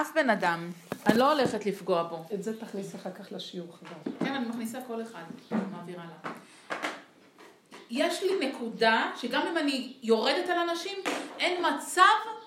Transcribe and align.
אף 0.00 0.10
בן 0.14 0.30
אדם, 0.30 0.70
אני 1.06 1.18
לא 1.18 1.32
הולכת 1.32 1.66
לפגוע 1.66 2.02
בו. 2.02 2.24
את 2.34 2.42
זה 2.42 2.60
תכניס 2.60 2.94
אחר 2.94 3.10
כך 3.12 3.32
לשיעור 3.32 3.68
חדש. 3.80 4.14
כן, 4.18 4.34
אני 4.34 4.48
מכניסה 4.48 4.78
כל 4.86 5.02
אחד, 5.02 5.22
מעבירה 5.72 6.04
לה. 6.04 6.30
יש 7.90 8.22
לי 8.22 8.48
נקודה 8.48 9.10
שגם 9.16 9.42
אם 9.46 9.58
אני 9.58 9.92
יורדת 10.02 10.48
על 10.48 10.58
אנשים, 10.58 10.98
אין 11.38 11.64
מצב 11.66 12.02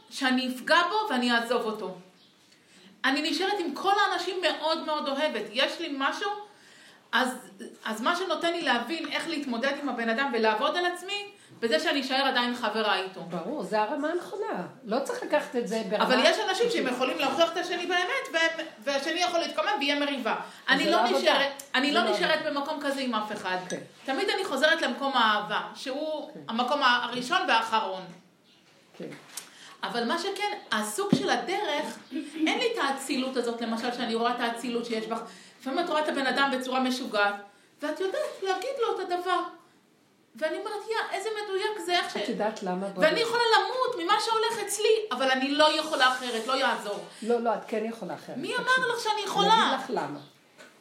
שאני 0.10 0.56
אפגע 0.56 0.82
בו 0.90 1.14
ואני 1.14 1.32
אעזוב 1.32 1.62
אותו. 1.62 1.98
אני 3.06 3.32
נשארת 3.32 3.60
עם 3.60 3.76
כל 3.76 3.94
האנשים 4.00 4.42
מאוד 4.42 4.86
מאוד 4.86 5.08
אוהבת. 5.08 5.44
יש 5.52 5.80
לי 5.80 5.96
משהו, 5.98 6.30
אז, 7.12 7.30
אז 7.86 8.02
מה 8.02 8.16
שנותן 8.16 8.54
לי 8.54 8.62
להבין 8.62 9.12
איך 9.12 9.28
להתמודד 9.28 9.74
עם 9.82 9.90
הבן 9.90 10.10
אדם 10.10 10.32
ולעבוד 10.34 10.78
על 10.78 10.86
עצמי, 10.86 11.32
בזה 11.62 11.80
שאני 11.80 12.02
אשאר 12.02 12.26
עדיין 12.28 12.56
חברה 12.56 12.96
איתו. 13.00 13.22
ברור, 13.22 13.64
זה 13.64 13.82
הרמה 13.82 14.10
הנכונה. 14.10 14.68
לא 14.84 15.00
צריך 15.00 15.24
לקחת 15.24 15.56
את 15.56 15.68
זה 15.68 15.82
ברמה... 15.90 16.04
אבל 16.04 16.20
יש 16.24 16.38
אנשים 16.50 16.70
שהם 16.70 16.88
יכולים 16.88 17.20
להוכיח 17.20 17.52
את 17.52 17.58
השני 17.58 17.86
באמת, 17.86 18.44
והשני 18.84 19.20
יכול 19.20 19.40
להתקומם 19.40 19.72
ויהיה 19.80 20.00
מריבה. 20.00 20.36
אני 20.70 20.92
לא 20.92 21.04
לא. 21.04 21.18
נשארת, 21.18 21.64
אני 21.76 21.92
לא 21.92 22.04
לא 22.04 22.12
נשארת 22.12 22.46
במקום 22.46 22.80
כזה 22.82 23.02
עם 23.02 23.16
אף 23.16 23.32
אחד. 23.32 23.58
כן. 23.70 23.80
תמיד 24.06 24.30
אני 24.30 24.46
חוזרת 24.46 24.82
למקום 24.82 25.14
האהבה, 25.14 25.62
שהוא 25.76 26.32
כן. 26.34 26.40
המקום 26.48 26.84
הראשון 26.84 27.40
והאחרון. 27.48 28.02
כן. 28.98 29.10
אבל 29.84 30.08
מה 30.08 30.20
שכן, 30.20 30.58
הסוג 30.72 31.16
של 31.16 31.30
הדרך, 31.30 31.98
אין 32.48 32.60
לי 32.60 32.68
את 32.74 32.78
האצילות 32.84 33.38
הזאת, 33.38 33.62
למשל, 33.62 33.92
שאני 33.92 34.16
רואה 34.16 34.32
את 34.32 34.40
האצילות 34.40 34.86
שיש 34.86 35.06
בך. 35.06 35.22
לפעמים 35.62 35.80
את 35.80 35.90
רואה 35.90 36.02
את 36.04 36.10
הבן 36.10 36.28
אדם 36.28 36.52
בצורה 36.58 36.80
משוגעת, 36.80 37.36
ואת 37.82 38.00
יודעת 38.00 38.44
להגיד 38.44 38.72
לו 38.82 38.96
את 38.96 39.00
הדבר. 39.00 39.40
ואני 40.36 40.58
אומרת, 40.58 40.88
יא, 40.90 41.18
איזה 41.18 41.30
מדויק 41.44 41.86
זה, 41.86 41.92
איך 41.92 42.14
ש... 42.14 42.18
את 42.18 42.30
יודעת 42.30 42.64
למה? 42.64 42.88
ואני 42.96 43.20
יכולה 43.20 43.44
למות 43.60 43.96
ממה 44.04 44.14
שהולך 44.26 44.68
אצלי, 44.68 44.96
אבל 45.12 45.32
אני 45.32 45.52
לא 45.52 45.80
יכולה 45.80 46.08
אחרת, 46.08 46.48
לא 46.48 46.54
יעזור. 46.54 47.00
לא, 47.22 47.42
לא, 47.42 47.56
את 47.56 47.66
כן 47.68 47.86
יכולה 47.86 48.14
אחרת. 48.14 48.38
מי. 48.38 48.56
אמר 48.56 48.94
לך 48.94 49.00
שאני 49.00 49.14
אני 49.14 49.22
יכולה? 49.22 49.76
אגיד 49.76 49.84
לך 49.84 49.90
למה. 49.90 50.20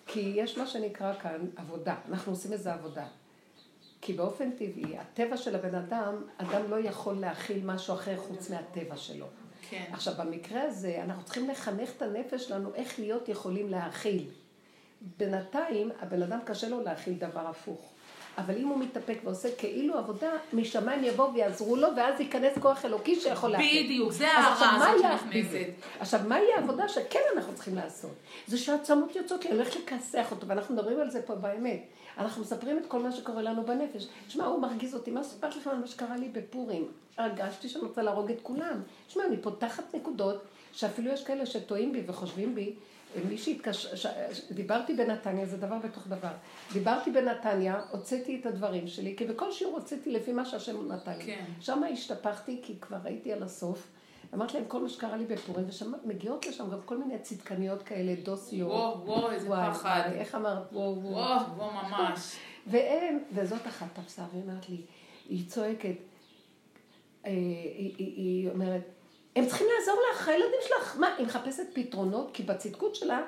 כי 0.06 0.32
יש 0.36 0.59
מה 0.59 0.66
שנקרא 0.66 1.12
כאן 1.23 1.46
עבודה. 1.56 1.95
אנחנו 2.09 2.32
עושים 2.32 2.52
איזה 2.52 2.73
עבודה. 2.73 3.04
כי 4.01 4.12
באופן 4.12 4.51
טבעי, 4.51 4.98
הטבע 4.98 5.37
של 5.37 5.54
הבן 5.54 5.74
אדם, 5.74 6.15
אדם 6.37 6.71
לא 6.71 6.80
יכול 6.80 7.15
להכיל 7.15 7.60
משהו 7.65 7.95
אחר 7.95 8.16
חוץ 8.16 8.51
מהטבע 8.51 8.96
שלו. 8.96 9.26
כן. 9.71 9.84
עכשיו, 9.93 10.15
במקרה 10.18 10.62
הזה, 10.62 11.01
אנחנו 11.04 11.24
צריכים 11.24 11.51
לחנך 11.51 11.90
את 11.96 12.02
הנפש 12.02 12.45
שלנו 12.45 12.74
איך 12.74 12.98
להיות 12.98 13.28
יכולים 13.28 13.68
להכיל. 13.68 14.26
בינתיים, 15.16 15.90
הבן 16.01 16.23
אדם 16.23 16.38
קשה 16.45 16.68
לו 16.68 16.80
להכיל 16.80 17.15
דבר 17.15 17.46
הפוך. 17.46 17.93
אבל 18.46 18.57
אם 18.57 18.66
הוא 18.69 18.79
מתאפק 18.79 19.19
ועושה 19.24 19.49
כאילו 19.59 19.99
עבודה, 19.99 20.30
משמיים 20.52 21.05
יבואו 21.05 21.35
ויעזרו 21.35 21.77
לו, 21.77 21.88
ואז 21.96 22.21
ייכנס 22.21 22.59
כוח 22.59 22.85
אלוקי 22.85 23.21
שיכול 23.21 23.51
להכיל. 23.51 23.85
בדיוק, 23.85 24.13
זה 24.13 24.29
ההערה 24.29 24.79
מה 24.79 24.91
הזאת 24.91 25.21
שנכנסת. 25.21 25.66
עכשיו, 26.01 26.21
מהי 26.29 26.52
העבודה 26.57 26.88
שכן 26.88 27.21
אנחנו 27.37 27.55
צריכים 27.55 27.74
לעשות? 27.74 28.15
זה 28.46 28.59
שהעצמות 28.59 29.16
יוצאות 29.16 29.45
לי, 29.45 29.51
אני 29.51 29.59
הולכת 29.59 29.77
לכסח 29.80 30.30
אותו, 30.30 30.46
ואנחנו 30.46 30.74
מדברים 30.74 31.01
על 31.01 31.11
זה 31.11 31.23
פה 31.23 31.35
באמת. 31.35 31.83
אנחנו 32.18 32.43
מספרים 32.43 32.79
את 32.79 32.87
כל 32.87 32.99
מה 32.99 33.13
שקורה 33.13 33.43
לנו 33.43 33.63
בנפש. 33.63 34.07
שמע, 34.29 34.45
הוא 34.45 34.61
מרגיז 34.61 34.95
אותי, 34.95 35.11
מה 35.11 35.23
סיפרת 35.23 35.57
לכם 35.57 35.71
על 35.71 35.79
מה 35.79 35.87
שקרה 35.87 36.16
לי 36.16 36.29
בפורים? 36.29 36.88
הרגשתי 37.18 37.68
שאני 37.68 37.85
רוצה 37.85 38.02
להרוג 38.02 38.30
את 38.30 38.38
כולם. 38.43 38.83
שמע, 39.09 39.24
אני 39.27 39.37
פותחת 39.37 39.95
נקודות, 39.95 40.43
שאפילו 40.73 41.13
יש 41.13 41.24
כאלה 41.24 41.46
שטועים 41.46 41.93
בי 41.93 42.02
וחושבים 42.07 42.55
בי, 42.55 42.74
מי 43.28 43.38
שהתקשר, 43.38 43.96
ש... 43.96 44.06
דיברתי 44.50 44.94
בנתניה, 44.94 45.46
זה 45.46 45.56
דבר 45.56 45.78
בתוך 45.78 46.06
דבר. 46.08 46.32
דיברתי 46.72 47.10
בנתניה, 47.10 47.80
הוצאתי 47.90 48.40
את 48.40 48.46
הדברים 48.46 48.88
שלי, 48.88 49.16
כי 49.16 49.24
בכל 49.24 49.52
שיעור 49.52 49.74
הוצאתי 49.74 50.10
לפי 50.10 50.32
מה 50.32 50.44
שהשם 50.44 50.92
נתן 50.92 51.18
לי. 51.18 51.24
כן. 51.24 51.44
שם 51.60 51.82
השתפכתי, 51.92 52.60
כי 52.62 52.74
כבר 52.80 52.98
הייתי 53.04 53.32
על 53.32 53.42
הסוף. 53.42 53.88
אמרתי 54.34 54.54
להם 54.54 54.64
כל 54.68 54.82
מה 54.82 54.88
שקרה 54.88 55.16
לי 55.16 55.26
בפורים, 55.26 55.66
ומגיעות 56.04 56.46
לשם 56.46 56.70
גם 56.70 56.78
כל 56.84 56.98
מיני 56.98 57.18
צדקניות 57.18 57.82
כאלה, 57.82 58.14
דוסיות. 58.22 58.70
וואו, 58.70 59.06
וואו, 59.06 59.30
איזה 59.30 59.48
וואי, 59.48 59.70
פחד. 59.70 60.02
וואי, 60.06 60.18
איך 60.18 60.34
אמרת? 60.34 60.72
וואו, 60.72 61.02
וואו. 61.02 61.14
וואו, 61.14 61.56
וואו, 61.56 61.88
ממש. 61.88 62.36
והם, 62.70 63.18
וזאת 63.32 63.66
אחת 63.66 63.86
תפסה, 63.94 64.22
והיא 64.32 64.42
אומרת 64.42 64.69
לי, 64.69 64.82
היא 65.28 65.49
צועקת, 65.49 65.97
אה, 67.26 67.31
היא, 67.31 67.94
היא, 67.99 68.16
היא 68.16 68.50
אומרת, 68.50 68.82
הם 69.37 69.47
צריכים 69.47 69.67
לעזור 69.79 70.01
לך, 70.13 70.29
הילדים 70.29 70.61
שלך, 70.69 70.97
מה, 70.99 71.15
היא 71.19 71.27
מחפשת 71.27 71.67
פתרונות, 71.73 72.31
כי 72.33 72.43
בצדקות 72.43 72.95
שלה, 72.95 73.23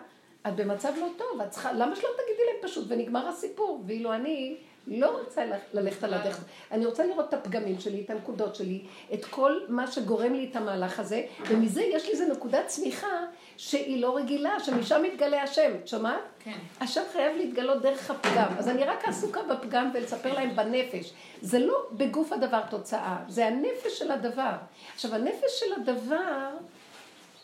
את 0.49 0.57
במצב 0.57 0.93
לא 1.01 1.07
טוב, 1.17 1.41
את 1.41 1.51
צריכה, 1.51 1.73
למה 1.73 1.97
שלא 1.97 2.09
תגידי 2.17 2.43
להם 2.47 2.69
פשוט, 2.69 2.85
ונגמר 2.89 3.29
הסיפור, 3.29 3.83
ואילו 3.87 4.13
אני 4.13 4.57
לא 4.87 5.19
רוצה 5.19 5.45
ללכת 5.73 6.05
על 6.05 6.15
הדרך, 6.15 6.45
אני 6.71 6.87
רוצה 6.87 7.07
לראות 7.07 7.29
את 7.29 7.35
הפגמים 7.35 7.81
שלי, 7.81 8.03
את 8.05 8.11
הנקודות 8.11 8.55
שלי, 8.55 8.85
את 9.15 9.25
כל 9.25 9.61
מה 9.69 9.87
שגורם 9.87 10.33
לי 10.33 10.49
את 10.51 10.57
המהלך 10.57 11.01
הזה, 11.01 11.23
ומזה 11.49 11.83
יש 11.83 12.05
לי 12.05 12.13
איזו 12.13 12.25
נקודת 12.33 12.67
צמיחה 12.67 13.27
שהיא 13.65 14.01
לא 14.03 14.17
רגילה, 14.17 14.61
שמשם 14.61 15.03
מתגלה 15.03 15.43
השם, 15.43 15.71
את 15.83 15.89
שומעת? 15.89 16.21
כן. 16.45 16.59
השם 16.81 17.01
חייב 17.13 17.37
להתגלות 17.37 17.83
דרך 17.83 18.11
הפגם. 18.11 18.49
אז 18.59 18.69
אני 18.69 18.85
רק 18.85 19.09
עסוקה 19.09 19.41
בפגם 19.43 19.91
ולספר 19.95 20.35
להם 20.35 20.57
בנפש. 20.57 21.13
זה 21.41 21.59
לא 21.59 21.75
בגוף 21.93 22.33
הדבר 22.33 22.61
תוצאה, 22.71 23.17
זה 23.29 23.47
הנפש 23.47 23.99
של 23.99 24.11
הדבר. 24.11 24.51
עכשיו, 24.95 25.15
הנפש 25.15 25.61
של 25.61 25.73
הדבר, 25.77 26.49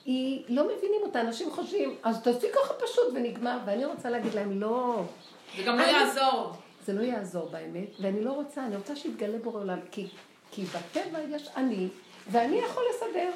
היא, 0.04 0.42
לא 0.48 0.64
מבינים 0.64 1.00
אותה, 1.02 1.20
אנשים 1.20 1.50
חושבים, 1.50 1.96
אז 2.02 2.22
תעשי 2.22 2.46
ככה 2.54 2.74
פשוט 2.74 3.06
ונגמר, 3.14 3.58
ואני 3.66 3.84
רוצה 3.84 4.10
להגיד 4.10 4.34
להם, 4.34 4.60
לא. 4.60 5.02
זה 5.56 5.62
גם 5.62 5.78
לא 5.78 5.82
אני- 5.84 5.92
יעזור. 5.92 6.52
זה 6.86 6.92
לא 6.92 7.02
יעזור 7.02 7.48
באמת, 7.48 7.88
ואני 8.00 8.24
לא 8.24 8.32
רוצה, 8.32 8.64
אני 8.66 8.76
רוצה 8.76 8.96
שיתגלה 8.96 9.38
בורא 9.38 9.60
עולם, 9.60 9.78
כי, 9.90 10.06
כי 10.50 10.62
בטבע 10.64 11.18
יש 11.30 11.48
אני, 11.56 11.88
ואני 12.30 12.56
יכול 12.58 12.82
לסדר. 12.94 13.30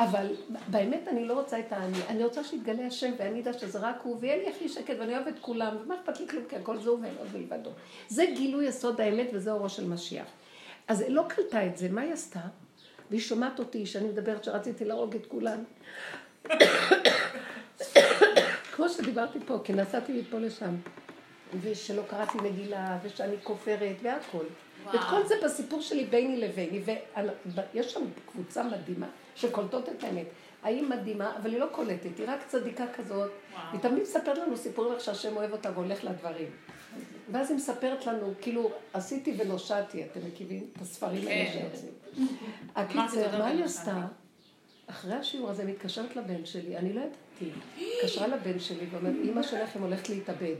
אבל 0.00 0.26
באמת 0.68 1.08
אני 1.08 1.24
לא 1.24 1.34
רוצה 1.34 1.58
את 1.58 1.72
האני, 1.72 1.98
אני 2.08 2.24
רוצה 2.24 2.44
שיתגלה 2.44 2.86
השם 2.86 3.12
ואני 3.18 3.40
אדע 3.40 3.52
שזה 3.52 3.78
רק 3.78 3.96
הוא, 4.02 4.16
ויהיה 4.20 4.36
לי 4.36 4.48
הכי 4.48 4.68
שקט 4.68 4.94
ואני 5.00 5.16
אוהבת 5.16 5.38
כולם, 5.40 5.76
ומה 5.84 5.94
אכפת 5.94 6.20
לי 6.20 6.28
כלום, 6.28 6.44
כי 6.48 6.56
הכל 6.56 6.78
זה 6.78 6.90
הוא 6.90 6.98
ואין 7.02 7.14
עוד 7.18 7.28
מלבדו. 7.34 7.70
זה 8.08 8.24
גילוי 8.34 8.66
יסוד 8.66 9.00
האמת 9.00 9.30
וזה 9.32 9.52
אורו 9.52 9.68
של 9.68 9.88
משיח. 9.88 10.26
אז 10.88 11.04
לא 11.08 11.24
קלטה 11.28 11.66
את 11.66 11.76
זה, 11.76 11.88
מה 11.88 12.00
היא 12.00 12.12
עשתה? 12.12 12.40
והיא 13.10 13.20
שומעת 13.20 13.58
אותי, 13.58 13.86
שאני 13.86 14.08
מדברת 14.08 14.44
שרציתי 14.44 14.84
להרוג 14.84 15.14
את 15.14 15.26
כולם. 15.26 15.64
כמו 18.72 18.88
שדיברתי 18.88 19.38
פה, 19.46 19.58
כי 19.64 19.72
נסעתי 19.72 20.20
מפה 20.20 20.38
לשם. 20.38 20.74
ושלא 21.60 22.02
קראתי 22.02 22.38
מגילה, 22.38 22.98
ושאני 23.02 23.36
כופרת, 23.42 23.96
והכל. 24.02 24.44
ואת 24.84 25.00
כל 25.10 25.26
זה 25.26 25.34
בסיפור 25.44 25.80
שלי 25.80 26.04
ביני 26.04 26.36
לביני, 26.36 26.82
ויש 27.74 27.92
שם 27.92 28.00
קבוצה 28.26 28.62
מדהימה 28.62 29.06
שקולטות 29.40 29.88
את 29.88 30.04
האמת. 30.04 30.26
האם 30.62 30.88
מדהימה, 30.90 31.36
אבל 31.36 31.50
היא 31.50 31.60
לא 31.60 31.66
קולטת, 31.72 32.18
היא 32.18 32.26
רק 32.28 32.46
צדיקה 32.46 32.84
כזאת. 32.96 33.30
וואו. 33.52 33.62
היא 33.72 33.80
תמיד 33.80 34.02
מספרת 34.02 34.38
לנו 34.38 34.56
סיפורים 34.56 34.92
איך 34.92 35.00
שהשם 35.00 35.36
אוהב 35.36 35.52
אותה 35.52 35.70
והולך 35.74 36.04
לדברים. 36.04 36.48
ואז 37.32 37.50
היא 37.50 37.56
מספרת 37.56 38.06
לנו, 38.06 38.32
כאילו, 38.40 38.70
עשיתי 38.92 39.34
ונושעתי, 39.38 40.04
אתם 40.04 40.20
מכירים 40.26 40.66
את 40.76 40.82
הספרים 40.82 41.28
האלה 41.28 41.52
כן. 41.52 41.58
שיוצאים. 41.58 41.92
הקיצר, 42.76 43.38
מה 43.38 43.46
היא. 43.46 43.64
עשתה? 43.64 44.06
אחרי 44.86 45.14
השיעור 45.14 45.50
הזה 45.50 45.64
מתקשרת 45.64 46.16
לבן 46.16 46.44
שלי, 46.44 46.76
אני 46.76 46.92
לא 46.92 47.00
ידעתי. 47.00 47.60
התקשרה 47.96 48.26
לבן 48.26 48.58
שלי 48.58 48.86
ואומרת, 48.90 49.14
אימא 49.24 49.42
שלכם 49.42 49.82
הולכת 49.82 50.08
להתאבד. 50.08 50.56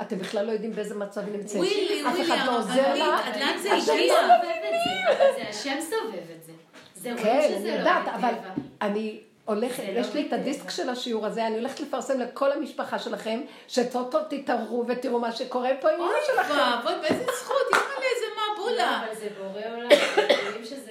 אתם 0.00 0.18
בכלל 0.18 0.46
לא 0.46 0.52
יודעים 0.52 0.72
באיזה 0.72 0.94
מצב 0.94 1.20
היא 1.26 1.36
נמצאת. 1.36 1.56
ווילי, 1.56 2.06
אף 2.06 2.12
ווילי, 2.12 2.34
אחד 2.34 2.46
לא 2.46 2.58
עוזר 2.58 2.94
לה. 2.94 3.18
עד 3.18 3.36
לאן 3.36 3.58
זה 3.62 3.74
הגיע? 3.74 4.14
השם 5.48 5.76
סובב 5.80 6.30
את 6.37 6.37
זה. 7.02 7.10
זה 7.16 7.22
רואים 7.22 7.40
כן, 7.40 7.48
שזה 7.48 7.56
אני 7.56 7.68
לא 7.68 7.72
יודעת, 7.78 8.08
אבל. 8.14 8.32
אני 8.82 9.18
הולכת, 9.44 9.82
לא 9.94 10.00
יש 10.00 10.14
לי 10.14 10.26
את. 10.28 10.32
הדיסק 10.32 10.70
של 10.70 10.88
השיעור 10.90 11.26
הזה, 11.26 11.46
אני 11.46 11.58
הולכת 11.58 11.80
לפרסם 11.80 12.20
לכל 12.20 12.52
המשפחה 12.52 12.98
שלכם, 12.98 13.40
שטוטו 13.68 14.18
תתערעו 14.30 14.84
ותראו 14.88 15.20
מה 15.20 15.32
שקורה 15.32 15.70
פה 15.80 15.88
עם 15.90 15.94
אמא 15.94 16.04
אוי 16.04 16.20
שלכם. 16.26 16.54
ואבוי, 16.54 16.92
באיזה 17.00 17.24
זכות, 17.40 17.56
יאללה, 17.72 17.86
איזה 18.14 18.26
לא, 18.36 18.42
מבולה. 18.54 19.00
אבל 19.06 19.14
זה 19.14 19.28
בורא 19.38 19.76
עולם, 19.76 19.88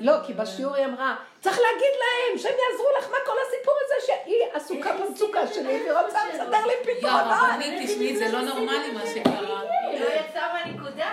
לא, 0.01 0.13
כי. 0.27 0.33
בשיעור 0.33 0.75
היא 0.75 0.85
אמרה, 0.85 1.15
צריך 1.41 1.59
להגיד 1.59 1.93
להם 1.99 2.37
שהם 2.37 2.51
יעזרו 2.71 2.87
לך, 2.99 3.09
מה 3.11 3.17
כל 3.25 3.37
הסיפור 3.47 3.73
הזה 3.85 4.05
שהיא 4.05 4.43
עסוקה 4.53 4.93
במצוקה 4.93 5.47
שלי, 5.47 5.63
והיא? 5.67 5.91
רוצה 6.05 6.19
לסדר 6.33 6.65
לי 6.65 6.73
פתרונות. 6.93 7.21
רבנית, 7.53 7.89
תשמעי, 7.89 8.17
זה 8.17 8.31
לא 8.31 8.41
נורמלי 8.41 8.91
מה 8.93 9.01
שקרה. 9.13 9.61
היא 9.91 9.99
לא 9.99 10.05
יצאה 10.05 10.53
מהנקודה. 10.53 11.11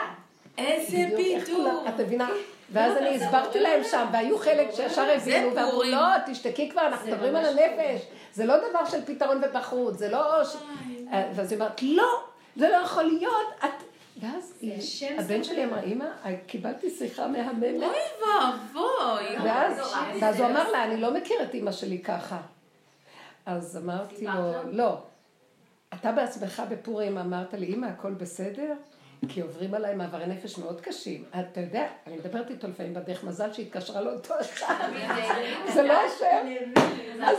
איזה. 0.59 0.97
כולם- 1.47 1.85
את 1.89 2.01
מבינה? 2.01 2.29
ואז 2.71 2.97
אני 2.97 3.17
הסברתי 3.17 3.61
להם 3.61 3.85
שם, 3.85 4.07
והיו 4.13 4.39
חלק 4.39 4.71
שישר 4.71 5.11
הבינו, 5.17 5.55
ואמרו. 5.55 5.83
לא, 5.83 6.07
תשתקי 6.27 6.71
כבר, 6.71 6.87
אנחנו 6.87 7.11
מדברים 7.11 7.37
על 7.37 7.45
הנפש. 7.45 8.07
זה 8.33 8.47
לא 8.47 8.55
דבר 8.69 8.85
של 8.85 9.05
פתרון 9.05 9.41
ובחוץ, 9.45 9.99
זה 9.99 10.09
לא... 10.09 10.43
אה, 11.13 11.31
ואז 11.35 11.53
היא 11.53 11.61
אומרת, 11.61 11.83
לא, 11.83 12.23
זה 12.57 12.69
לא 12.69 12.77
יכול 12.77 13.03
להיות. 13.03 13.47
את... 13.65 13.85
ואז 14.21 14.55
הבן. 15.19 15.45
שלי 15.45 15.65
אמר, 15.65 15.85
אמא, 15.85 16.05
קיבלתי 16.47 16.91
שיחה 16.91 17.27
מהממת. 17.27 17.63
אוי 17.63 17.97
ואבוי. 18.21 19.49
ואז, 20.21 20.41
הוא 20.41 20.47
אמר 20.47 20.71
לה, 20.71 20.85
אני 20.85 21.01
לא 21.01 21.15
מכיר 21.15 21.43
את 21.43 21.55
אימא 21.55 21.73
שלי 21.73 21.99
ככה. 21.99 22.41
אז 23.47 23.77
אמרתי 23.77 24.27
לו? 24.27 24.53
לא. 24.73 24.99
אתה 25.95 26.13
בעצמך 26.13 26.63
בפורים 26.69 27.19
אמרת 27.19 27.55
לי, 27.55 27.75
אמא, 27.75 27.87
הכל 27.87 28.11
בסדר? 28.11 28.73
כי 29.29 29.41
עוברים 29.41 29.75
עליי 29.75 29.95
מעברי 29.95 30.27
נפש 30.27 30.59
מאוד 30.59 30.81
קשים. 30.81 31.25
אתה 31.41 31.61
יודע, 31.61 31.87
אני 32.07 32.17
מדברת 32.17 32.51
איתו 32.51 32.69
לפעמים 32.69 32.95
בדרך, 32.95 33.25
מזל 33.25 33.53
שהתקשרה 33.53 34.01
לאותו 34.01 34.35
אחד. 34.41 34.89
זה 35.75 35.83
לא 35.83 35.93
השם. 35.93 36.47
אז 37.23 37.39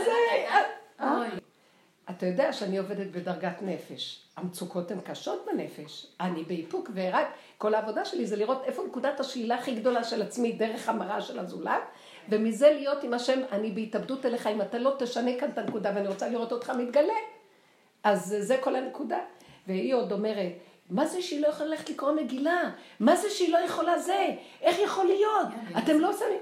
אה. 1.00 1.28
אתה 2.10 2.26
יודע 2.26 2.52
שאני 2.52 2.78
עובדת 2.78 3.06
בדרגת 3.06 3.62
נפש. 3.62 4.22
המצוקות 4.36 4.90
הן 4.90 5.00
קשות 5.00 5.46
בנפש. 5.46 6.06
אני 6.20 6.44
באיפוק, 6.44 6.90
ורק 6.94 7.26
כל 7.58 7.74
העבודה 7.74 8.04
שלי 8.04 8.26
זה 8.26 8.36
לראות 8.36 8.62
איפה 8.64 8.82
נקודת 8.86 9.20
השלילה 9.20 9.54
הכי 9.54 9.74
גדולה 9.74 10.04
של 10.04 10.22
עצמי 10.22 10.52
דרך 10.52 10.88
המראה 10.88 11.20
של 11.20 11.38
הזולת, 11.38 11.82
ומזה 12.28 12.70
להיות 12.70 13.04
עם 13.04 13.14
השם, 13.14 13.40
אני 13.52 13.70
בהתאבדות 13.70 14.26
אליך, 14.26 14.46
אם 14.46 14.60
אתה 14.60 14.78
לא 14.78 14.96
תשנה 14.98 15.30
כאן 15.40 15.48
את 15.50 15.58
הנקודה 15.58 15.92
ואני 15.94 16.08
רוצה 16.08 16.28
לראות 16.28 16.52
אותך 16.52 16.70
מתגלה, 16.70 17.12
אז 18.04 18.36
זה 18.40 18.56
כל 18.60 18.76
הנקודה. 18.76 19.18
והיא 19.66 19.94
עוד 19.94 20.12
אומרת, 20.12 20.52
מה 20.90 21.06
זה 21.06 21.22
שהיא 21.22 21.40
לא 21.40 21.48
יכולה 21.48 21.68
ללכת 21.70 21.90
לקרוא 21.90 22.12
מגילה? 22.12 22.70
מה 23.00 23.16
זה 23.16 23.30
שהיא 23.30 23.52
לא 23.52 23.58
יכולה 23.58 23.98
זה? 23.98 24.26
איך 24.60 24.78
יכול 24.78 25.04
להיות? 25.04 25.48
אתם 25.78 26.00
לא 26.00 26.12
שמים... 26.12 26.40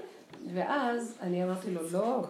ואז 0.54 1.18
אני 1.22 1.44
אמרתי 1.44 1.70
לו, 1.70 1.80
לא, 1.92 2.24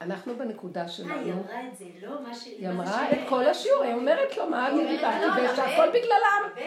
אנחנו 0.00 0.36
בנקודה 0.36 0.80
אה, 0.80 0.86
היא 0.86 0.92
שלנו. 0.92 1.32
אמרה 1.32 1.68
את 1.68 1.76
זה, 1.78 1.84
לא 2.02 2.22
מה 2.22 2.34
ש... 2.34 2.44
היא 2.44 2.68
אמרה 2.68 3.10
את 3.10 3.18
כל 3.28 3.48
השיעור, 3.48 3.82
היא 3.82 3.94
אומרת 3.94 4.36
לו, 4.36 4.50
מה 4.50 4.68
אני 4.68 4.96
דיברתי, 4.96 5.52
ושהכל 5.52 5.82
הבן. 5.82 5.88
בגללם. 5.88 6.66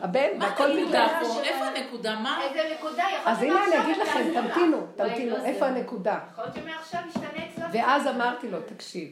הבן, 0.00 0.28
והכל 0.40 0.70
בגללם. 0.70 1.08
פה? 1.20 1.42
איפה 1.42 1.64
הנקודה? 1.64 2.14
מה? 2.14 2.42
איזה 2.42 2.74
נקודה, 2.74 3.04
אז 3.24 3.42
הנה 3.42 3.64
אני 3.64 3.84
אגיד 3.84 3.96
לכם. 3.96 4.30
תמתינו, 4.34 4.86
תמתינו, 4.96 5.36
לא 5.36 5.44
איפה. 5.44 5.66
הנקודה? 5.66 6.18
יכול 6.32 6.44
להיות 6.44 6.56
שמעכשיו 6.56 7.00
ישתנה 7.08 7.46
אצלו. 7.52 7.64
ואז 7.72 8.06
אמרתי 8.06 8.50
לו, 8.50 8.58
תקשיב, 8.66 9.08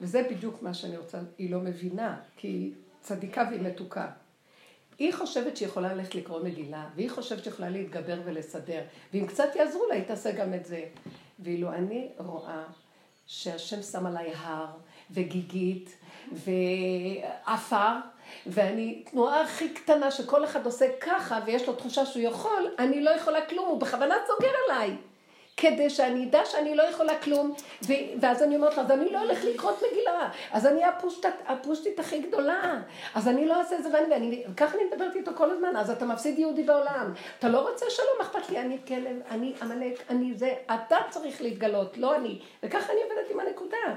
וזה 0.00 0.22
בדיוק 0.30 0.62
מה 0.62 0.74
שאני 0.74 0.96
רוצה, 0.96 1.18
היא 1.38 1.50
לא 1.50 1.58
מבינה, 1.58 2.16
כי 2.36 2.72
צדיקה 3.06 3.44
והיא 3.50 3.60
מתוקה. 3.60 4.06
היא 4.98 5.14
חושבת 5.14 5.56
שהיא 5.56 5.68
יכולה 5.68 5.94
ללכת 5.94 6.14
לקרוא 6.14 6.40
מגילה, 6.40 6.88
והיא 6.96 7.10
חושבת 7.10 7.44
שהיא 7.44 7.52
יכולה 7.52 7.70
להתגבר 7.70 8.20
ולסדר, 8.24 8.80
ואם 9.12 9.26
קצת 9.26 9.56
יעזרו 9.56 9.86
לה, 9.88 9.94
היא 9.94 10.04
תעשה 10.04 10.32
גם 10.32 10.54
את 10.54 10.66
זה. 10.66 10.84
ואילו 11.38 11.72
אני 11.72 12.08
רואה 12.18 12.64
שהשם 13.26 13.82
שם 13.82 14.06
עליי 14.06 14.32
הר, 14.36 14.66
וגיגית, 15.10 15.96
ועפר, 16.32 17.96
ואני, 18.46 19.04
תנועה 19.10 19.42
הכי 19.42 19.68
קטנה 19.68 20.10
שכל 20.10 20.44
אחד 20.44 20.66
עושה 20.66 20.86
ככה, 21.00 21.40
ויש 21.46 21.68
לו 21.68 21.74
תחושה 21.74 22.06
שהוא 22.06 22.22
יכול, 22.22 22.74
אני 22.78 23.00
לא 23.02 23.10
יכולה 23.10 23.46
כלום, 23.46 23.68
הוא 23.68 23.80
בכוונה 23.80 24.14
סוגר 24.26 24.52
עליי. 24.68 24.96
כדי 25.56 25.90
שאני 25.90 26.24
אדע 26.24 26.44
שאני 26.44 26.74
לא 26.74 26.82
יכולה 26.82 27.18
כלום, 27.18 27.52
ו- 27.82 27.92
ואז 28.20 28.42
אני 28.42 28.56
אומרת 28.56 28.76
לה, 28.76 28.82
אז 28.82 28.90
אני 28.90 29.12
לא 29.12 29.18
הולך 29.18 29.44
לקרות 29.44 29.82
מגילה, 29.90 30.28
אז 30.52 30.66
אני 30.66 30.84
הפושטת, 30.84 31.34
הפושטית 31.46 32.00
הכי 32.00 32.18
גדולה, 32.18 32.80
אז 33.14 33.28
אני 33.28 33.46
לא 33.46 33.58
אעשה 33.58 33.76
את 33.76 33.82
זה, 33.82 33.88
ואני, 33.92 34.06
ואני, 34.10 34.44
וככה 34.52 34.76
אני 34.78 34.84
מדברת 34.92 35.16
איתו 35.16 35.30
כל 35.34 35.50
הזמן, 35.50 35.76
אז 35.76 35.90
אתה 35.90 36.04
מפסיד 36.04 36.38
יהודי 36.38 36.62
בעולם, 36.62 37.12
אתה 37.38 37.48
לא 37.48 37.68
רוצה 37.70 37.86
שלום, 37.88 38.20
אכפת 38.20 38.50
לי, 38.50 38.58
אני 38.58 38.78
כלב, 38.88 39.16
אני 39.30 39.52
עמלק, 39.62 40.02
אני 40.10 40.34
זה, 40.34 40.54
אתה 40.74 40.96
צריך 41.10 41.42
להתגלות, 41.42 41.98
לא 41.98 42.16
אני, 42.16 42.40
וככה 42.62 42.92
אני 42.92 43.02
עובדת 43.02 43.30
עם 43.30 43.40
הנקודה. 43.40 43.94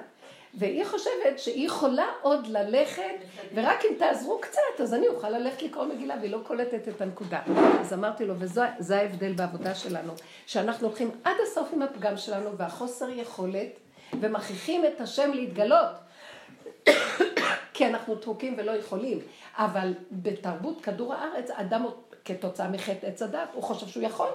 והיא 0.54 0.86
חושבת 0.86 1.40
שהיא 1.40 1.66
יכולה 1.66 2.07
עוד 2.22 2.48
ללכת, 2.48 3.16
ורק 3.54 3.86
אם 3.86 3.96
תעזרו 3.98 4.40
קצת, 4.42 4.81
אז 4.81 4.94
אני 4.94 5.07
אוכל 5.07 5.30
ללכת 5.30 5.62
לקרוא 5.62 5.86
מגילה, 5.86 6.16
והיא 6.19 6.31
לא 6.31 6.40
קולטת 6.48 6.88
את 6.88 7.01
הנקודה. 7.01 7.42
אז 7.80 7.94
אמרתי 7.94 8.25
לו, 8.25 8.34
וזה 8.38 8.98
ההבדל 8.98 9.34
בעבודה 9.34 9.75
שלנו, 9.75 10.13
שאנחנו 10.46 10.88
הולכים 10.88 11.12
עד 11.24 11.36
הסוף 11.44 11.69
עם 11.74 11.81
הפגם 11.81 12.18
שלנו, 12.18 12.57
והחוסר 12.57 13.10
יכולת, 13.10 13.80
ומכריחים 14.19 14.86
את 14.86 15.01
השם 15.01 15.31
להתגלות. 15.34 15.96
כי 17.74 17.86
אנחנו 17.86 18.16
דפוקים 18.16 18.56
ולא 18.57 18.72
יכולים. 18.72 19.19
אבל 19.56 19.94
בתרבות 20.12 20.81
כדור 20.81 21.13
הארץ, 21.13 21.50
אדם 21.50 21.86
כתוצאה 22.25 22.68
מחטא 22.68 23.06
עץ 23.06 23.22
הדת, 23.22 23.50
הוא 23.54 23.63
חושב 23.63 23.88
שהוא 23.88 24.04
יכול. 24.04 24.30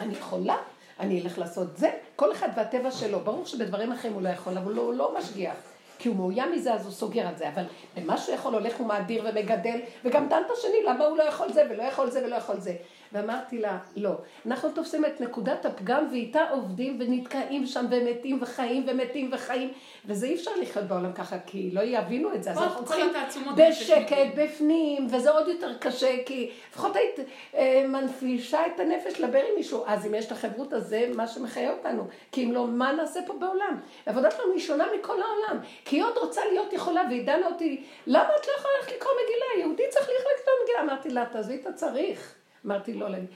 אני 0.00 0.12
יכולה, 0.12 0.56
אני 1.00 1.22
אלך 1.22 1.38
לעשות 1.38 1.76
זה, 1.76 1.90
כל 2.16 2.32
אחד 2.32 2.48
והטבע 2.56 2.90
שלו. 2.90 3.20
ברור 3.20 3.46
שבדברים 3.46 3.92
אחרים 3.92 4.12
הוא 4.12 4.22
לא 4.22 4.28
יכול, 4.28 4.58
אבל 4.58 4.72
הוא 4.72 4.94
לא 4.94 5.14
משגיח. 5.18 5.56
כי 5.98 6.08
הוא 6.08 6.16
מאוים 6.16 6.52
מזה, 6.52 6.74
אז 6.74 6.84
הוא 6.84 6.92
סוגר 6.92 7.26
על 7.26 7.36
זה. 7.36 7.48
אבל 7.48 7.64
במה 7.96 8.18
שהוא 8.18 8.34
יכול, 8.34 8.54
הולך 8.54 8.80
ומאדיר 8.80 9.24
ומגדל, 9.28 9.80
וגם 10.04 10.28
דן 10.28 10.42
את 10.46 10.50
השני, 10.58 10.82
למה 10.86 11.04
הוא 11.04 11.16
לא 11.16 11.22
יכול 11.22 11.52
זה, 11.52 11.62
ולא 11.70 11.82
יכול 11.82 12.10
זה, 12.10 12.22
ולא 12.26 12.36
יכול 12.36 12.60
זה. 12.60 12.76
ואמרתי 13.12 13.58
לה, 13.58 13.78
לא. 13.96 14.10
אנחנו 14.46 14.70
תופסים 14.70 15.04
את 15.04 15.20
נקודת 15.20 15.66
הפגם, 15.66 16.08
ואיתה 16.10 16.50
עובדים 16.50 16.96
ונתקעים 17.00 17.66
שם, 17.66 17.86
ומתים 17.90 18.38
וחיים, 18.42 18.84
ומתים 18.88 19.30
וחיים. 19.32 19.72
וזה 20.04 20.26
אי 20.26 20.34
אפשר 20.34 20.50
לחיות 20.60 20.84
בעולם 20.84 21.12
ככה, 21.12 21.36
כי 21.46 21.70
לא 21.72 21.80
יבינו 21.80 22.34
את 22.34 22.42
זה. 22.42 22.50
אז 22.50 22.58
אנחנו 22.58 22.84
צריכים 22.84 23.12
בשקט. 23.56 24.26
בפנים, 24.36 25.06
וזה 25.10 25.30
עוד 25.30 25.48
יותר 25.48 25.78
קשה, 25.78 26.16
כי 26.26 26.50
לפחות 26.70 26.96
היית 26.96 27.16
אה, 27.54 27.84
מנפישה 27.88 28.66
את 28.66 28.80
הנפש 28.80 29.20
לדבר 29.20 29.38
עם 29.38 29.54
מישהו. 29.56 29.84
אז 29.86 30.06
אם 30.06 30.14
יש 30.14 30.26
את 30.26 30.32
החברות 30.32 30.72
הזה, 30.72 31.10
מה 31.14 31.26
שמחיה 31.26 31.72
אותנו. 31.72 32.06
כי 32.32 32.44
אם 32.44 32.52
לא, 32.52 32.66
מה 32.66 32.92
נעשה 32.92 33.20
פה 33.26 33.32
בעולם? 33.32 33.80
העבודה 34.06 34.30
שלנו 34.30 34.52
היא 34.52 34.60
שונה 34.60 34.86
מכל 34.98 35.16
העולם. 35.22 35.62
כי 35.84 35.96
היא 35.96 36.04
עוד 36.04 36.16
רוצה 36.16 36.40
להיות 36.52 36.72
יכולה, 36.72 37.02
והיא 37.08 37.26
דנה 37.26 37.46
אותי, 37.46 37.82
למה 38.06 38.28
את 38.40 38.46
לא 38.46 38.52
יכולה 38.58 38.74
ללכת 38.80 38.92
לקרוא 38.96 39.12
מגילה? 39.24 39.64
יהודי 39.64 39.82
צריך 39.90 40.08
ללכת 40.08 40.40
לקרוא 40.40 40.54
מגילה. 40.64 40.80
אמרתי 40.82 41.10
לה, 41.10 41.24
תעזבי 41.32 41.54
את 41.54 41.66
הצריך. 41.66 42.37
אמרתי 42.66 42.94
לא, 42.94 43.08
להם, 43.08 43.26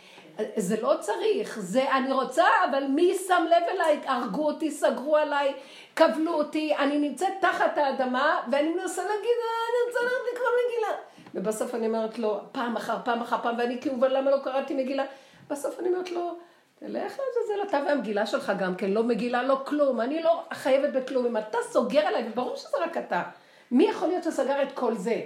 זה 0.56 0.80
לא 0.82 0.94
צריך, 1.00 1.58
זה 1.60 1.92
אני 1.92 2.12
רוצה, 2.12 2.44
אבל 2.70 2.84
מי 2.84 3.14
שם 3.28 3.44
לב 3.46 3.62
אליי? 3.74 4.00
הרגו 4.06 4.46
אותי, 4.46 4.70
סגרו 4.70 5.16
עליי, 5.16 5.52
כבלו 5.96 6.34
אותי, 6.34 6.76
אני 6.76 6.98
נמצאת 6.98 7.32
תחת 7.40 7.78
האדמה, 7.78 8.40
ואני 8.50 8.68
מנסה 8.68 9.02
להגיד, 9.02 9.16
"אה, 9.16 9.62
אני 9.68 9.86
רוצה 9.86 10.00
ללכת 10.02 10.32
לקרוא 10.32 10.48
מגילה. 10.66 10.96
ובסוף 11.34 11.74
אני 11.74 11.86
אומרת 11.86 12.18
לו, 12.18 12.40
פעם 12.52 12.76
אחר 12.76 12.96
פעם 13.04 13.20
אחר 13.20 13.36
פעם, 13.42 13.58
ואני 13.58 13.80
כאובה, 13.80 14.08
למה 14.08 14.30
לא 14.30 14.36
קראתי 14.44 14.74
מגילה? 14.74 15.04
בסוף 15.50 15.80
אני 15.80 15.88
אומרת 15.88 16.10
לו, 16.10 16.36
תלך 16.78 17.12
לעזאזל, 17.12 17.68
אתה 17.68 17.80
והמגילה 17.86 18.26
שלך 18.26 18.52
גם 18.58 18.74
כן, 18.74 18.90
לא 18.90 19.02
מגילה, 19.02 19.42
לא 19.42 19.60
כלום, 19.66 20.00
אני 20.00 20.22
לא 20.22 20.42
חייבת 20.52 20.92
בכלום. 20.92 21.26
אם 21.26 21.36
אתה 21.36 21.58
סוגר 21.70 22.00
עליי, 22.00 22.28
וברור 22.28 22.56
שזה 22.56 22.76
רק 22.80 22.96
אתה, 22.96 23.22
מי 23.70 23.84
יכול 23.84 24.08
להיות 24.08 24.24
שסגר 24.24 24.62
את 24.62 24.72
כל 24.72 24.94
זה? 24.94 25.20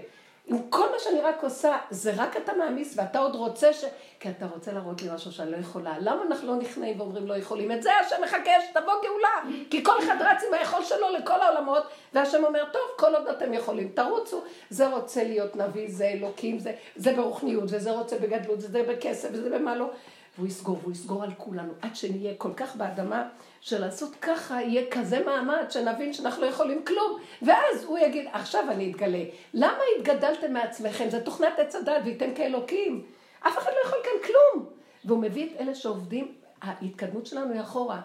אם 0.50 0.56
כל 0.70 0.90
מה 0.92 0.96
שאני 0.98 1.20
רק 1.20 1.44
עושה, 1.44 1.76
זה 1.90 2.12
רק 2.16 2.36
אתה 2.36 2.52
מעמיס, 2.54 2.94
ואתה 2.98 3.18
עוד 3.18 3.34
רוצה 3.34 3.72
ש... 3.72 3.84
כי 4.20 4.30
אתה 4.30 4.46
רוצה 4.46 4.72
להראות 4.72 5.02
לי 5.02 5.08
משהו 5.14 5.32
שאני 5.32 5.50
לא 5.50 5.56
יכולה. 5.56 5.94
למה 6.00 6.22
אנחנו 6.22 6.48
לא 6.48 6.56
נכנעים 6.56 7.00
ואומרים 7.00 7.26
לא 7.26 7.36
יכולים? 7.36 7.72
את 7.72 7.82
זה 7.82 7.90
השם 7.96 8.16
מחכה 8.24 8.50
שתבוא 8.70 8.92
גאולה. 9.02 9.56
כי 9.70 9.84
כל 9.84 9.98
אחד 9.98 10.16
רץ 10.20 10.44
עם 10.48 10.54
היכול 10.54 10.84
שלו 10.84 11.06
לכל 11.18 11.40
העולמות, 11.42 11.82
והשם 12.12 12.44
אומר, 12.44 12.64
טוב, 12.72 12.82
כל 12.98 13.14
עוד 13.14 13.28
אתם 13.28 13.54
יכולים, 13.54 13.88
תרוצו. 13.94 14.42
זה 14.70 14.88
רוצה 14.88 15.24
להיות 15.24 15.56
נביא, 15.56 15.86
זה 15.90 16.08
אלוקים, 16.08 16.58
זה, 16.58 16.72
זה 16.96 17.12
ברוחניות, 17.12 17.64
וזה 17.66 17.90
רוצה 17.90 18.18
בגדלות, 18.18 18.58
וזה 18.58 18.82
בכסף, 18.82 19.28
וזה 19.32 19.58
במה 19.58 19.76
לא. 19.76 19.90
והוא 20.36 20.48
יסגור, 20.48 20.78
והוא 20.82 20.92
יסגור 20.92 21.22
על 21.22 21.30
כולנו, 21.36 21.72
עד 21.82 21.96
שנהיה 21.96 22.32
כל 22.38 22.52
כך 22.56 22.76
באדמה, 22.76 23.28
שלעשות 23.66 24.16
ככה 24.22 24.62
יהיה 24.62 24.82
כזה 24.90 25.24
מעמד, 25.24 25.64
שנבין 25.70 26.12
שאנחנו 26.12 26.42
לא 26.42 26.46
יכולים 26.46 26.84
כלום. 26.84 27.20
ואז 27.42 27.84
הוא 27.84 27.98
יגיד, 27.98 28.26
עכשיו 28.32 28.64
אני 28.70 28.90
אתגלה. 28.90 29.24
למה 29.54 29.78
התגדלתם 29.96 30.52
מעצמכם? 30.52 31.10
זה 31.10 31.20
תוכנת 31.20 31.58
עץ 31.58 31.74
הדת, 31.74 32.02
וייתם 32.04 32.34
כאלוקים. 32.34 33.06
אף 33.40 33.58
אחד 33.58 33.70
לא 33.70 33.88
יכול 33.88 33.98
כאן 34.04 34.26
כלום. 34.26 34.66
והוא 35.04 35.18
מביא 35.18 35.46
את 35.46 35.60
אלה 35.60 35.74
שעובדים, 35.74 36.34
ההתקדמות 36.62 37.26
שלנו 37.26 37.52
היא 37.52 37.60
אחורה. 37.60 38.00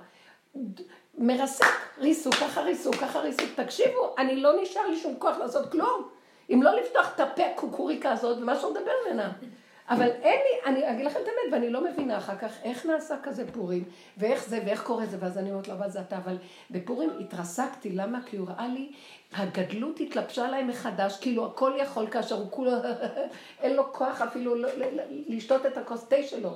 מרסק, 1.17 1.65
ריסוק, 2.00 2.33
ככה 2.33 2.62
ריסוק, 2.62 2.95
ככה 2.95 3.19
ריסוק. 3.19 3.50
תקשיבו, 3.55 4.15
אני 4.17 4.35
לא 4.35 4.62
נשאר 4.62 4.88
לי 4.88 4.97
שום 4.97 5.15
כוח 5.19 5.38
לעשות 5.38 5.71
כלום. 5.71 6.09
אם 6.50 6.63
לא 6.63 6.75
לפתוח 6.75 7.15
את 7.15 7.19
הפה 7.19 7.45
הקוקוריקה 7.45 8.12
הזאת, 8.12 8.38
ומה 8.38 8.59
שהוא 8.59 8.71
מדבר 8.71 8.91
ממנה. 9.07 9.31
אבל 9.91 10.07
אין 10.21 10.39
לי, 10.39 10.71
אני 10.71 10.91
אגיד 10.91 11.05
לכם 11.05 11.19
את 11.24 11.27
האמת, 11.27 11.53
ואני 11.53 11.69
לא 11.69 11.83
מבינה 11.83 12.17
אחר 12.17 12.36
כך 12.36 12.51
איך 12.63 12.86
נעשה 12.86 13.15
כזה 13.24 13.51
פורים, 13.51 13.83
ואיך 14.17 14.45
זה, 14.50 14.60
ואיך 14.65 14.83
קורה 14.83 15.05
זה, 15.05 15.17
ואז 15.19 15.38
אני 15.38 15.51
אומרת 15.51 15.67
לו, 15.67 15.74
אבל 15.74 15.89
זה 15.89 16.00
אתה, 16.01 16.17
אבל 16.17 16.38
בפורים 16.71 17.10
התרסקתי, 17.19 17.89
למה? 17.91 18.19
כי 18.25 18.38
הוא 18.38 18.48
ראה 18.50 18.67
לי, 18.67 18.91
הגדלות 19.33 20.00
התלבשה 20.00 20.45
עליי 20.45 20.63
מחדש, 20.63 21.17
כאילו 21.21 21.45
הכל 21.45 21.74
יכול 21.81 22.07
כאשר 22.07 22.36
הוא 22.36 22.48
כולו, 22.50 22.71
אין 23.62 23.75
לו 23.75 23.93
כוח 23.93 24.21
אפילו 24.21 24.55
ל- 24.55 24.65
ל- 24.65 25.00
ל- 25.00 25.36
לשתות 25.36 25.65
את 25.65 25.77
הכוס 25.77 26.03
תה 26.07 26.24
שלו. 26.24 26.51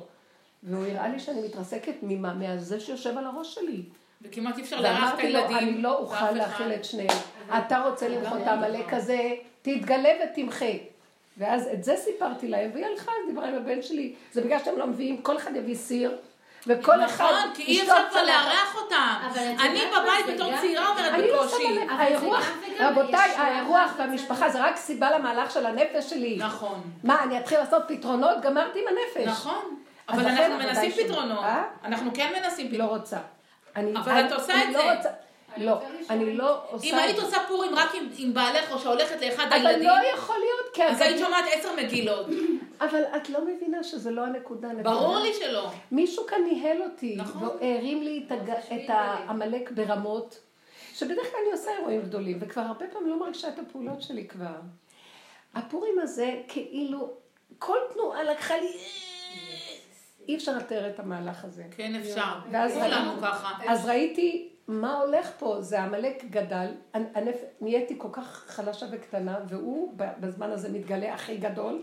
והוא 0.64 0.86
הראה 0.86 1.08
לי 1.08 1.20
שאני 1.20 1.42
מתרסקת 1.42 1.96
ממה, 2.02 2.34
מהזה 2.34 2.80
שיושב 2.80 3.18
על 3.18 3.26
הראש 3.26 3.56
שלי. 3.56 3.82
וכמעט 4.22 4.58
אי 4.58 4.62
אפשר 4.64 4.82
לארח 4.82 4.98
את 4.98 5.04
ואמרתי 5.04 5.32
לו, 5.32 5.40
הילדים. 5.40 5.58
אני 5.58 5.82
לא 5.82 5.98
אוכל. 5.98 6.32
להכיל 6.32 6.72
את 6.72 6.86
שניהם. 6.86 7.18
אתה 7.58 7.84
רוצה 7.90 8.08
למחות 8.08 8.42
את 8.42 8.48
העמלק 8.48 8.94
הזה, 8.94 9.30
תתגלה 9.62 10.10
ותמחה. 10.24 10.66
ואז 11.38 11.70
את 11.74 11.84
זה 11.84 11.96
סיפרתי 11.96 12.48
להם, 12.48 12.70
והיא 12.74 12.86
הלכה, 12.86 13.12
דיברה 13.28 13.48
עם 13.48 13.56
הבן 13.56 13.82
שלי. 13.82 14.14
זה 14.34 14.42
בגלל 14.42 14.60
שאתם 14.60 14.78
לא 14.78 14.88
מביאים, 14.88 15.22
כל 15.22 15.38
אחד 15.38 15.56
יביא 15.56 15.76
סיר, 15.76 16.18
וכל 16.68 17.06
אחד... 17.06 17.24
נכון, 17.24 17.52
כי 17.54 17.62
אי 17.62 17.82
אפשר 17.82 17.96
כבר. 18.10 18.24
לארח 18.26 18.76
אותם. 18.76 19.40
אני 19.60 19.80
בבית 19.92 20.36
בתור 20.36 20.52
צעירה 20.62 20.90
אומרת 20.90 21.14
אני 21.14 21.32
לא 21.32 21.46
בקושי. 21.46 21.80
האירוח, 21.90 22.52
רבותיי, 22.80 23.32
האירוח 23.32 23.92
והמשפחה 23.98 24.50
זה 24.50 24.64
רק 24.64 24.76
סיבה 24.76 25.18
למהלך 25.18 25.52
של 25.52 25.66
הנפש 25.66 26.10
שלי. 26.10 26.38
נכון. 26.38 26.82
מה, 27.04 27.24
אני 27.24 27.40
אתחיל 27.40 27.60
לעשות 27.60 27.84
פתרונות? 27.88 28.42
גמרתי 28.42 28.80
עם 28.80 28.86
הנפש. 28.88 29.28
נכון. 29.28 29.76
אבל 30.10 30.28
אנחנו 30.28 30.58
מנסים. 30.58 30.92
פתרונות. 30.92 31.44
אה? 31.44 31.64
אנחנו 31.84 32.12
כן 32.14 32.34
מנסים 32.42 32.66
לא 32.66 32.72
פתרונות. 32.72 33.00
רוצה. 33.00 33.18
אני, 33.76 33.98
אבל 33.98 34.26
את 34.26 34.32
עושה 34.32 34.54
אני 34.54 34.64
את 34.64 34.74
לא 34.74 35.02
זה. 35.02 35.10
לא, 35.58 35.82
אני 36.10 36.34
לא 36.38 36.62
עושה 36.70 36.88
אם 36.88 36.96
היית. 36.96 37.20
עושה 37.20 37.38
פורים 37.48 37.76
רק 37.76 37.90
עם- 38.18 38.34
בעלך 38.34 38.72
או 38.72 38.80
שהולכת 38.80 39.22
לאחד 39.22 39.46
אבל 39.48 39.68
הילדים, 39.68 39.88
לא 39.88 39.94
יכול 40.14 40.36
להיות, 40.36 40.74
כי... 40.74 40.84
אז 40.84 41.02
היית 41.02 41.20
שומעת 41.20 41.46
עשר 41.54 41.70
מגילות. 41.84 42.26
אבל 42.82 43.02
את 43.16 43.30
לא 43.30 43.40
מבינה 43.46 43.84
שזה 43.84 44.12
לא 44.12 44.26
הנקודה. 44.26 44.70
ברור 44.84 45.20
לי 45.20 45.34
שלא. 45.34 45.70
מישהו 45.92 46.26
כאן 46.28 46.42
ניהל 46.52 46.82
אותי, 46.82 47.16
נכון. 47.16 47.44
והרים 47.62 48.04
לי 48.04 48.26
את, 48.30 48.90
העמלק 48.90 49.72
ברמות, 49.72 50.40
שבדרך 50.94 51.32
כלל 51.32 51.40
אני 51.44 51.52
עושה 51.52 51.72
אירועים 51.78 52.02
גדולים, 52.02 52.38
וכבר 52.42 52.62
הרבה 52.62 52.86
פעמים 52.88 53.10
לא 53.10 53.20
מרגישה 53.20 53.48
את 53.48 53.60
הפעולות 53.60 54.02
שלי 54.02 54.28
כבר. 54.28 54.56
הפורים 55.56 56.00
הזה, 56.00 56.36
כאילו, 56.48 57.14
כל 57.60 57.78
תנועה 57.94 58.24
לקחה 58.24 58.58
לי... 58.58 58.72
אי 60.28 60.36
אפשר 60.36 60.58
לתאר 60.58 60.90
את 60.90 61.00
המהלך 61.00 61.46
הזה. 61.46 61.64
כן 61.78 61.96
אפשר. 61.96 62.34
ואז 62.52 62.78
ראיתי-. 62.78 63.68
אז 63.68 63.86
ראיתי 63.86 64.50
מה 64.68 64.94
הולך 65.02 65.32
פה, 65.40 65.62
זה 65.62 65.82
עמלק 65.82 66.24
גדל, 66.30 66.68
הנפ... 66.94 67.36
נהייתי 67.62 67.96
כל 67.98 68.08
כך 68.12 68.44
חלשה 68.48 68.86
וקטנה, 68.92 69.38
והוא 69.50 69.94
בזמן 69.98 70.52
הזה 70.52 70.70
מתגלה 70.70 71.14
הכי 71.14 71.38
גדול, 71.38 71.82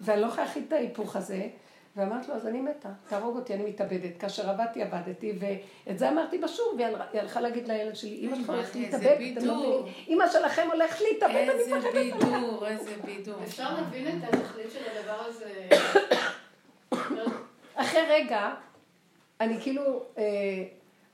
ואני 0.00 0.20
לא 0.20 0.26
יכולה 0.26 0.44
להכיל 0.46 0.62
את 0.68 0.72
ההיפוך 0.72 1.16
הזה, 1.16 1.48
ואמרתי 1.96 2.28
לו, 2.28 2.34
אז 2.34 2.46
אני 2.46 2.60
מתה, 2.60 2.88
תהרוג 3.08 3.36
אותי, 3.36 3.54
אני 3.54 3.64
מתאבדת. 3.70 4.16
כאשר 4.18 4.50
עבדתי, 4.50 4.82
עבדתי, 4.82 5.32
ואת 5.86 5.98
זה 5.98 6.08
אמרתי 6.10 6.38
בשור, 6.38 6.74
והיא 6.76 6.86
הלכה- 7.14 7.40
להגיד 7.40 7.68
לילד 7.68 7.96
שלי, 7.96 8.16
אמא 8.20 8.36
שלך 8.36 8.50
הולכת 8.50 8.76
איזה 8.76 8.98
להתאבד, 8.98 9.36
אתם 9.38 9.46
לא. 9.46 9.54
מבינים, 9.80 9.94
אמא 10.08 10.24
שלכם 10.32 10.68
הולכת 10.72 11.00
להתאבד, 11.00 11.34
אני 11.34 11.50
איזה 11.50 11.76
מפחדת 11.76 11.94
עליה. 11.94 12.14
בידור, 12.14 12.66
איזה 12.66 12.90
בידור. 13.04 13.42
אפשר 13.44 13.74
להבין 13.74 14.06
את 14.18 14.34
התכלית 14.34 14.70
של 14.72 14.98
הדבר 14.98 15.22
הזה. 15.26 15.68
אחרי 17.74 18.00
רגע, 18.08 18.50
אני 19.40 19.60
כאילו, 19.60 19.82
אה, 20.18 20.22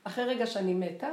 אחרי 0.03 0.25
רגע 0.25 0.45
שאני 0.45 0.73
מתה, 0.73 1.09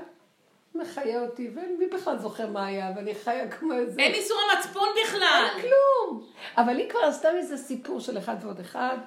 מחיה 0.74 1.22
אותי, 1.22 1.50
ומי 1.54 1.86
בכלל 1.86 2.18
זוכר 2.18 2.50
מה 2.50 2.66
היה, 2.66 2.92
ואני 2.96 3.14
חיה 3.14 3.50
כמו 3.50 3.72
איזה... 3.72 4.00
אין 4.00 4.14
איסור 4.14 4.36
המצפון 4.52 4.88
בכלל. 5.04 5.46
אין 5.54 5.62
כלום. 5.62 6.26
אבל 6.56 6.76
היא 6.76 6.90
כבר 6.90 7.00
עשתה 7.00 7.28
מזה 7.38 7.56
סיפור 7.56 8.00
של 8.00 8.18
אחד 8.18 8.36
ועוד 8.40 8.60
אחד, 8.60 8.98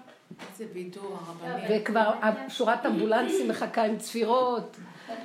איזה 0.51 0.73
בידור 0.73 1.17
הרבנים. 1.21 1.81
וכבר 1.81 2.11
שורת 2.49 2.85
אמבולנסים 2.85 3.47
מחכה 3.47 3.83
עם 3.85 3.97
צפירות, 3.97 4.77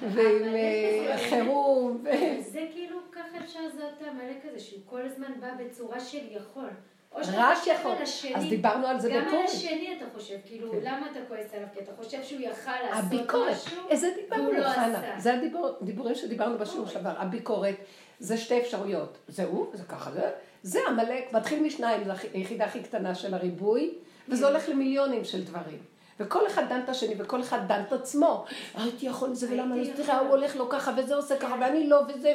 ועם 0.03 0.55
אה, 0.55 1.17
חירום. 1.29 2.05
זה 2.53 2.67
כאילו, 2.73 2.99
ככה 3.13 3.45
אפשר 3.45 3.59
לזהות 3.67 3.93
את 3.99 4.07
העמלק 4.07 4.37
הזה, 4.51 4.59
שהוא 4.59 4.81
כל 4.87 5.01
הזמן 5.03 5.41
בא 5.41 5.49
בצורה 5.65 6.01
של 6.01 6.19
יכול. 6.31 6.69
או 7.13 7.25
שאתה 7.25 7.37
רק 7.39 7.59
חושב 7.59 7.71
יכול. 7.81 7.93
על 7.93 8.03
השני, 8.03 8.35
אז 8.37 8.43
דיברנו 8.45 8.87
על 8.87 9.01
זה 9.01 9.11
גם 9.11 9.17
על. 9.29 9.45
השני 9.45 9.95
אתה 9.97 10.05
חושב, 10.15 10.37
כאילו, 10.47 10.71
כן. 10.73 10.79
למה 10.83 11.07
אתה 11.11 11.21
כועס 11.29 11.55
עליו? 11.55 11.67
כי 11.75 11.81
אתה 11.81 11.93
חושב 12.03 12.23
שהוא 12.23 12.41
יכל 12.41 12.71
לעשות 12.91 13.05
הביקורת, 13.05 13.51
משהו, 13.53 13.89
איזה 13.91 14.11
דיברנו, 14.23 14.53
לא 14.53 14.69
חנה, 14.69 14.99
עשה. 14.99 15.13
זה 15.19 15.35
הדיבור- 15.35 15.77
דיבורים 15.83 16.15
שדיברנו 16.15 16.59
בשיעור 16.59 16.87
שעבר, 16.87 17.13
הביקורת, 17.17 17.75
זה 18.21 18.37
שתי 18.37 18.59
אפשרויות, 18.61 19.19
זה 19.29 19.45
הוא, 19.45 19.67
זה 19.75 19.85
ככה, 19.85 20.11
זה, 20.13 20.31
זה 20.63 20.79
עמלק, 20.89 21.33
מתחיל 21.33 21.63
משניים, 21.63 22.05
זו 22.05 22.13
היחידה 22.35 22.65
הכי 22.65 22.83
קטנה 22.83 23.15
של 23.15 23.35
הריבוי, 23.35 23.95
וזה 24.29 24.49
הולך 24.49 24.69
למיליונים 24.69 25.25
של 25.25 25.45
דברים. 25.45 25.79
וכל 26.21 26.47
אחד 26.47 26.69
דן 26.69 26.81
את 26.85 26.89
השני, 26.89 27.15
וכל 27.19 27.41
אחד 27.41 27.59
דן 27.69 27.83
את 27.89 27.93
עצמו. 27.93 28.45
הייתי 28.75 29.07
יכול 29.07 29.31
לזה, 29.31 29.47
ולמה 29.51 29.77
לא, 29.77 29.85
תראה. 29.97 30.19
הוא 30.19 30.29
הולך 30.29 30.57
לו 30.57 30.69
ככה, 30.69 30.93
וזה 30.97 31.15
עושה 31.15 31.37
ככה, 31.39 31.55
ואני 31.61 31.87
לא, 31.89 32.01
וזה... 32.09 32.35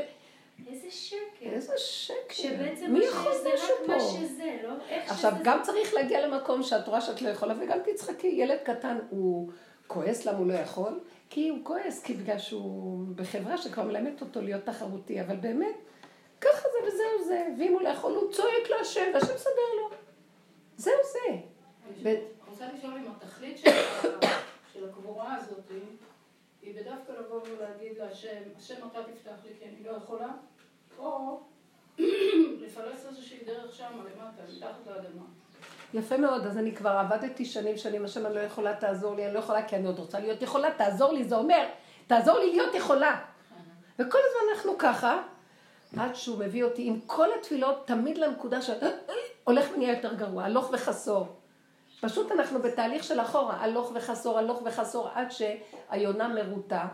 איזה 0.68 0.92
שקר. 0.92 1.46
איזה 1.46 1.74
שקר. 1.78 2.34
שבעצם 2.34 2.94
מי 2.94 3.06
יכול 3.06 3.32
משהו 3.54 3.76
רק? 3.84 3.88
מה 3.90 4.00
שזה, 4.00 4.58
לא? 4.64 4.74
איך 4.90 5.12
עכשיו, 5.12 5.32
שזה 5.32 5.42
גם 5.44 5.58
זה. 5.58 5.64
צריך 5.72 5.94
להגיע 5.94 6.28
למקום 6.28 6.64
שאת 6.64 6.88
רואה 6.88 7.02
שאת 7.02 7.22
לא 7.22 7.30
יכולה, 7.30 7.54
וגם 7.60 7.78
תצחקי. 7.86 8.28
ילד 8.28 8.60
קטן 8.64 8.98
הוא 9.10 9.52
כועס 9.88 10.26
למה 10.26 10.38
הוא 10.38 10.48
לא 10.48 10.54
יכול, 10.54 11.00
כי 11.30 11.50
הוא 11.50 11.60
כועס, 11.64 12.04
כי 12.04 12.14
בגלל 12.14 12.40
שהוא 12.40 13.06
בחברה 13.16 13.58
שכבר 13.58 13.84
מלמדת 13.84 14.22
אותו 14.22 14.42
להיות 14.42 14.64
תחרותי, 14.66 15.22
אבל 15.22 15.36
באמת, 15.36 15.76
ככה 16.42 16.62
זה 16.62 16.88
וזהו 16.88 17.28
זה. 17.28 17.48
ואם 17.60 17.74
הוא 17.74 17.82
לא 17.82 17.90
יכול, 17.90 18.12
הוא 18.16 18.32
צועק 18.32 18.70
להשם, 18.70 19.12
והשם 19.14 19.34
מסדר 19.36 19.52
לו. 19.82 19.90
זהו 20.78 20.94
זה. 21.14 21.36
ו- 22.04 22.10
אני 22.10 22.18
רוצה 22.50 22.66
לשאול 22.78 22.94
אם 22.94 23.06
התכלית 23.18 23.58
של 23.58 23.70
ה- 23.70 24.28
של 24.74 24.90
הקבורה 24.90 25.36
הזאת 25.36 25.72
היא 26.62 26.76
בדווקא 26.76 27.12
לבוא 27.12 27.42
ולהגיד 27.42 27.98
להשם, 28.14 28.42
השם 28.58 28.76
אתה 28.92 29.00
תפתח 29.04 29.46
לי 29.46 29.52
כי 29.60 29.66
אני 29.66 29.84
לא 29.84 29.92
יכולה, 29.92 30.28
או 30.98 31.40
לפלס 32.62 33.06
איזושהי 33.10 33.46
דרך 33.46 33.76
שם 33.76 33.92
למטה, 34.00 34.42
מתחת 34.58 34.88
לאדמה. 34.88 35.24
יפה 35.94 36.18
מאוד, 36.18 36.46
אז 36.46 36.58
אני 36.58 36.76
כבר 36.76 36.90
עבדתי 36.90 37.46
שנים 37.46 37.78
שנים, 37.78 38.06
השם 38.06 38.26
אני 38.26 38.36
לא 38.36 38.40
יכולה, 38.40 38.76
תעזור 38.76 39.16
לי, 39.16 39.26
אני 39.26 39.34
לא 39.34 39.40
יכולה 39.40 39.68
כי 39.68 39.76
אני 39.76 39.88
עוד 39.88 40.00
רוצה 40.00 40.20
להיות 40.20 40.42
יכולה, 40.42 40.72
תעזור 40.78 41.14
לי, 41.14 41.24
זה 41.24 41.36
אומר, 41.36 41.68
תעזור 42.08 42.40
לי 42.40 42.52
להיות 42.52 42.76
יכולה. 42.76 43.22
וכל 44.00 44.18
הזמן 44.18 44.54
אנחנו 44.54 44.78
ככה, 44.78 45.22
עד 45.98 46.16
שהוא 46.16 46.40
מביא 46.40 46.64
אותי 46.64 46.88
עם 46.88 47.00
כל 47.06 47.28
התפילות 47.40 47.88
תמיד 47.88 48.18
לנקודה 48.18 48.62
של 48.62 48.74
הולך 49.44 49.66
ונהיה 49.74 49.94
יותר 49.94 50.14
גרוע, 50.14 50.44
הלוך 50.44 50.70
וחסור. 50.74 51.28
פשוט 52.02 52.32
אנחנו 52.32 52.60
בתהליך 52.60 53.04
של 53.04 53.22
אחורה, 53.22 53.56
הלוך 53.56 53.92
וחסור, 53.96 54.40
הלוך 54.40 54.62
וחסור, 54.66 55.10
עד 55.14 55.28
שהיונה 55.32 56.28
מרוטה, 56.28 56.88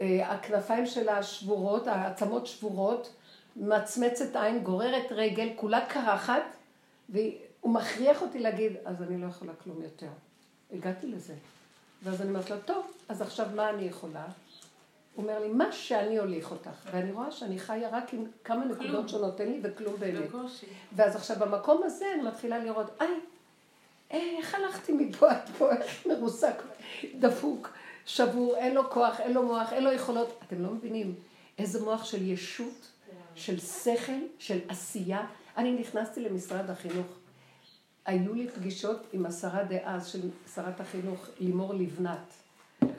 הכנפיים 0.00 0.86
שלה 0.86 1.22
שבורות, 1.22 1.86
העצמות 1.86 2.46
שבורות, 2.46 3.12
מצמצת 3.56 4.36
עין, 4.36 4.62
גוררת 4.62 5.06
רגל, 5.10 5.48
כולה 5.56 5.86
קרחת, 5.86 6.42
והוא 7.08 7.74
מכריח 7.74 8.22
אותי 8.22 8.38
להגיד, 8.38 8.72
אז 8.84 9.02
אני 9.02 9.20
לא 9.20 9.26
יכולה 9.26 9.52
כלום 9.64 9.82
יותר. 9.82 10.08
הגעתי 10.72 11.06
לזה. 11.06 11.34
ואז 12.02 12.20
אני 12.20 12.28
אומרת 12.28 12.50
לו, 12.50 12.56
טוב, 12.64 12.86
אז 13.08 13.22
עכשיו 13.22 13.46
מה 13.54 13.70
אני 13.70 13.82
יכולה? 13.82 14.24
הוא 15.14 15.22
אומר 15.24 15.38
לי, 15.38 15.48
מה 15.48 15.72
שאני 15.72 16.18
הוליך 16.18 16.50
אותך. 16.50 16.88
ואני 16.92 17.12
רואה 17.12 17.30
שאני 17.30 17.58
חיה 17.58 17.88
רק 17.92 18.14
עם 18.14 18.24
כמה 18.44 18.64
נקודות 18.64 19.08
שנותן 19.08 19.46
לי 19.46 19.60
וכלום 19.62 19.96
באמת. 19.98 20.28
ואז 20.96 21.16
עכשיו 21.16 21.36
במקום 21.40 21.82
הזה 21.84 22.04
אני 22.14 22.22
מתחילה 22.22 22.58
לראות, 22.58 22.86
איי, 23.00 23.08
אה, 24.12 24.36
איך 24.38 24.54
הלכתי 24.54 24.92
מפה 24.92 25.30
עד 25.30 25.48
פה, 25.58 25.72
איך 25.72 26.06
מרוסק, 26.06 26.62
דפוק, 27.18 27.70
שבור, 28.14 28.56
אין 28.56 28.74
לו 28.74 28.90
כוח, 28.90 29.20
אין 29.20 29.32
לו 29.32 29.42
מוח, 29.42 29.72
אין 29.72 29.84
לו 29.84 29.92
יכולות. 29.92 30.40
אתם 30.46 30.62
לא 30.62 30.70
מבינים 30.70 31.14
איזה 31.58 31.84
מוח 31.84 32.04
של 32.04 32.28
ישות, 32.28 32.86
של 33.34 33.60
שכל, 33.60 34.12
של 34.38 34.58
עשייה. 34.68 35.26
אני 35.56 35.72
נכנסתי 35.72 36.20
למשרד 36.20 36.70
החינוך. 36.70 37.06
היו 38.04 38.34
לי 38.34 38.48
פגישות 38.48 39.06
עם 39.12 39.26
השרה 39.26 39.64
דאז 39.64 40.06
של 40.06 40.20
שרת 40.54 40.80
החינוך, 40.80 41.26
לימור 41.40 41.74
לבנת. 41.74 42.32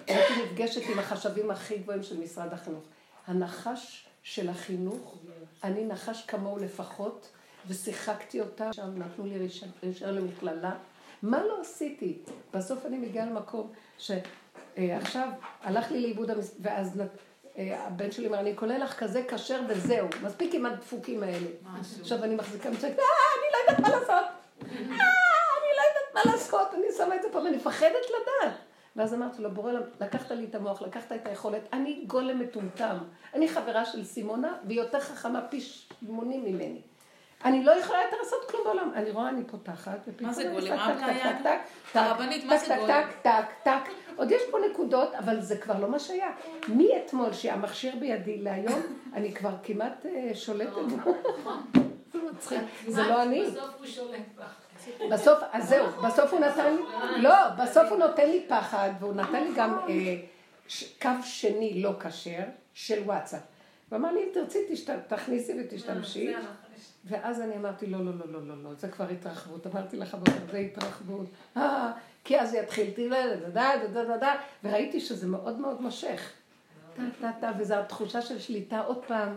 הייתי 0.08 0.34
נפגשת 0.44 0.82
עם 0.91 1.00
החשבים 1.00 1.51
הכי 1.51 1.77
גבוהים 1.77 2.03
של 2.03 2.20
משרד 2.20 2.53
החינוך. 2.53 2.84
הנחש 3.27 4.06
של 4.24 4.50
החינוך, 4.50 5.18
אני 5.63 5.86
נחש 5.86 6.25
כמוהו 6.25 6.58
לפחות, 6.58 7.30
ושיחקתי 7.68 8.41
אותה, 8.41 8.74
שם 8.74 8.98
נתנו 8.98 9.25
לי 9.25 9.48
רישיון 9.84 10.15
למכללה. 10.15 10.75
מה 11.22 11.44
לא 11.44 11.62
עשיתי? 11.62 12.18
בסוף 12.53 12.86
אני 12.86 12.98
מגיעה 12.98 13.25
למקום 13.25 13.72
שעכשיו 14.75 15.30
הלך 15.63 15.92
לי 15.92 16.01
לאיבוד, 16.01 16.32
המס... 16.32 16.56
ואז 16.62 17.01
אה, 17.58 17.88
הבן 17.88 18.12
שלי 18.12 18.28
אומר, 18.28 18.40
אני 18.40 18.56
קונה 18.56 18.78
לך 18.78 19.00
כזה 19.00 19.24
כשר 19.28 19.62
וזהו, 19.68 20.08
מספיק 20.24 20.54
עם 20.54 20.66
הדפוקים 20.66 21.24
האלה. 21.24 21.48
עכשיו 22.00 22.24
אני 22.24 22.36
מחזיקה 22.36 22.70
מצוינת, 22.70 23.00
אה, 23.00 23.06
אני 23.38 23.48
לא 23.54 23.72
יודעת 23.72 23.80
מה 23.80 24.00
לעשות. 24.00 24.25
אה, 24.62 24.98
אני 25.58 25.72
לא 25.78 25.84
יודעת 25.88 26.13
מה 26.25 26.32
לעשות, 26.32 26.74
אני 26.74 26.84
שמה 26.98 27.16
את 27.16 27.22
זה 27.22 27.28
פה 27.32 27.38
ואני 27.38 27.58
מפחדת 27.58 28.06
לדעת. 28.10 28.54
ואז 28.96 29.13
אמרתי 29.13 29.42
לו, 29.42 29.51
בורא, 29.51 29.74
לקחת 30.01 30.32
לי 30.32 30.46
את 30.46 30.56
המוח, 30.56 30.82
לקחת 30.82 31.12
את 31.12 31.28
היכולת, 31.28 31.62
אני 31.74 32.04
גולם 32.08 32.40
מטומטם. 32.40 32.98
אני 33.34 33.48
חברה 33.48 33.86
של 33.86 34.04
סימונה, 34.04 34.54
והיא 34.68 34.80
יותר 34.80 35.00
חכמה 35.00 35.42
פי 35.50 35.62
שמונים 35.62 36.46
ממני. 36.46 36.82
אני 37.45 37.63
לא 37.63 37.71
יכולה 37.71 38.00
יותר 38.03 38.17
לעשות 38.24 38.51
כלום 38.51 38.63
בעולם. 38.63 38.91
אני 38.95 39.12
רואה, 39.12 39.29
אני 39.29 39.43
פותחת, 39.43 40.00
ופתאום 40.07 40.27
מה 40.27 40.33
זה 40.33 40.43
גולם? 40.43 40.55
עושה 40.55 40.75
מה 40.75 40.95
טק, 40.95 41.03
הבעיה? 41.03 41.24
טק, 41.24 41.43
טק, 41.43 41.60
טק, 41.93 42.00
הרבנית, 42.00 42.45
מה 42.45 42.57
טק, 42.57 42.65
זה 42.65 42.74
טק, 42.74 42.79
גולם? 42.79 43.01
טק, 43.03 43.21
טק, 43.21 43.45
טק. 43.63 43.91
עוד 44.15 44.31
יש 44.31 44.41
פה 44.51 44.57
נקודות, 44.71 45.15
אבל 45.15 45.41
זה 45.41 45.57
כבר 45.57 45.79
לא 45.79 45.89
מה 45.89 46.00
שהיה. 46.00 46.31
מאתמול 46.67 47.33
שהמכשיר 47.33 47.95
בידי 48.00 48.38
להיום, 48.38 48.81
אני 49.15 49.33
כבר 49.33 49.53
כמעט 49.63 50.05
אה, 50.05 50.31
שולטת 50.33 50.71
בו. 50.71 51.13
זה 52.13 52.19
מצחיק. 52.31 52.60
זה 52.88 53.03
לא 53.03 53.24
אני. 53.24 53.45
בסוף 53.45 53.69
הוא 53.77 53.86
שולט 53.86 54.19
בך. 54.38 54.55
בסוף, 55.12 55.39
אז 55.51 55.69
זהו, 55.69 55.88
בסוף 55.88 56.33
הוא 56.33 56.39
נתן 56.39 56.75
לי, 56.75 56.81
לא, 57.21 57.50
בסוף 57.50 57.89
הוא 57.89 57.98
נותן 57.98 58.29
לי 58.29 58.45
פחד, 58.48 58.89
והוא 59.00 59.13
נתן 59.13 59.43
לי 59.43 59.50
גם 59.55 59.79
אה, 59.89 60.15
קו 61.01 61.24
שני 61.24 61.81
לא 61.81 61.93
כשר, 62.00 62.43
של 62.74 63.01
וואטסאפ. 63.05 63.41
הוא 63.89 63.98
אמר 63.98 64.12
לי, 64.12 64.19
אם 64.19 64.29
תרצי, 64.33 64.60
תכניסי 65.07 65.53
ותשתמשי. 65.60 66.33
ואז 67.05 67.41
אני 67.41 67.57
אמרתי, 67.57 67.85
לא, 67.85 68.05
לא, 68.05 68.11
לא, 68.19 68.31
לא, 68.31 68.47
לא, 68.47 68.63
לא, 68.63 68.69
זה 68.73 68.88
כבר 68.88 69.09
התרחבות. 69.09 69.67
אמרתי 69.67 69.97
לך, 69.97 70.15
בבוקר, 70.15 70.51
זה 70.51 70.57
התרחבות. 70.57 71.25
אה, 71.57 71.91
כי 72.23 72.39
אז 72.39 72.53
יתחיל, 72.53 72.91
תראה, 72.95 73.35
דה, 73.35 73.50
דה, 73.50 73.88
דה, 73.93 74.05
דה, 74.05 74.17
דה, 74.17 74.35
וראיתי 74.63 75.00
שזה 75.00 75.27
מאוד 75.27 75.59
מאוד 75.59 75.81
מושך. 75.81 76.31
טה, 76.95 77.01
טה, 77.21 77.31
טה, 77.41 77.51
וזו 77.59 77.75
התחושה 77.75 78.21
של 78.21 78.39
שליטה 78.39 78.79
עוד 78.79 79.05
פעם. 79.07 79.35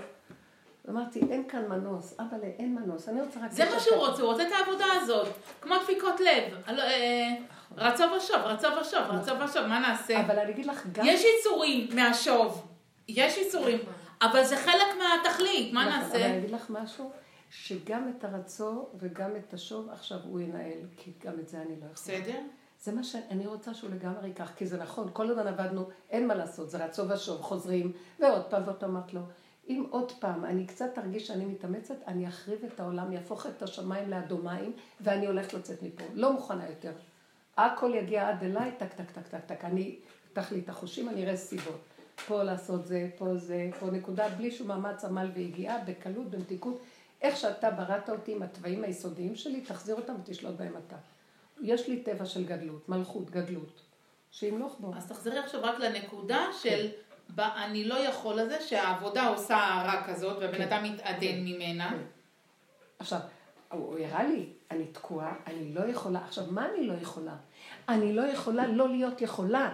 אמרתי, 0.88 1.20
אין 1.30 1.48
כאן 1.48 1.68
מנוס, 1.68 2.14
אבל 2.18 2.38
אין 2.58 2.74
מנוס, 2.74 3.08
אני 3.08 3.20
רוצה 3.20 3.40
רק... 3.40 3.52
זה 3.52 3.64
מה 3.64 3.80
שהוא 3.80 3.96
כזה." 3.96 4.06
רוצה, 4.06 4.22
הוא 4.22 4.32
רוצה 4.32 4.42
את 4.48 4.52
העבודה 4.52 4.84
הזאת. 5.02 5.28
כמו 5.60 5.74
דפיקות 5.82 6.20
לב. 6.20 6.68
אה, 6.68 7.34
רצה 7.76 8.06
ושוב, 8.12 8.36
רצה 8.36 8.68
ושוב, 8.80 9.00
רצה 9.08 9.44
ושוב, 9.44 9.66
מה 9.66 9.78
נעשה? 9.78 10.20
אבל 10.20 10.38
אני 10.38 10.52
אגיד 10.52 10.66
לך, 10.66 10.86
גם... 10.92 11.04
יש 11.06 11.24
יצורים 11.24 11.88
מהשוב. 11.94 12.66
יש 13.08 13.36
יצורים. 13.38 13.78
אבל 14.22 14.44
זה 14.44 14.56
חלק 14.56 14.86
מהתכלית, 14.98 15.72
מה 15.72 15.84
נכון, 15.84 16.00
אבל 16.00 16.10
אני 16.10 16.22
נעשה? 16.22 16.38
אגיד 16.38 16.50
לך 16.50 16.70
משהו, 16.70 17.10
שגם 17.56 18.08
את 18.08 18.24
הרצו 18.24 18.86
וגם 18.98 19.36
את 19.36 19.54
השוב 19.54 19.88
עכשיו 19.90 20.18
הוא 20.24 20.40
ינהל, 20.40 20.78
כי 20.96 21.12
גם 21.24 21.40
את 21.40 21.48
זה 21.48 21.56
אני 21.62 21.70
לא 21.70 21.74
יכולה. 21.74 21.92
בסדר? 21.92 22.40
זה 22.82 22.92
מה 22.92 23.04
שאני 23.04 23.46
רוצה 23.46 23.74
שהוא 23.74 23.90
לגמרי 23.90 24.28
ייקח, 24.28 24.52
כי 24.56 24.66
זה 24.66 24.78
נכון, 24.78 25.08
כל 25.12 25.30
הזמן 25.30 25.46
עבדנו, 25.46 25.88
אין 26.10 26.26
מה 26.28 26.34
לעשות, 26.34 26.70
זה 26.70 26.84
רצו 26.84 27.08
ושוב, 27.08 27.40
חוזרים, 27.40 27.92
ועוד 28.20 28.44
פעם 28.44 28.62
ועוד 28.64 28.76
פעם 28.76 28.90
אמרת 28.90 29.14
לו, 29.14 29.20
אם 29.68 29.84
עוד 29.90 30.12
פעם 30.12 30.44
אני 30.44 30.66
קצת 30.66 30.98
ארגיש 30.98 31.26
שאני 31.26 31.44
מתאמצת, 31.44 31.94
אני 32.06 32.28
אחריב 32.28 32.64
את 32.64 32.80
העולם, 32.80 33.12
יהפוך 33.12 33.46
את 33.46 33.62
השמיים 33.62 34.10
לאדומיים, 34.10 34.72
ואני 35.00 35.26
הולכת 35.26 35.54
לצאת 35.54 35.82
מפה. 35.82 36.04
לא 36.14 36.32
מוכנה 36.32 36.68
יותר. 36.68 36.92
הכל 37.56 37.92
יגיע 37.94 38.28
עד 38.28 38.44
אליי, 38.44 38.72
טק, 38.78 38.92
טק, 38.92 39.10
טק, 39.10 39.28
טק, 39.28 39.44
טק. 39.46 39.64
אני, 39.64 39.96
פתח 40.32 40.52
לי 40.52 40.60
את 40.60 40.68
החושים, 40.68 41.08
אני 41.08 41.24
אראה 41.24 41.36
סיבות. 41.36 41.80
פה 42.26 42.42
לעשות 42.42 42.86
זה, 42.86 43.08
פה 43.18 43.36
זה, 43.36 43.70
פה 43.80 43.86
נקודה, 43.86 44.28
בלי 44.28 44.50
שום 44.50 44.68
מאמץ 44.68 45.04
עמל 45.04 45.30
ויגיעה, 45.34 45.84
בקלות, 45.84 46.30
במתיקות. 46.30 46.80
איך 47.24 47.36
שאתה 47.36 47.70
בראת 47.70 48.10
אותי 48.10 48.32
עם 48.32 48.42
התוואים 48.42 48.84
היסודיים 48.84 49.36
שלי, 49.36 49.60
תחזיר 49.60 49.94
אותם 49.94 50.14
ותשלוט 50.20 50.54
בהם 50.54 50.74
אתה. 50.86 50.96
יש 51.62 51.88
לי 51.88 52.02
טבע 52.02 52.24
של 52.26 52.44
גדלות, 52.44 52.88
מלכות, 52.88 53.30
גדלות, 53.30 53.80
שימלוך 54.30 54.76
בו. 54.80 54.94
אז 54.96 55.08
תחזרי 55.08 55.38
עכשיו 55.38 55.60
רק 55.62 55.78
לנקודה 55.78 56.46
של 56.62 56.88
בה, 57.28 57.64
אני 57.64 57.84
לא 57.84 57.94
יכול 57.94 58.34
לזה, 58.34 58.60
שהעבודה 58.60 59.28
עושה 59.28 59.56
הרע 59.56 60.02
כזאת, 60.06 60.36
והבן 60.40 60.58
כן. 60.58 60.62
אדם 60.62 60.84
מתעדן 60.84 61.20
כן. 61.20 61.40
ממנה. 61.44 61.90
כן. 61.90 62.02
עכשיו, 62.98 63.20
הוא 63.70 63.80
הוא 63.80 63.98
הראה 63.98 64.24
לי, 64.24 64.46
אני 64.70 64.86
תקועה, 64.86 65.34
אני 65.46 65.74
לא 65.74 65.80
יכולה. 65.80 66.24
עכשיו, 66.24 66.44
מה 66.50 66.68
אני 66.68 66.86
לא 66.86 66.92
יכולה? 66.92 67.36
אני 67.88 68.12
לא 68.12 68.22
יכולה 68.22 68.66
לא 68.66 68.88
להיות 68.88 69.20
יכולה. 69.20 69.72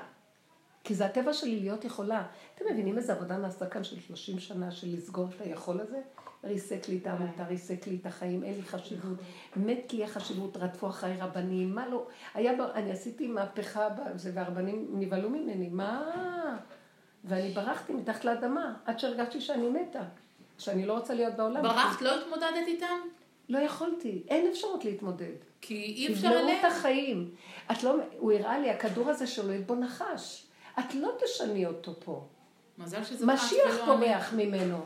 כי 0.85 0.95
זה 0.95 1.07
הטבע 1.07 1.33
שלי 1.33 1.61
להיות 1.61 1.85
יכולה. 1.85 2.27
אתם 2.55 2.65
מבינים 2.73 2.99
איזה 2.99 3.13
עבודה 3.13 3.37
נעשתה 3.37 3.67
כאן 3.67 3.85
של 3.85 4.01
30 4.01 4.39
שנה 4.39 4.71
של 4.71 4.87
לסגור 4.93 5.29
את 5.37 5.41
היכול 5.41 5.81
הזה? 5.81 6.01
ריסק 6.45 6.89
לי 6.89 6.99
את 6.99 7.07
העמותה, 7.07 7.45
ריסק 7.45 7.87
לי 7.87 7.99
את 8.01 8.07
החיים, 8.07 8.45
אין 8.45 8.55
לי 8.55 8.63
חשיבות. 8.63 9.19
מת 9.57 9.93
לי 9.93 10.05
החשיבות, 10.05 10.57
רדפו 10.57 10.89
אחריי 10.89 11.17
רבנים, 11.21 11.75
מה 11.75 11.89
לא? 11.89 12.07
היה, 12.35 12.53
אני 12.75 12.93
עשיתי 12.93 13.27
מהפכה 13.27 13.89
בזה, 13.89 14.31
והרבנים 14.35 14.87
נבהלו 14.93 15.31
ממני, 15.31 15.69
מה? 15.69 16.11
ואני 17.25 17.51
ברחתי 17.51 17.93
מתחת 17.93 18.25
לאדמה, 18.25 18.75
עד 18.85 18.99
שהרגשתי 18.99 19.41
שאני 19.41 19.69
מתה. 19.69 20.03
שאני 20.59 20.87
לא 20.87 20.93
רוצה 20.93 21.15
להיות 21.15 21.35
בעולם. 21.35 21.63
ברחת, 21.63 22.03
לא 22.03 22.21
התמודדת 22.21 22.67
איתם? 22.67 23.01
לא 23.49 23.59
יכולתי, 23.59 24.23
אין 24.29 24.49
אפשרות 24.51 24.85
להתמודד. 24.85 25.33
כי 25.61 25.75
אי 25.75 26.13
אפשר 26.13 26.29
תבלעו 26.29 26.43
עליהם. 26.43 26.59
את 26.59 26.65
החיים. 26.65 27.31
את 27.71 27.83
לא, 27.83 27.97
הוא 28.19 28.33
הראה 28.33 28.59
לי, 28.59 28.71
הכדור 28.71 29.09
הזה 29.11 29.27
שולט 29.27 29.67
בו 29.67 29.75
נחש. 29.75 30.47
את 30.79 30.95
לא 30.95 31.13
תשני 31.25 31.67
אותו 31.67 31.95
פה. 32.05 32.27
מזל 32.81 33.05
שזה 33.05 33.27
משיח. 33.27 33.85
בורח 33.87 34.33
ממנו. 34.37 34.81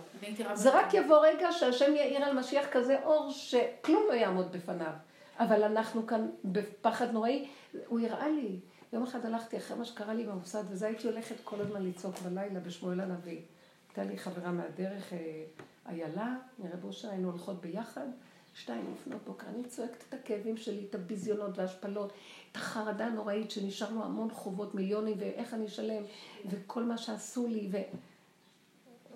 זה 0.54 0.78
רק. 0.78 0.94
יבוא 0.94 1.26
רגע 1.26 1.52
שהשם 1.52 1.96
יאיר 1.96 2.24
על 2.24 2.38
משיח 2.38 2.66
כזה 2.72 3.02
אור 3.02 3.30
שכלום 3.30 4.02
לא 4.08 4.14
יעמוד 4.14 4.52
בפניו. 4.52 4.92
אבל 5.38 5.62
אנחנו 5.62 6.06
כאן 6.06 6.28
בפחד 6.44 7.12
נוראי. 7.12 7.48
הוא 7.86 8.00
הראה 8.00 8.28
לי. 8.28 8.60
יום 8.92 9.02
אחד 9.02 9.26
הלכתי 9.26 9.56
אחרי 9.56 9.76
מה 9.76 9.84
שקרה 9.84 10.14
לי 10.14 10.24
במוסד, 10.24 10.64
וזה 10.68 10.86
הייתי 10.86 11.08
הולכת 11.08 11.34
כל 11.44 11.60
הזמן 11.60 11.86
לצעוק 11.86 12.18
בלילה 12.18 12.60
בשמואל 12.60 13.00
הנביא. 13.00 13.40
הייתה 13.88 14.12
לי 14.12 14.18
חברה 14.18 14.52
מהדרך, 14.52 15.12
אה, 15.12 15.18
איילה, 15.88 16.34
מרב 16.58 16.84
אושר, 16.84 17.10
היינו 17.10 17.30
הולכות 17.30 17.60
ביחד. 17.60 18.06
שתיים 18.54 18.94
לפנות 18.94 19.22
בוקר, 19.24 19.46
אני 19.46 19.64
צועקת 19.64 20.04
את 20.08 20.14
הכאבים 20.14 20.56
שלי, 20.56 20.86
את 20.90 20.94
הביזיונות 20.94 21.58
וההשפלות, 21.58 22.12
את 22.52 22.56
החרדה 22.56 23.06
הנוראית 23.06 23.50
שנשארנו 23.50 24.04
המון 24.04 24.30
חובות, 24.30 24.74
מיליונים, 24.74 25.16
ואיך 25.18 25.54
אני 25.54 25.66
אשלם, 25.66 26.02
וכל 26.46 26.82
מה 26.82 26.98
שעשו 26.98 27.46
לי, 27.46 27.68
ו... 27.70 27.78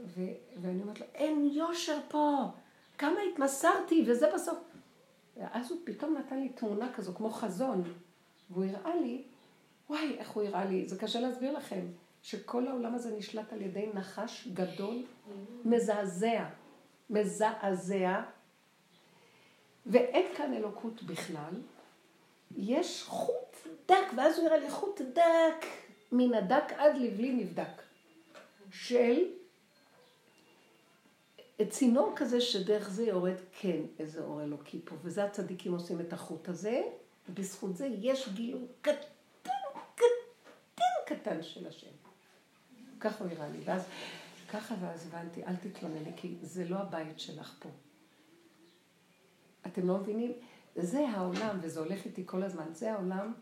ו... 0.06 0.22
ואני 0.62 0.82
אומרת 0.82 1.00
לו, 1.00 1.06
אין 1.14 1.50
יושר 1.52 1.98
פה, 2.08 2.44
כמה 2.98 3.16
התמסרתי, 3.32 4.04
וזה 4.06 4.30
בסוף. 4.34 4.58
ואז 5.36 5.70
הוא 5.70 5.78
פתאום 5.84 6.16
נתן 6.18 6.40
לי 6.40 6.48
תמונה 6.48 6.92
כזו, 6.92 7.14
כמו 7.14 7.30
חזון, 7.30 7.82
והוא 8.50 8.64
הראה 8.64 8.96
לי, 8.96 9.22
וואי, 9.90 10.16
איך 10.18 10.30
הוא 10.30 10.42
הראה 10.42 10.64
לי, 10.64 10.88
זה 10.88 10.98
קשה 10.98 11.20
להסביר 11.20 11.52
לכם, 11.52 11.86
שכל 12.22 12.66
העולם 12.66 12.94
הזה 12.94 13.16
נשלט 13.16 13.52
על 13.52 13.62
ידי 13.62 13.90
נחש 13.94 14.48
גדול, 14.52 14.96
מזעזע, 15.64 16.44
מזעזע, 17.10 18.22
ואין 19.88 20.26
כאן 20.36 20.54
אלוקות 20.54 21.02
בכלל, 21.02 21.54
יש 22.56 23.02
חוט 23.02 23.56
דק, 23.88 24.06
ואז 24.16 24.38
הוא 24.38 24.46
הראה 24.46 24.58
לי 24.58 24.70
חוט 24.70 25.00
דק, 25.00 25.66
מן 26.12 26.34
הדק 26.34 26.72
עד 26.76 26.96
לבלי 26.96 27.32
נבדק, 27.32 27.82
של 28.72 29.18
צינור 31.68 32.12
כזה 32.16 32.40
שדרך 32.40 32.90
זה 32.90 33.04
יורד 33.04 33.36
כן 33.60 33.80
איזה 33.98 34.20
אור 34.20 34.42
אלוקי 34.42 34.80
פה, 34.84 34.94
וזה 35.02 35.24
הצדיקים 35.24 35.72
עושים 35.72 36.00
את 36.00 36.12
החוט 36.12 36.48
הזה, 36.48 36.82
ובזכות 37.28 37.76
זה 37.76 37.86
יש 37.86 38.28
גילוי 38.28 38.66
קטן, 38.80 39.50
קטן, 39.94 40.84
קטן 41.06 41.42
של 41.42 41.66
השם. 41.66 41.90
ככה 43.00 43.24
הוא 43.24 43.32
הראה 43.32 43.48
לי, 43.48 43.58
ואז 43.64 43.82
ככה 44.48 44.74
ואז 44.80 45.06
הבנתי, 45.06 45.44
אל 45.44 45.56
תתלונני, 45.56 46.10
כי 46.16 46.34
זה 46.42 46.68
לא 46.68 46.76
הבית 46.76 47.20
שלך 47.20 47.54
פה. 47.58 47.68
אתם 49.66 49.88
לא 49.88 49.98
מבינים? 49.98 50.32
זה 50.76 51.08
העולם, 51.08 51.58
וזה 51.60 51.80
הולך 51.80 52.04
איתי 52.04 52.22
כל 52.26 52.42
הזמן, 52.42 52.64
זה 52.72 52.92
העולם, 52.92 53.32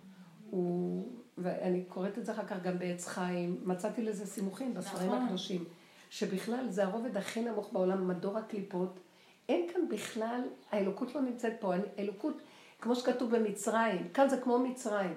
הוא, 0.51 1.09
ואני 1.39 1.85
קוראת 1.89 2.19
את 2.19 2.27
זה 2.27 2.33
אחר 2.33 2.45
כך 2.47 2.63
גם 2.63 2.79
בעץ 2.79 3.07
חיים, 3.07 3.61
מצאתי 3.65 4.03
לזה 4.03 4.27
סימוכים 4.27 4.75
בספרים 4.75 5.09
נכון. 5.11 5.23
הקדושים, 5.23 5.65
שבכלל 6.11 6.67
זה 6.71 6.85
הרובד 6.85 7.17
הכי 7.17 7.41
נמוך 7.41 7.73
בעולם, 7.73 8.09
מדור 8.09 8.39
הקליפות, 8.39 9.01
אין 9.49 9.67
כאן 9.73 9.81
בכלל, 9.89 10.41
האלוקות 10.73 11.15
לא 11.15 11.21
נמצאת 11.21 11.53
פה, 11.61 11.75
האלוקות, 11.99 12.35
כמו 12.81 12.97
שכתוב 12.97 13.37
במצרים, 13.37 14.09
כאן 14.15 14.29
זה 14.29 14.37
כמו 14.37 14.59
מצרים, 14.59 15.15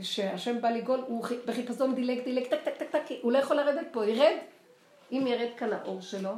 שהשם 0.00 0.60
בא 0.60 0.70
לגאול, 0.70 1.00
הוא 1.06 1.24
חי- 1.24 1.38
בחיפזון 1.46 1.94
דילג, 1.94 2.24
דילג, 2.24 2.44
טק, 2.46 2.58
טק, 2.64 2.76
טק, 2.78 2.90
טק, 2.92 3.04
הוא 3.22 3.32
לא 3.32 3.38
יכול 3.38 3.56
לרדת 3.56 3.86
פה, 3.92 4.06
ירד, 4.06 4.36
אם 5.12 5.24
ירד 5.26 5.48
כאן 5.56 5.72
האור 5.72 6.00
שלו, 6.00 6.30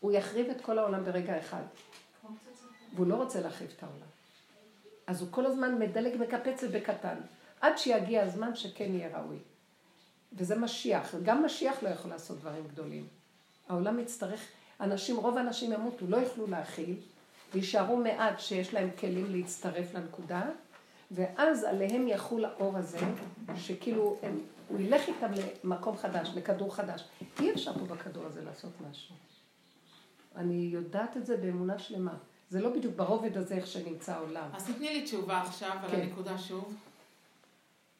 הוא 0.00 0.12
יחריב 0.12 0.50
את 0.50 0.60
כל 0.60 0.78
העולם 0.78 1.04
ברגע 1.04 1.38
אחד. 1.38 1.62
והוא 2.94 3.06
לא 3.06 3.14
רוצה 3.14 3.40
להחריב 3.40 3.70
את 3.76 3.82
העולם. 3.82 4.06
אז 5.06 5.20
הוא 5.20 5.28
כל 5.30 5.46
הזמן 5.46 5.78
מדלג, 5.78 6.16
מקפץ 6.20 6.62
ובקטן, 6.62 7.16
עד 7.60 7.78
שיגיע 7.78 8.22
הזמן 8.22 8.56
שכן 8.56 8.94
יהיה 8.94 9.18
ראוי. 9.18 9.38
וזה 10.32 10.56
משיח, 10.58 11.14
גם 11.22 11.44
משיח 11.44 11.82
לא 11.82 11.88
יכול 11.88 12.10
לעשות 12.10 12.38
דברים 12.38 12.68
גדולים. 12.68 13.06
העולם 13.68 13.98
יצטרך, 13.98 14.40
אנשים, 14.80 15.16
רוב 15.16 15.36
האנשים 15.36 15.72
ימותו, 15.72 16.06
לא 16.08 16.16
יוכלו 16.16 16.46
להכיל, 16.46 16.96
ויישארו 17.52 17.96
מעט 17.96 18.40
שיש 18.40 18.74
להם 18.74 18.90
כלים 19.00 19.26
להצטרף 19.32 19.94
לנקודה, 19.94 20.42
ואז 21.10 21.64
עליהם 21.64 22.08
יחול 22.08 22.44
האור 22.44 22.78
הזה, 22.78 22.98
שכאילו 23.56 24.16
הם, 24.22 24.40
הוא 24.68 24.80
ילך 24.80 25.08
איתם 25.08 25.30
למקום 25.64 25.96
חדש, 25.96 26.28
לכדור 26.34 26.74
חדש. 26.74 27.04
אי 27.40 27.52
אפשר 27.52 27.72
פה 27.72 27.94
בכדור 27.94 28.26
הזה 28.26 28.44
לעשות 28.44 28.72
משהו. 28.90 29.14
אני 30.36 30.68
יודעת 30.72 31.16
את 31.16 31.26
זה 31.26 31.36
באמונה 31.36 31.78
שלמה. 31.78 32.14
זה 32.52 32.60
לא 32.60 32.70
בדיוק 32.70 32.96
ברובד 32.96 33.36
הזה 33.36 33.54
איך 33.54 33.66
שנמצא 33.66 34.14
העולם. 34.14 34.48
אז 34.52 34.70
תתני 34.70 34.90
לי 34.90 35.02
תשובה 35.02 35.40
עכשיו 35.40 35.76
על 35.82 35.90
כן. 35.90 36.00
הנקודה 36.00 36.38
שוב. 36.38 36.74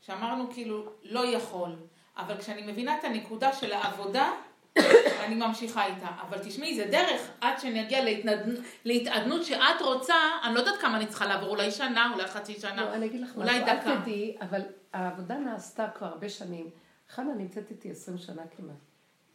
שאמרנו 0.01 0.53
כאילו, 0.53 0.85
לא 1.03 1.27
יכול. 1.27 1.77
אבל 2.17 2.39
כשאני 2.39 2.73
מבינה 2.73 2.99
את 2.99 3.05
הנקודה 3.05 3.53
של 3.53 3.73
העבודה, 3.73 4.33
אני 5.25 5.35
ממשיכה 5.35 5.87
איתה. 5.87 6.07
אבל 6.29 6.39
תשמעי, 6.39 6.77
זה 6.77 6.89
דרך 6.91 7.31
עד 7.41 7.61
שנגיע 7.61 8.05
להתנד... 8.05 8.61
להתעדנות 8.85 9.45
שאת 9.45 9.81
רוצה, 9.81 10.15
אני 10.45 10.55
לא 10.55 10.61
יודעת 10.61 10.81
כמה 10.81 10.97
אני 10.97 11.07
צריכה 11.07 11.27
לעבור, 11.27 11.49
אולי 11.49 11.71
שנה, 11.71 12.13
אולי 12.15 12.27
חצי 12.27 12.61
שנה, 12.61 12.85
לא, 12.85 12.95
אני 12.95 13.07
אגיד 13.07 13.21
לך 13.21 13.37
אולי 13.37 13.63
משהו, 13.63 13.63
דקה. 13.63 13.91
אל 13.91 14.01
תדעי, 14.01 14.37
אבל 14.41 14.63
העבודה 14.93 15.39
נעשתה 15.39 15.89
כבר 15.95 16.07
הרבה 16.07 16.29
שנים. 16.29 16.71
חנה 17.11 17.35
נמצאת 17.35 17.71
איתי 17.71 17.91
עשרים 17.91 18.19
שנה 18.19 18.43
כמעט. 18.57 18.77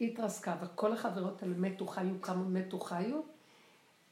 היא 0.00 0.12
התרסקה, 0.12 0.56
וכל 0.62 0.92
החברות 0.92 1.42
האלה 1.42 1.54
מתו, 1.56 1.86
חיו, 1.86 2.22
כמה 2.22 2.42
מתו, 2.42 2.80
חיו. 2.80 3.37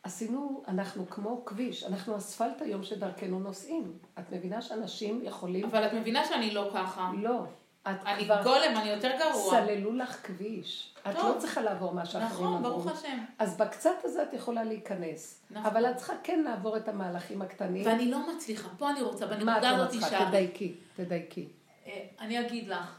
עשינו, 0.07 0.62
אנחנו 0.69 1.09
כמו 1.11 1.45
כביש, 1.45 1.85
אנחנו 1.85 2.16
אספלט 2.16 2.62
היום 2.62 2.83
שדרכנו 2.83 3.40
נוסעים. 3.40 3.99
את 4.19 4.33
מבינה 4.33 4.62
שאנשים 4.62 5.21
יכולים... 5.23 5.64
אבל 5.64 5.87
את 5.87 5.92
מבינה 5.92 6.25
שאני 6.25 6.51
לא 6.51 6.71
ככה. 6.75 7.11
לא. 7.19 7.45
את 7.83 7.97
אני 8.07 8.25
כבר... 8.25 8.42
גולם, 8.42 8.77
אני 8.77 8.88
יותר 8.88 9.11
גרוע. 9.19 9.51
סללו 9.51 9.92
לך 9.92 10.27
כביש. 10.27 10.95
את 11.09 11.16
טוב. 11.16 11.35
לא 11.35 11.40
צריכה 11.40 11.61
לעבור 11.61 11.95
מה 11.95 12.07
שאחרים 12.07 12.31
נכון, 12.31 12.55
עברו. 12.55 12.81
ברוך 12.81 12.87
השם. 12.87 13.19
אז 13.38 13.57
בקצת 13.57 13.90
הזה 14.05 14.23
את 14.23 14.33
יכולה 14.33 14.64
להיכנס. 14.64 15.42
נכון. 15.51 15.66
אבל 15.66 15.90
את 15.90 15.97
צריכה 15.97 16.12
כן 16.23 16.40
לעבור 16.40 16.77
את 16.77 16.88
המהלכים 16.88 17.42
הקטנים. 17.42 17.87
ואני 17.87 18.11
לא 18.11 18.35
מצליחה, 18.35 18.69
פה 18.79 18.90
אני 18.90 19.03
רוצה, 19.03 19.27
מה 19.27 19.33
את 19.33 19.38
בנקודה 19.38 19.71
לא 19.71 19.77
הזאת 19.77 19.90
צריכה? 19.90 20.07
תשאל. 20.07 20.29
תדייקי, 20.29 20.75
תדייקי. 20.97 21.49
אה, 21.87 22.07
אני 22.21 22.40
אגיד 22.40 22.69
לך. 22.69 22.99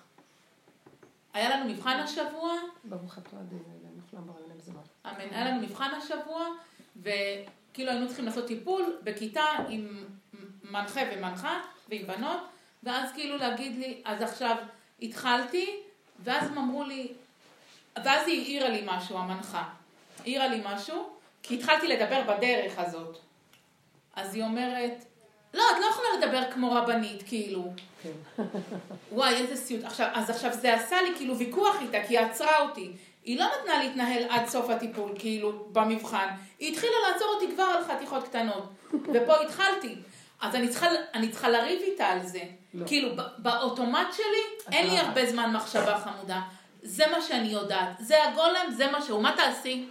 היה 1.34 1.58
לנו 1.58 1.70
מבחן 1.70 2.00
השבוע, 2.00 2.54
ברוך 2.84 3.18
אתה 3.18 3.38
הדין 3.40 3.60
אלה, 3.68 3.90
נפלם 3.98 4.28
ברעיון 4.28 4.60
זמן. 4.60 4.82
אמן, 5.06 5.34
היה 5.34 5.52
לנו 5.52 5.62
מבחן 5.62 5.90
השבוע, 5.98 6.46
וכאילו 7.02 7.92
היינו 7.92 8.08
צריכים 8.08 8.26
לעשות 8.26 8.48
טיפול 8.48 8.98
בכיתה 9.04 9.46
עם 9.70 10.04
מנחה 10.72 11.02
ומנחה 11.12 11.60
ועם 11.90 12.08
בנות, 12.08 12.40
ואז 12.84 13.12
כאילו 13.14 13.38
להגיד 13.38 13.80
לי, 13.80 14.02
אז 14.06 14.22
עכשיו 14.22 14.56
התחלתי, 15.02 15.80
ואז 16.24 16.52
הם 16.52 16.58
אמרו 16.58 16.84
לי, 16.84 17.08
ואז 18.04 18.28
היא 18.28 18.42
העירה 18.42 18.70
לי 18.70 18.84
משהו, 18.86 19.18
המנחה. 19.18 19.64
העירה 20.20 20.48
לי 20.48 20.62
משהו, 20.66 21.10
כי 21.44 21.56
התחלתי 21.56 21.88
לדבר 21.88 22.22
בדרך 22.22 22.80
הזאת. 22.80 23.18
אז 24.16 24.36
היא 24.36 24.44
אומרת, 24.44 25.06
לא, 25.54 25.64
את 25.72 25.78
לא 25.82 25.86
יכולה 25.86 26.08
לדבר 26.18 26.52
כמו 26.52 26.72
רבנית, 26.72 27.24
כאילו. 27.28 27.74
כן. 28.04 28.44
וואי, 29.12 29.36
איזה 29.36 29.56
סיוט. 29.56 29.84
עכשיו, 29.84 30.10
אז 30.14 30.30
עכשיו 30.30 30.54
זה 30.54 30.74
עשה 30.74 31.02
לי 31.02 31.16
כאילו 31.16 31.38
ויכוח 31.38 31.82
איתה, 31.82 31.98
כי 32.08 32.18
היא 32.18 32.26
עצרה 32.26 32.60
אותי. 32.60 32.92
היא 33.28 33.40
לא 33.40 33.46
נתנה 33.46 33.84
להתנהל 33.84 34.24
עד 34.30 34.48
סוף 34.48 34.70
הטיפול, 34.70 35.12
כאילו, 35.20 35.68
במבחן. 35.72 36.28
היא 36.60 36.74
התחילה 36.74 36.94
לעצור 37.08 37.28
אותי 37.28 37.54
כבר 37.54 37.64
על 37.64 37.84
חתיכות 37.84 38.28
קטנות. 38.28 38.74
ופה 39.14 39.42
התחלתי. 39.42 39.96
אז 40.42 40.56
אני 40.56 40.70
צריכה, 40.70 40.88
אני 41.14 41.30
צריכה 41.30 41.50
לריב 41.50 41.82
איתה 41.82 42.06
על 42.06 42.26
זה. 42.26 42.40
לא. 42.74 42.88
כאילו, 42.88 43.10
באוטומט 43.38 44.08
שלי, 44.14 44.74
אין 44.78 44.90
לי 44.90 44.96
לא. 44.96 45.02
הרבה 45.02 45.26
זמן 45.26 45.54
מחשבה 45.54 45.98
חמודה. 45.98 46.42
זה 46.82 47.08
מה 47.12 47.22
שאני 47.22 47.48
יודעת. 47.48 47.90
זה 48.00 48.24
הגולם, 48.24 48.72
זה 48.72 48.92
מה 48.92 49.02
שהוא. 49.02 49.22
מה 49.22 49.34
תעשי? 49.38 49.86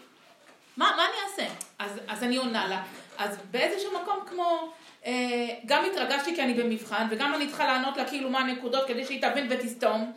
מה, 0.76 0.92
מה 0.96 1.04
אני 1.04 1.30
אעשה? 1.30 1.54
אז, 1.78 2.00
אז 2.08 2.22
אני 2.22 2.36
עונה 2.36 2.68
לה. 2.68 2.82
אז 3.18 3.38
באיזשהו 3.50 3.90
מקום 4.02 4.18
כמו, 4.26 4.72
אה, 5.06 5.48
גם 5.66 5.84
התרגשתי 5.84 6.34
כי 6.34 6.42
אני 6.42 6.54
במבחן, 6.54 7.06
וגם 7.10 7.34
אני 7.34 7.46
צריכה 7.46 7.66
לענות 7.66 7.96
לה 7.96 8.04
כאילו 8.04 8.30
מה 8.30 8.38
הנקודות 8.38 8.88
כדי 8.88 9.04
שהיא 9.04 9.22
תבין 9.22 9.46
ותסתום. 9.50 10.12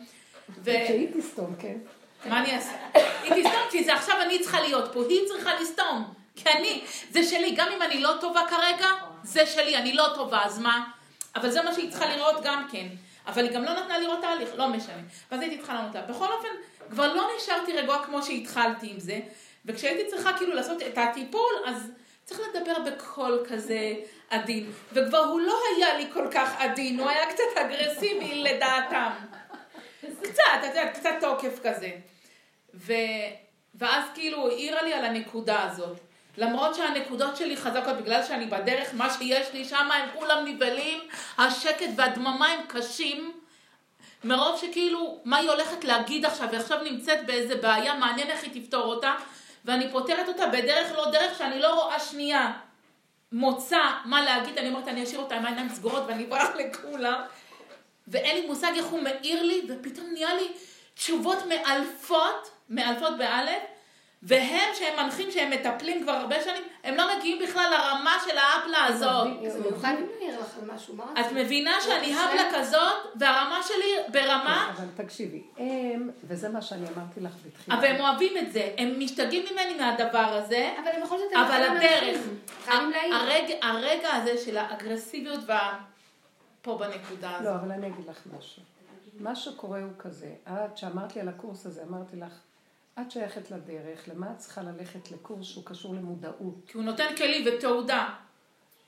ו... 0.58 0.70
שהיא 0.86 1.08
תסתום, 1.14 1.54
כן. 1.58 1.76
מה 2.24 2.40
אני 2.40 2.56
אעשה? 2.56 2.72
היא 3.22 3.44
תסתום, 3.44 3.62
כי 3.70 3.84
זה 3.84 3.94
עכשיו 3.94 4.22
אני 4.22 4.38
צריכה 4.38 4.60
להיות 4.60 4.92
פה, 4.92 5.04
היא 5.08 5.20
צריכה 5.28 5.60
לסתום. 5.60 6.14
כי 6.36 6.50
אני, 6.50 6.84
זה 7.10 7.22
שלי, 7.22 7.54
גם 7.56 7.68
אם 7.76 7.82
אני 7.82 8.00
לא 8.00 8.12
טובה 8.20 8.40
כרגע, 8.48 8.88
זה 9.22 9.46
שלי, 9.46 9.76
אני 9.76 9.92
לא 9.92 10.06
טובה, 10.14 10.44
אז 10.44 10.58
מה? 10.58 10.90
אבל 11.36 11.50
זה 11.50 11.62
מה 11.62 11.74
שהיא 11.74 11.90
צריכה 11.90 12.16
לראות 12.16 12.42
גם 12.42 12.66
כן. 12.72 12.86
אבל 13.26 13.44
היא 13.44 13.52
גם 13.52 13.64
לא 13.64 13.72
נתנה 13.72 13.98
לראות 13.98 14.20
תהליך, 14.20 14.48
לא 14.56 14.68
משנה. 14.68 15.02
ואז 15.30 15.40
הייתי 15.40 15.58
צריכה 15.58 15.74
לענות 15.74 15.94
לה. 15.94 16.02
בכל 16.02 16.32
אופן, 16.32 16.48
כבר 16.90 17.14
לא 17.14 17.28
נשארתי 17.36 17.72
רגועה 17.72 18.04
כמו 18.04 18.22
שהתחלתי 18.22 18.90
עם 18.90 19.00
זה, 19.00 19.20
וכשהייתי 19.66 20.10
צריכה 20.10 20.32
כאילו 20.32 20.54
לעשות 20.54 20.82
את 20.82 20.98
הטיפול, 20.98 21.52
אז 21.66 21.90
צריך 22.24 22.40
לדבר 22.40 22.74
בקול 22.86 23.46
כזה 23.48 23.94
עדין. 24.30 24.72
וכבר 24.92 25.18
הוא 25.18 25.40
לא 25.40 25.58
היה 25.76 25.96
לי 25.96 26.06
כל 26.12 26.26
כך 26.30 26.60
עדין, 26.60 27.00
הוא 27.00 27.08
היה 27.08 27.26
קצת 27.26 27.60
אגרסיבי 27.60 28.34
לדעתם. 28.34 29.10
קצת, 30.22 30.60
קצת 30.94 31.14
תוקף 31.20 31.58
כזה. 31.62 31.90
ו... 32.74 32.92
ואז 33.74 34.04
כאילו 34.14 34.38
הוא 34.38 34.48
העירה 34.48 34.82
לי 34.82 34.92
על 34.94 35.04
הנקודה 35.04 35.62
הזאת. 35.62 35.96
למרות 36.38 36.74
שהנקודות 36.74 37.36
שלי 37.36 37.56
חזקות, 37.56 37.96
בגלל 37.96 38.22
שאני 38.24 38.46
בדרך, 38.46 38.88
מה 38.94 39.10
שיש 39.10 39.46
לי 39.52 39.64
שם 39.64 39.90
הם 39.90 40.08
כולם 40.14 40.44
נבלים, 40.44 40.98
השקט 41.38 41.88
והדממה 41.96 42.46
הם 42.46 42.60
קשים. 42.68 43.32
מרוב 44.24 44.60
שכאילו, 44.60 45.20
מה 45.24 45.36
היא 45.36 45.50
הולכת 45.50 45.84
להגיד 45.84 46.24
עכשיו, 46.24 46.50
היא 46.50 46.58
עכשיו 46.58 46.82
נמצאת 46.82 47.26
באיזה 47.26 47.56
בעיה, 47.56 47.94
מעניין 47.94 48.30
איך 48.30 48.42
היא 48.42 48.62
תפתור 48.62 48.84
אותה, 48.84 49.14
ואני 49.64 49.92
פותרת 49.92 50.28
אותה 50.28 50.46
בדרך 50.46 50.92
לא 50.96 51.10
דרך 51.10 51.38
שאני 51.38 51.58
לא 51.58 51.74
רואה 51.74 52.00
שנייה 52.00 52.52
מוצא 53.32 53.80
מה 54.04 54.24
להגיד, 54.24 54.58
אני 54.58 54.68
אומרת, 54.68 54.88
אני 54.88 55.04
אשאיר 55.04 55.20
אותה 55.20 55.34
עם 55.34 55.46
העיניים 55.46 55.68
סגורות 55.68 56.02
ואני 56.06 56.24
אברח 56.24 56.48
לכולם. 56.58 57.20
ואין 58.08 58.36
לי 58.36 58.46
מושג 58.46 58.72
איך 58.76 58.86
הוא 58.86 59.02
מעיר 59.02 59.42
לי, 59.42 59.62
ופתאום 59.68 60.06
נהיה 60.12 60.34
לי 60.34 60.48
תשובות 60.94 61.38
מאלפות, 61.48 62.50
מאלפות 62.70 63.18
באלף, 63.18 63.62
והם, 64.22 64.74
שהם 64.74 65.04
מנחים, 65.06 65.30
שהם 65.30 65.50
מטפלים 65.50 66.02
כבר 66.02 66.12
הרבה 66.12 66.42
שנים, 66.42 66.62
הם 66.84 66.94
לא 66.94 67.16
מגיעים 67.16 67.42
בכלל 67.42 67.70
לרמה 67.70 68.16
של 68.24 68.38
האפלה 68.38 68.84
הזאת. 68.84 69.28
זה 69.52 69.60
מיוחד 69.60 69.94
אם 69.98 70.06
אני 70.18 70.28
אעיר 70.28 70.40
לך 70.40 70.58
על 70.58 70.74
משהו, 70.74 70.96
מה 70.96 71.04
את? 71.20 71.32
מבינה 71.32 71.70
שאני 71.80 72.14
האפלה 72.14 72.42
כזאת, 72.54 72.92
והרמה 73.16 73.60
שלי 73.62 74.12
ברמה, 74.12 74.72
אבל 74.76 75.04
תקשיבי, 75.04 75.42
הם, 75.58 76.10
וזה 76.24 76.48
מה 76.48 76.62
שאני 76.62 76.86
אמרתי 76.96 77.20
לך 77.20 77.32
בתחילה. 77.46 77.78
אבל 77.78 77.86
הם 77.86 78.00
אוהבים 78.00 78.36
את 78.38 78.52
זה, 78.52 78.74
הם 78.78 78.94
משתגעים 78.98 79.44
ממני 79.52 79.74
מהדבר 79.74 80.18
הזה, 80.18 80.74
אבל 80.82 80.88
הם 80.88 81.02
בכל 81.02 81.18
זאת... 81.18 81.26
אבל 81.32 81.62
הדרך, 81.62 82.20
הרגע 83.62 84.14
הזה 84.14 84.38
של 84.44 84.56
האגרסיביות 84.56 85.40
וה... 85.46 85.78
פה 86.62 86.78
בנקודה 86.78 87.30
הזאת. 87.30 87.44
לא, 87.44 87.54
אבל 87.54 87.72
אני 87.72 87.86
אגיד 87.86 88.06
לך 88.08 88.18
משהו. 88.38 88.62
מה 89.20 89.36
שקורה 89.36 89.80
הוא 89.80 89.92
כזה, 89.98 90.34
את 90.48 90.78
שאמרת 90.78 91.16
לי 91.16 91.20
על 91.20 91.28
הקורס 91.28 91.66
הזה, 91.66 91.82
אמרתי 91.88 92.16
לך, 92.16 92.32
את 93.00 93.10
שייכת 93.10 93.50
לדרך, 93.50 94.08
למה 94.08 94.32
את 94.32 94.38
צריכה 94.38 94.62
ללכת 94.62 95.10
לקורס 95.10 95.46
שהוא 95.46 95.64
קשור 95.64 95.94
למודעות? 95.94 96.54
כי 96.66 96.76
הוא 96.76 96.84
נותן 96.84 97.16
כלי 97.16 97.48
ותעודה. 97.48 98.14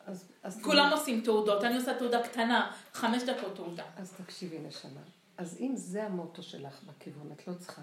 אז, 0.06 0.32
אז 0.42 0.62
כולם 0.62 0.90
עושים 0.92 1.20
תעודות, 1.20 1.64
אני 1.64 1.76
עושה 1.76 1.98
תעודה 1.98 2.22
קטנה, 2.22 2.72
חמש 2.92 3.22
דקות 3.22 3.56
תעודה. 3.56 3.84
אז 3.96 4.12
תקשיבי 4.12 4.58
נשמה. 4.58 5.00
אז 5.36 5.56
אם 5.60 5.72
זה 5.76 6.04
המוטו 6.04 6.42
שלך 6.42 6.80
בכיוון, 6.82 7.32
את 7.32 7.48
לא 7.48 7.54
צריכה, 7.54 7.82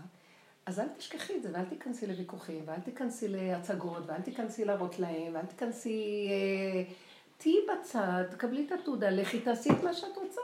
אז 0.65 0.79
אל 0.79 0.87
תשכחי 0.97 1.35
את 1.35 1.43
זה, 1.43 1.49
ואל 1.53 1.65
תיכנסי 1.65 2.07
לוויכוחים, 2.07 2.63
ואל 2.65 2.79
תיכנסי 2.79 3.27
להצגות, 3.27 4.03
ואל 4.05 4.21
תיכנסי 4.21 4.65
להראות 4.65 4.99
להם, 4.99 5.35
ואל 5.35 5.45
תיכנסי... 5.45 6.27
אה, 6.29 6.93
תהיי 7.37 7.55
בצד, 7.71 8.23
קבלי 8.37 8.65
את 8.67 8.71
התעודה, 8.71 9.09
לכי 9.09 9.39
תעשי 9.39 9.69
את 9.69 9.83
מה 9.83 9.93
שאת 9.93 10.17
רוצה. 10.17 10.41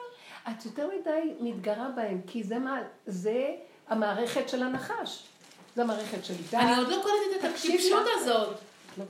את 0.50 0.66
יותר 0.66 0.90
מדי 1.00 1.34
מתגרה 1.40 1.90
בהם, 1.90 2.22
כי 2.28 2.44
זה, 2.44 2.60
מה, 2.60 2.82
זה 3.06 3.56
המערכת 3.88 4.50
של 4.50 4.64
הנחש. 4.64 5.28
זה 5.76 5.82
המערכת 5.82 6.26
של 6.26 6.34
דת. 6.34 6.54
אני 6.54 6.78
עוד 6.78 6.88
לא 6.88 6.96
קולטת 7.04 7.46
את 7.46 7.52
את- 7.66 8.08
הזאת. 8.22 8.56
את 8.94 8.98
לא. 8.98 9.06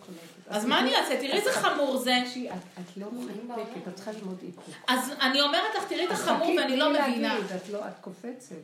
אז 0.47 0.65
מה 0.65 0.79
אני 0.79 0.95
אעשה? 0.95 1.15
תראי 1.17 1.31
איזה 1.31 1.51
חמור 1.51 1.97
זה. 1.97 2.17
את, 2.17 2.57
את 2.79 2.97
לא 2.97 3.07
מנותקת, 3.11 3.87
את 3.87 3.95
צריכה 3.95 4.11
ללמוד 4.11 4.37
איפוק. 4.45 4.63
אז 4.87 5.11
אני 5.21 5.41
אומרת 5.41 5.75
לך, 5.77 5.83
תראי 5.89 6.05
את 6.05 6.11
החמור 6.11 6.47
ואני 6.57 6.77
לא 6.77 6.89
מבינה. 6.93 7.37
את 7.55 7.69
לא, 7.69 7.87
את 7.87 7.99
קופצת. 8.01 8.55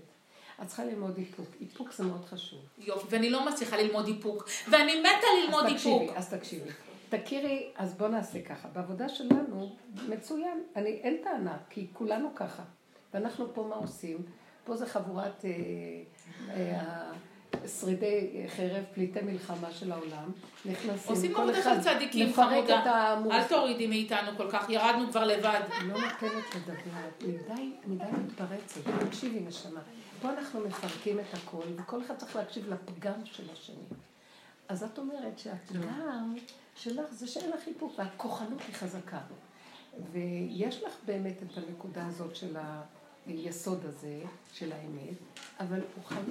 את 0.62 0.68
צריכה 0.68 0.86
ללמוד 0.86 1.18
איפוק. 1.18 1.48
איפוק 1.62 1.94
זה 1.94 2.04
מאוד 2.04 2.26
חשוב. 2.26 2.60
יופי, 2.78 3.06
ואני 3.10 3.30
לא 3.30 3.46
מצליחה 3.46 3.78
ללמוד 3.78 4.08
איפוק. 4.08 4.50
ואני 4.70 5.00
מתה 5.00 5.28
ללמוד 5.44 5.66
איפוק. 5.66 6.04
אז 6.16 6.30
תקשיבי. 6.30 6.70
תכירי, 7.10 7.72
אז 7.76 7.94
בוא 7.94 8.08
נעשה 8.08 8.42
ככה. 8.42 8.68
בעבודה 8.68 9.10
שלנו, 9.10 9.76
מצוין. 10.10 10.64
אני, 10.76 10.90
אין 10.90 11.18
טענה, 11.24 11.58
כי 11.70 11.88
כולנו 11.94 12.36
ככה. 12.36 12.64
ואנחנו 13.14 13.54
פה 13.54 13.66
מה 13.70 13.76
עושים? 13.76 14.18
פה 14.64 14.76
זה 14.76 14.86
חבורת 14.86 15.46
אה, 15.46 15.52
אה, 16.56 17.12
שרידי 17.80 18.46
חרב, 18.48 18.84
פליטי 18.94 19.22
מלחמה 19.22 19.72
של 19.72 19.92
העולם. 19.92 20.32
נכנסים, 20.66 21.12
עושים 21.12 21.36
עבודה 21.36 21.60
אחד 21.60 21.76
של 21.76 21.82
צדיקים 21.82 22.34
חמודה. 22.34 23.16
אל 23.32 23.44
תורידי 23.44 23.88
מאיתנו 23.88 24.38
כל 24.38 24.52
כך, 24.52 24.70
ירדנו 24.70 25.10
כבר 25.10 25.24
לבד. 25.24 25.62
לא 25.88 25.94
נותנת 25.94 26.56
לדבר, 26.56 27.28
מדי, 27.28 27.72
מדי 27.86 28.04
מתפרצת. 28.26 28.82
תקשיבי, 29.08 29.40
נשמה. 29.40 29.80
פה 30.22 30.30
אנחנו 30.30 30.60
מפרקים 30.60 31.20
את 31.20 31.34
הכל, 31.34 31.64
וכל 31.76 32.02
אחד 32.02 32.16
צריך 32.18 32.36
להקשיב 32.36 32.74
לפגם 32.74 33.26
של 33.26 33.44
השני. 33.54 33.76
אז 34.70 34.84
את 34.84 34.98
אומרת 34.98 35.40
שהפגם 35.40 36.36
שלך 36.76 37.12
זה 37.12 37.28
שאין 37.28 37.50
לך 37.50 37.68
איפוק, 37.68 37.94
והכוחנות 37.98 38.62
היא 38.68 38.76
חזקה. 38.76 39.20
ויש 40.12 40.84
לך 40.84 40.94
באמת 41.06 41.36
את 41.44 41.58
הנקודה 41.58 42.06
הזאת 42.08 42.36
של 42.36 42.58
היסוד 43.28 43.86
הזה, 43.86 44.22
של 44.54 44.72
האמת, 44.72 45.18
אבל 45.60 45.80
הוא 45.96 46.04
חייב, 46.06 46.26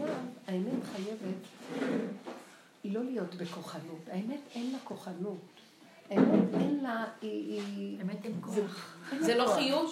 האמת 0.47 0.85
חייבת, 0.93 1.37
היא 2.85 2.95
לא 2.95 3.05
להיות 3.05 3.35
בכוחנות. 3.35 4.01
האמת 4.09 4.41
אין 4.55 4.73
לה 4.73 4.79
כוחנות. 4.85 5.39
האמת 6.11 6.55
אין 6.55 6.81
לה, 6.83 7.05
היא... 7.23 7.61
היא... 7.61 8.03
אמת 8.03 8.25
עם 8.25 8.33
זה- 8.47 8.61
כוח. 8.67 8.97
אין 9.13 9.21
לה 9.21 9.27
זה 9.27 9.35
לא 9.35 9.45
כוח. 9.47 9.55
חיות? 9.57 9.91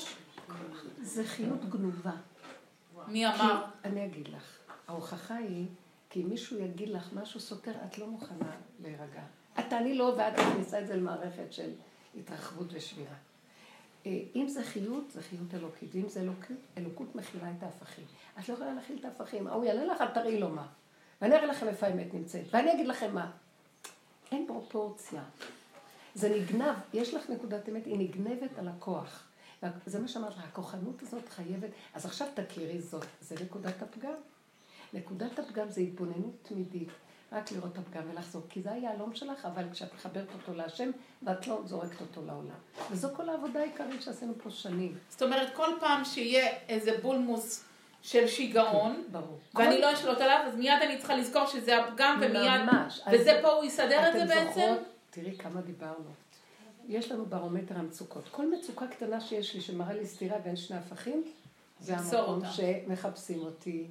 זה 1.03 1.25
חיות 1.25 1.65
גנובה. 1.71 2.13
מי 3.09 3.27
אמר? 3.27 3.65
אני 3.85 4.07
אגיד 4.07 4.29
לך, 4.29 4.59
ההוכחה 4.89 5.35
היא, 5.37 5.67
כי 6.11 6.23
אם 6.23 6.29
מישהו 6.29 6.59
יגיד 6.59 6.89
לך 6.89 7.13
משהו 7.13 7.41
סותר, 7.41 7.73
את 7.87 7.99
לא 7.99 8.07
מוכנה 8.07 8.51
להירגע. 8.83 9.23
את 9.59 9.65
תעני 9.71 9.95
לו 9.95 10.15
ואת 10.19 10.33
מכניסה 10.39 10.81
את 10.81 10.87
זה 10.87 10.97
למערכת 10.97 11.53
של 11.53 11.71
התרחבות 12.19 12.67
ושבירה. 12.73 13.15
אה, 14.07 14.21
אם 14.35 14.49
זה 14.49 14.65
חיות, 14.65 15.11
זה 15.11 15.23
חיות 15.23 15.55
אלוקית, 15.55 15.91
ואם 15.95 16.09
זה 16.09 16.21
אלוקות, 16.21 16.57
אלוקות 16.79 17.15
מכילה 17.15 17.51
את 17.59 17.63
ההפכים. 17.63 18.05
את 18.39 18.49
לא 18.49 18.55
יכולה 18.55 18.75
להכיל 18.75 18.99
את 19.01 19.05
ההפכים, 19.05 19.47
ההוא 19.47 19.65
יענה 19.65 19.85
לך, 19.85 20.03
תראי 20.15 20.41
לו 20.41 20.49
מה. 20.49 20.67
ואני 21.23 21.35
אראה 21.35 21.47
לכם 21.47 21.69
איפה 21.69 21.87
האמת 21.87 22.15
נמצאת, 22.15 22.45
ואני 22.51 22.73
אגיד 22.73 22.87
לכם 22.87 23.15
מה. 23.15 23.31
אין 24.33 24.47
פרופורציה. 24.47 25.23
זה 26.15 26.29
נגנב, 26.29 26.75
יש 26.95 27.15
לך 27.15 27.31
נקודת 27.31 27.69
אמת, 27.69 27.87
היא 27.87 27.99
נגנבת 27.99 28.59
על 28.59 28.69
הכוח. 28.69 29.25
זה 29.87 30.01
מה 30.01 30.09
שאמרת 30.09 30.37
לך, 30.37 30.45
הכוחנות 30.45 31.03
הזאת 31.03 31.29
חייבת, 31.29 31.71
אז 31.95 32.07
עכשיו 32.07 32.29
תכירי 32.35 32.81
זאת, 32.81 33.05
זה 33.21 33.35
נקודת 33.45 33.83
הפגם. 33.83 34.15
נקודת 34.93 35.39
הפגם 35.39 35.71
זה 35.71 35.81
התבוננות 35.81 36.35
תמידית, 36.43 36.89
רק 37.33 37.53
לראות 37.53 37.73
את 37.73 37.79
הפגם 37.79 38.03
ולחזור, 38.13 38.43
כי 38.49 38.63
זה 38.63 38.73
היהלום 38.73 39.15
שלך, 39.15 39.45
אבל 39.45 39.65
כשאת 39.73 39.95
מחברת 39.95 40.27
אותו 40.35 40.55
להשם, 40.55 40.91
ואת 41.23 41.47
לא 41.47 41.61
זורקת 41.65 42.01
אותו 42.01 42.23
לעולם. 42.27 42.55
וזו 42.91 43.09
כל 43.17 43.29
העבודה 43.29 43.61
העיקרית 43.61 44.03
שעשינו 44.03 44.33
פה 44.43 44.51
שנים. 44.51 44.99
זאת 45.09 45.23
אומרת, 45.23 45.55
כל 45.55 45.69
פעם 45.81 46.05
שיהיה 46.05 46.49
איזה 46.69 46.99
בולמוס 47.03 47.65
של 48.03 48.27
שיגעון, 48.27 49.05
ברור. 49.13 49.39
ואני 49.55 49.75
כל- 49.77 49.81
לא 49.81 49.93
אשלוט 49.93 50.19
עליו, 50.21 50.45
אז 50.47 50.55
מיד 50.57 50.83
אני 50.83 50.99
צריכה 50.99 51.17
לזכור 51.17 51.47
שזה 51.47 51.85
הפגם, 51.85 52.19
ומיד... 52.21 52.63
ממש. 52.63 53.01
אז 53.07 53.15
וזה 53.21 53.39
פה 53.43 53.49
הוא 53.53 53.65
יסדר 53.65 54.09
את 54.09 54.13
זה 54.13 54.25
בעצם? 54.35 54.47
זוכרות? 54.61 54.79
תראי 55.11 55.37
כמה 55.39 55.61
דיברנו. 55.61 56.11
יש 56.89 57.13
לנו 57.13 57.27
ברומטר 57.27 57.79
המצוקות. 57.79 58.25
כל 58.31 58.51
מצוקה 58.55 58.87
קטנה 58.87 59.21
שיש 59.21 59.55
לי 59.55 59.61
שמראה 59.61 59.93
לי 59.95 60.07
סתירה 60.07 60.39
בין 60.39 60.57
שני 60.57 60.77
הפכים, 60.77 61.25
זה 61.81 61.97
המקום. 61.97 62.41
שמחפשים 62.53 63.39
אותי. 63.41 63.87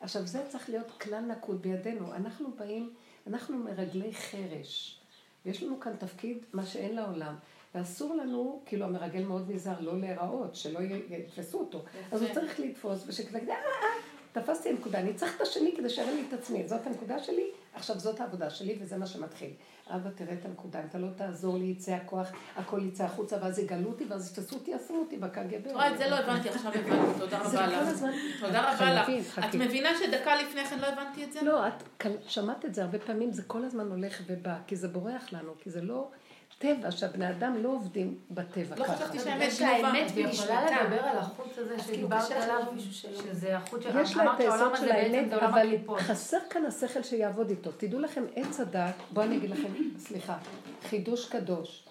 עכשיו, 0.00 0.26
זה 0.26 0.42
צריך 0.48 0.68
להיות 0.68 0.90
כלל 1.00 1.20
נקוד 1.20 1.62
בידינו. 1.62 2.14
אנחנו 2.14 2.48
באים, 2.58 2.94
אנחנו 3.26 3.58
מרגלי 3.58 4.14
חרש. 4.14 5.00
ויש 5.46 5.62
לנו 5.62 5.80
כאן 5.80 5.96
תפקיד, 5.96 6.38
מה 6.52 6.66
שאין 6.66 6.96
לעולם. 6.96 7.34
ואסור 7.74 8.14
לנו, 8.14 8.62
כאילו 8.66 8.84
המרגל 8.84 9.24
מאוד 9.24 9.50
נזהר, 9.50 9.80
לא 9.80 10.00
להיראות, 10.00 10.54
שלא 10.54 10.80
יתפסו 11.10 11.58
אותו. 11.58 11.84
אז 12.12 12.22
הוא 12.22 12.34
צריך 12.34 12.60
לתפוס, 12.60 13.20
אה, 13.34 13.40
אה, 13.40 13.54
אה, 13.54 14.42
תפסתי 14.42 14.72
נקודה, 14.72 15.00
אני 15.00 15.14
צריך 15.14 15.36
את 15.36 15.40
השני 15.40 15.74
כדי 15.76 15.90
שיראה 15.90 16.14
לי 16.14 16.24
את 16.28 16.32
עצמי. 16.32 16.68
זאת 16.68 16.86
הנקודה 16.86 17.18
שלי, 17.18 17.50
עכשיו 17.74 17.98
זאת 17.98 18.20
העבודה 18.20 18.50
שלי, 18.50 18.76
וזה 18.80 18.96
מה 18.96 19.06
שמתחיל. 19.06 19.50
אבא, 19.90 20.10
תראה 20.14 20.34
את 20.34 20.44
הנקודה, 20.44 20.80
אם 20.80 20.86
אתה 20.88 20.98
לא 20.98 21.06
תעזור 21.16 21.58
לי, 21.58 21.64
יצא 21.64 21.92
הכוח, 21.92 22.28
הכל 22.56 22.82
יצא 22.82 23.04
החוצה, 23.04 23.36
ואז 23.42 23.58
יגלו 23.58 23.88
אותי, 23.88 24.04
ואז 24.08 24.30
יתפסו 24.30 24.56
אותי, 24.56 24.70
ישימו 24.70 24.98
אותי 24.98 25.16
בקג"ב. 25.16 25.60
תראה, 25.60 25.92
את 25.92 25.98
זה 25.98 26.08
לא 26.10 26.14
הבנתי, 26.14 26.48
עכשיו 26.48 26.72
הבנתי, 26.74 27.18
תודה 27.18 27.38
רבה 27.38 27.66
לך. 27.66 28.04
תודה 28.40 28.72
רבה 28.72 28.94
לך. 28.94 29.38
את 29.38 29.54
מבינה 29.54 29.88
שדקה 30.04 30.36
לפני 30.36 30.64
כן 30.64 30.78
לא 30.78 30.86
הבנתי 30.86 31.24
את 31.24 31.32
זה? 31.32 31.42
לא, 31.42 31.68
את 31.68 32.06
שמעת 32.26 32.64
את 32.64 32.74
זה 32.74 32.82
הרבה 32.82 32.98
פעמים, 32.98 33.32
זה 33.32 33.42
כל 33.42 33.64
הזמן 33.64 33.86
הולך 33.86 34.22
ובא, 34.26 34.56
כי 34.66 34.76
זה 34.76 34.88
בורח 34.88 35.32
לנו, 35.32 35.52
כי 35.58 35.70
זה 35.70 35.82
לא... 35.82 36.10
טבע, 36.58 36.90
שהבני 36.90 37.30
אדם 37.30 37.62
לא 37.62 37.68
עובדים 37.68 38.18
בטבע 38.30 38.76
לא 38.76 38.84
ככה. 38.84 38.96
חשבתי 38.96 39.18
אבל 39.18 39.26
שהאמת 39.26 39.48
יש 39.48 39.60
גנובה. 39.60 39.88
האמת 39.88 40.10
והיא 40.14 40.26
יכולה. 40.26 40.82
לדבר 40.82 41.00
על 41.00 41.18
החוץ 41.18 41.58
הזה 41.58 41.74
כאילו 41.76 41.84
שדיברת 41.84 42.24
קשה 42.24 42.44
עליו, 42.44 42.72
שזה 42.90 43.56
החוץ 43.56 43.82
של... 43.82 43.98
יש 44.00 44.16
לה 44.16 44.22
את 44.24 44.28
אמרת 44.28 44.38
שהעולם 44.38 44.74
היסוד 44.74 44.74
הזה 44.74 44.76
של 44.76 44.92
בעצם 44.92 45.14
האמת, 45.14 45.28
זה 45.30 45.36
עולם 45.36 45.54
אבל. 45.88 45.98
חסר 45.98 46.38
כאן 46.50 46.64
השכל 46.64 47.02
שיעבוד 47.02 47.50
איתו. 47.50 47.70
תדעו 47.76 48.00
לכם, 48.00 48.24
עץ 48.36 48.60
הדת, 48.60 48.94
בואו 49.10 49.26
אני 49.26 49.36
אגיד 49.36 49.50
לכם, 49.50 49.68
סליחה, 50.06 50.38
חידוש 50.82 51.28
קדוש. 51.28 51.84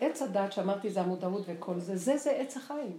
עץ 0.00 0.22
הדעת, 0.22 0.52
שאמרתי 0.52 0.90
זה 0.90 1.00
המודעות 1.00 1.42
וכל 1.46 1.78
זה, 1.78 1.96
זה 1.96 2.16
זה 2.16 2.30
עץ 2.30 2.56
החיים. 2.56 2.96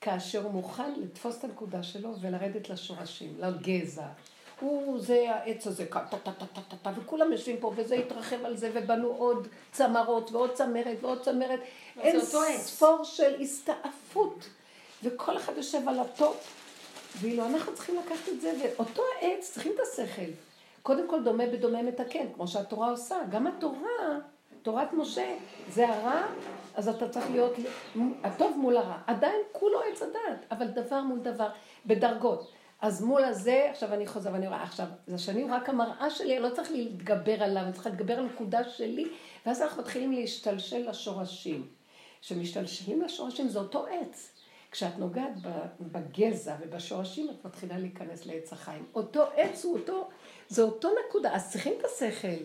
כאשר 0.00 0.42
הוא 0.42 0.52
מוכן 0.52 0.92
לתפוס 1.00 1.38
את 1.38 1.44
הנקודה 1.44 1.82
שלו 1.82 2.14
ולרדת 2.20 2.70
לשורשים, 2.70 3.34
לגזע. 3.38 4.06
הוא, 4.60 5.00
זה 5.00 5.26
העץ 5.28 5.66
הזה, 5.66 5.86
טה 5.86 6.00
טה 6.10 6.16
טה 6.16 6.30
טה 6.32 6.60
טה 6.68 6.76
טה, 6.82 6.90
וכולם 6.96 7.32
יושבים 7.32 7.56
פה, 7.60 7.72
וזה 7.76 7.94
התרחב 7.94 8.44
על 8.44 8.56
זה, 8.56 8.70
ובנו 8.74 9.08
עוד 9.08 9.48
צמרות, 9.72 10.32
ועוד 10.32 10.52
צמרת, 10.52 10.96
ועוד 11.00 11.20
צמרת. 11.22 11.60
אין. 12.00 12.20
ספור 12.58 13.04
של 13.04 13.40
הסתעפות, 13.40 14.48
וכל 15.02 15.36
אחד 15.36 15.52
יושב 15.56 15.88
על 15.88 16.00
ה 16.00 16.12
top. 16.12 16.60
ואילו 17.20 17.46
אנחנו 17.46 17.74
צריכים 17.74 17.96
לקחת 17.96 18.28
את 18.28 18.40
זה, 18.40 18.52
ואותו 18.62 19.02
העץ, 19.20 19.50
צריכים 19.52 19.72
את 19.74 19.80
השכל. 19.80 20.30
קודם 20.82 21.08
כל 21.08 21.22
דומה 21.22 21.46
בדומה 21.46 21.82
מתקן, 21.82 22.26
כמו 22.34 22.48
שהתורה 22.48 22.90
עושה. 22.90 23.16
גם 23.30 23.46
התורה, 23.46 24.18
תורת 24.62 24.92
משה, 24.92 25.36
זה 25.68 25.88
הרע, 25.88 26.22
אז 26.74 26.88
אתה 26.88 27.08
צריך 27.08 27.30
להיות 27.30 27.52
הטוב 28.24 28.56
מול 28.56 28.76
הרע. 28.76 28.98
עדיין 29.06 29.40
כולו 29.52 29.80
עץ 29.80 30.02
הדת, 30.02 30.44
אבל 30.50 30.66
דבר 30.66 31.02
מול 31.02 31.18
דבר, 31.18 31.48
בדרגות. 31.86 32.52
אז 32.82 33.02
מול 33.02 33.24
הזה, 33.24 33.68
עכשיו 33.70 33.94
אני 33.94 34.06
חוזר 34.06 34.32
ואני 34.32 34.48
רואה, 34.48 34.62
עכשיו, 34.62 34.86
זה 35.06 35.18
שאני 35.18 35.44
רק 35.44 35.68
המראה 35.68 36.10
שלי, 36.10 36.38
לא 36.38 36.48
צריך 36.50 36.70
להתגבר 36.70 37.42
עליו, 37.42 37.62
אני 37.62 37.72
צריכה 37.72 37.90
להתגבר 37.90 38.14
על 38.14 38.24
הנקודה 38.24 38.68
שלי, 38.68 39.08
ואז 39.46 39.62
אנחנו 39.62 39.82
מתחילים 39.82 40.12
להשתלשל 40.12 40.90
לשורשים. 40.90 41.66
כשמשתלשלים 42.20 43.02
לשורשים 43.02 43.48
זה 43.48 43.58
אותו 43.58 43.86
עץ. 43.86 44.30
כשאת 44.70 44.98
נוגעת 44.98 45.32
בגזע 45.80 46.56
ובשורשים, 46.60 47.30
את 47.30 47.44
מתחילה 47.44 47.78
להיכנס 47.78 48.26
לעץ 48.26 48.52
החיים. 48.52 48.84
אותו 48.94 49.22
עץ 49.36 49.64
הוא 49.64 49.78
אותו, 49.78 50.08
זה 50.48 50.62
אותו 50.62 50.88
נקודה. 51.08 51.34
אז 51.34 51.50
צריכים 51.50 51.72
את 51.78 51.84
השכל, 51.84 52.42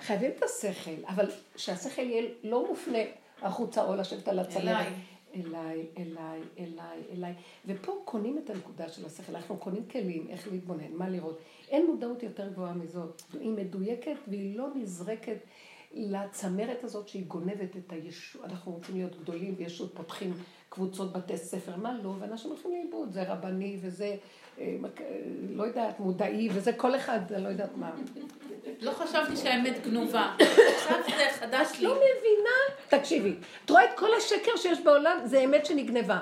חייבים 0.00 0.30
את 0.36 0.42
השכל, 0.42 1.04
אבל 1.08 1.30
שהשכל 1.56 2.02
יהיה 2.02 2.30
לא 2.42 2.68
מופנה 2.68 2.98
החוצה 3.42 3.84
או 3.84 3.96
לשבת 3.96 4.28
על 4.28 4.38
הצלמת. 4.38 4.86
אליי. 5.34 5.86
אליי, 5.98 6.40
אליי, 6.58 7.02
אליי. 7.12 7.34
ופה 7.66 7.92
קונים 8.04 8.38
את 8.38 8.50
הנקודה 8.50 8.88
של 8.88 9.06
השכל, 9.06 9.36
אנחנו 9.36 9.56
קונים 9.56 9.82
כלים, 9.90 10.26
איך 10.28 10.48
להתבונן, 10.52 10.92
מה 10.92 11.08
לראות. 11.08 11.38
אין 11.68 11.86
מודעות 11.86 12.22
יותר 12.22 12.48
גבוהה 12.48 12.74
מזאת. 12.74 13.22
היא 13.40 13.50
מדויקת 13.50 14.16
והיא 14.28 14.56
לא 14.58 14.68
נזרקת 14.74 15.38
לצמרת 15.92 16.84
הזאת 16.84 17.08
שהיא 17.08 17.24
גונבת 17.26 17.76
את 17.76 17.92
הישות. 17.92 18.44
אנחנו 18.44 18.72
רוצים 18.72 18.94
להיות 18.94 19.20
גדולים 19.20 19.54
וישות, 19.58 19.94
פותחים 19.94 20.34
קבוצות 20.68 21.12
בתי 21.12 21.36
ספר, 21.36 21.76
מה 21.76 21.98
לא, 22.02 22.14
ואנשים 22.18 22.50
הולכים 22.50 22.70
לאיבוד, 22.70 23.12
זה 23.12 23.32
רבני 23.32 23.78
וזה, 23.82 24.16
אה, 24.58 24.76
אה, 25.00 25.04
לא 25.50 25.62
יודעת, 25.62 26.00
מודעי, 26.00 26.48
וזה 26.52 26.72
כל 26.72 26.96
אחד, 26.96 27.20
לא 27.38 27.48
יודעת 27.48 27.76
מה. 27.76 27.90
לא 28.80 28.92
חשבתי 28.92 29.36
שהאמת 29.36 29.82
גנובה. 29.84 30.36
עכשיו 30.76 30.96
זה 31.06 31.12
חדש 31.40 31.68
את 31.70 31.78
לי. 31.78 31.84
לא 31.84 31.94
מבינה? 31.94 32.58
תקשיבי, 32.88 33.34
את 33.64 33.70
רואה 33.70 33.84
את 33.84 33.98
כל 33.98 34.14
השקר 34.14 34.56
שיש 34.56 34.80
בעולם, 34.80 35.18
זה 35.24 35.40
אמת 35.40 35.66
שנגנבה. 35.66 36.18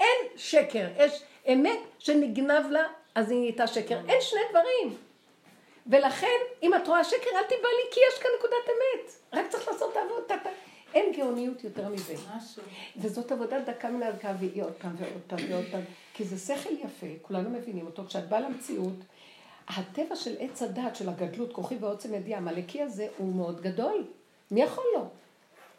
אין 0.00 0.26
שקר, 0.36 0.86
יש 0.98 1.22
אמת 1.52 1.78
שנגנב 1.98 2.70
לה, 2.70 2.84
אז 3.14 3.30
היא 3.30 3.38
נהייתה 3.40 3.66
שקר. 3.66 3.98
אין 4.08 4.20
שני 4.20 4.40
דברים. 4.50 5.05
ולכן, 5.90 6.38
אם 6.62 6.74
את 6.74 6.88
רואה 6.88 7.04
שקר, 7.04 7.30
אל 7.36 7.42
תיבהלי, 7.42 7.86
כי 7.90 8.00
יש 8.08 8.22
כאן 8.22 8.30
נקודת 8.38 8.66
אמת. 8.66 9.12
רק 9.32 9.50
צריך 9.50 9.68
לעשות 9.68 9.92
את 9.92 9.96
העבודה. 9.96 10.50
אין 10.94 11.12
גאוניות 11.16 11.64
יותר 11.64 11.88
מזה. 11.88 12.14
משהו. 12.36 12.62
וזאת 12.96 13.32
עבודה 13.32 13.60
דקה 13.60 13.90
מן 13.90 14.02
הדקה, 14.02 14.32
והיא 14.38 14.62
עוד 14.62 14.72
פעם 14.72 14.94
ועוד 14.98 15.22
פעם 15.26 15.38
ועוד 15.50 15.64
פעם. 15.70 15.80
כי 16.14 16.24
זה 16.24 16.54
שכל 16.54 16.72
יפה, 16.72 17.06
כולנו 17.22 17.50
מבינים 17.50 17.86
אותו. 17.86 18.04
כשאת 18.06 18.28
באה 18.28 18.40
למציאות, 18.40 18.94
הטבע 19.68 20.16
של 20.16 20.36
עץ 20.38 20.62
הדת, 20.62 20.96
של 20.96 21.08
הגדלות, 21.08 21.52
כוחי 21.52 21.76
ועוצם 21.80 22.14
ידי, 22.14 22.34
העמלקי 22.34 22.82
הזה, 22.82 23.08
הוא 23.16 23.34
מאוד 23.34 23.60
גדול. 23.60 24.04
מי 24.50 24.62
יכול 24.62 24.84
לו? 24.94 25.04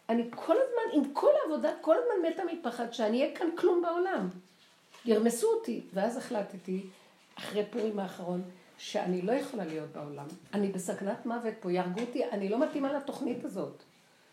אני 0.10 0.24
כל 0.36 0.56
הזמן, 0.56 1.02
עם 1.02 1.14
כל 1.14 1.32
העבודה, 1.44 1.70
כל 1.82 1.96
הזמן 1.96 2.30
מתה 2.30 2.44
מפחד 2.54 2.94
שאני 2.94 3.22
אהיה 3.22 3.36
כאן 3.36 3.48
כלום 3.58 3.82
בעולם. 3.82 4.30
ירמסו 5.06 5.48
אותי. 5.48 5.82
ואז 5.94 6.18
החלטתי, 6.18 6.86
אחרי 7.36 7.66
פורים 7.70 8.00
האחרון, 8.00 8.42
שאני 8.78 9.22
לא 9.22 9.32
יכולה 9.32 9.66
להיות 9.66 9.90
בעולם. 9.90 10.26
אני 10.54 10.68
בסכנת 10.68 11.26
מוות 11.26 11.54
פה, 11.60 11.72
יהרגו 11.72 12.02
אותי, 12.02 12.26
אני 12.26 12.50
לא 12.50 12.60
מתאימה 12.60 12.94
לתוכנית 12.94 13.46
הזאת. 13.46 13.84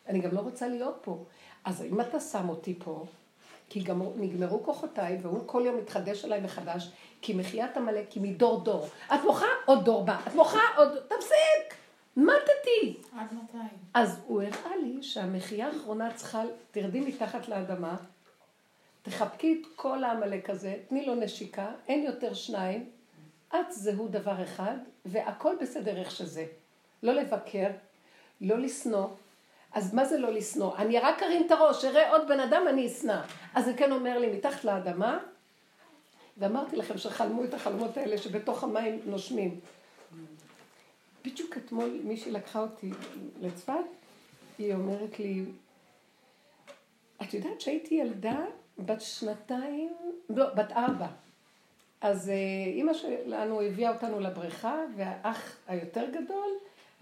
אני 0.09 0.21
גם 0.21 0.35
לא 0.35 0.41
רוצה 0.41 0.69
להיות 0.69 0.99
פה. 1.03 1.25
אז 1.65 1.83
אם 1.83 2.01
אתה 2.01 2.21
שם 2.21 2.49
אותי 2.49 2.75
פה, 2.85 3.05
כי 3.69 3.81
גם 3.81 4.03
נגמרו 4.17 4.63
כוחותיי, 4.63 5.19
והוא 5.23 5.41
כל 5.47 5.63
יום 5.67 5.77
מתחדש 5.77 6.25
עליי 6.25 6.41
מחדש, 6.41 6.91
כי 7.23 7.35
מחיית 7.35 7.77
עמלק 7.77 8.13
היא 8.13 8.23
מדור 8.23 8.65
דור. 8.65 8.89
את 9.15 9.21
מוחה, 9.25 9.47
עוד 9.67 9.85
דור 9.85 10.05
בא. 10.05 10.21
את 10.29 10.35
מוחה, 10.35 10.61
עוד... 10.77 10.99
תפסיק! 11.09 11.75
מתתי! 12.17 12.97
עד 13.19 13.27
מתי? 13.33 13.75
אז 13.95 14.21
הוא 14.27 14.43
הראה 14.43 14.77
לי 14.77 15.03
שהמחייה 15.03 15.67
האחרונה 15.67 16.15
צריכה, 16.15 16.43
תרדי 16.71 17.01
מתחת 17.01 17.49
לאדמה, 17.49 17.97
תחבקי 19.03 19.61
את 19.61 19.67
כל 19.77 20.05
העמלק 20.05 20.51
הזה, 20.51 20.77
תני 20.89 21.07
לו 21.07 21.15
נשיקה, 21.15 21.73
אין 21.89 22.05
יותר 22.05 22.35
שניים, 22.35 22.91
את 23.49 23.73
זהו 23.73 24.09
דבר 24.09 24.43
אחד, 24.43 24.77
והכל 25.05 25.55
בסדר 25.61 25.97
איך 25.97 26.11
שזה. 26.11 26.47
לא 27.03 27.13
לבקר, 27.13 27.71
לא 28.41 28.59
לשנוא. 28.59 29.09
אז 29.73 29.95
מה 29.95 30.05
זה 30.05 30.19
לא 30.19 30.33
לשנוא? 30.33 30.77
אני 30.77 30.99
רק 30.99 31.23
ארים 31.23 31.47
את 31.47 31.51
הראש, 31.51 31.85
אראה 31.85 32.11
עוד 32.11 32.29
בן 32.29 32.41
אדם, 32.41 32.63
אני 32.69 32.87
אשנא. 32.87 33.21
אז 33.55 33.65
זה 33.65 33.75
כן 33.77 33.93
אומר 33.93 34.19
לי, 34.19 34.37
מתחת 34.37 34.65
לאדמה, 34.65 35.19
ואמרתי 36.39 36.77
לכם 36.77 36.99
שחלמו 36.99 37.45
את 37.45 37.55
החלומות 37.55 37.97
האלה 37.97 38.19
שבתוך 38.19 38.65
המים 38.65 39.01
נושמים. 39.05 39.61
בדיוק 41.25 41.57
אתמול 41.57 42.01
מישהי 42.05 42.33
לקחה 42.33 42.61
אותי 42.61 42.91
לצפת, 43.41 43.75
היא 44.59 44.75
אומרת 44.75 45.19
לי, 45.19 45.45
את 47.23 47.35
יודעת 47.35 47.61
שהייתי 47.61 47.95
ילדה 47.95 48.41
בת 48.79 49.01
שנתיים, 49.01 49.93
לא, 50.31 50.55
בת 50.55 50.73
ארבע. 50.73 51.07
אז 52.05 52.29
אה, 52.29 52.35
אימא 52.67 52.95
שלנו 52.95 53.61
הביאה 53.61 53.93
אותנו 53.93 54.21
לבריכה, 54.21 54.77
והאח 54.97 55.57
היותר 55.67 56.05
גדול 56.11 56.51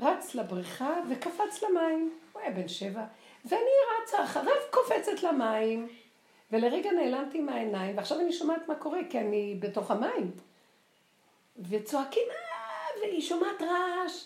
רץ 0.00 0.34
לבריכה 0.34 0.94
וקפץ 1.10 1.62
למים. 1.62 2.12
הוא 2.32 2.42
היה 2.42 2.50
בן 2.50 2.68
שבע, 2.68 3.04
ואני 3.44 3.70
רצה 4.02 4.24
אחריו 4.24 4.54
קופצת 4.70 5.22
למים, 5.22 5.88
ולרגע 6.52 6.90
נעלמתי 6.92 7.40
מהעיניים, 7.40 7.96
ועכשיו 7.96 8.20
אני 8.20 8.32
שומעת 8.32 8.68
מה 8.68 8.74
קורה, 8.74 8.98
כי 9.10 9.20
אני 9.20 9.56
בתוך 9.60 9.90
המים. 9.90 10.30
וצועקים, 11.68 12.28
אה, 12.30 13.00
והיא 13.00 13.20
שומעת 13.20 13.62
רעש. 13.62 14.24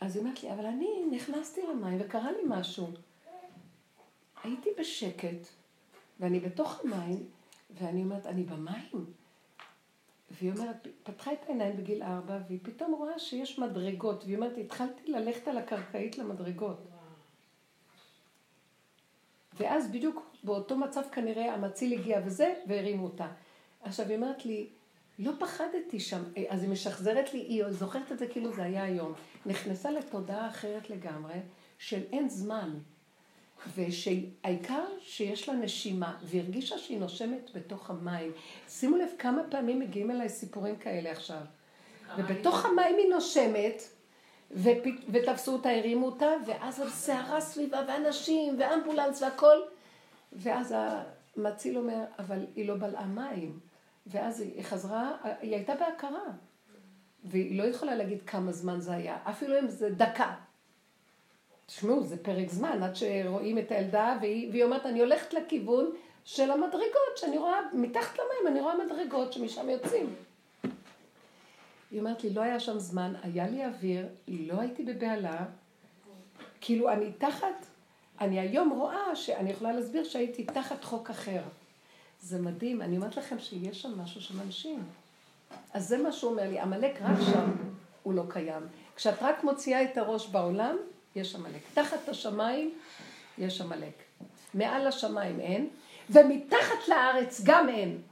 אז 0.00 0.16
היא 0.16 0.22
אומרת 0.24 0.42
לי, 0.42 0.52
אבל 0.52 0.66
אני 0.66 1.04
נכנסתי 1.10 1.60
למים 1.62 1.98
וקרה 2.00 2.32
לי 2.32 2.42
משהו. 2.46 2.86
הייתי 4.44 4.70
בשקט, 4.78 5.46
ואני 6.20 6.40
בתוך 6.40 6.80
המים, 6.84 7.26
ואני 7.70 8.02
אומרת, 8.02 8.26
אני 8.26 8.42
במים. 8.42 9.25
והיא 10.30 10.52
אומרת, 10.52 10.86
פתחה 11.02 11.32
את 11.32 11.38
העיניים 11.46 11.76
בגיל 11.76 12.02
ארבע, 12.02 12.38
והיא 12.48 12.58
פתאום 12.62 12.92
רואה 12.92 13.18
שיש 13.18 13.58
מדרגות, 13.58 14.24
והיא 14.24 14.36
אומרת, 14.36 14.58
התחלתי 14.58 15.12
ללכת 15.12 15.48
על 15.48 15.58
הקרקעית 15.58 16.18
למדרגות. 16.18 16.86
ואז 19.54 19.90
בדיוק 19.90 20.36
באותו 20.44 20.76
מצב 20.76 21.02
כנראה 21.12 21.54
המציל 21.54 21.92
הגיע 21.92 22.20
וזה, 22.24 22.54
והרימו 22.66 23.04
אותה. 23.04 23.28
עכשיו 23.82 24.06
היא 24.06 24.16
אומרת 24.16 24.46
לי, 24.46 24.68
לא 25.18 25.32
פחדתי 25.38 26.00
שם, 26.00 26.22
אז 26.48 26.62
היא 26.62 26.70
משחזרת 26.70 27.34
לי, 27.34 27.40
היא 27.40 27.64
זוכרת 27.70 28.12
את 28.12 28.18
זה 28.18 28.26
כאילו 28.26 28.52
זה 28.52 28.62
היה 28.62 28.84
היום. 28.84 29.12
נכנסה 29.46 29.90
לתודעה 29.90 30.48
אחרת 30.48 30.90
לגמרי, 30.90 31.34
של 31.78 32.02
אין 32.12 32.28
זמן. 32.28 32.78
ושהעיקר 33.74 34.84
שיש 35.00 35.48
לה 35.48 35.54
נשימה, 35.54 36.16
והרגישה 36.22 36.78
שהיא 36.78 36.98
נושמת 36.98 37.50
בתוך 37.54 37.90
המים. 37.90 38.32
שימו 38.68 38.96
לב 38.96 39.08
כמה 39.18 39.42
פעמים 39.50 39.80
מגיעים 39.80 40.10
אליי 40.10 40.28
סיפורים 40.28 40.76
כאלה 40.76 41.10
עכשיו. 41.10 41.40
ובתוך 42.18 42.64
המים 42.64 42.96
היא 42.98 43.08
נושמת, 43.10 43.82
ופ- 44.52 45.04
ותפסו 45.12 45.52
אותה, 45.52 45.70
הרימו 45.70 46.06
אותה, 46.06 46.26
ואז 46.46 46.80
הסערה 46.80 47.40
סביבה, 47.40 47.80
ואנשים, 47.88 48.56
ואמבולנס 48.58 49.22
והכל. 49.22 49.56
ואז 50.32 50.74
המציל 51.36 51.78
אומר, 51.78 52.04
אבל 52.18 52.46
היא 52.56 52.68
לא 52.68 52.74
בלעה 52.74 53.06
מים. 53.06 53.58
ואז 54.06 54.40
היא 54.40 54.62
חזרה, 54.62 55.16
היא 55.40 55.54
הייתה 55.54 55.74
בהכרה. 55.74 56.24
והיא 57.24 57.58
לא 57.58 57.64
יכולה 57.64 57.94
להגיד 57.94 58.22
כמה 58.22 58.52
זמן 58.52 58.80
זה 58.80 58.92
היה, 58.92 59.18
אפילו 59.24 59.58
אם 59.58 59.68
זה 59.68 59.90
דקה. 59.90 60.34
תשמעו, 61.66 62.02
זה 62.04 62.16
פרק 62.22 62.48
זמן 62.50 62.82
עד 62.82 62.96
שרואים 62.96 63.58
את 63.58 63.72
הילדה, 63.72 64.16
והיא, 64.20 64.50
והיא 64.50 64.64
אומרת, 64.64 64.86
אני 64.86 65.00
הולכת 65.00 65.34
לכיוון 65.34 65.90
של 66.24 66.50
המדרגות, 66.50 67.16
שאני 67.16 67.38
רואה, 67.38 67.58
מתחת 67.72 68.18
למים 68.18 68.52
אני 68.52 68.60
רואה 68.60 68.74
מדרגות 68.86 69.32
שמשם 69.32 69.68
יוצאים. 69.70 70.14
היא 71.90 72.00
אומרת 72.00 72.24
לי, 72.24 72.30
לא 72.30 72.40
היה 72.40 72.60
שם 72.60 72.78
זמן, 72.78 73.14
היה 73.22 73.48
לי 73.48 73.66
אוויר, 73.66 74.06
לא 74.28 74.60
הייתי 74.60 74.82
בבהלה, 74.82 75.44
כאילו 76.60 76.92
אני 76.92 77.12
תחת, 77.18 77.66
אני 78.20 78.40
היום 78.40 78.70
רואה 78.70 79.16
שאני 79.16 79.50
יכולה 79.50 79.72
להסביר 79.72 80.04
שהייתי 80.04 80.44
תחת 80.44 80.84
חוק 80.84 81.10
אחר. 81.10 81.42
זה 82.20 82.38
מדהים, 82.38 82.82
אני 82.82 82.96
אומרת 82.96 83.16
לכם 83.16 83.38
שיש 83.38 83.82
שם 83.82 84.00
משהו 84.00 84.20
של 84.20 84.34
אנשים. 84.40 84.82
אז 85.74 85.88
זה 85.88 85.98
מה 85.98 86.12
שהוא 86.12 86.30
אומר 86.30 86.48
לי, 86.48 86.60
עמלק 86.60 86.98
רק 87.02 87.18
שם, 87.32 87.50
הוא 88.02 88.14
לא 88.14 88.22
קיים. 88.28 88.62
כשאת 88.96 89.22
רק 89.22 89.44
מוציאה 89.44 89.84
את 89.84 89.98
הראש 89.98 90.28
בעולם, 90.28 90.76
יש 91.16 91.34
עמלק. 91.34 91.60
תחת 91.74 92.08
השמיים, 92.08 92.74
יש 93.38 93.60
עמלק. 93.60 94.02
מעל 94.54 94.86
השמיים 94.86 95.40
אין, 95.40 95.68
ומתחת 96.10 96.88
לארץ 96.88 97.40
גם 97.44 97.68
אין. 97.68 98.02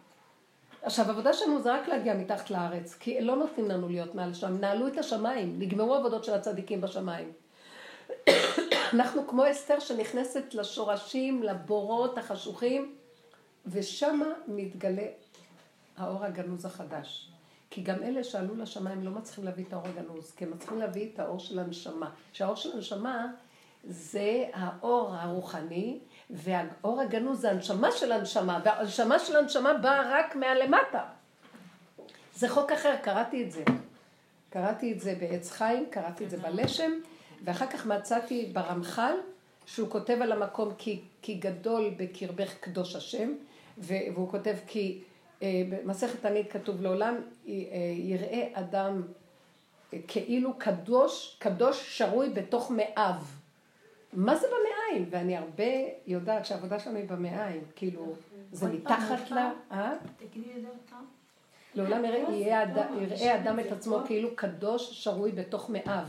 עכשיו, 0.82 1.06
העבודה 1.06 1.32
שלנו 1.32 1.62
זה 1.62 1.74
רק 1.74 1.88
להגיע 1.88 2.14
מתחת 2.14 2.50
לארץ, 2.50 2.94
כי 2.94 3.20
לא 3.20 3.36
נותנים 3.36 3.68
לנו 3.68 3.88
להיות 3.88 4.14
מעל 4.14 4.30
השמיים. 4.30 4.60
נעלו 4.60 4.88
את 4.88 4.98
השמיים, 4.98 5.58
נגמרו 5.58 5.94
עבודות 5.94 6.24
של 6.24 6.34
הצדיקים 6.34 6.80
בשמיים. 6.80 7.32
אנחנו 8.94 9.26
כמו 9.28 9.50
אסתר 9.50 9.80
שנכנסת 9.80 10.54
לשורשים, 10.54 11.42
לבורות 11.42 12.18
החשוכים, 12.18 12.94
ושמה 13.66 14.28
מתגלה 14.46 15.06
האור 15.96 16.24
הגנוז 16.24 16.64
החדש. 16.64 17.33
כי 17.74 17.82
גם 17.82 18.02
אלה 18.02 18.24
שעלו 18.24 18.54
לשמיים 18.54 19.04
לא 19.04 19.10
מצליחים 19.10 19.44
להביא 19.44 19.64
את 19.68 19.72
האור 19.72 19.86
הגנוז, 19.86 20.32
כי 20.36 20.44
הם 20.44 20.50
מצליחים 20.50 20.78
להביא 20.78 21.08
את 21.14 21.18
האור 21.18 21.38
של 21.38 21.58
הנשמה. 21.58 22.10
שהאור 22.32 22.56
של 22.56 22.72
הנשמה 22.74 23.26
זה 23.84 24.44
האור 24.52 25.14
הרוחני, 25.14 25.98
והאור 26.30 27.00
הגנוז 27.00 27.40
זה 27.40 27.50
הנשמה 27.50 27.92
של 27.92 28.12
הנשמה, 28.12 28.60
והנשמה 28.64 29.18
של 29.18 29.36
הנשמה 29.36 29.74
באה 29.74 30.18
רק 30.18 30.36
מהלמטה. 30.36 31.04
זה 32.34 32.48
חוק 32.48 32.72
אחר, 32.72 32.94
קראתי 33.02 33.44
את 33.44 33.52
זה. 33.52 33.64
קראתי 34.50 34.92
את 34.92 35.00
זה 35.00 35.14
בעץ 35.20 35.50
חיים, 35.50 35.86
קראתי 35.90 36.24
את 36.24 36.30
זה 36.30 36.36
בלשם, 36.36 36.92
ואחר 37.44 37.66
כך 37.66 37.86
מצאתי 37.86 38.50
ברמח"ל, 38.52 39.16
שהוא 39.66 39.90
כותב 39.90 40.18
על 40.22 40.32
המקום 40.32 40.74
כי, 40.78 41.00
כי 41.22 41.34
גדול 41.34 41.90
בקרבך 41.96 42.54
קדוש 42.60 42.96
השם, 42.96 43.32
והוא 43.78 44.30
כותב 44.30 44.56
כי 44.66 45.00
במסכת 45.42 46.20
תנית 46.20 46.52
כתוב 46.52 46.82
לעולם 46.82 47.14
אה, 47.48 47.52
יראה 47.94 48.48
אדם 48.52 49.02
אה, 49.94 49.98
כאילו 50.08 50.58
קדוש, 50.58 51.36
קדוש 51.38 51.98
שרוי 51.98 52.30
בתוך 52.30 52.70
מאיו. 52.70 53.14
מה 54.12 54.36
זה 54.36 54.46
במעיים? 54.46 55.08
ואני 55.10 55.36
הרבה 55.36 55.64
יודעת 56.06 56.46
שהעבודה 56.46 56.78
שלנו 56.78 56.96
היא 56.96 57.08
במעיים, 57.08 57.62
כאילו, 57.76 58.14
זה 58.52 58.68
מתחת 58.68 59.30
ל... 59.30 59.38
אה? 59.72 59.92
תגידי 60.16 60.50
את 60.56 60.62
זה 60.62 60.68
עוד 60.68 60.78
פעם. 60.90 61.04
לעולם 61.74 62.04
יראה, 62.04 62.34
יראה 63.02 63.34
אדם 63.34 63.60
את 63.60 63.72
עצמו 63.72 63.98
כאילו 64.06 64.28
קדוש 64.36 65.04
שרוי 65.04 65.32
בתוך 65.32 65.70
מאיו. 65.70 66.04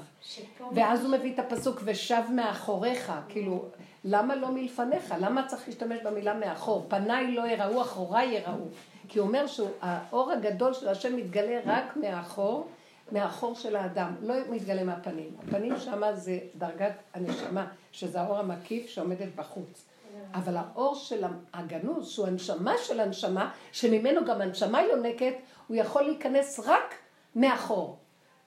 ואז 0.76 1.06
הוא 1.06 1.12
מביא 1.12 1.34
את 1.34 1.40
הפסוק 1.40 1.82
ושב 1.86 2.22
מאחוריך, 2.32 3.12
כאילו, 3.30 3.66
למה 4.04 4.36
לא 4.36 4.52
מלפניך? 4.52 5.14
למה 5.20 5.48
צריך 5.48 5.68
להשתמש 5.68 6.00
במילה 6.04 6.34
מאחור? 6.34 6.86
פניי 6.90 7.32
לא 7.32 7.48
יראו, 7.48 7.82
אחוריי 7.82 8.28
יראו. 8.28 8.68
כי 9.08 9.20
הוא 9.20 9.28
אומר 9.28 9.48
שהאור 9.48 10.32
הגדול 10.32 10.74
של 10.74 10.88
השם 10.88 11.16
מתגלה 11.16 11.60
רק 11.66 11.98
מאחור, 11.98 12.68
מאחור 13.12 13.56
של 13.56 13.76
האדם, 13.76 14.16
לא 14.22 14.36
מתגלה 14.50 14.84
מהפנים. 14.84 15.30
הפנים 15.44 15.80
שמה 15.80 16.14
זה 16.14 16.40
דרגת 16.56 16.94
הנשמה, 17.14 17.68
שזה 17.92 18.22
האור 18.22 18.38
המקיף 18.38 18.90
שעומדת 18.90 19.36
בחוץ. 19.36 19.86
אבל 20.34 20.58
האור 20.58 20.96
של 20.96 21.24
הגנוז, 21.54 22.10
שהוא 22.10 22.28
הנשמה 22.28 22.74
של 22.78 23.00
הנשמה, 23.00 23.52
שממנו 23.72 24.26
גם 24.26 24.42
הנשמה 24.42 24.82
יונקת, 24.82 25.34
הוא 25.68 25.78
יכול 25.78 26.02
להיכנס 26.02 26.60
רק 26.60 26.96
מאחור. 27.36 27.98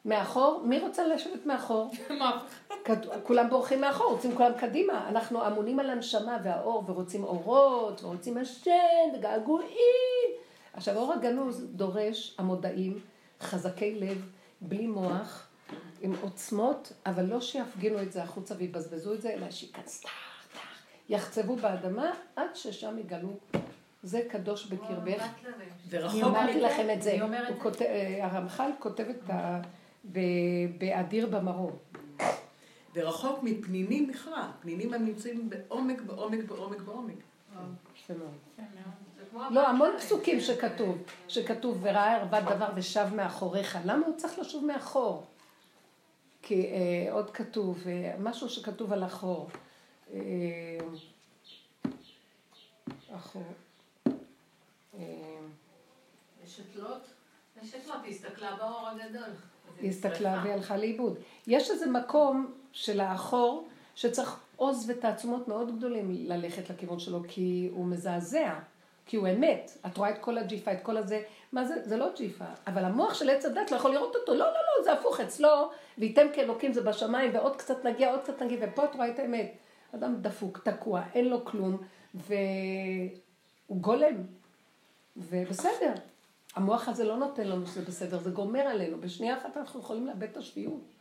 מאחור, 0.04 0.62
מי 0.64 0.78
רוצה 0.78 1.06
לשבת 1.06 1.46
מאחור? 1.46 1.90
כולם 3.26 3.50
בורחים 3.50 3.80
מאחור, 3.80 4.12
רוצים 4.12 4.36
כולם 4.36 4.52
קדימה. 4.58 5.08
אנחנו 5.08 5.46
אמונים 5.46 5.80
על 5.80 5.90
הנשמה 5.90 6.38
והאור, 6.44 6.84
ורוצים 6.86 7.24
אורות, 7.24 8.04
ורוצים 8.04 8.36
השם, 8.36 8.72
וגעגועים. 9.14 10.38
עכשיו, 10.78 10.94
האור 10.94 11.12
הגנוז 11.12 11.66
דורש 11.70 12.34
המודעים, 12.38 12.98
חזקי 13.40 13.94
לב, 13.94 14.30
בלי 14.60 14.86
מוח, 14.86 15.48
עם 16.00 16.12
עוצמות, 16.20 16.92
אבל 17.06 17.24
לא 17.24 17.40
שיפגינו 17.40 18.02
את 18.02 18.12
זה 18.12 18.22
החוצה 18.22 18.54
ויבזבזו 18.58 19.14
את 19.14 19.22
זה, 19.22 19.30
אלא 19.30 19.50
שייכנס 19.50 20.00
טח, 20.00 20.10
טח, 20.52 20.60
יחצבו 21.08 21.56
באדמה 21.56 22.10
עד 22.36 22.46
ששם 22.54 22.98
יגלו. 22.98 23.36
זה 24.02 24.22
קדוש 24.30 24.66
בקרבך. 24.66 25.26
אני 25.92 26.22
אמרתי. 26.22 26.60
לכם 26.60 26.90
את 26.92 27.02
זה. 27.02 27.18
אה, 27.80 28.26
הרמח"ל 28.26 28.70
כותב 28.78 29.04
את 29.10 29.30
ה... 29.30 29.60
באדיר 30.78 31.26
במרום. 31.26 31.76
ורחוק 32.94 33.42
מפנינים 33.42 34.06
בכלל. 34.06 34.48
פנינים 34.60 34.94
הם 34.94 35.04
נמצאים 35.04 35.50
בעומק, 35.50 36.00
בעומק, 36.00 36.44
בעומק, 36.44 36.80
בעומק. 36.80 37.18
יפה 37.96 38.14
מאוד. 38.14 38.58
לא, 39.50 39.68
המון 39.68 39.90
פסוקים 39.98 40.40
שכתוב, 40.40 40.98
שכתוב 41.28 41.78
וראה 41.80 42.16
ערוות 42.16 42.44
דבר 42.44 42.68
ושב 42.76 43.08
מאחוריך. 43.14 43.78
למה 43.84 44.06
הוא 44.06 44.16
צריך 44.16 44.38
לשוב 44.38 44.64
מאחור? 44.64 45.26
כי 46.42 46.66
אה, 46.66 47.12
עוד 47.12 47.30
כתוב, 47.30 47.84
אה, 47.86 48.14
משהו 48.18 48.48
שכתוב 48.48 48.92
על 48.92 49.04
אחור. 49.04 49.48
אה, 50.14 50.20
אחור. 53.16 53.42
אה, 54.98 55.38
לוט? 56.74 57.02
אשת 57.62 57.86
לוט 57.86 57.96
הסתכלה 58.08 58.56
באור 58.56 58.88
הגדול. 58.88 59.30
היא 59.80 59.90
הסתכלה 59.90 60.40
והיא 60.42 60.52
הלכה 60.54 60.76
לאיבוד. 60.76 61.18
יש 61.46 61.70
איזה 61.70 61.86
מקום 61.86 62.52
של 62.72 63.00
האחור 63.00 63.68
שצריך 63.94 64.40
עוז 64.56 64.90
ותעצומות 64.90 65.48
מאוד 65.48 65.76
גדולים 65.76 66.10
ללכת 66.10 66.70
לכיוון 66.70 66.98
שלו, 66.98 67.22
כי 67.28 67.68
הוא 67.72 67.86
מזעזע, 67.86 68.58
כי 69.08 69.16
הוא 69.16 69.28
אמת. 69.28 69.70
את 69.86 69.96
רואה 69.96 70.10
את 70.10 70.18
כל 70.18 70.38
הג'יפה, 70.38 70.72
את 70.72 70.82
כל 70.82 70.96
הזה, 70.96 71.22
מה 71.52 71.64
זה? 71.64 71.74
זה 71.84 71.96
לא 71.96 72.08
ג'יפה. 72.16 72.44
אבל 72.66 72.84
המוח 72.84 73.14
של 73.14 73.30
עץ 73.30 73.44
הדת 73.44 73.70
לא 73.70 73.76
יכול 73.76 73.90
לראות 73.90 74.16
אותו, 74.16 74.32
לא, 74.32 74.46
לא, 74.46 74.52
לא, 74.52 74.84
זה 74.84 74.92
הפוך 74.92 75.20
אצלו, 75.20 75.70
וייתם 75.98 76.26
כאלוקים 76.32 76.72
זה 76.72 76.82
בשמיים, 76.82 77.34
ועוד 77.34 77.56
קצת 77.56 77.84
נגיע, 77.84 78.10
עוד 78.10 78.20
קצת 78.20 78.42
נגיע, 78.42 78.58
ופה 78.60 78.84
את 78.84 78.94
רואה 78.94 79.08
את 79.08 79.18
האמת. 79.18 79.56
אדם 79.94 80.16
דפוק, 80.20 80.58
תקוע, 80.58 81.02
אין 81.14 81.28
לו 81.28 81.44
כלום, 81.44 81.76
והוא 82.14 83.80
גולם. 83.80 84.14
ובסדר. 85.16 85.94
המוח 86.54 86.88
הזה 86.88 87.04
לא 87.04 87.16
נותן 87.16 87.48
לנו 87.48 87.66
שזה 87.66 87.82
בסדר, 87.82 88.18
זה 88.18 88.30
גומר 88.30 88.60
עלינו. 88.60 89.00
בשנייה 89.00 89.38
אחת 89.38 89.56
אנחנו 89.56 89.80
יכולים 89.80 90.06
לאבד 90.06 90.22
את 90.22 90.36
השפיות. 90.36 90.94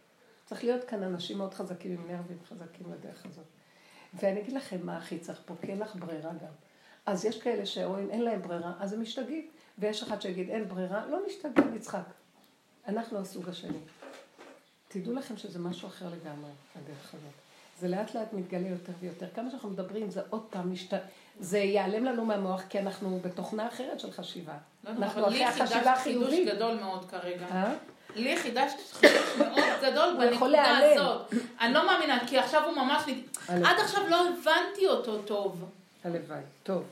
צריך 0.45 0.63
להיות 0.63 0.83
כאן 0.83 1.03
אנשים 1.03 1.37
מאוד 1.37 1.53
חזקים 1.53 1.91
עם 1.91 2.07
נרבים 2.07 2.37
חזקים 2.49 2.91
לדרך 2.91 3.25
הזאת. 3.25 3.45
ואני 4.13 4.39
אגיד 4.39 4.53
לכם 4.53 4.77
מה 4.83 4.97
הכי 4.97 5.19
צריך 5.19 5.41
פה, 5.45 5.53
כי 5.61 5.71
אין 5.71 5.79
לך 5.79 5.95
ברירה 5.95 6.31
גם. 6.31 6.66
אז 7.07 7.25
יש 7.25 7.39
כאלה 7.39 7.65
שרואים 7.65 8.09
אין 8.09 8.21
להם 8.21 8.41
ברירה, 8.41 8.71
אז 8.79 8.93
הם 8.93 9.01
משתגעים. 9.01 9.47
ויש 9.77 10.03
אחד 10.03 10.21
שיגיד 10.21 10.49
אין 10.49 10.67
ברירה, 10.67 11.05
לא 11.05 11.19
נשתגע, 11.27 11.63
נצחק. 11.73 12.03
אנחנו 12.87 13.19
הסוג 13.19 13.49
השני. 13.49 13.77
תדעו 14.87 15.13
לכם 15.13 15.37
שזה 15.37 15.59
משהו 15.59 15.87
אחר 15.87 16.05
לגמרי, 16.05 16.51
הדרך 16.75 17.13
הזאת. 17.13 17.31
זה 17.79 17.87
לאט 17.87 18.15
לאט 18.15 18.33
מתגלה 18.33 18.67
יותר 18.67 18.91
ויותר. 18.99 19.25
כמה 19.35 19.49
שאנחנו 19.49 19.69
מדברים, 19.69 20.11
זה 20.11 20.21
עוד 20.29 20.45
פעם 20.49 20.73
משת... 20.73 20.93
זה 21.39 21.57
ייעלם 21.57 22.05
לנו 22.05 22.25
מהמוח, 22.25 22.61
כי 22.69 22.79
אנחנו 22.79 23.19
בתוכנה 23.23 23.67
אחרת 23.67 23.99
של 23.99 24.11
חשיבה. 24.11 24.53
לא 24.83 24.89
יודע, 24.89 25.05
אנחנו 25.05 25.27
אחרי 25.27 25.37
לי 25.37 25.45
החשיבה 25.45 25.67
חידשת 25.67 26.03
חידוש 26.03 26.27
החיובית. 26.27 26.55
גדול 26.55 26.75
מאוד 26.75 27.09
כרגע. 27.09 27.45
אה? 27.51 27.73
לי 28.15 28.37
חידשת 28.37 28.77
חידוש 28.91 29.37
מאוד 29.37 29.91
גדול 29.91 30.17
בנקודה. 30.19 30.77
הזאת. 30.77 31.33
אני 31.61 31.73
לא 31.73 31.85
מאמינה, 31.85 32.27
כי 32.27 32.37
עכשיו 32.37 32.65
הוא 32.65 32.75
ממש... 32.75 33.03
עד 33.47 33.79
עכשיו 33.79 34.07
לא 34.09 34.29
הבנתי 34.29 34.87
אותו 34.87 35.21
טוב. 35.21 35.65
הלוואי. 36.03 36.41
טוב. 36.63 36.83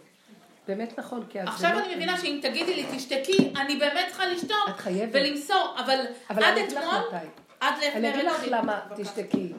באמת 0.68 1.00
נכון, 1.00 1.26
כי 1.30 1.42
את... 1.42 1.48
עכשיו 1.48 1.80
אני 1.80 1.96
מבינה 1.96 2.18
שאם 2.18 2.40
תגידי 2.42 2.76
לי 2.76 2.86
תשתקי, 2.98 3.54
אני 3.56 3.76
באמת 3.76 4.08
צריכה 4.08 4.26
לשתוק. 4.26 4.70
את 4.70 4.80
חייבת. 4.80 5.12
ולמסור, 5.14 5.76
אבל 5.86 6.06
אבל 6.30 6.44
עד 6.44 6.58
אני 6.58 6.64
אגיד 6.64 6.78
לך 6.78 6.84
אתמול, 6.84 7.20
מתי. 7.20 7.28
עד 7.60 7.74
אני 7.96 8.10
אגיד 8.10 8.26
לך 8.26 8.44
למה. 8.48 8.80
תשתקי. 8.98 9.54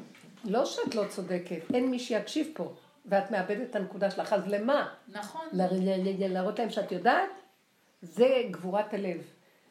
לא 0.44 0.64
שאת 0.64 0.94
לא 0.94 1.04
צודקת, 1.08 1.74
אין 1.74 1.90
מי 1.90 1.98
שיקשיב 1.98 2.48
פה, 2.54 2.74
ואת 3.06 3.30
מאבדת 3.30 3.70
את 3.70 3.76
הנקודה 3.76 4.10
שלך, 4.10 4.32
אז 4.32 4.42
למה? 4.46 4.88
נכון. 5.08 5.46
להראות 5.52 6.58
להם 6.58 6.70
שאת 6.70 6.92
יודעת? 6.92 7.30
זה 8.02 8.42
גבורת 8.50 8.94
הלב. 8.94 9.22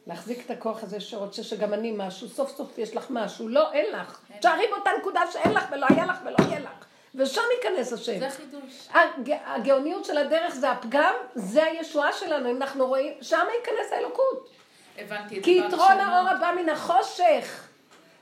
להחזיק 0.07 0.45
את 0.45 0.51
הכוח 0.51 0.83
הזה 0.83 0.99
שרוצה 0.99 1.43
שגם 1.43 1.73
אני 1.73 1.93
משהו, 1.97 2.29
סוף 2.29 2.57
סוף 2.57 2.77
יש 2.77 2.95
לך 2.95 3.05
משהו, 3.09 3.47
לא, 3.47 3.71
אין 3.71 3.85
לך. 3.95 4.19
תשארי 4.39 4.65
באותה 4.71 4.89
נקודה 4.99 5.21
שאין 5.31 5.51
לך 5.51 5.65
ולא 5.71 5.85
היה 5.89 6.05
לך 6.05 6.17
ולא 6.25 6.35
יהיה 6.39 6.59
לך. 6.59 6.85
ושם 7.17 7.41
ייכנס 7.55 7.93
השם. 7.93 8.19
זה 8.19 8.29
חידוש. 8.29 8.87
הג- 8.93 9.37
הגאוניות 9.45 10.05
של 10.05 10.17
הדרך 10.17 10.55
זה 10.55 10.71
הפגם, 10.71 11.13
זה 11.35 11.63
הישועה 11.63 12.13
שלנו, 12.13 12.51
אם 12.51 12.55
אנחנו 12.61 12.87
רואים, 12.87 13.13
שם 13.21 13.45
ייכנס 13.59 13.91
האלוקות. 13.91 14.49
הבנתי 14.97 15.39
את 15.39 15.43
כי 15.43 15.51
יתרון. 15.67 15.91
האור 15.99 16.29
הבא 16.29 16.51
מן 16.61 16.69
החושך. 16.69 17.63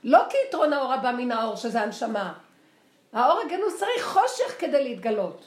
לא 0.04 0.18
כי 0.30 0.36
יתרון 0.48 0.72
האור 0.72 0.92
הבא 0.92 1.10
מן 1.12 1.32
האור, 1.32 1.56
שזה 1.56 1.80
הנשמה. 1.80 2.32
האור 3.12 3.40
הגנוז 3.40 3.74
צריך 3.78 4.04
חושך 4.06 4.54
כדי 4.60 4.84
להתגלות. 4.84 5.44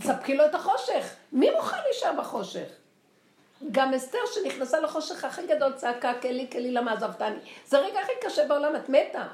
תספקי 0.00 0.36
לו 0.36 0.44
את 0.46 0.54
החושך. 0.54 1.14
מי 1.32 1.50
מוכן 1.50 1.76
להישאר 1.84 2.12
בחושך? 2.18 2.68
גם 3.72 3.94
אסתר 3.94 4.18
שנכנסה 4.34 4.80
לחושך 4.80 5.24
הכי 5.24 5.46
גדול 5.46 5.72
צעקה, 5.72 6.12
כלי, 6.22 6.46
כלי, 6.52 6.70
למה 6.72 6.92
עזבתני? 6.92 7.36
זה 7.66 7.78
הרגע 7.78 8.00
הכי 8.00 8.12
קשה 8.24 8.44
בעולם, 8.46 8.76
את 8.76 8.88
מתה. 8.88 9.24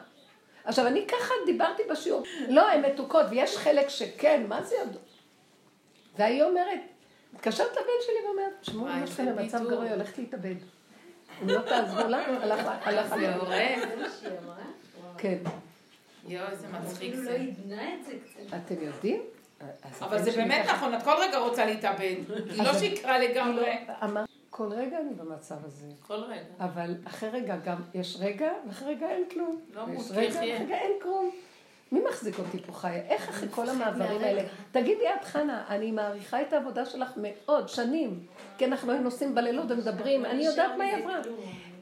עכשיו, 0.64 0.86
אני 0.86 1.06
ככה 1.06 1.34
דיברתי 1.46 1.82
בשיעור. 1.90 2.22
לא, 2.48 2.68
הן 2.68 2.84
מתוקות, 2.84 3.26
ויש 3.30 3.56
חלק 3.56 3.88
שכן, 3.88 4.44
מה 4.48 4.62
זה 4.62 4.76
יודע? 4.76 4.98
והיא 6.18 6.42
אומרת, 6.42 6.80
מתקשרת 7.32 7.72
לבן 7.72 8.00
שלי 8.06 8.26
ואומרת, 8.26 8.88
אמא 8.96 9.06
שלכם 9.06 9.24
זה 9.24 9.32
במצב. 9.32 9.68
גרוע, 9.70 9.84
היא 9.84 9.92
הולכת 9.92 10.18
להתאבד. 10.18 10.54
אם 11.42 11.48
לא 11.48 11.60
תעזרו 11.60 12.08
לה, 12.08 12.24
הלך 12.82 13.08
זה 13.08 13.14
עליה. 13.14 13.36
הורג. 13.36 13.50
זה 13.88 13.96
מה 13.96 14.08
שהיא 14.20 14.32
אמרה? 14.44 14.54
וואו. 15.02 15.12
כן. 15.18 15.38
יואו, 16.26 16.50
איזה 16.50 16.66
מצחיק 16.68 17.12
אפילו 17.12 17.24
לא 17.24 17.30
זה. 17.30 17.36
עדנה 17.36 17.94
את 17.94 18.04
זה 18.04 18.12
קצת. 18.24 18.56
אתם 18.56 18.84
יודעים? 18.84 19.22
אבל 20.00 20.22
זה 20.22 20.32
שלי 20.32 20.42
באמת 20.42 20.66
נכון, 20.68 20.94
את 20.94 21.02
כל 21.02 21.14
רגע 21.20 21.38
רוצה 21.38 21.66
להתאבד. 21.66 22.14
היא 22.50 22.62
לא 22.62 22.78
שיקרה 22.78 23.18
לגמרי. 23.18 23.76
כל 24.56 24.72
רגע 24.72 24.98
אני 24.98 25.14
במצב 25.14 25.54
הזה. 25.64 25.86
כל 26.06 26.14
רגע. 26.14 26.42
אבל 26.58 26.94
אחרי 27.04 27.28
רגע 27.28 27.56
גם 27.56 27.76
יש 27.94 28.16
רגע, 28.20 28.52
ואחרי 28.66 28.94
רגע 28.94 29.10
אין 29.10 29.24
כלום. 29.32 29.60
לא 29.74 29.82
יש 29.92 30.10
רגע. 30.10 30.28
ואחרי 30.28 30.52
רגע 30.52 30.76
אין 30.76 30.92
כלום. 31.02 31.30
מי 31.92 32.00
מחזיק 32.08 32.38
אותי 32.38 32.58
פה 32.58 32.72
חיה? 32.72 33.02
איך 33.02 33.28
אחרי 33.28 33.48
כל 33.50 33.68
המעברים. 33.68 34.20
האלה? 34.20 34.42
תגידי 34.72 35.04
את, 35.14 35.24
חנה, 35.24 35.64
אני 35.68 35.90
מעריכה 35.90 36.42
את 36.42 36.52
העבודה 36.52 36.84
שלך 36.84 37.12
מאוד, 37.16 37.68
שנים. 37.68 38.26
כי 38.58 38.64
אנחנו 38.64 38.90
היינו 38.90 39.04
נוסעים 39.04 39.34
בלילות 39.34 39.70
ומדברים, 39.70 40.24
אני 40.24 40.44
יודעת 40.44 40.78
מה 40.78 40.84
היא 40.84 40.96
עברה. 40.96 41.20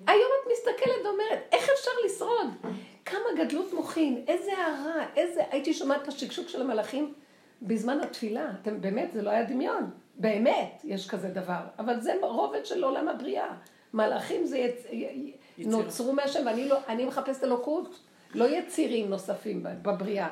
היום 0.06 0.30
את 0.42 0.52
מסתכלת 0.52 1.04
ואומרת, 1.04 1.48
איך 1.52 1.68
אפשר 1.78 1.90
לשרוד? 2.06 2.74
כמה 3.04 3.44
גדלות 3.44 3.72
מוחין, 3.72 4.24
איזה 4.28 4.50
הערה, 4.52 5.06
איזה... 5.16 5.42
הייתי 5.50 5.74
שומעת 5.74 6.02
את 6.02 6.08
השקשוק 6.08 6.48
של 6.48 6.60
המלאכים 6.60 7.14
בזמן 7.62 8.00
התפילה. 8.00 8.50
אתם 8.62 8.80
באמת, 8.80 9.12
זה 9.12 9.22
לא 9.22 9.30
היה 9.30 9.44
דמיון. 9.44 9.90
באמת, 10.16 10.80
יש 10.84 11.08
כזה 11.08 11.28
דבר. 11.28 11.60
אבל 11.78 12.00
זה 12.00 12.12
רובד 12.22 12.66
של 12.66 12.84
עולם 12.84 13.08
הבריאה. 13.08 13.48
מלאכים 13.94 14.46
זה 14.46 14.58
יצ... 14.58 14.86
י- 14.90 15.32
נוצרו 15.58 16.12
מהשם, 16.12 16.46
ואני 16.46 16.68
לא, 16.68 16.78
אני 16.88 17.04
מחפשת 17.04 17.44
אלוקות. 17.44 17.98
לא 18.34 18.44
יצירים 18.44 19.10
נוספים 19.10 19.62
בבריאה. 19.82 20.28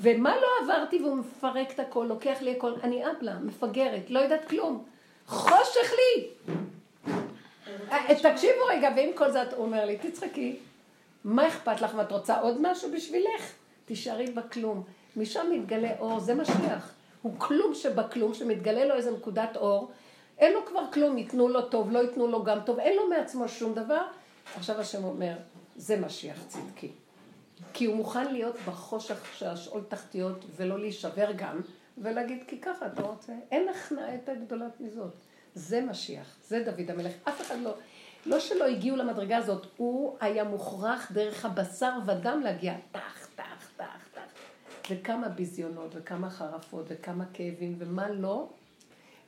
ומה 0.00 0.36
לא 0.36 0.46
עברתי 0.62 1.02
והוא 1.02 1.16
מפרק 1.16 1.70
את 1.72 1.80
הכל, 1.80 2.06
לוקח 2.08 2.36
לי 2.42 2.56
הכל, 2.56 2.72
אני 2.82 3.02
אבלה, 3.10 3.38
מפגרת, 3.38 4.10
לא 4.10 4.18
יודעת 4.20 4.48
כלום. 4.48 4.84
חושך 5.26 5.92
לי! 5.92 6.26
אה, 7.92 8.14
תקשיבו 8.22 8.64
רגע, 8.68 8.88
ועם 8.96 9.10
כל 9.14 9.30
זה 9.30 9.42
הוא 9.42 9.64
אומר 9.64 9.84
לי, 9.84 9.98
תצחקי, 9.98 10.56
מה 11.24 11.48
אכפת 11.48 11.80
לך? 11.80 11.94
מה 11.94 12.02
את 12.02 12.12
רוצה 12.12 12.40
עוד 12.40 12.56
משהו 12.60 12.90
בשבילך? 12.92 13.52
תישארי 13.84 14.26
בכלום. 14.26 14.82
משם 15.16 15.46
מתגלה 15.52 15.90
אור, 15.98 16.20
זה 16.20 16.34
משיח. 16.34 16.94
הוא 17.26 17.34
כלום 17.38 17.74
שבכלום, 17.74 18.34
שמתגלה 18.34 18.84
לו 18.84 18.94
איזה 18.94 19.10
נקודת 19.10 19.56
אור. 19.56 19.90
אין 20.38 20.52
לו 20.52 20.66
כבר 20.66 20.82
כלום, 20.92 21.18
ייתנו 21.18 21.48
לו 21.48 21.62
טוב, 21.62 21.90
לא 21.90 21.98
ייתנו 21.98 22.26
לו 22.26 22.44
גם 22.44 22.58
טוב, 22.66 22.78
אין 22.78 22.96
לו 22.96 23.08
מעצמו 23.08 23.48
שום 23.48 23.74
דבר. 23.74 24.02
עכשיו 24.56 24.80
השם 24.80 25.04
אומר, 25.04 25.36
זה 25.76 25.96
משיח 25.96 26.44
צדקי. 26.48 26.90
כי 27.72 27.84
הוא 27.84 27.96
מוכן 27.96 28.32
להיות 28.32 28.56
בחושך 28.66 29.36
של 29.36 29.46
השאול 29.46 29.82
תחתיות 29.88 30.44
ולא 30.56 30.78
להישבר 30.78 31.32
גם, 31.36 31.60
ולהגיד, 31.98 32.42
כי 32.46 32.60
ככה 32.60 32.86
אתה 32.86 33.02
רוצה. 33.02 33.32
אין 33.50 33.68
הכנעה 33.68 34.14
יותר 34.14 34.34
גדולה 34.34 34.66
מזאת. 34.80 35.12
זה 35.54 35.80
משיח, 35.80 36.36
זה 36.48 36.64
דוד 36.64 36.90
המלך. 36.90 37.12
אף 37.28 37.40
אחד 37.40 37.56
לא, 37.62 37.74
לא 38.26 38.40
שלא 38.40 38.64
הגיעו 38.64 38.96
למדרגה 38.96 39.36
הזאת, 39.36 39.66
הוא 39.76 40.16
היה 40.20 40.44
מוכרח 40.44 41.12
דרך 41.12 41.44
הבשר 41.44 41.92
ודם 42.06 42.40
להגיע 42.44 42.74
טח. 42.92 43.25
וכמה 44.90 45.28
ביזיונות, 45.28 45.90
וכמה 45.94 46.30
חרפות, 46.30 46.84
וכמה 46.88 47.24
כאבים, 47.32 47.76
ומה 47.78 48.10
לא. 48.10 48.48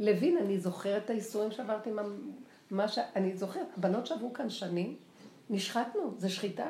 לוין, 0.01 0.39
אני 0.39 0.59
זוכרת 0.59 1.05
את 1.05 1.11
האיסורים 1.11 1.51
שעברתי, 1.51 1.91
מה, 1.91 2.03
מה 2.71 2.89
ש... 2.89 2.99
אני 3.17 3.37
זוכרת, 3.37 3.67
הבנות 3.77 4.07
שעברו 4.07 4.33
כאן 4.33 4.51
שנים, 4.51 4.97
נשחטנו, 5.51 6.15
זה 6.17 6.29
שחיטה. 6.29 6.69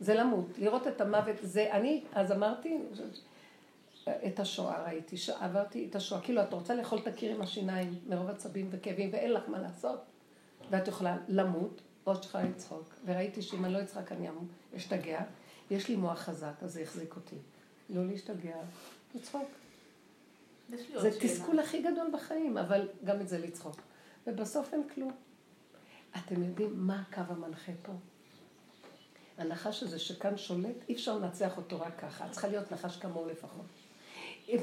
זה 0.00 0.14
למות, 0.14 0.46
לראות 0.58 0.86
את 0.86 1.00
המוות, 1.00 1.36
זה, 1.42 1.72
אני, 1.72 2.04
אז 2.12 2.32
אמרתי, 2.32 2.78
את 4.26 4.40
השואה 4.40 4.84
ראיתי, 4.84 5.16
עברתי 5.40 5.86
את 5.90 5.96
השואה, 5.96 6.20
כאילו 6.20 6.42
את 6.42 6.52
רוצה 6.52 6.74
לאכול 6.74 6.98
את 6.98 7.06
הקיר 7.06 7.34
עם 7.34 7.42
השיניים 7.42 7.94
מרוב 8.08 8.30
עצבים 8.30 8.68
וכאבים 8.70 9.10
ואין 9.12 9.32
לך 9.32 9.42
מה 9.48 9.58
לעשות, 9.58 10.00
ואת 10.70 10.88
יכולה 10.88 11.16
למות, 11.28 11.80
או 12.06 12.14
שאת 12.14 12.24
יכולה 12.24 12.44
לצחוק, 12.44 12.94
וראיתי 13.04 13.42
שאם 13.42 13.64
אני 13.64 13.72
לא 13.72 13.82
אצחק 13.82 14.12
אני 14.12 14.28
אמור, 14.28 14.44
אשתגע, 14.76 15.20
יש 15.70 15.88
לי 15.88 15.96
מוח 15.96 16.18
חזק, 16.18 16.52
אז 16.62 16.72
זה 16.72 16.80
החזיק 16.80 17.16
אותי, 17.16 17.36
לא 17.90 18.06
להשתגע, 18.06 18.56
לצחוק. 19.14 19.48
זה. 20.96 21.10
תסכול 21.20 21.58
הכי 21.58 21.82
גדול 21.82 22.10
בחיים, 22.12 22.58
אבל 22.58 22.88
גם 23.04 23.20
את 23.20 23.28
זה 23.28 23.38
לצחוק. 23.38 23.76
ובסוף 24.26 24.74
אין 24.74 24.82
כלום. 24.94 25.12
אתם 26.16 26.42
יודעים 26.42 26.70
מה 26.86 27.02
הקו 27.08 27.20
המנחה 27.28 27.72
פה? 27.82 27.92
הנחש 29.38 29.82
הזה 29.82 29.98
שכאן 29.98 30.36
שולט, 30.36 30.76
אי 30.88 30.94
אפשר 30.94 31.18
לנצח 31.18 31.56
אותו 31.56 31.80
רק 31.80 32.00
ככה. 32.00 32.26
את 32.26 32.30
צריכה 32.30 32.48
להיות 32.48 32.72
נחש 32.72 32.96
כמוהו 32.96 33.28
לפחות. 33.28 33.66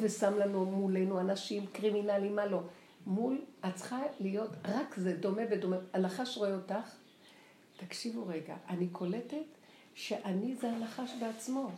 ושם 0.01 0.38
לנו 0.38 0.65
מולנו 0.65 1.19
אנשים 1.19 1.67
קרימינליים, 1.67 2.36
מה 2.36 2.45
לא. 2.45 2.61
מול, 3.05 3.41
את 3.67 3.76
צריכה 3.76 3.99
להיות, 4.19 4.49
רק 4.65 4.95
זה 4.97 5.17
דומה 5.17 5.41
ודומה. 5.51 5.78
הנחש 5.93 6.38
רואה 6.38 6.55
אותך, 6.55 6.95
תקשיבו 7.78 8.28
רגע, 8.28 8.55
אני 8.69 8.88
קולטת 8.88 9.38
שאני 9.95 10.55
זה 10.55 10.69
הנחש 10.72 11.11
בעצמו. 11.19 11.72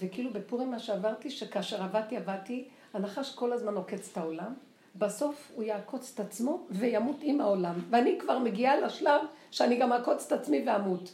וכאילו 0.00 0.32
בפורים 0.32 0.70
מה 0.70 0.78
שעברתי, 0.78 1.30
שכאשר 1.30 1.82
עבדתי, 1.82 2.16
עבדתי, 2.16 2.68
הנחש 2.94 3.34
כל 3.34 3.52
הזמן 3.52 3.74
עוקץ 3.74 4.08
את 4.12 4.16
העולם, 4.16 4.54
בסוף 4.96 5.52
הוא 5.54 5.64
יעקוץ 5.64 6.12
את 6.14 6.20
עצמו 6.20 6.66
וימות 6.70 7.16
עם 7.22 7.40
העולם. 7.40 7.74
ואני 7.90 8.18
כבר 8.20 8.38
מגיעה 8.38 8.80
לשלב 8.80 9.20
שאני 9.50 9.76
גם 9.76 9.92
אעקוץ 9.92 10.26
את 10.26 10.32
עצמי 10.32 10.64
ואמות. 10.66 11.12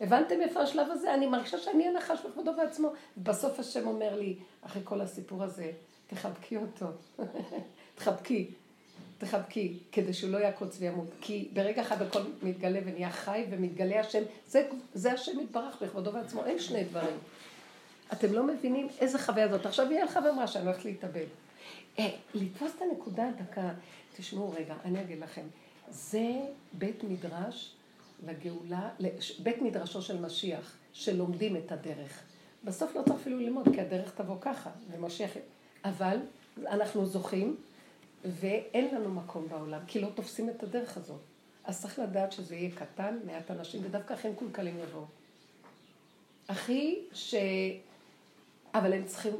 הבנתם 0.00 0.40
איפה 0.40 0.60
השלב 0.60 0.86
הזה? 0.90 1.14
אני 1.14 1.26
מרגישה 1.26 1.58
שאני 1.58 1.88
הנחש 1.88 2.18
בכבודו 2.26 2.52
בעצמו. 2.56 2.92
בסוף 3.16 3.60
השם 3.60 3.86
אומר 3.86 4.18
לי, 4.18 4.36
אחרי 4.62 4.82
כל 4.84 5.00
הסיפור 5.00 5.42
הזה, 5.42 5.72
תחבקי 6.06 6.56
אותו. 6.56 6.86
תחבקי. 7.94 8.50
תחבקי, 9.18 9.78
כדי 9.92 10.12
שהוא 10.12 10.30
לא 10.30 10.38
יעקוץ 10.38 10.76
וימות. 10.80 11.06
כי 11.20 11.48
ברגע 11.52 11.82
אחד 11.82 12.02
הכל 12.02 12.20
מתגלה 12.42 12.80
ונהיה 12.86 13.10
חי 13.10 13.44
ומתגלה 13.50 14.00
השם, 14.00 14.22
זה, 14.46 14.68
זה 14.94 15.12
השם 15.12 15.40
יתברך 15.40 15.82
בכבודו 15.82 16.12
בעצמו, 16.12 16.44
אין 16.44 16.58
שני 16.58 16.84
דברים. 16.84 17.16
אתם 18.12 18.32
לא 18.32 18.46
מבינים 18.46 18.88
איזה 19.00 19.18
חוויה 19.18 19.48
זאת. 19.48 19.66
עכשיו 19.66 19.90
היא 19.90 20.00
הלכה 20.00 20.20
ואמרה 20.24 20.46
שאני 20.46 20.66
הולכת 20.66 20.84
להתאבד. 20.84 21.26
אה, 21.98 22.10
לתפוס 22.34 22.72
את 22.76 22.82
הנקודה 22.82 23.28
הדקה, 23.28 23.70
תשמעו 24.16 24.52
רגע, 24.52 24.74
אני 24.84 25.00
אגיד 25.00 25.18
לכם, 25.18 25.46
זה 25.88 26.30
בית 26.72 27.04
מדרש 27.04 27.74
לגאולה, 28.26 28.90
בית 29.38 29.62
מדרשו 29.62 30.02
של 30.02 30.20
משיח, 30.20 30.76
שלומדים 30.92 31.56
את 31.56 31.72
הדרך. 31.72 32.22
בסוף 32.64 32.96
לא 32.96 33.02
צריך 33.02 33.20
אפילו 33.20 33.38
ללמוד, 33.38 33.68
כי 33.74 33.80
הדרך 33.80 34.14
תבוא 34.14 34.36
ככה, 34.40 34.70
ומשיח... 34.90 35.30
אבל 35.84 36.16
אנחנו 36.66 37.06
זוכים, 37.06 37.56
ואין 38.24 38.94
לנו 38.94 39.14
מקום 39.14 39.48
בעולם, 39.48 39.80
כי 39.86 40.00
לא 40.00 40.08
תופסים 40.14 40.50
את 40.50 40.62
הדרך 40.62 40.96
הזאת. 40.96 41.20
אז 41.64 41.80
צריך 41.80 41.98
לדעת 41.98 42.32
שזה 42.32 42.56
יהיה 42.56 42.70
קטן, 42.70 43.18
מעט 43.26 43.50
אנשים, 43.50 43.80
ודווקא 43.84 44.12
הכי 44.12 44.28
מקולקלים 44.28 44.78
יבואו. 44.78 45.04
הכי 46.48 46.98
ש... 47.12 47.34
אבל 48.74 48.92
הם 48.92 49.04
צריכים, 49.06 49.32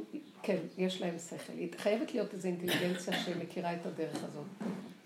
כן, 0.43 0.57
יש 0.77 1.01
להם 1.01 1.19
שכל. 1.19 1.53
היא 1.53 1.69
חייבת 1.77 2.13
להיות 2.13 2.33
איזו 2.33 2.47
אינטליגנציה 2.47 3.13
שמכירה 3.19 3.73
את 3.73 3.85
הדרך 3.85 4.15
הזאת. 4.15 4.45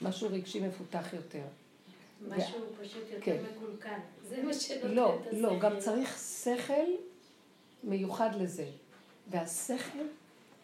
משהו 0.01 0.29
רגשי 0.31 0.59
מפותח 0.59 1.13
יותר. 1.13 1.43
משהו 2.27 2.59
פשוט 2.81 3.03
יותר 3.11 3.25
כן. 3.25 3.37
מקולקל. 3.55 3.97
זה 4.29 4.43
מה 4.43 4.53
שנותן 4.53 4.91
לא, 4.91 5.15
את 5.15 5.27
השכל. 5.27 5.41
לא, 5.41 5.59
גם 5.59 5.79
צריך 5.79 6.17
שכל 6.43 6.85
מיוחד 7.83 8.29
לזה. 8.35 8.65
והשכל 9.27 9.99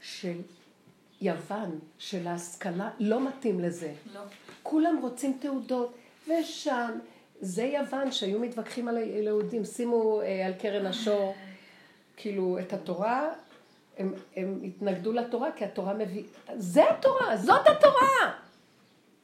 של 0.01 0.41
יוון, 1.21 1.79
של 1.97 2.27
ההשכלה, 2.27 2.89
לא 2.99 3.27
מתאים 3.27 3.59
לזה. 3.59 3.93
לא. 4.13 4.21
כולם 4.63 4.99
רוצים 5.01 5.37
תעודות, 5.41 5.93
ושם, 6.27 6.91
זה 7.41 7.63
יוון 7.63 8.11
שהיו 8.11 8.39
מתווכחים 8.39 8.87
על 8.87 8.97
היהודים, 8.97 9.65
שימו 9.65 10.21
אה, 10.21 10.45
על 10.45 10.53
קרן 10.53 10.85
השור, 10.85 11.35
כאילו, 12.17 12.59
את 12.59 12.73
התורה, 12.73 13.33
הם, 13.97 14.13
הם 14.35 14.59
התנגדו 14.63 15.11
לתורה, 15.11 15.51
כי 15.51 15.65
התורה 15.65 15.93
מביא... 15.93 16.23
זה 16.55 16.89
התורה, 16.89 17.37
זאת 17.37 17.67
התורה! 17.67 18.31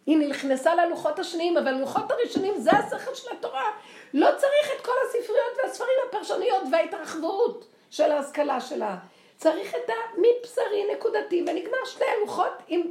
היא 0.05 0.17
נכנסה 0.17 0.75
ללוחות 0.75 1.19
השניים, 1.19 1.57
אבל 1.57 1.67
הלוחות 1.67 2.11
הראשונים 2.11 2.53
זה 2.57 2.71
השכל 2.71 3.15
של 3.15 3.27
התורה. 3.39 3.71
לא 4.13 4.29
צריך 4.37 4.71
את 4.75 4.85
כל 4.85 4.91
הספריות 5.07 5.57
והספרים 5.63 5.89
הפרשניות 6.09 6.63
וההתרחבות 6.71 7.67
של 7.89 8.11
ההשכלה 8.11 8.61
שלה. 8.61 8.97
צריך 9.37 9.75
את 9.75 9.89
המבשרי 9.89 10.93
נקודתי, 10.93 11.41
ונגמר 11.47 11.85
שתי 11.85 12.03
הלוחות 12.17 12.53
עם 12.67 12.81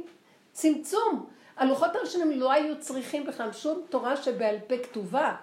צמצום. 0.51 1.29
הלוחות 1.57 1.95
הראשונים 1.95 2.31
לא 2.31 2.51
היו 2.51 2.79
צריכים 2.79 3.25
בכלל 3.25 3.51
שום 3.51 3.81
תורה 3.89 4.17
שבעל 4.17 4.55
פה 4.67 4.77
כתובה. 4.77 5.35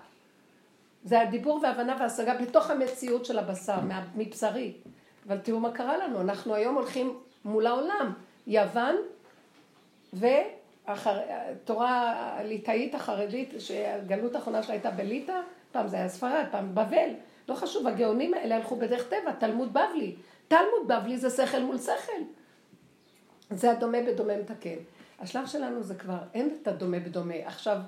זה 1.04 1.20
הדיבור 1.20 1.60
והבנה 1.62 1.96
והשגה 2.00 2.34
בתוך 2.34 2.70
המציאות 2.70 3.24
של 3.24 3.38
הבשר, 3.38 3.76
מבשרי. 4.14 4.72
אבל 5.26 5.38
תראו 5.38 5.60
מה 5.60 5.72
קרה 5.72 5.96
לנו, 5.96 6.20
אנחנו 6.20 6.54
היום 6.54 6.74
הולכים 6.74 7.18
מול 7.44 7.66
העולם. 7.66 8.12
יוון 8.46 8.96
והתורה 10.86 12.12
הליטאית 12.38 12.94
החרדית, 12.94 13.54
שהגלות 13.58 14.34
האחרונה 14.34 14.62
שלה 14.62 14.74
הייתה 14.74 14.90
בליטא, 14.90 15.40
פעם 15.72 15.88
זה 15.88 15.96
היה 15.96 16.08
ספרד, 16.08 16.44
פעם 16.50 16.74
בבל. 16.74 17.10
לא 17.48 17.54
חשוב, 17.54 17.86
הגאונים 17.86 18.34
האלה 18.34 18.56
הלכו 18.56 18.76
בדרך 18.76 19.08
טבע, 19.08 19.32
תלמוד 19.38 19.72
בבלי. 19.72 20.16
תלמוד 20.48 20.88
בבלי 20.88 21.18
זה 21.18 21.30
שכל 21.30 21.60
מול 21.60 21.78
שכל. 21.78 22.22
זה 23.50 23.70
הדומה 23.70 23.98
בדומה 24.06 24.36
מתקן. 24.36 24.76
השלב 25.20 25.46
שלנו 25.46 25.82
זה 25.82 25.94
כבר, 25.94 26.18
אין 26.34 26.56
את 26.62 26.68
הדומה 26.68 27.00
בדומה. 27.00 27.34
עכשיו 27.44 27.78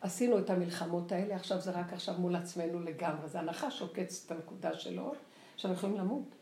עשינו 0.00 0.38
את 0.38 0.50
המלחמות 0.50 1.12
האלה, 1.12 1.34
עכשיו 1.34 1.60
זה 1.60 1.70
רק 1.70 1.92
עכשיו 1.92 2.14
מול 2.18 2.36
עצמנו 2.36 2.80
לגמרי. 2.80 3.28
זה 3.28 3.38
הנחש 3.38 3.82
עוקץ 3.82 4.22
את 4.26 4.30
הנקודה 4.30 4.74
שלו, 4.74 5.14
עכשיו 5.54 5.72
יכולים 5.72 5.98
למות. 5.98 6.33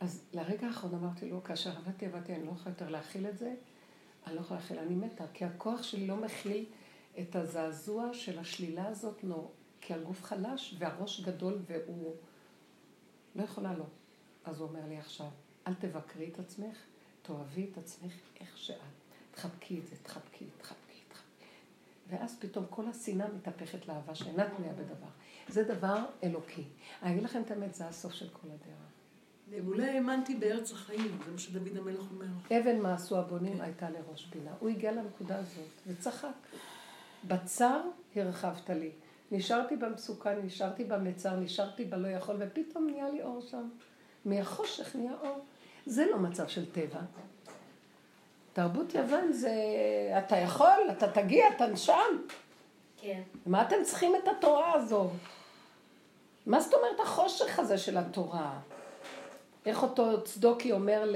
אז 0.00 0.24
לרגע 0.32 0.66
האחרון 0.66 0.94
אמרתי 0.94 1.30
לו, 1.30 1.44
כאשר 1.44 1.76
עבדתי, 1.76 2.06
עבדתי, 2.06 2.34
אני 2.34 2.46
לא 2.46 2.50
יכולה 2.50 2.70
יותר 2.70 2.88
להכיל 2.88 3.26
את 3.26 3.38
זה, 3.38 3.54
אני 4.26 4.36
לא 4.36 4.40
יכולה 4.40 4.60
להכיל, 4.60 4.78
אני 4.78 4.94
מתה, 4.94 5.24
כי 5.34 5.44
הכוח 5.44 5.82
שלי 5.82 6.06
לא 6.06 6.16
מכיל 6.16 6.64
את 7.20 7.36
הזעזוע 7.36 8.14
של 8.14 8.38
השלילה 8.38 8.86
הזאת, 8.86 9.24
לא, 9.24 9.48
כי 9.80 9.94
הגוף 9.94 10.24
חלש 10.24 10.74
והראש 10.78 11.20
גדול 11.20 11.58
והוא 11.66 12.14
לא 13.36 13.42
יכולה 13.42 13.74
לא. 13.74 13.84
אז 14.44 14.60
הוא 14.60 14.68
אומר 14.68 14.86
לי 14.88 14.98
עכשיו, 14.98 15.26
אל 15.66 15.74
תבקרי 15.74 16.30
את 16.32 16.38
עצמך, 16.38 16.76
תאהבי 17.22 17.68
את 17.72 17.78
עצמך 17.78 18.12
איך 18.40 18.58
שאת. 18.58 18.76
תחבקי 19.30 19.78
את 19.78 19.86
זה, 19.86 19.96
תחבקי, 20.02 20.44
תחבקי, 20.58 21.00
תחבקי. 21.08 21.46
ואז 22.08 22.36
פתאום 22.40 22.64
כל 22.70 22.86
השנאה 22.86 23.26
מתהפכת 23.28 23.88
לאהבה 23.88 24.14
שאינה 24.14 24.50
תלויה 24.56 24.72
בדבר. 24.72 25.08
זה 25.48 25.64
דבר 25.64 26.04
אלוקי. 26.24 26.64
אני 27.02 27.12
אגיד 27.12 27.22
לכם 27.22 27.42
את 27.42 27.50
האמת, 27.50 27.74
זה 27.74 27.86
הסוף 27.86 28.12
של 28.12 28.28
כל 28.28 28.48
הדרך. 28.48 28.87
אולי 29.66 29.90
האמנתי 29.90 30.34
בארץ 30.34 30.72
החיים, 30.72 31.18
זה 31.24 31.32
מה 31.32 31.38
שדוד 31.38 31.76
המלך 31.76 32.04
אומר. 32.14 32.26
אבן 32.58 32.80
מה 32.80 32.94
עשו 32.94 33.18
הבונים 33.18 33.56
כן. 33.56 33.60
הייתה 33.60 33.90
לראש 33.90 34.26
פינה. 34.30 34.50
הוא 34.60 34.68
הגיע 34.68 34.92
לנקודה 34.92 35.38
הזאת 35.38 35.68
וצחק. 35.86 36.28
בצר 37.24 37.80
הרחבת 38.16 38.70
לי. 38.70 38.90
נשארתי 39.32 39.76
במצוקה, 39.76 40.34
נשארתי 40.34 40.84
במצר, 40.84 41.36
נשארתי 41.36 41.84
בלא 41.84 42.08
יכול, 42.08 42.36
ופתאום 42.38 42.86
נהיה 42.90 43.08
לי 43.08 43.22
אור 43.22 43.40
שם. 43.40 43.68
מהחושך 44.24 44.96
נהיה 44.96 45.12
אור. 45.22 45.38
זה 45.86 46.06
לא 46.10 46.18
מצב 46.18 46.48
של 46.48 46.70
טבע. 46.70 47.00
תרבות 48.52 48.94
יוון 48.94 49.32
זה, 49.32 49.52
אתה 50.18 50.36
יכול, 50.36 50.88
אתה 50.92 51.12
תגיע, 51.12 51.44
אתה 51.56 51.76
שם. 51.76 51.92
כן. 52.96 53.22
מה 53.46 53.62
אתם 53.62 53.76
צריכים 53.84 54.12
את 54.22 54.28
התורה 54.28 54.72
הזו? 54.72 55.10
מה 56.46 56.60
זאת 56.60 56.74
אומרת 56.74 57.00
החושך 57.00 57.58
הזה 57.58 57.78
של 57.78 57.98
התורה? 57.98 58.58
איך 59.66 59.82
אותו 59.82 60.24
צדוקי 60.24 60.72
אומר 60.72 61.12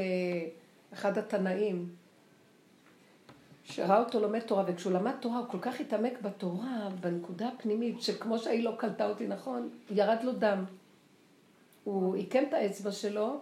לאחד 0.93 1.19
התנאים, 1.19 1.89
שראה 3.65 4.01
אותו 4.01 4.21
לומד 4.21 4.41
תורה, 4.41 4.65
וכשהוא 4.67 4.93
למד 4.93 5.15
תורה 5.21 5.39
הוא 5.39 5.47
כל 5.49 5.59
כך 5.61 5.81
התעמק 5.81 6.23
בתורה, 6.23 6.89
בנקודה 7.01 7.49
הפנימית, 7.49 8.03
שכמו 8.03 8.39
שהיא 8.39 8.65
לא 8.65 8.75
קלטה 8.79 9.09
אותי 9.09 9.27
נכון, 9.27 9.69
ירד 9.91 10.19
לו 10.23 10.33
דם. 10.33 10.65
הוא 11.85 12.15
עיקם 12.15 12.43
את 12.49 12.53
האצבע 12.53 12.93
שלו, 12.93 13.41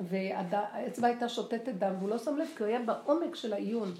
והאצבע 0.00 1.08
הייתה 1.08 1.28
שותתת 1.28 1.74
דם, 1.78 1.94
והוא 1.98 2.10
לא 2.10 2.18
שם 2.18 2.36
לב, 2.36 2.48
כי 2.56 2.62
הוא 2.62 2.68
היה 2.68 2.80
בעומק 2.80 3.34
של 3.34 3.52
העיון. 3.52 3.92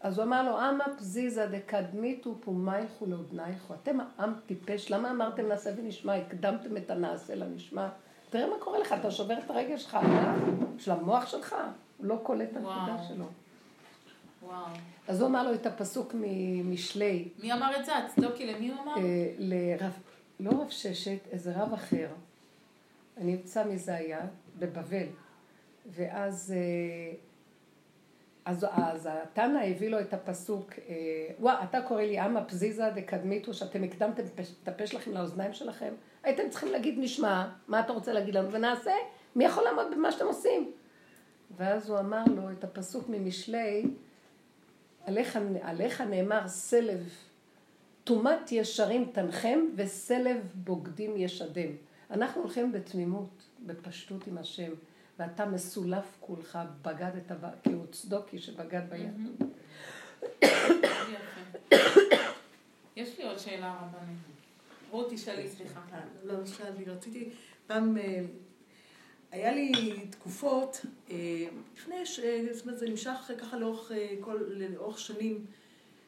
אז 0.00 0.18
הוא 0.18 0.24
אמר 0.24 0.42
לו, 0.42 0.58
אמה 0.58 0.84
פזיזה 0.96 1.46
דקדמיתו 1.46 2.34
פומייכו 2.40 3.06
לאודנייכו. 3.06 3.74
אתם 3.74 3.98
עם 4.18 4.32
טיפש, 4.46 4.90
למה 4.90 5.10
אמרתם 5.10 5.48
נעשה 5.48 5.70
ונשמע? 5.76 6.14
הקדמתם 6.14 6.76
את 6.76 6.90
הנעשה 6.90 7.34
לנשמע. 7.34 7.88
תראה 8.34 8.46
מה 8.46 8.56
קורה 8.58 8.78
לך, 8.78 8.94
אתה 9.00 9.10
שובר 9.10 9.38
את 9.38 9.50
הרגל 9.50 9.76
שלך? 9.76 9.98
של 10.78 10.90
המוח 10.90 11.26
שלך, 11.26 11.56
הוא 11.98 12.06
לא 12.06 12.20
קולט 12.22 12.48
את 12.50 12.56
הנקודה 12.56 12.96
שלו. 13.08 13.24
וואו. 14.42 14.66
אז 15.08 15.20
הוא 15.20 15.28
אמר 15.28 15.42
לו 15.42 15.54
את 15.54 15.66
הפסוק 15.66 16.14
ממשלי. 16.14 17.28
מי 17.42 17.52
אמר 17.52 17.80
את 17.80 17.84
זה? 17.84 17.96
הצדוקי 17.96 18.46
למי 18.46 18.70
הוא 18.70 18.80
אמר? 18.82 18.96
אה, 18.96 19.32
לרב, 19.38 19.92
לא 20.40 20.50
רב 20.50 20.68
ששת, 20.68 21.18
איזה 21.32 21.52
רב 21.56 21.72
אחר. 21.72 22.08
אני 23.16 23.34
אמצא 23.34 23.64
מי 23.64 23.78
זה 23.78 23.94
היה, 23.94 24.20
בבבל. 24.58 25.06
ואז 25.86 26.54
אה, 26.56 27.16
אז, 28.44 28.66
אז 28.70 29.08
התנא 29.12 29.58
הביא 29.58 29.88
לו 29.88 30.00
את 30.00 30.14
הפסוק, 30.14 30.72
אה, 30.88 30.94
וואה, 31.40 31.64
אתה 31.64 31.82
קורא 31.82 32.02
לי 32.02 32.26
אמה 32.26 32.44
פזיזה 32.44 32.90
דקדמיתו, 32.94 33.54
שאתם 33.54 33.84
הקדמתם 33.84 34.22
את 34.62 34.68
הפה 34.68 34.86
שלכם 34.86 35.12
לאוזניים 35.12 35.52
שלכם? 35.52 35.94
הייתם 36.24 36.50
צריכים 36.50 36.72
להגיד 36.72 36.94
נשמע, 36.98 37.48
מה 37.68 37.80
אתה 37.80 37.92
רוצה 37.92 38.12
להגיד 38.12 38.34
לנו, 38.34 38.52
ונעשה, 38.52 38.92
מי 39.36 39.44
יכול 39.44 39.64
לעמוד 39.64 39.86
במה 39.92 40.12
שאתם 40.12 40.26
עושים? 40.26 40.72
ואז 41.56 41.90
הוא 41.90 41.98
אמר 41.98 42.24
לו 42.36 42.50
את 42.50 42.64
הפסוק 42.64 43.08
ממשלי, 43.08 43.84
עליך, 45.04 45.38
עליך 45.62 46.00
נאמר 46.00 46.48
סלב, 46.48 47.08
טומאת 48.04 48.52
ישרים 48.52 49.10
תנחם 49.12 49.58
וסלב 49.76 50.40
בוגדים 50.54 51.16
ישדם. 51.16 51.70
אנחנו 52.10 52.42
הולכים 52.42 52.72
בתמימות, 52.72 53.42
בפשטות 53.66 54.26
עם 54.26 54.38
השם. 54.38 54.72
ואתה 55.18 55.46
מסולף 55.46 56.16
כולך, 56.20 56.58
בגדת, 56.82 57.32
הוא 57.64 57.86
צדוקי 57.90 58.38
שבגד 58.38 58.82
ביהדות. 58.90 59.50
יש 62.96 63.18
לי 63.18 63.24
עוד 63.24 63.38
שאלה 63.38 63.74
רבנית. 63.82 64.33
רות, 64.94 65.12
תשאלי, 65.12 65.48
סליחה. 65.48 65.80
לא, 66.24 66.38
לא 66.38 66.46
שאלתי, 66.46 66.84
רציתי, 66.84 67.28
פעם, 67.66 67.98
אה, 67.98 68.20
היה 69.30 69.52
לי 69.52 69.72
תקופות, 70.10 70.80
אה, 71.10 71.16
לפני, 71.76 71.96
זאת 72.52 72.66
אומרת, 72.66 72.78
זה 72.78 72.88
נמשך 72.88 73.30
ככה 73.38 73.56
לאורך, 73.56 73.92
אה, 73.92 74.14
כל, 74.20 74.38
לאורך 74.48 74.98
שנים, 74.98 75.46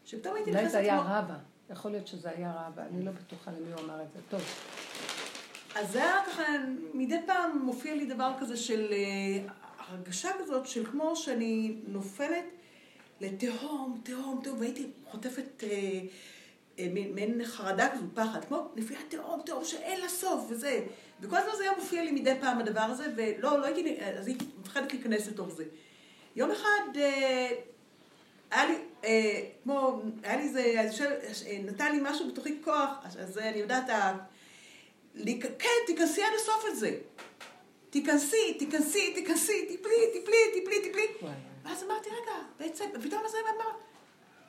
שפתאום 0.05 0.35
הייתי 0.35 0.51
נכנסת... 0.51 0.65
אולי 0.65 0.73
זה 0.73 0.79
היה 0.79 1.01
רבא, 1.01 1.35
יכול 1.71 1.91
להיות 1.91 2.07
שזה 2.07 2.31
היה 2.31 2.67
רבא, 2.67 2.83
אני 2.83 3.05
לא 3.05 3.11
בטוחה 3.11 3.51
למי 3.51 3.73
הוא 3.73 3.81
אמר 3.81 4.03
את 4.03 4.13
זה. 4.13 4.19
טוב. 4.29 4.41
אז 5.75 5.93
זה 5.93 6.03
היה 6.03 6.17
ככה, 6.27 6.43
מדי 6.95 7.19
פעם 7.27 7.59
מופיע 7.59 7.95
לי 7.95 8.07
דבר 8.07 8.33
כזה 8.41 8.57
של 8.57 8.93
הרגשה 9.79 10.31
כזאת 10.41 10.67
של 10.67 10.87
כמו 10.87 11.17
שאני 11.17 11.77
נופלת 11.89 12.45
לתהום, 13.21 14.01
תהום, 14.03 14.41
תהום, 14.45 14.61
והייתי 14.61 14.87
חוטפת 15.11 15.63
uh, 15.63 15.65
מעין 16.79 17.45
חרדה 17.45 17.89
כזו, 17.89 18.05
פחד, 18.15 18.45
כמו 18.45 18.69
נפילה 18.77 19.01
תהום, 19.09 19.43
תהום 19.45 19.65
שאין 19.65 20.01
לה 20.01 20.09
סוף 20.09 20.47
וזה. 20.49 20.81
וכל 21.21 21.37
הזמן 21.37 21.53
זה 21.57 21.63
היה 21.63 21.73
מופיע 21.79 22.05
לי 22.05 22.11
מדי 22.11 22.35
פעם 22.41 22.59
הדבר 22.59 22.81
הזה, 22.81 23.07
ולא, 23.17 23.61
לא 23.61 23.65
הייתי, 23.67 23.97
אז 24.01 24.27
הייתי 24.27 24.45
מפחדת 24.61 24.93
להיכנס 24.93 25.29
לתוך 25.29 25.51
זה. 25.51 25.65
יום 26.37 26.51
אחד 26.51 26.95
uh, 26.95 26.99
היה 28.51 28.67
לי, 28.67 28.75
uh, 29.03 29.07
כמו, 29.63 30.03
היה 30.23 30.37
לי 30.37 30.43
איזה, 30.43 30.91
נתן 31.65 31.93
לי 31.93 31.99
משהו 32.03 32.29
בתוכי 32.29 32.63
כוח, 32.65 32.91
אז 33.05 33.39
אני 33.39 33.59
יודעת, 33.59 33.91
כן, 35.59 35.69
תיכנסי 35.87 36.23
עד 36.23 36.33
הסוף 36.37 36.65
את 36.69 36.77
זה. 36.77 36.99
תיכנסי, 37.91 38.55
תיכנסי, 38.59 39.15
תיכנסי, 39.15 39.67
תיפלי, 39.67 39.95
תיפלי, 40.13 40.37
תיפלי, 40.55 40.81
תיפלי. 40.83 41.29
ואז 41.65 41.83
אמרתי, 41.83 42.09
רגע, 42.11 42.33
בעצם, 42.59 42.85
ופתאום 42.95 43.23
זה 43.29 43.39
אמר, 43.57 43.71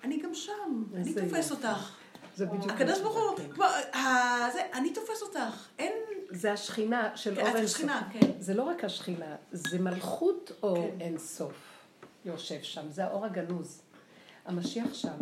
אני 0.03 0.17
גם 0.17 0.33
שם, 0.33 0.83
אני 0.95 1.13
תופס 1.13 1.51
אותך. 1.51 1.97
זה 2.37 2.45
בדיוק... 2.45 2.71
הקדוש 2.71 2.99
ברוך 3.01 3.15
הוא, 3.15 3.53
כמו, 3.53 3.65
אני 4.73 4.93
תופס 4.93 5.21
אותך, 5.21 5.67
אין... 5.79 5.93
זה 6.29 6.53
השכינה 6.53 7.17
של 7.17 7.35
כן, 7.35 7.41
אור 7.41 7.55
אינסוף. 7.55 7.85
כן. 8.11 8.31
זה 8.39 8.53
לא 8.53 8.63
רק 8.63 8.83
השכינה, 8.83 9.35
זה 9.51 9.79
מלכות 9.79 10.51
אור 10.63 10.75
כן. 10.75 11.01
אינסוף 11.01 11.53
יושב 12.25 12.61
שם, 12.61 12.91
זה 12.91 13.05
האור 13.05 13.25
הגנוז. 13.25 13.81
המשיח 14.45 14.93
שם, 14.93 15.17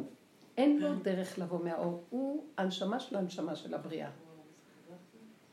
אין 0.57 0.79
לו 0.79 0.95
דרך 0.95 1.39
לבוא 1.39 1.63
מהאור, 1.63 2.03
הוא 2.09 2.43
הנשמה 2.57 2.99
של 2.99 3.15
הנשמה 3.15 3.55
של 3.55 3.73
הבריאה. 3.73 4.09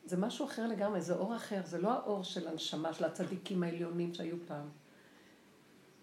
זה 0.05 0.17
משהו 0.17 0.47
אחר 0.47 0.67
לגמרי, 0.67 1.01
זה 1.01 1.15
אור 1.15 1.37
אחר, 1.37 1.61
זה 1.65 1.79
לא 1.79 1.93
האור 1.93 2.25
של 2.25 2.49
הנשמה, 2.49 2.95
של 2.95 3.05
הצדיקים 3.05 3.63
העליונים 3.63 4.15
שהיו 4.15 4.37
פעם, 4.47 4.69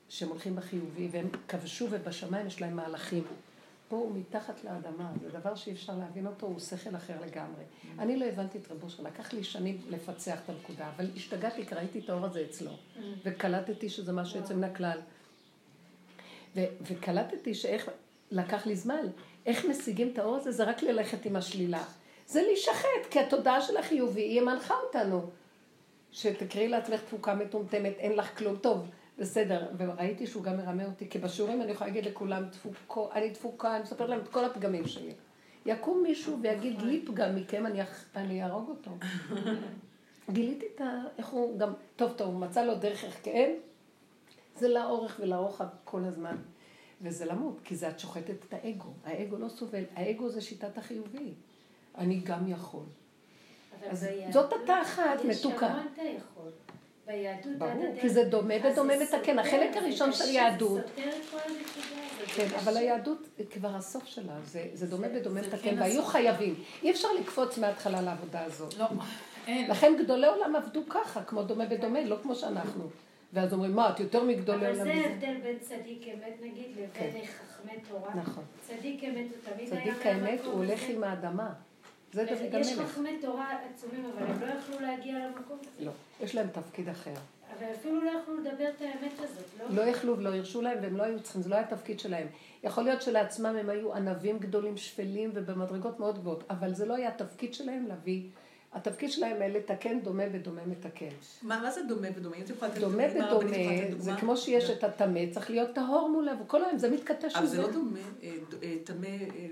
שהם 0.10 0.30
הולכים 0.30 0.56
בחיובי, 0.56 1.10
והם 1.12 1.30
כבשו 1.48 1.88
ובשמיים 1.92 2.48
יש 2.48 2.62
להם 2.62 2.76
מהלכים. 2.76 3.24
פה 3.90 3.96
הוא 3.96 4.18
מתחת 4.18 4.64
לאדמה, 4.64 5.12
זה 5.22 5.40
דבר 5.40 5.56
שאי 5.56 5.74
אפשר 5.74 5.94
להבין 6.00 6.28
אותו, 6.28 6.48
הוא 6.48 6.60
שכל 6.60 6.96
אחר 6.96 7.14
לגמרי. 7.22 7.64
אני 8.00 8.18
לא 8.18 8.26
הבנתי 8.26 8.58
את 8.58 8.72
רבו 8.72 8.90
שלו, 8.90 9.06
לקח 9.06 9.34
לי 9.34 9.44
שנים 9.44 9.82
לפצח 9.90 10.40
את 10.46 10.50
הנקודה, 10.50 10.90
אבל 10.96 11.10
השתגעתי 11.16 11.66
כי 11.66 11.76
ראיתי 11.76 12.00
את 12.00 12.10
האור 12.10 12.26
הזה 12.26 12.46
אצלו, 12.50 12.72
וקלטתי 13.26 13.90
שזה 13.90 14.14
משהו 14.14 14.40
יוצא 14.40 14.54
מן 14.54 14.64
הכלל. 14.64 15.00
וקלטתי 16.56 17.54
שאיך, 17.54 17.90
לקח 18.32 18.66
לי 18.66 18.76
זמן. 18.76 19.08
איך 19.46 19.66
משיגים 19.66 20.10
את 20.14 20.20
האור 20.20 20.36
הזה? 20.36 20.52
זה 20.52 20.64
רק 20.64 20.84
ללכת 20.84 21.26
עם 21.26 21.36
השלילה. 21.36 21.84
זה 22.28 22.42
להישחט, 22.42 23.06
כי 23.12 23.20
התודעה 23.20 23.62
של 23.62 23.78
החיובי, 23.78 24.22
היא 24.22 24.42
מנחה 24.42 24.74
אותנו. 24.86 25.30
שתקראי 26.12 26.68
לעצמך 26.68 27.02
תפוקה 27.02 27.36
מטומטמת, 27.36 27.94
אין 27.98 28.16
לך 28.16 28.38
כלום. 28.38 28.56
טוב, 28.56 28.86
בסדר. 29.20 29.68
וראיתי 29.78 30.28
שהוא 30.28 30.44
גם 30.44 30.58
מרמה 30.58 30.86
אותי, 30.86 31.10
כי 31.10 31.20
בשיעורים 31.20 31.62
אני 31.62 31.72
יכולה 31.72 31.90
להגיד 31.90 32.06
לכולם, 32.06 32.50
תפוקו, 32.50 33.10
אני 33.14 33.32
תפוקה, 33.32 33.76
אני 33.76 33.84
מספרת 33.84 34.10
להם 34.10 34.20
את 34.20 34.28
כל 34.28 34.46
הפגמים 34.46 34.88
שלי. 34.88 35.14
יקום 35.66 36.04
מישהו 36.04 36.38
ויגיד 36.42 36.82
לי 36.82 37.06
פגם 37.06 37.36
מכם, 37.36 37.64
אני, 38.16 38.44
אהרוג 38.44 38.70
אותו. 38.70 38.92
גיליתי 40.32 40.66
את 40.76 40.82
ה... 40.82 41.02
איך 41.18 41.28
הוא 41.28 41.60
גם... 41.60 41.74
טוב, 41.96 42.14
טוב, 42.14 42.28
הוא 42.28 42.40
מצא 42.40 42.66
לו 42.66 42.76
דרך 42.76 43.04
איך 43.04 43.20
כן. 43.24 43.52
זה 44.56 44.68
לאורך 44.68 45.20
ולרוחב 45.20 45.68
כל 45.84 46.04
הזמן. 46.04 46.36
וזה 47.02 47.26
למות, 47.26 47.60
כי 47.64 47.76
זה 47.76 47.90
את 47.90 48.00
שוחטת 48.00 48.46
את 48.48 48.54
האגו. 48.54 48.90
האגו 49.04 49.38
לא 49.38 49.50
סובל, 49.50 49.84
האגו 49.96 50.30
זה 50.30 50.42
שיטת 50.42 50.78
החיובי. 50.78 51.34
אני 51.98 52.20
גם 52.20 52.48
יכול. 52.48 52.84
אז 53.90 54.04
ביהדות 54.04 54.34
זאת 54.34 54.54
אתה 54.64 54.82
אחת, 54.82 55.20
יש 55.26 55.46
מתוקה. 55.46 55.68
המון 55.68 55.88
אתה 55.94 56.02
יכול. 56.02 56.52
ביהדות 57.10 57.58
ברור. 57.58 57.96
כי 58.02 58.10
זה 58.10 58.24
דומה 58.24 58.54
ודומה 58.64 58.98
זה 58.98 59.04
מתקן. 59.04 59.20
סותר, 59.20 59.40
החלק 59.40 59.74
זה 59.74 59.80
הראשון 59.80 60.14
של 60.14 60.30
יהדות. 60.30 60.82
זה. 60.96 61.04
כן, 62.36 62.48
זה 62.48 62.58
אבל. 62.58 62.78
היהדות 62.78 63.28
כבר 63.52 63.76
הסוף 63.76 64.06
שלה, 64.06 64.34
זה, 64.46 64.66
זה 64.74 64.88
דומה 64.88 65.08
ודומה 65.16 65.42
זה 65.42 65.48
מתקן, 65.48 65.70
כן 65.70 65.76
והיו 65.80 66.00
הסוף. 66.00 66.12
חייבים. 66.12 66.56
אי 66.84 66.92
אפשר 66.92 67.08
לקפוץ 67.20 67.58
מההתחלה 67.58 68.02
לעבודה 68.02 68.44
הזאת. 68.44 68.78
לא, 68.78 68.86
אין. 69.48 69.72
לכן 69.72 69.94
גדולי 70.00 70.28
עולם 70.28 70.56
עבדו 70.56 70.82
ככה, 70.90 71.24
כמו 71.24 71.44
דומה 71.44 71.64
ודומה, 71.70 72.02
לא 72.02 72.18
כמו 72.24 72.36
שאנחנו. 72.36 72.90
ואז 73.34 73.54
אומרים, 73.54 73.76
מה, 73.76 73.90
את 73.90 74.00
יותר 74.00 74.24
מגדולי 74.24 74.58
אבל 74.58 74.80
עולם 74.80 74.86
זה 74.86 74.94
מזה? 74.94 75.08
ההבדל 75.08 75.42
בין 75.44 75.60
צדיק 75.60 76.08
אמת 76.08 76.38
נגיד 76.42 76.66
לבין 76.72 77.26
חכמי 77.26 77.74
תורה. 77.90 78.16
נכון. 78.16 78.44
צדיק 78.68 79.04
אמת 79.04 79.26
הוא 79.30 79.54
תמיד 79.54 79.74
היה 79.74 79.94
צדיק 79.96 80.06
האמת, 80.06 80.40
הוא 80.46 80.54
הולך. 80.54 80.90
עם 80.90 81.04
האדמה. 81.04 81.50
זה 82.14 82.26
דוד 82.26 82.62
יש 82.62 82.74
המלך. 82.74 82.92
חכמי 82.92 83.18
תורה 83.22 83.58
עצומים, 83.74 84.06
אבל 84.06 84.26
הם 84.26 84.42
לא 84.42 84.46
יכלו 84.46 84.80
להגיע 84.80 85.14
למקום 85.14 85.58
הזה. 85.62 85.86
לא, 85.86 85.92
יש 86.22 86.36
להם 86.36 86.48
תפקיד 86.48 86.90
אחר. 86.90 87.14
אבל 87.58 87.68
אפילו 87.80 88.02
לא 88.04 88.10
יכלו 88.10 88.38
לדבר 88.38 88.70
את 88.78 88.82
האמת 88.82 89.14
הזאת, 89.20 89.46
לא? 89.60 89.76
לא 89.76 89.82
יכלו 89.82 90.18
ולא 90.18 90.36
הרשו 90.36 90.62
להם 90.62 90.78
והם 90.82 90.98
לא 90.98 91.04
היו 91.04 91.20
צריכים, 91.20 91.42
זה 91.42 91.50
לא 91.50 91.56
היה 91.56 91.64
התפקיד 91.64 92.00
שלהם. 92.00 92.28
יכול 92.64 92.84
להיות 92.84 93.02
שלעצמם 93.02 93.56
הם 93.60 93.70
היו 93.70 93.94
ענבים 93.94 94.40
גדולים, 94.40 94.78
שפלים 94.78 95.32
ובמדרגות 95.34 96.00
מאוד 96.00 96.20
גבוהות, 96.20 96.44
אבל 96.50 96.74
זה 96.74 96.86
לא 96.86 96.96
היה 96.96 97.10
התפקיד 97.10 97.54
שלהם 97.54 97.86
להביא, 97.88 98.24
התפקיד 98.74 99.12
שלהם 99.12 99.42
היה 99.42 99.48
לתקן 99.48 100.00
דומה 100.00 100.24
ודומה 100.32 100.62
מתקן. 100.66 101.06
מה 101.42 101.62
מה 101.62 101.72
זה 101.72 101.82
דומה 101.84 102.08
ודומה? 102.16 102.36
אם 102.36 102.42
יכולה 102.50 102.72
לתת 102.72 102.80
דומה 102.80 103.08
לתת 103.08 104.02
זה? 104.02 104.12
כמו 104.20 104.38
שיש 104.38 104.70
את 104.70 104.84
הטמא, 104.84 105.22
צריך 105.32 105.50
להיות 105.50 105.70
טהור 105.74 106.10
מולו, 106.10 106.32
וכל 106.44 106.64
היום 106.64 106.78
זה 106.78 106.90
מתכתש 106.90 107.36
אבל 107.36 107.46
זה 107.46 107.58
מזה. 107.58 107.68
לא 107.68 107.74
דומה, 107.74 108.00
אה, 108.24 108.36
אה, 108.64 108.76
טמא, 108.84 109.06
אה, 109.06 109.48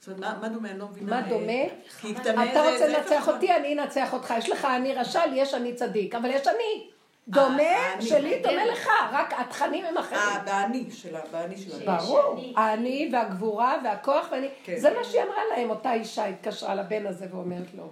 זאת 0.00 0.08
אומרת, 0.08 0.20
מה- 0.34 0.38
מה 0.40 0.48
דומה? 0.48 0.70
אני 0.70 0.78
לא 0.78 0.86
מבינה. 0.88 1.10
מה 1.10 1.16
אה, 1.24 1.28
דומה? 1.28 1.74
כי 2.00 2.12
אתה 2.12 2.70
רוצה 2.70 2.88
לנצח. 2.88 3.28
אותי, 3.28 3.52
אני 3.56 3.72
אנצח 3.74 4.12
אותך. 4.12 4.34
יש 4.38 4.50
לך 4.50 4.64
אני 4.64 4.94
רשע, 4.94 5.26
לי 5.26 5.40
יש 5.40 5.54
אני 5.54 5.74
צדיק, 5.74 6.14
אבל 6.14 6.30
יש 6.30 6.46
אני. 6.46 6.90
דומה, 7.28 7.94
אני. 7.94 8.02
שלי 8.06 8.38
דומה 8.42 8.64
לך, 8.66 8.88
רק 9.12 9.32
התכנים 9.38 9.84
הם 9.84 9.98
אחרים. 9.98 10.20
אה, 10.20 10.38
באני 10.44 10.90
שלה, 10.90 11.20
באני 11.32 11.56
שלה. 11.56 11.96
ברור, 11.98 12.32
אני. 12.32 12.54
אני 12.56 13.10
והגבורה 13.12 13.76
והכוח 13.84 14.26
ואני, 14.30 14.48
כן. 14.64 14.76
זה 14.78 14.90
מה 14.94 15.04
שהיא 15.04 15.22
אמרה 15.22 15.42
להם, 15.56 15.70
אותה 15.70 15.92
אישה 15.92 16.24
התקשרה 16.26 16.74
לבן 16.74 17.06
הזה 17.06 17.26
ואומרת 17.30 17.74
לו, 17.76 17.90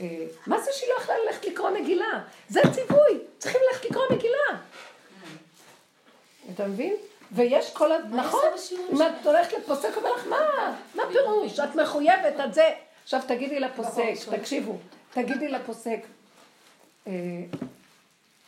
אה, 0.00 0.06
מה 0.46 0.60
זה 0.60 0.70
שהיא 0.72 0.90
לא 0.96 1.02
יכלה 1.02 1.14
ללכת 1.26 1.44
לקרוא 1.44 1.70
מגילה? 1.70 2.20
זה 2.48 2.60
ציווי, 2.72 3.18
צריכים 3.38 3.60
ללכת 3.70 3.84
לקרוא 3.84 4.04
מגילה. 4.10 4.58
אתה 6.54 6.66
מבין? 6.66 6.96
ויש 7.32 7.72
כל 7.72 7.92
ה... 7.92 7.98
נכון, 8.10 8.40
אם 8.92 9.02
את 9.02 9.26
הולכת 9.26 9.52
לפוסק, 9.58 9.96
אומר 9.96 10.14
לך, 10.14 10.26
מה? 10.26 10.76
מה 10.94 11.02
פירוש? 11.12 11.60
את 11.60 11.74
מחויבת, 11.74 12.40
את 12.44 12.54
זה. 12.54 12.74
עכשיו 13.02 13.20
תגידי 13.28 13.60
לפוסק, 13.60 14.14
תקשיבו, 14.30 14.78
תגידי 15.12 15.48
לפוסק, 15.48 16.00
אה, 17.06 17.12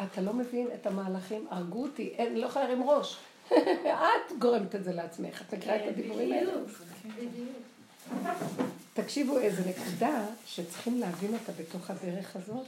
אתה 0.04 0.20
לא 0.20 0.32
מבין 0.32 0.68
את 0.74 0.86
המהלכים, 0.86 1.46
הרגו 1.50 1.82
אותי, 1.82 2.14
אני 2.18 2.40
לא 2.40 2.46
יכולה 2.46 2.64
להרים 2.64 2.82
ראש. 2.82 3.16
את 3.52 4.32
גורמת 4.38 4.74
את 4.74 4.84
זה 4.84 4.92
לעצמך, 4.92 5.42
את 5.42 5.54
מכירה 5.54 5.76
את 5.76 5.82
הדיבורים 5.88 6.32
האלה? 6.32 6.52
בדיוק, 6.52 6.68
בדיוק. 7.16 7.56
תקשיבו 8.94 9.38
איזה 9.38 9.62
נקודה 9.70 10.26
שצריכים 10.46 11.00
להבין 11.00 11.34
אותה 11.34 11.52
בתוך 11.52 11.90
הדרך 11.90 12.36
הזאת, 12.36 12.66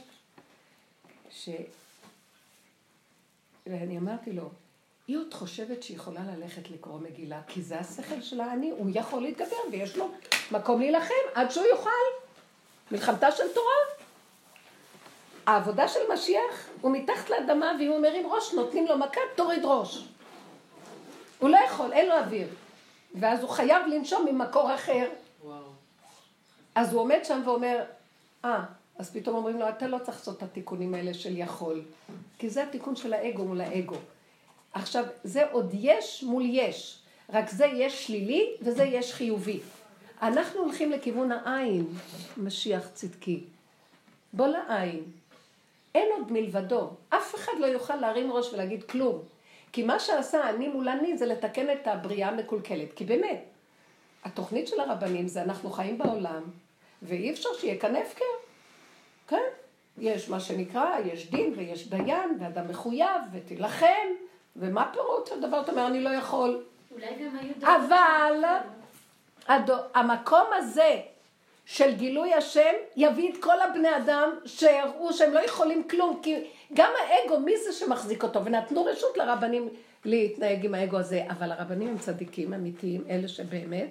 ש... 1.31 1.49
ואני 3.67 3.97
אמרתי 3.97 4.31
לו, 4.31 4.49
היא 5.07 5.17
עוד 5.17 5.33
חושבת 5.33 5.83
שהיא 5.83 5.97
יכולה 5.97 6.21
ללכת 6.35 6.69
לקרוא 6.69 6.99
מגילה, 6.99 7.41
כי 7.47 7.61
זה 7.61 7.79
השכל 7.79 8.21
של 8.21 8.41
האני, 8.41 8.69
הוא 8.69 8.89
יכול 8.93 9.21
להתגבר 9.21 9.55
ויש 9.71 9.97
לו 9.97 10.11
מקום 10.51 10.79
להילחם 10.79 11.13
עד 11.35 11.51
שהוא 11.51 11.65
יוכל. 11.65 11.89
מלחמתה 12.91 13.31
של 13.31 13.43
תורה. 13.53 13.73
העבודה 15.45 15.87
של 15.87 15.99
משיח 16.13 16.69
הוא 16.81 16.91
מתחת 16.91 17.29
לאדמה 17.29 17.71
והוא 17.79 17.97
אומר 17.97 18.13
עם 18.13 18.25
ראש, 18.25 18.53
נותנים 18.53 18.87
לו 18.87 18.97
מכה, 18.97 19.21
תוריד 19.35 19.65
ראש. 19.65 20.07
הוא 21.39 21.49
לא 21.49 21.57
יכול, 21.57 21.93
אין 21.93 22.09
לו 22.09 22.17
אוויר. 22.17 22.47
ואז 23.15 23.41
הוא 23.41 23.49
חייב 23.49 23.87
לנשום 23.87 24.25
ממקור 24.25 24.75
אחר. 24.75 25.09
וואו. 25.43 25.63
אז 26.75 26.93
הוא 26.93 27.01
עומד 27.01 27.19
שם 27.23 27.41
ואומר, 27.45 27.83
אה, 28.45 28.63
אז 28.97 29.11
פתאום 29.11 29.35
אומרים 29.35 29.59
לו, 29.59 29.69
אתה 29.69 29.87
לא 29.87 29.97
צריך 29.97 30.17
לעשות 30.17 30.37
את 30.37 30.43
התיקונים 30.43 30.93
האלה 30.93 31.13
של 31.13 31.37
יכול. 31.37 31.81
כי 32.37 32.49
זה 32.49 32.63
התיקון 32.63 32.95
של 32.95 33.13
האגו 33.13 33.45
מול 33.45 33.61
האגו. 33.61 33.95
עכשיו, 34.73 35.05
זה 35.23 35.51
עוד 35.51 35.71
יש 35.73 36.23
מול 36.23 36.43
יש. 36.45 36.99
רק 37.29 37.49
זה 37.49 37.65
יש 37.65 38.07
שלילי 38.07 38.55
וזה 38.61 38.83
יש 38.83 39.13
חיובי. 39.13 39.59
אנחנו 40.21 40.59
הולכים 40.59 40.91
לכיוון 40.91 41.31
העין, 41.31 41.85
משיח 42.37 42.87
צדקי. 42.93 43.43
בוא 44.33 44.47
לעין. 44.47 45.03
אין 45.95 46.09
עוד 46.17 46.31
מלבדו. 46.31 46.89
אף 47.09 47.35
אחד 47.35 47.51
לא 47.59 47.65
יוכל 47.65 47.95
להרים 47.95 48.31
ראש 48.31 48.53
ולהגיד 48.53 48.83
כלום. 48.83 49.23
כי 49.71 49.83
מה 49.83 49.99
שעשה 49.99 50.49
אני 50.49 50.67
מול 50.67 50.89
אני 50.89 51.17
זה 51.17 51.25
לתקן 51.25 51.71
את 51.71 51.87
הבריאה 51.87 52.29
המקולקלת. 52.29 52.93
כי 52.93 53.05
באמת, 53.05 53.43
התוכנית 54.23 54.67
של 54.67 54.79
הרבנים 54.79 55.27
זה 55.27 55.41
אנחנו 55.41 55.69
חיים 55.69 55.97
בעולם, 55.97 56.43
ואי 57.01 57.31
אפשר 57.31 57.49
שיהיה 57.59 57.77
כאן 57.77 57.95
הפקר. 57.95 58.25
כן? 59.27 59.41
יש 59.97 60.29
מה 60.29 60.39
שנקרא, 60.39 60.95
יש 61.05 61.31
דין 61.31 61.53
ויש 61.55 61.89
דיין, 61.89 62.37
ואדם 62.39 62.67
מחויב, 62.67 63.21
ותילחם, 63.33 64.07
ומה 64.55 64.89
פירוט 64.93 65.31
הדבר? 65.31 65.61
אתה 65.61 65.71
אומר, 65.71 65.87
אני 65.87 66.03
לא 66.03 66.09
יכול. 66.09 66.63
אולי 66.91 67.05
גם 67.05 67.37
היו... 67.39 67.53
אבל 67.61 68.41
של- 68.41 68.69
הדו, 69.47 69.75
המקום 69.93 70.45
הזה 70.57 70.99
של 71.65 71.95
גילוי 71.95 72.33
השם 72.33 72.71
יביא 72.95 73.31
את 73.33 73.37
כל 73.43 73.61
הבני 73.61 73.97
אדם 73.97 74.29
שהראו 74.45 75.13
שהם 75.13 75.33
לא 75.33 75.39
יכולים 75.39 75.83
כלום, 75.87 76.19
כי 76.23 76.35
גם 76.73 76.91
האגו, 76.99 77.39
מי 77.39 77.53
זה 77.65 77.71
שמחזיק 77.73 78.23
אותו? 78.23 78.45
ונתנו 78.45 78.85
רשות 78.85 79.17
לרבנים 79.17 79.69
להתנהג 80.05 80.65
עם 80.65 80.73
האגו 80.75 80.97
הזה, 80.97 81.23
אבל 81.29 81.51
הרבנים 81.51 81.87
הם 81.87 81.97
צדיקים 81.97 82.53
אמיתיים, 82.53 83.03
אלה 83.09 83.27
שבאמת, 83.27 83.89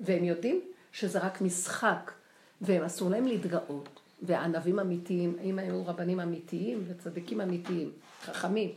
והם 0.00 0.24
יודעים 0.24 0.60
שזה 0.92 1.18
רק 1.18 1.40
משחק, 1.40 2.12
והם 2.60 2.82
אסור 2.84 3.10
להם 3.10 3.26
להתגאות. 3.26 3.88
והענבים 4.22 4.78
אמיתיים, 4.80 5.36
אם 5.42 5.58
היו 5.58 5.86
רבנים 5.86 6.20
אמיתיים 6.20 6.84
וצדיקים 6.88 7.40
אמיתיים, 7.40 7.90
חכמים, 8.22 8.70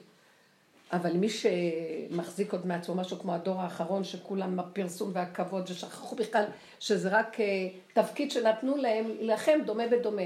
אבל 0.93 1.17
מי 1.17 1.27
שמחזיק 1.29 2.53
עוד 2.53 2.67
מעצמו 2.67 2.95
משהו 2.95 3.19
כמו 3.19 3.33
הדור 3.33 3.61
האחרון, 3.61 4.03
שכולם 4.03 4.59
הפרסום 4.59 5.11
והכבוד, 5.13 5.69
ושכחו 5.69 6.15
בכלל 6.15 6.43
שזה 6.79 7.09
רק 7.09 7.39
אה, 7.39 7.69
תפקיד 7.93 8.31
שנתנו 8.31 8.77
להם 8.77 9.05
להילחם 9.19 9.59
דומה 9.65 9.83
בדומה. 9.87 10.21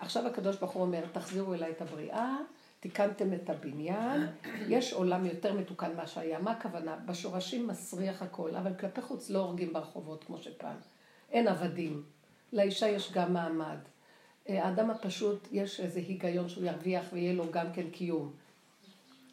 עכשיו 0.00 0.26
הקדוש 0.26 0.56
ברוך 0.56 0.72
הוא 0.72 0.82
אומר, 0.82 1.04
תחזירו 1.12 1.54
אליי 1.54 1.70
את 1.70 1.82
הבריאה, 1.82 2.36
תיקנתם 2.80 3.32
את 3.32 3.50
הבניין, 3.50 4.26
יש 4.68 4.92
עולם 4.92 5.26
יותר 5.26 5.52
מתוקן 5.52 5.96
מה 5.96 6.06
שהיה. 6.06 6.38
מה 6.38 6.50
הכוונה? 6.50 6.96
בשורשים 7.06 7.66
מסריח 7.66 8.22
הכל, 8.22 8.56
אבל 8.56 8.74
כלפי 8.74 9.02
חוץ 9.02 9.30
לא 9.30 9.38
הורגים 9.38 9.72
ברחובות 9.72 10.24
כמו 10.24 10.38
שפעם. 10.38 10.76
אין 11.30 11.48
עבדים. 11.48 12.02
לאישה 12.52 12.88
יש 12.88 13.12
גם 13.12 13.32
מעמד. 13.32 13.78
אה, 14.48 14.64
האדם 14.64 14.90
הפשוט, 14.90 15.48
יש 15.52 15.80
איזה 15.80 16.00
היגיון 16.00 16.48
שהוא 16.48 16.64
ירוויח 16.64 17.04
ויהיה 17.12 17.32
לו 17.32 17.44
גם 17.50 17.66
כן 17.72 17.90
קיום. 17.90 18.41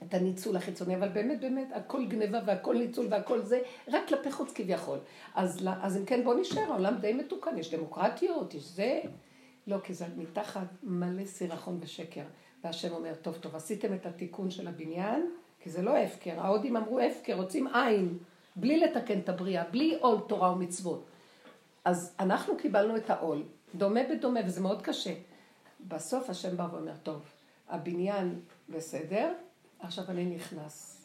את 0.04 0.14
הניצול 0.14 0.56
החיצוני, 0.56 0.96
אבל 0.96 1.10
באמת 1.10 1.40
באמת 1.40 1.68
הכל 1.74 2.06
גניבה 2.06 2.40
והכל 2.46 2.78
ניצול 2.78 3.08
והכל 3.10 3.42
זה, 3.42 3.60
רק 3.88 4.08
כלפי 4.08 4.32
חוץ 4.32 4.52
כביכול. 4.54 4.98
אז, 5.36 5.68
אז 5.82 5.98
אם 5.98 6.06
כן 6.06 6.24
בוא 6.24 6.36
נשאר, 6.36 6.72
העולם 6.72 6.98
די 6.98 7.14
מתוקן, 7.14 7.58
יש 7.58 7.74
דמוקרטיות, 7.74 8.54
יש 8.54 8.64
זה. 8.64 9.02
לא, 9.68 9.78
כי 9.84 9.94
זה 9.94 10.06
מתחת 10.18 10.68
מלא 10.84 11.26
סירחון 11.26 11.78
ושקר. 11.82 12.24
והשם 12.64 12.94
אומר, 12.94 13.14
טוב, 13.16 13.38
טוב, 13.38 13.56
עשיתם 13.56 13.94
את 13.94 14.06
התיקון 14.06 14.52
של 14.52 14.68
הבניין, 14.68 15.30
כי 15.60 15.70
זה 15.70 15.82
לא 15.82 15.98
הפקר. 15.98 16.40
ההודים 16.40 16.78
אמרו 16.78 17.00
הפקר, 17.00 17.34
רוצים 17.34 17.68
עין, 17.68 18.18
בלי 18.56 18.80
לתקן 18.80 19.20
את 19.20 19.30
הבריאה, 19.30 19.64
בלי 19.64 19.98
עול 20.02 20.20
תורה 20.28 20.52
ומצוות. 20.52 21.06
אז 21.86 22.16
אנחנו 22.20 22.58
קיבלנו 22.58 22.98
את 22.98 23.10
העול, 23.10 23.44
דומה 23.76 24.00
בדומה, 24.10 24.40
וזה 24.46 24.62
מאוד 24.62 24.82
קשה. 24.82 25.14
בסוף 25.88 26.30
השם 26.30 26.58
בא 26.58 26.68
ואומר, 26.72 26.94
טוב, 27.04 27.22
הבניין 27.70 28.40
בסדר, 28.70 29.34
עכשיו 29.84 30.06
אני 30.10 30.26
נכנס. 30.26 30.96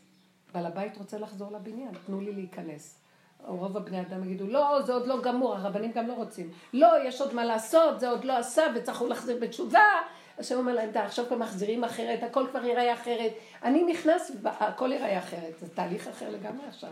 בעל 0.55 0.67
הבית 0.67 0.97
רוצה 0.97 1.19
לחזור 1.19 1.53
לבניין, 1.53 1.91
תנו 2.07 2.21
לי 2.21 2.33
להיכנס. 2.33 2.99
רוב 3.47 3.77
הבני 3.77 4.01
אדם 4.01 4.25
יגידו, 4.25 4.47
לא, 4.47 4.83
זה 4.83 4.93
עוד 4.93 5.07
לא 5.07 5.21
גמור, 5.23 5.55
הרבנים 5.57 5.93
גם 5.93 6.07
לא 6.07 6.13
רוצים. 6.13 6.51
לא, 6.73 6.89
יש 7.05 7.21
עוד 7.21 7.35
מה 7.35 7.45
לעשות, 7.45 8.01
זה 8.01 8.09
עוד 8.09 8.25
לא 8.25 8.37
עשה, 8.39 8.63
וצריכו 8.75 9.07
להחזיר 9.07 9.39
בתשובה. 9.41 9.83
השם 10.39 10.55
אומר 10.59 10.73
להם, 10.75 10.91
די, 10.91 10.99
עכשיו 10.99 11.27
כבר 11.27 11.37
מחזירים 11.37 11.85
אחרת, 11.85 12.23
הכל 12.23 12.47
כבר 12.51 12.65
ייראה 12.65 12.95
אחרת. 12.95 13.33
אני 13.63 13.83
נכנס, 13.85 14.31
הכל 14.45 14.93
ייראה 14.93 15.19
אחרת. 15.19 15.59
זה 15.61 15.69
תהליך 15.69 16.09
אחר 16.09 16.31
לגמרי 16.31 16.67
עכשיו. 16.69 16.91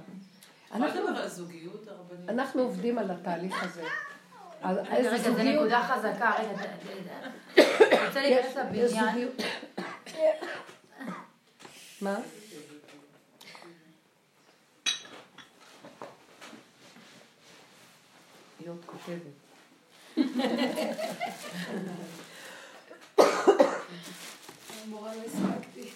אנחנו... 0.75 1.09
הזוגיות. 1.09 1.89
אנחנו 2.29 2.63
עובדים 2.63 2.99
על 2.99 3.11
התהליך 3.11 3.65
הזה. 3.65 3.83
רגע, 4.65 4.81
איזה 4.97 5.09
רגע, 5.11 5.19
זה 5.19 5.31
זוגיות- 5.31 5.55
נקודה 5.61 5.83
חזקה, 5.83 6.33
רגע, 6.39 6.63
ת- 7.55 7.59
רוצה 8.07 8.23
להיכנס 8.23 8.57
לבניין. 8.57 9.29
מה? 12.03 12.21
היא 18.59 18.69
עוד 18.69 18.85
כותבת. 18.87 19.19
מורה 24.89 25.15
לא 25.15 25.23
הספקתי. 25.27 25.91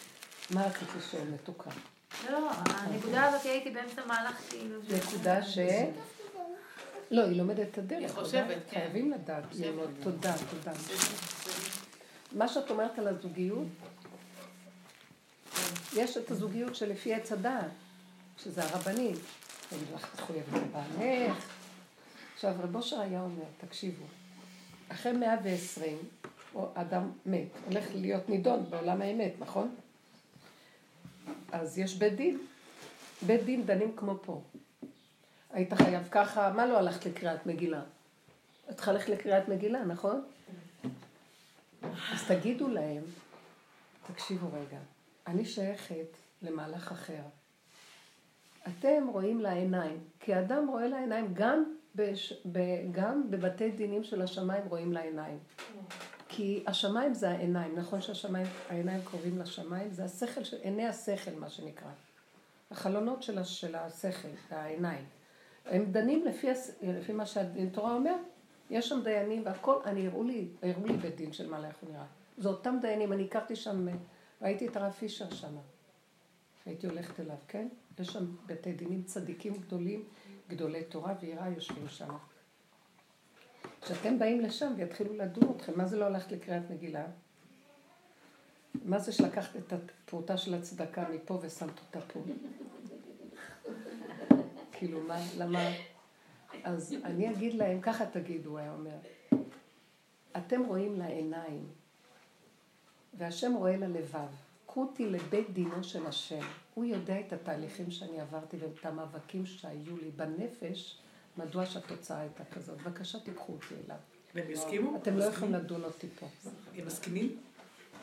מה 0.51 0.67
רצית 0.67 0.89
לשאול, 0.99 1.23
מתוקה? 1.23 1.71
לא, 2.31 2.51
הנקודה 2.51 3.25
הזאת 3.25 3.43
הייתי 3.45 3.71
באמצע 3.71 4.07
מהלך 4.07 4.51
כאילו. 4.51 4.81
נקודה 4.97 5.43
ש... 5.43 5.59
לא, 7.11 7.23
היא 7.23 7.39
לומדת 7.39 7.69
את 7.71 7.79
הדרך. 7.79 8.01
היא 8.01 8.09
חושבת. 8.09 8.57
כן. 8.71 8.81
חייבים 8.81 9.13
לדעת. 9.13 9.45
ללמוד. 9.55 9.91
תודה, 10.03 10.35
תודה. 10.51 10.73
מה 12.33 12.49
שאת 12.49 12.71
אומרת 12.71 12.99
על 12.99 13.09
הזוגיות, 13.09 13.67
יש 15.97 16.17
את 16.17 16.31
הזוגיות 16.31 16.75
שלפי 16.75 17.15
עץ 17.15 17.33
הדעת, 17.33 17.71
שזה 18.39 18.65
הרבנים. 18.65 19.15
תגיד 19.71 19.89
לך, 19.95 20.17
תחויבת 20.17 20.53
לבעלך. 20.53 21.47
עכשיו, 22.35 22.55
רב 22.59 22.77
אושר 22.77 23.01
היה 23.01 23.21
אומר, 23.21 23.45
תקשיבו, 23.61 24.05
אחרי 24.89 25.13
120, 25.13 25.99
או 26.55 26.69
אדם 26.75 27.11
מת, 27.27 27.49
הולך 27.67 27.85
להיות 27.95 28.29
נידון 28.29 28.71
בעולם 28.71 29.03
האמת, 29.03 29.33
נכון? 29.39 29.75
אז 31.53 31.79
יש 31.79 31.95
בית 31.95 32.17
דין. 32.17 32.39
בית 33.27 33.45
דין 33.45 33.67
דנים 33.67 33.97
כמו 33.97 34.19
פה. 34.23 34.43
היית 35.51 35.73
חייב 35.75 36.09
ככה, 36.11 36.53
מה 36.53 36.67
לא 36.67 36.79
הלכת 36.79 37.07
לקריאת 37.07 37.47
מגילה? 37.47 37.83
את 38.71 38.75
צריכה 38.75 38.93
ללכת 38.93 39.09
לקריאת 39.09 39.49
מגילה, 39.49 39.85
נכון? 39.85 40.25
אז 42.13 42.25
תגידו 42.29 42.69
להם, 42.69 43.03
תקשיבו 44.07 44.47
רגע, 44.53 44.79
אני 45.27 45.45
שייכת 45.45 46.07
למהלך 46.43 46.93
אחר. 46.93 47.23
אתם 48.69 49.07
רואים 49.13 49.41
לעיניים, 49.41 49.99
כי 50.21 50.39
אדם 50.39 50.69
רואה 50.69 50.87
לעיניים, 50.89 51.35
גם, 51.35 51.65
בש, 51.95 52.33
ב, 52.53 52.59
גם 52.93 53.31
בבתי 53.31 53.71
דינים 53.71 54.05
של 54.05 54.23
השמיים 54.23 54.63
רואים 54.69 54.93
לעיניים. 54.93 55.39
כי 56.29 56.65
השמיים 56.67 57.15
זה 57.15 57.31
העיניים, 57.31 57.77
נכון 57.79 58.01
שהשמיים, 58.01 58.47
העיניים 58.69 59.01
קרובים 59.05 59.39
לשמיים, 59.39 59.91
זה 59.91 60.05
השכל 60.05 60.45
של, 60.45 60.57
עיני 60.63 60.87
השכל 60.87 61.31
מה 61.39 61.51
שנקרא. 61.51 61.89
החלונות 62.71 63.23
של, 63.23 63.45
של 63.45 63.75
השכל, 63.75 64.29
העיניים. 64.51 65.05
הם 65.67 65.85
דנים 65.93 66.25
לפי, 66.25 66.51
הס- 66.51 66.71
לפי 66.83 67.13
מה 67.13 67.27
שהתורה 67.27 67.95
אומר, 67.95 68.15
יש 68.71 68.89
שם 68.89 69.01
דיינים 69.05 69.43
והכל, 69.45 69.77
אני 69.85 70.07
הראו 70.07 70.25
לי, 70.25 70.49
הראו 70.63 70.87
לי 70.87 70.93
בית 70.97 71.17
דין 71.17 71.33
של 71.33 71.51
מה 71.51 71.67
איך 71.67 71.77
הוא 71.81 71.91
נראה. 71.91 72.05
זה 72.39 72.49
אותם 72.49 72.77
דיינים, 72.83 73.13
אני 73.13 73.25
הכרתי 73.25 73.57
שם, 73.57 73.87
ראיתי 74.43 74.69
את 74.69 74.77
הרב 74.77 74.93
פישר 74.93 75.31
שם, 75.31 75.57
הייתי 76.67 76.87
הולכת 76.87 77.21
אליו, 77.21 77.37
כן? 77.49 77.69
יש 77.99 78.09
שם 78.09 78.37
בתי 78.47 78.73
דינים 78.73 79.03
צדיקים 79.03 79.53
גדולים, 79.57 80.05
גדולי 80.49 80.85
תורה 80.85 81.15
ויראה 81.21 81.49
יושבים 81.49 81.89
שם. 81.89 82.17
כשאתם 83.83 84.19
באים 84.19 84.41
לשם 84.41 84.73
ויתחילו 84.77 85.17
לדון 85.17 85.53
אתכם, 85.57 85.73
מה 85.77 85.87
זה 85.87 85.97
לא 85.97 86.05
הלכת 86.05 86.33
לקריאת 86.33 86.71
מגילה? 86.71 87.07
מה 88.85 88.99
זה 88.99 89.13
שלקחת 89.13 89.57
את 89.57 89.73
הפרוטה 89.73 90.37
של 90.37 90.55
הצדקה 90.55 91.09
מפה 91.09 91.39
ושמת 91.43 91.79
אותה 91.79 92.01
פה? 92.01 92.21
כאילו, 94.73 95.01
מה, 95.01 95.21
למה? 95.39 95.71
אז 96.65 96.95
אני 97.05 97.31
אגיד 97.31 97.55
להם, 97.55 97.81
ככה 97.81 98.07
תגידו, 98.07 98.51
הוא 98.51 98.59
היה 98.59 98.73
אומר, 98.73 98.97
אתם 100.37 100.65
רואים 100.65 100.99
לעיניים, 100.99 101.69
והשם 103.19 103.55
רואה 103.55 103.77
ללבב. 103.77 104.29
קחו 104.67 104.83
אותי 104.83 105.11
לבית 105.11 105.53
דינו 105.53 105.85
של 105.85 106.07
השם. 106.07 106.41
הוא 106.75 106.85
יודע 106.85 107.21
את 107.21 107.33
התהליכים 107.33 107.91
שאני 107.91 108.21
עברתי 108.21 108.57
ואת 108.57 108.87
המאבקים 108.87 109.47
שהיו 109.47 109.97
לי 109.97 110.11
בנפש, 110.17 110.99
מדוע 111.37 111.67
שהתוצאה 111.67 112.21
הייתה 112.21 112.45
כזאת. 112.45 112.83
בבקשה, 112.83 113.21
תיקחו 113.21 113.53
אותי 113.53 113.75
אליו. 113.87 113.97
והם 114.35 114.51
יסכימו? 114.51 114.97
אתם 114.97 115.19
לא 115.19 115.25
יכולים 115.25 115.55
לדון 115.55 115.85
אותי 115.85 116.07
פה. 116.21 116.27
הם 116.77 116.87
מסכימים? 116.87 117.37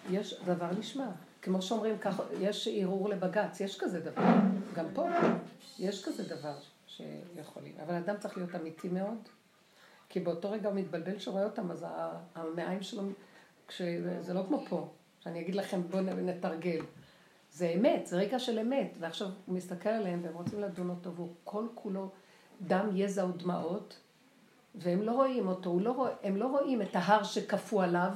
יש 0.10 0.42
דבר 0.46 0.72
נשמע. 0.80 1.10
כמו 1.42 1.62
שאומרים, 1.62 1.98
ככה, 1.98 2.24
יש 2.40 2.68
ערעור 2.68 3.10
לבג"ץ, 3.10 3.60
יש 3.60 3.80
כזה 3.80 4.00
דבר. 4.00 4.24
גם 4.76 4.86
פה 4.94 5.08
יש 5.80 6.06
כזה 6.06 6.24
דבר 6.36 6.56
שיכולים. 6.88 7.74
אבל 7.86 7.96
אדם 7.96 8.16
צריך 8.20 8.38
להיות 8.38 8.56
אמיתי 8.56 8.90
מאוד, 8.90 9.18
כי 10.10 10.20
באותו 10.20 10.52
רגע 10.52 10.70
הוא 10.70 10.76
מתבלבל 10.76 11.20
שרואה 11.20 11.44
אותם, 11.44 11.72
אז 11.72 11.86
המעיים 12.36 12.84
שלו, 12.84 13.04
כש... 13.68 13.82
זה 14.22 14.34
לא 14.34 14.44
כמו 14.48 14.66
פה, 14.70 14.90
שאני 15.24 15.42
אגיד 15.42 15.56
לכם 15.56 15.82
בואו 15.84 16.02
נתרגל. 16.02 16.82
זה 17.52 17.68
אמת, 17.76 18.08
זה 18.08 18.18
רגע 18.18 18.40
של 18.40 18.60
אמת, 18.60 18.98
ועכשיו 19.00 19.28
הוא 19.46 19.56
מסתכל 19.56 19.90
עליהם 19.90 20.22
והם 20.24 20.34
רוצים 20.34 20.62
לדון 20.62 20.90
אותו, 20.90 21.14
והוא 21.14 21.34
כל 21.44 21.68
כולו 21.76 22.10
דם, 22.62 22.90
יזע 22.94 23.26
ודמעות, 23.26 24.00
והם 24.76 25.02
לא 25.02 25.12
רואים 25.12 25.48
אותו, 25.48 25.80
לא 25.80 25.92
רואה, 25.92 26.12
הם 26.24 26.38
לא 26.38 26.48
רואים 26.48 26.82
את 26.82 26.96
ההר 26.96 27.24
שקפוא 27.24 27.84
עליו, 27.84 28.12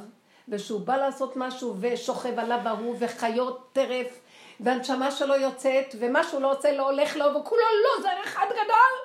ושהוא 0.48 0.82
בא 0.82 0.98
לעשות 0.98 1.34
משהו 1.36 1.76
ושוכב 1.80 2.40
עליו 2.40 2.60
ההוא, 2.66 2.96
וחיות 3.00 3.70
טרף, 3.74 4.20
והנשמה 4.60 5.12
שלו 5.12 5.36
יוצאת, 5.36 5.96
ומה 6.00 6.24
שהוא 6.24 6.42
לא 6.42 6.50
רוצה 6.50 6.72
לא 6.72 6.90
הולך 6.90 7.16
לו, 7.16 7.26
וכולו 7.26 7.62
לא, 7.84 8.02
זה 8.02 8.10
אחד 8.24 8.46
גדול, 8.52 8.96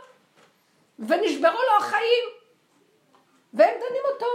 ונשברו 0.99 1.59
לו 1.59 1.87
החיים, 1.87 2.25
והם 3.55 3.75
דנים 3.75 4.03
אותו, 4.15 4.27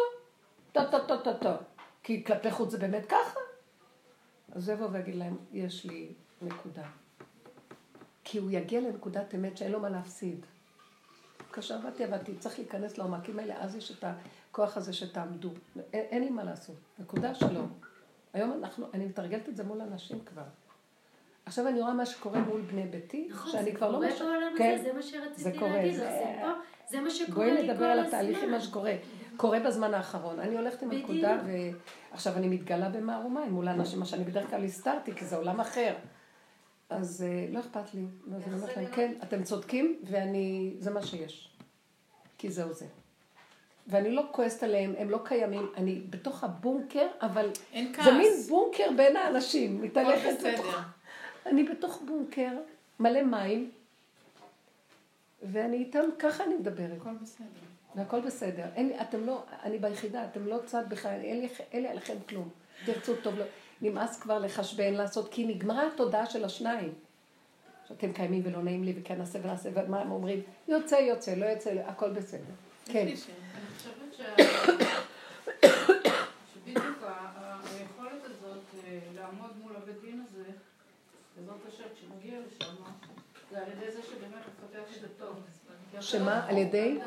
טו 0.72 0.82
טו 0.92 1.08
טו 1.08 1.18
טו 1.24 1.34
טו, 1.34 1.64
כי 2.04 2.24
כלפי 2.24 2.52
חוץ 2.52 2.72
זה 2.72 2.78
באמת 2.78 3.06
ככה. 3.06 3.47
אז 4.58 4.70
יבוא 4.70 4.88
ויגיד 4.92 5.16
להם, 5.16 5.38
יש 5.54 5.86
לי 5.86 6.08
נקודה. 6.42 6.84
כי 8.24 8.38
הוא 8.38 8.52
יגיע 8.52 8.82
לנקודת 8.82 9.36
אמת 9.36 9.58
שאין 9.58 9.72
לו 9.72 9.80
מה 9.80 9.90
להפסיד. 9.90 10.46
כאשר 11.54 11.76
עבדתי, 11.76 12.04
עבדתי, 12.04 12.32
צריך 12.40 12.60
להיכנס 12.60 12.98
לעומקים 12.98 13.40
האלה, 13.40 13.56
אז 13.64 13.76
יש 13.76 13.92
את 13.92 14.04
הכוח 14.52 14.78
הזה 14.78 14.94
שתעמדו. 14.94 15.50
אין, 15.94 16.06
אין 16.10 16.24
לי 16.24 16.30
מה 16.30 16.44
לעשות. 16.44 16.76
נקודה 17.00 17.36
שלום. 17.36 17.74
היום 18.34 18.54
אנחנו, 18.64 18.86
אני 18.94 19.06
מתרגלת 19.06 19.50
את 19.50 19.58
זה 19.58 19.64
מול 19.64 19.82
אנשים 19.82 20.20
כבר. 20.26 20.44
עכשיו 21.46 21.68
אני 21.68 21.82
רואה 21.82 21.94
מה 21.94 22.06
שקורה 22.06 22.40
מול 22.40 22.62
בני 22.62 22.84
ביתי, 22.88 23.28
נכון, 23.32 23.52
שאני 23.52 23.72
זה 23.72 23.78
כבר 23.78 23.92
לא... 23.92 23.96
קורה 23.98 24.08
מש- 24.10 24.22
בעולם 24.22 24.54
כן, 24.58 24.76
הזה, 24.80 24.84
זה 24.84 24.94
מה 24.94 25.02
שרציתי 25.02 25.42
זה 25.44 25.52
קורה, 25.60 25.72
להגיד 25.76 25.94
זה- 25.94 26.00
זה 26.00 26.44
זה 26.90 27.02
מה 27.02 27.10
שקורה 27.10 27.36
בואי 27.36 27.52
לי 27.52 27.68
כל 27.68 27.74
נדבר 27.74 27.86
על 27.86 28.00
התהליכים, 28.06 28.44
הזמן. 28.44 28.52
מה 28.52 28.62
שקורה. 28.62 28.94
קורה 29.38 29.60
בזמן 29.60 29.94
האחרון. 29.94 30.40
אני 30.40 30.58
הולכת 30.58 30.82
עם. 30.82 30.92
הנקודה, 30.92 31.38
ועכשיו 32.12 32.34
אני 32.38 32.48
מתגלה 32.48 32.90
במערומיי 32.90 33.50
מול 33.50 33.68
האנשים, 33.68 34.00
מה 34.00 34.06
שאני 34.06 34.24
בדרך 34.24 34.50
כלל 34.50 34.64
הסתרתי, 34.64 35.14
כי 35.16 35.26
זה 35.26 35.36
עולם 35.36 35.60
אחר. 35.60 35.94
אז 36.90 37.26
אה, 37.28 37.48
לא 37.52 37.60
אכפת 37.60 37.94
לי. 37.94 38.02
אז 38.36 38.42
אני 38.48 38.56
אומרת 38.56 38.78
להם, 38.78 38.86
כן, 38.86 39.14
אתם 39.24 39.44
צודקים, 39.44 40.00
ואני, 40.04 40.76
זה 40.80 40.92
מה 40.92 41.02
שיש. 41.02 41.50
כי 42.38 42.52
זהו 42.52 42.74
זה. 42.74 42.86
ואני 43.88 44.12
לא 44.12 44.24
כועסת 44.32 44.64
עליהם, 44.64 44.94
הם 44.98 45.10
לא 45.10 45.20
קיימים, 45.26 45.72
אני 45.78 46.02
בתוך 46.10 46.44
הבונקר, 46.44 47.08
אבל 47.22 47.50
אין 47.74 47.94
כעס. 47.94 48.06
זה 48.06 48.12
מין 48.12 48.34
בונקר 48.50 48.90
בין 48.98 49.16
האנשים, 49.16 49.82
מתהלכת. 49.82 50.44
בתוך... 50.54 50.76
אני 51.46 51.64
בתוך 51.64 52.02
בונקר, 52.06 52.52
מלא 53.00 53.24
מים, 53.24 53.72
ואני 55.44 55.78
איתם, 55.78 56.04
ככה 56.20 56.44
אני 56.44 56.56
מדברת. 56.56 57.02
הכל 57.02 57.14
בסדר. 57.22 57.67
והכל 57.98 58.20
בסדר. 58.20 58.66
אין 58.76 58.92
אתם 59.02 59.26
לא, 59.26 59.44
אני 59.64 59.78
ביחידה, 59.78 60.26
אתם 60.26 60.48
לא 60.48 60.58
צד 60.66 60.84
בכלל, 60.90 61.20
אין 61.24 61.40
לי, 61.42 61.50
אין 61.72 61.84
לי 61.84 61.90
עליכם 61.90 62.16
כלום. 62.30 62.50
תרצו 62.86 63.16
טוב, 63.16 63.36
לא. 63.36 63.46
נמאס 63.82 64.20
כבר 64.20 64.40
לחשבן, 64.40 64.94
לעשות, 64.94 65.32
כי 65.32 65.46
נגמרה 65.46 65.88
התודעה 65.88 66.26
של 66.26 66.46
השניים. 66.46 66.94
שאתם 67.88 68.14
קיימים 68.14 68.42
ולא 68.46 68.64
נעים 68.64 68.84
לי, 68.84 68.94
וכן 69.02 69.18
נעשה 69.18 69.40
ונעשה, 69.44 69.70
ומה 69.74 70.02
הם 70.02 70.12
אומרים? 70.12 70.42
יוצא, 70.68 70.96
יוצא, 70.96 71.36
לא 71.36 71.46
יוצא, 71.46 71.74
לא, 71.74 71.82
הכל 71.82 72.10
בסדר. 72.10 72.54
כן. 72.86 73.08
אני 73.08 73.16
חושבת 73.78 74.26
שבדיוק 76.54 77.04
היכולת 77.74 78.26
הזאת 78.26 78.64
אה, 78.84 79.00
לעמוד 79.16 79.52
מול 79.62 79.76
הבית 79.76 80.02
דין 80.02 80.24
הזה, 80.30 80.44
בעזרת 81.38 81.62
השם, 81.68 81.84
כשנגיע 81.96 82.40
לשם, 82.40 82.76
זה 83.52 83.58
על 83.58 83.72
ידי 83.72 83.92
זה 83.92 84.02
שבאמת 84.04 84.44
נפתח 84.48 84.96
את 84.96 85.02
זה 85.02 85.08
טוב. 85.20 85.36
שמה? 86.00 86.46
על 86.48 86.58
ידי? 86.58 87.00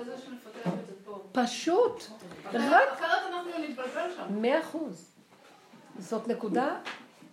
פשוט, 1.33 2.03
רק 2.45 2.89
אחרת 2.93 3.33
אנחנו 3.33 3.51
נתבלבל 3.69 4.11
שם. 4.17 4.43
מאה 4.43 4.61
אחוז. 4.61 5.11
זאת 5.99 6.29
נקודה, 6.29 6.81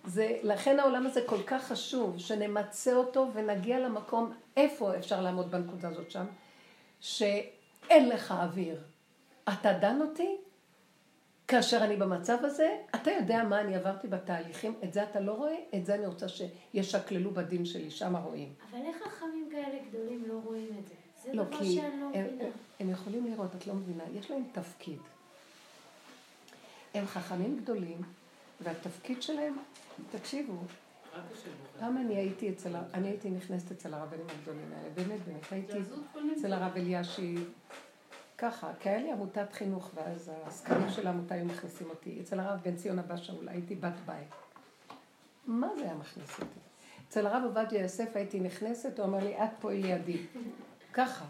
זה, 0.04 0.38
לכן 0.42 0.80
העולם 0.80 1.06
הזה 1.06 1.20
כל 1.26 1.42
כך 1.46 1.64
חשוב, 1.64 2.18
שנמצה 2.18 2.94
אותו 2.94 3.28
ונגיע 3.34 3.78
למקום, 3.78 4.32
איפה 4.56 4.96
אפשר 4.96 5.20
לעמוד 5.20 5.50
בנקודה 5.50 5.88
הזאת 5.88 6.10
שם? 6.10 6.24
שאין 7.00 8.08
לך 8.08 8.34
אוויר. 8.42 8.82
אתה 9.48 9.72
דן 9.72 10.00
אותי? 10.00 10.36
כאשר 11.48 11.84
אני 11.84 11.96
במצב 11.96 12.38
הזה, 12.40 12.76
אתה 12.94 13.10
יודע 13.10 13.44
מה 13.44 13.60
אני 13.60 13.76
עברתי 13.76 14.08
בתהליכים, 14.08 14.74
את 14.84 14.92
זה 14.92 15.02
אתה 15.02 15.20
לא 15.20 15.32
רואה, 15.32 15.56
את 15.74 15.86
זה 15.86 15.94
אני 15.94 16.06
רוצה 16.06 16.26
שישקללו 16.28 17.30
בדין 17.30 17.64
שלי, 17.64 17.90
שם 17.90 18.16
רואים. 18.16 18.54
אבל 18.70 18.78
איך 18.86 18.96
חכמים 19.02 19.48
כאלה 19.50 19.78
גדולים 19.88 20.24
לא 20.28 20.40
רואים 20.44 20.68
את 20.78 20.88
זה? 20.88 20.94
זה 21.28 21.34
לא, 21.34 21.44
דבר 21.44 21.58
כי 21.58 21.74
שאני 21.74 22.00
לא 22.00 22.06
הם, 22.14 22.24
מבינה. 22.26 22.50
הם, 22.80 22.90
יכולים 22.90 23.26
לראות, 23.26 23.54
את 23.56 23.66
לא 23.66 23.74
מבינה, 23.74 24.04
יש 24.14 24.30
להם 24.30 24.42
תפקיד. 24.52 24.98
הם 26.94 27.06
חכמים 27.06 27.58
גדולים, 27.62 28.00
והתפקיד 28.60 29.22
שלהם, 29.22 29.56
תקשיבו, 30.10 30.54
פעם 31.80 31.98
אני 31.98 32.16
הייתי 32.16 32.50
אצל, 32.50 32.76
אני 32.94 33.08
הייתי 33.08 33.30
נכנסת 33.30 33.70
אצל 33.72 33.94
הרבנים 33.94 34.26
הגדולים 34.38 34.72
האלה, 34.76 34.88
באמת, 34.94 35.20
באמת, 35.26 35.52
הייתי 35.52 35.78
אצל 36.38 36.52
הרב 36.52 36.72
אלישיב, 36.76 37.52
ככה, 38.38 38.72
כי 38.80 38.88
היה 38.88 38.98
לי 38.98 39.12
עמותת 39.12 39.52
חינוך, 39.52 39.90
ואז 39.94 40.28
העסקנים 40.44 40.90
של 40.90 41.06
העמותה 41.06 41.34
היו 41.34 41.44
מכניסים 41.44 41.90
אותי. 41.90 42.20
אצל 42.20 42.40
הרב 42.40 42.60
בן 42.62 42.76
ציון 42.76 42.98
אבא 42.98 43.16
שאול, 43.16 43.48
הייתי 43.48 43.74
בת 43.74 43.92
בית. 44.06 44.28
מה 45.46 45.68
זה 45.78 45.84
היה 45.84 45.94
מכניס 45.94 46.30
אותי? 46.40 46.60
אצל 47.08 47.26
הרב 47.26 47.42
עובדיה 47.44 47.82
יוסף 47.82 48.16
הייתי 48.16 48.40
נכנסת, 48.40 48.98
הוא 48.98 49.06
אומר 49.06 49.18
לי, 49.18 49.44
את 49.44 49.50
פה 49.60 49.70
לידי. 49.70 50.26
ככה. 50.98 51.24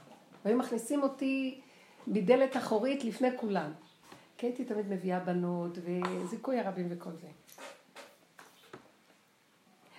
והיו 0.44 0.58
מכניסים 0.58 1.02
אותי 1.02 1.60
מדלת 2.06 2.56
אחורית 2.56 3.04
לפני 3.04 3.28
כולם. 3.36 3.72
כי 4.36 4.46
הייתי 4.46 4.64
תמיד 4.64 4.88
מביאה 4.88 5.20
בנות, 5.20 5.78
וזיכוי 5.78 6.60
הרבים 6.60 6.86
וכל 6.90 7.10
זה. 7.12 7.28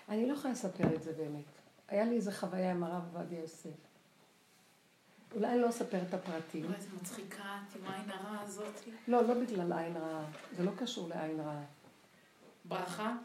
אני 0.10 0.28
לא 0.28 0.34
יכולה 0.34 0.54
לספר 0.54 0.96
את 0.96 1.04
זה 1.04 1.14
באמת. 1.14 1.46
היה 1.88 2.06
לי 2.06 2.16
איזו 2.16 2.32
חוויה 2.32 2.72
עם 2.72 2.84
הרב 2.84 3.04
עובדיה 3.16 3.40
יוסף. 3.40 3.70
אולי 5.36 5.48
אני 5.48 5.60
לא 5.60 5.70
אספר 5.70 6.02
את 6.10 6.14
הפרטים. 6.14 6.66
וואי, 6.66 6.76
איזה 6.76 6.88
מצחיקה 7.02 7.60
עם 7.76 7.86
העין 7.86 8.12
הרע 8.12 8.42
הזאת. 8.42 8.74
לא, 9.08 9.22
לא 9.22 9.34
בגלל 9.34 9.74
עין 9.74 9.98
רעה. 9.98 10.26
זה 10.58 10.64
לא 10.64 10.72
קשור 10.78 11.10
לעין 11.10 11.40
רעה. 11.40 11.64
ברכה? 12.66 13.16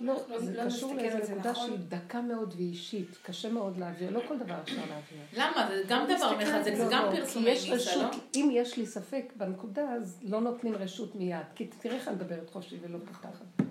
לא, 0.00 0.14
לא- 0.28 0.40
זה 0.40 0.56
לא 0.56 0.64
קשור 0.64 0.94
לאיזו 0.94 1.26
זה 1.26 1.32
נקודה 1.34 1.50
נכון. 1.50 1.66
שהיא 1.66 1.78
דקה 1.88 2.20
מאוד 2.20 2.54
ואישית. 2.56 3.18
קשה 3.22 3.48
מאוד 3.48 3.78
להעביר. 3.78 4.10
לא 4.10 4.20
כל 4.28 4.38
דבר 4.38 4.54
אפשר 4.62 4.82
להעביר. 4.88 5.18
למה? 5.32 5.68
זה 5.68 5.82
גם 5.88 6.04
דבר 6.16 6.36
מחזק, 6.36 6.74
זה 6.74 6.84
לא, 6.84 6.90
גם 6.90 7.04
לא, 7.04 7.16
פרסומי 7.16 7.44
כי 7.44 7.50
יש 7.50 7.70
ניסה, 7.70 7.96
לא? 7.96 8.02
רשות, 8.02 8.22
אם 8.34 8.48
יש 8.52 8.76
לי 8.76 8.86
ספק 8.86 9.32
בנקודה, 9.36 9.82
אז 9.90 10.18
לא 10.22 10.40
נותנים 10.40 10.74
רשות 10.74 11.14
מיד. 11.14 11.46
כי 11.54 11.66
תראי 11.66 11.94
איך 11.94 12.08
אני 12.08 12.16
מדברת 12.16 12.50
חופשי 12.50 12.76
ולא 12.82 12.98
פותחת. 12.98 13.66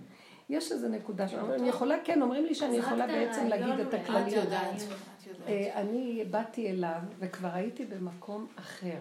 יש 0.50 0.72
איזו 0.72 0.88
נקודה 0.88 1.28
שאני 1.28 1.70
יכולה, 1.70 1.96
כן, 2.04 2.22
אומרים 2.22 2.46
לי 2.46 2.56
שאני 2.56 2.78
יכולה 2.78 3.08
בעצם 3.08 3.48
להגיד 3.48 3.80
את 3.88 3.94
הכלליות. 3.94 4.44
יודעת, 4.44 4.76
את 4.76 5.28
יודעת. 5.28 5.48
אה, 5.48 5.82
אני 5.82 6.24
באתי 6.32 6.70
אליו, 6.70 7.02
וכבר 7.20 7.50
הייתי 7.54 7.86
במקום 7.86 8.48
אחר. 8.56 8.98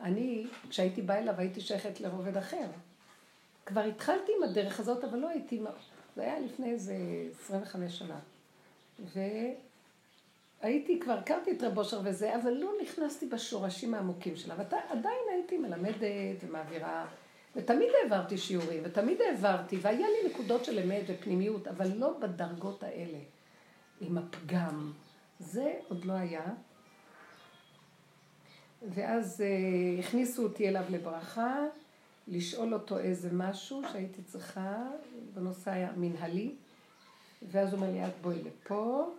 אני, 0.00 0.46
כשהייתי 0.70 1.02
באה 1.02 1.18
אליו, 1.18 1.34
הייתי 1.38 1.60
שייכת 1.60 2.00
לרובד 2.00 2.36
אחר. 2.36 2.66
כבר 3.66 3.80
התחלתי 3.80 4.32
עם 4.38 4.42
הדרך 4.42 4.80
הזאת, 4.80 5.04
אבל 5.04 5.18
לא 5.18 5.28
הייתי... 5.28 5.60
זה 6.16 6.22
היה 6.22 6.40
לפני 6.40 6.70
איזה 6.70 6.94
25 7.44 7.98
שנה. 7.98 8.18
והייתי, 10.62 11.00
כבר 11.00 11.12
הכרתי 11.12 11.52
את 11.52 11.62
רב 11.62 11.78
אושר 11.78 12.00
וזה, 12.04 12.36
אבל 12.36 12.50
לא 12.50 12.72
נכנסתי 12.82 13.26
בשורשים 13.26 13.94
העמוקים 13.94 14.36
שלה. 14.36 14.54
ועדיין 14.58 15.24
הייתי 15.32 15.58
מלמדת 15.58 16.44
ומעבירה, 16.44 17.06
ותמיד 17.56 17.88
העברתי 18.02 18.38
שיעורים, 18.38 18.82
ותמיד 18.84 19.20
העברתי, 19.20 19.78
והיה 19.82 20.06
לי 20.08 20.30
נקודות 20.30 20.64
של 20.64 20.78
אמת 20.78 21.02
ופנימיות, 21.06 21.68
אבל 21.68 21.92
לא 21.96 22.18
בדרגות 22.18 22.82
האלה. 22.82 23.18
עם 24.00 24.18
הפגם. 24.18 24.92
זה 25.38 25.74
עוד 25.88 26.04
לא 26.04 26.12
היה. 26.12 26.44
ואז 28.88 29.40
אה, 29.40 30.00
הכניסו 30.00 30.42
אותי 30.42 30.68
אליו 30.68 30.84
לברכה, 30.90 31.56
לשאול 32.28 32.74
אותו 32.74 32.98
איזה 32.98 33.28
משהו 33.32 33.82
שהייתי 33.92 34.22
צריכה 34.22 34.82
בנושא 35.34 35.70
המנהלי, 35.70 36.54
ואז 37.50 37.72
הוא 37.72 37.80
אומר 37.80 37.92
לי, 37.92 38.06
את 38.06 38.12
בואי 38.22 38.42
לפה, 38.42 39.10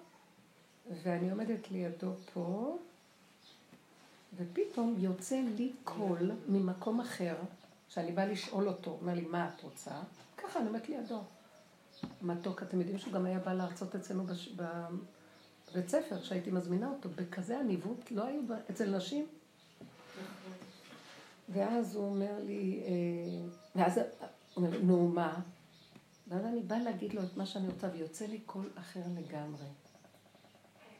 ואני 1.03 1.31
עומדת 1.31 1.71
לידו 1.71 2.11
פה, 2.33 2.77
ופתאום 4.37 4.95
יוצא 4.99 5.41
לי 5.55 5.71
קול 5.83 6.31
ממקום 6.47 7.01
אחר, 7.01 7.35
שאני 7.89 8.11
באה 8.11 8.25
לשאול 8.25 8.67
אותו, 8.67 8.91
הוא 8.91 8.99
אומר 9.01 9.13
לי, 9.13 9.21
מה 9.21 9.49
את 9.55 9.63
רוצה? 9.63 9.91
ככה, 10.37 10.59
אני 10.59 10.67
עומדת 10.67 10.89
לידו. 10.89 11.21
מתוק, 12.21 12.63
אתם 12.63 12.79
יודעים 12.79 12.97
שהוא 12.97 13.13
גם 13.13 13.25
היה 13.25 13.39
בא 13.39 13.53
להרצות 13.53 13.95
אצלנו 13.95 14.23
בש... 14.23 14.55
בבית 15.71 15.89
ספר, 15.89 16.23
שהייתי 16.23 16.51
מזמינה 16.51 16.89
אותו, 16.89 17.09
בכזה 17.15 17.59
עניבות, 17.59 18.11
לא 18.11 18.23
היו 18.23 18.41
אצל 18.69 18.97
נשים. 18.97 19.25
ואז 21.49 21.95
הוא 21.95 22.05
אומר 22.05 22.39
לי, 22.43 22.83
אה, 22.85 23.47
ואז 23.75 23.97
הוא 23.97 24.05
אומר 24.55 24.79
נו 24.79 25.07
מה? 25.07 25.41
ואז 26.27 26.45
אני 26.45 26.61
באה 26.61 26.79
להגיד 26.79 27.13
לו 27.13 27.23
את 27.23 27.37
מה 27.37 27.45
שאני 27.45 27.67
רוצה, 27.67 27.89
ויוצא 27.93 28.25
לי 28.25 28.39
קול 28.39 28.69
אחר 28.75 29.01
לגמרי. 29.17 29.65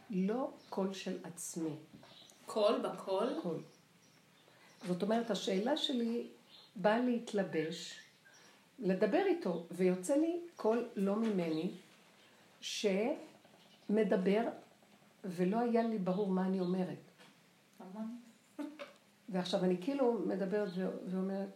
לא 0.10 0.52
קול 0.70 0.93
של 0.93 1.18
עצמי, 1.24 1.76
קול 2.46 2.82
בקול? 2.82 3.39
קול. 3.41 3.64
זאת 4.88 5.04
אומרת, 5.04 5.32
השאלה 5.32 5.78
שלי 5.78 6.28
באה 6.76 7.00
להתלבש, 7.00 8.00
לדבר 8.80 9.26
איתו, 9.26 9.66
ויוצא 9.72 10.16
לי 10.16 10.39
קול 10.56 10.89
לא 10.96 11.16
ממני, 11.16 11.72
שמדבר, 12.62 14.41
ולא 15.24 15.60
היה 15.60 15.84
לי 15.84 15.98
ברור 15.98 16.28
מה 16.28 16.46
אני 16.46 16.60
אומרת. 16.60 17.12
המון. 17.80 18.24
ועכשיו 19.30 19.63
אני 19.63 19.78
כאילו 19.82 20.13
מדברת 20.26 20.69
ואומרת, 21.09 21.49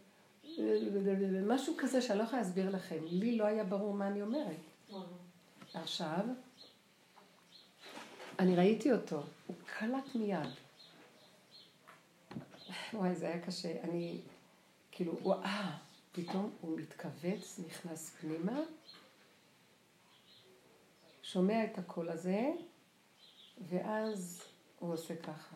משהו 1.48 1.74
כזה 1.78 2.02
שאני 2.02 2.20
לא 2.20 2.24
יכולה 2.24 2.42
להסביר 2.42 2.70
לכם. 2.70 3.04
לי 3.06 3.38
לא 3.38 3.46
היה 3.46 3.64
ברור 3.64 3.94
מה 3.94 4.08
אני 4.08 4.22
אומרת. 4.22 4.56
עכשיו, 5.74 6.26
אני 8.40 8.56
ראיתי 8.56 8.92
אותו, 8.92 9.24
הוא 9.48 9.56
קלט 9.66 10.16
מיד. 10.16 10.50
וואי, 12.94 13.16
זה 13.16 13.28
היה 13.28 13.46
קשה. 13.46 13.82
אני, 13.84 14.22
כאילו, 14.92 15.14
הוא, 15.22 15.34
אה, 15.34 15.78
פתאום 16.12 16.52
הוא 16.62 16.80
מתכווץ, 16.80 17.60
נכנס 17.68 18.10
פנימה, 18.10 18.60
שומע 21.24 21.64
את 21.64 21.78
הקול 21.78 22.10
הזה, 22.10 22.52
ואז 23.70 24.44
הוא 24.80 24.94
עושה 24.94 25.16
ככה. 25.16 25.56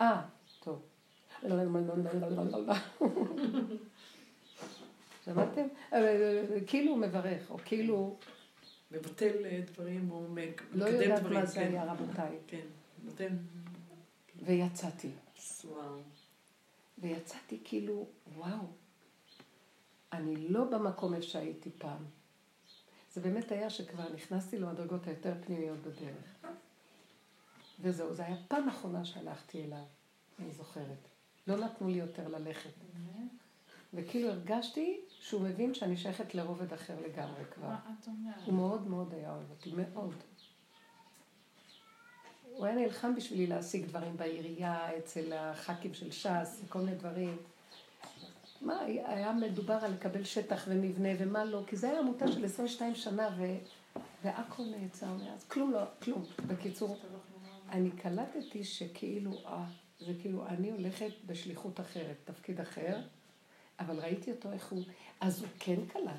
אה, 0.00 0.22
טוב. 0.60 0.95
שמעתם? 5.24 5.66
כאילו 6.66 6.90
הוא 6.90 6.98
מברך, 6.98 7.50
או 7.50 7.58
כאילו, 7.64 8.16
מבטל 8.90 9.44
אה, 9.44 9.60
דברים 9.72 10.10
או 10.10 10.26
מק- 10.30 10.62
לא 10.72 10.86
מקדם 10.86 11.02
יודעת 11.02 11.20
דברים. 11.20 11.38
מה 11.40 11.46
זה 11.46 11.54
כן. 11.54 11.68
היה, 11.72 11.92
רבותיי. 11.92 12.38
כן, 12.46 12.66
נותן... 13.04 13.36
ויצאתי. 14.42 15.10
וואו. 15.64 15.98
ויצאתי 16.98 17.60
כאילו, 17.64 18.06
וואו, 18.36 18.58
אני 20.12 20.36
לא 20.48 20.64
במקום 20.64 21.14
איפה 21.14 21.26
שהייתי 21.26 21.70
פעם. 21.78 22.04
זה 23.12 23.20
באמת 23.20 23.52
היה 23.52 23.70
שכבר 23.70 24.12
נכנסתי 24.14 24.58
למדרגות 24.58 25.06
היותר 25.06 25.32
פנימיות 25.46 25.78
בדרך. 25.78 26.46
וזהו, 27.80 28.14
זו 28.14 28.22
הייתה 28.22 28.42
פעם 28.48 28.68
אחרונה 28.68 29.04
שהלכתי 29.04 29.64
אליו, 29.64 29.82
אני 30.38 30.52
זוכרת. 30.52 31.08
לא 31.46 31.56
נתנו 31.56 31.88
לי 31.88 31.98
יותר 31.98 32.28
ללכת. 32.28 32.70
וכאילו 33.94 34.28
הרגשתי 34.28 35.00
שהוא 35.20 35.42
מבין 35.42 35.74
שאני 35.74 35.96
שייכת 35.96 36.34
לרובד 36.34 36.72
אחר 36.72 36.94
לגמרי 37.00 37.44
כבר. 37.54 37.68
מה 37.68 37.94
את 38.00 38.06
אומרת? 38.06 38.46
הוא 38.46 38.54
מאוד 38.54 38.88
מאוד 38.88 39.14
היה 39.14 39.30
אוהב 39.30 39.50
אותי, 39.50 39.72
מאוד. 39.76 40.14
הוא 42.52 42.66
היה 42.66 42.74
נלחם 42.74 43.14
בשבילי 43.14 43.46
להשיג 43.46 43.86
דברים 43.86 44.16
בעירייה, 44.16 44.98
אצל 44.98 45.32
הח"כים 45.32 45.94
של 45.94 46.10
ש"ס, 46.10 46.62
כל 46.68 46.78
מיני 46.78 46.94
דברים. 46.94 47.36
מה, 48.60 48.80
היה 48.80 49.32
מדובר 49.32 49.74
על 49.74 49.92
לקבל 49.92 50.24
שטח 50.24 50.64
ומבנה 50.68 51.08
ומה 51.18 51.44
לא, 51.44 51.62
כי 51.66 51.76
זה 51.76 51.90
היה 51.90 52.00
עמותה 52.00 52.32
של 52.32 52.44
22 52.44 52.94
שנה 52.94 53.28
ו... 53.38 53.44
והכל 54.24 54.62
נעצר 54.62 55.12
מאז, 55.12 55.44
כלום 55.44 55.72
לא, 55.72 55.80
כלום. 56.02 56.24
בקיצור, 56.46 56.98
אני 57.70 57.90
קלטתי 57.90 58.64
שכאילו, 58.64 59.30
אה, 59.46 59.64
זה 60.00 60.12
כאילו, 60.20 60.46
אני 60.46 60.70
הולכת 60.70 61.10
בשליחות 61.26 61.80
אחרת, 61.80 62.16
תפקיד 62.24 62.60
אחר, 62.60 63.00
אבל 63.80 64.00
ראיתי 64.00 64.30
אותו 64.30 64.52
איך 64.52 64.68
הוא, 64.72 64.82
אז 65.20 65.40
הוא 65.40 65.48
כן 65.58 65.86
קלט. 65.92 66.12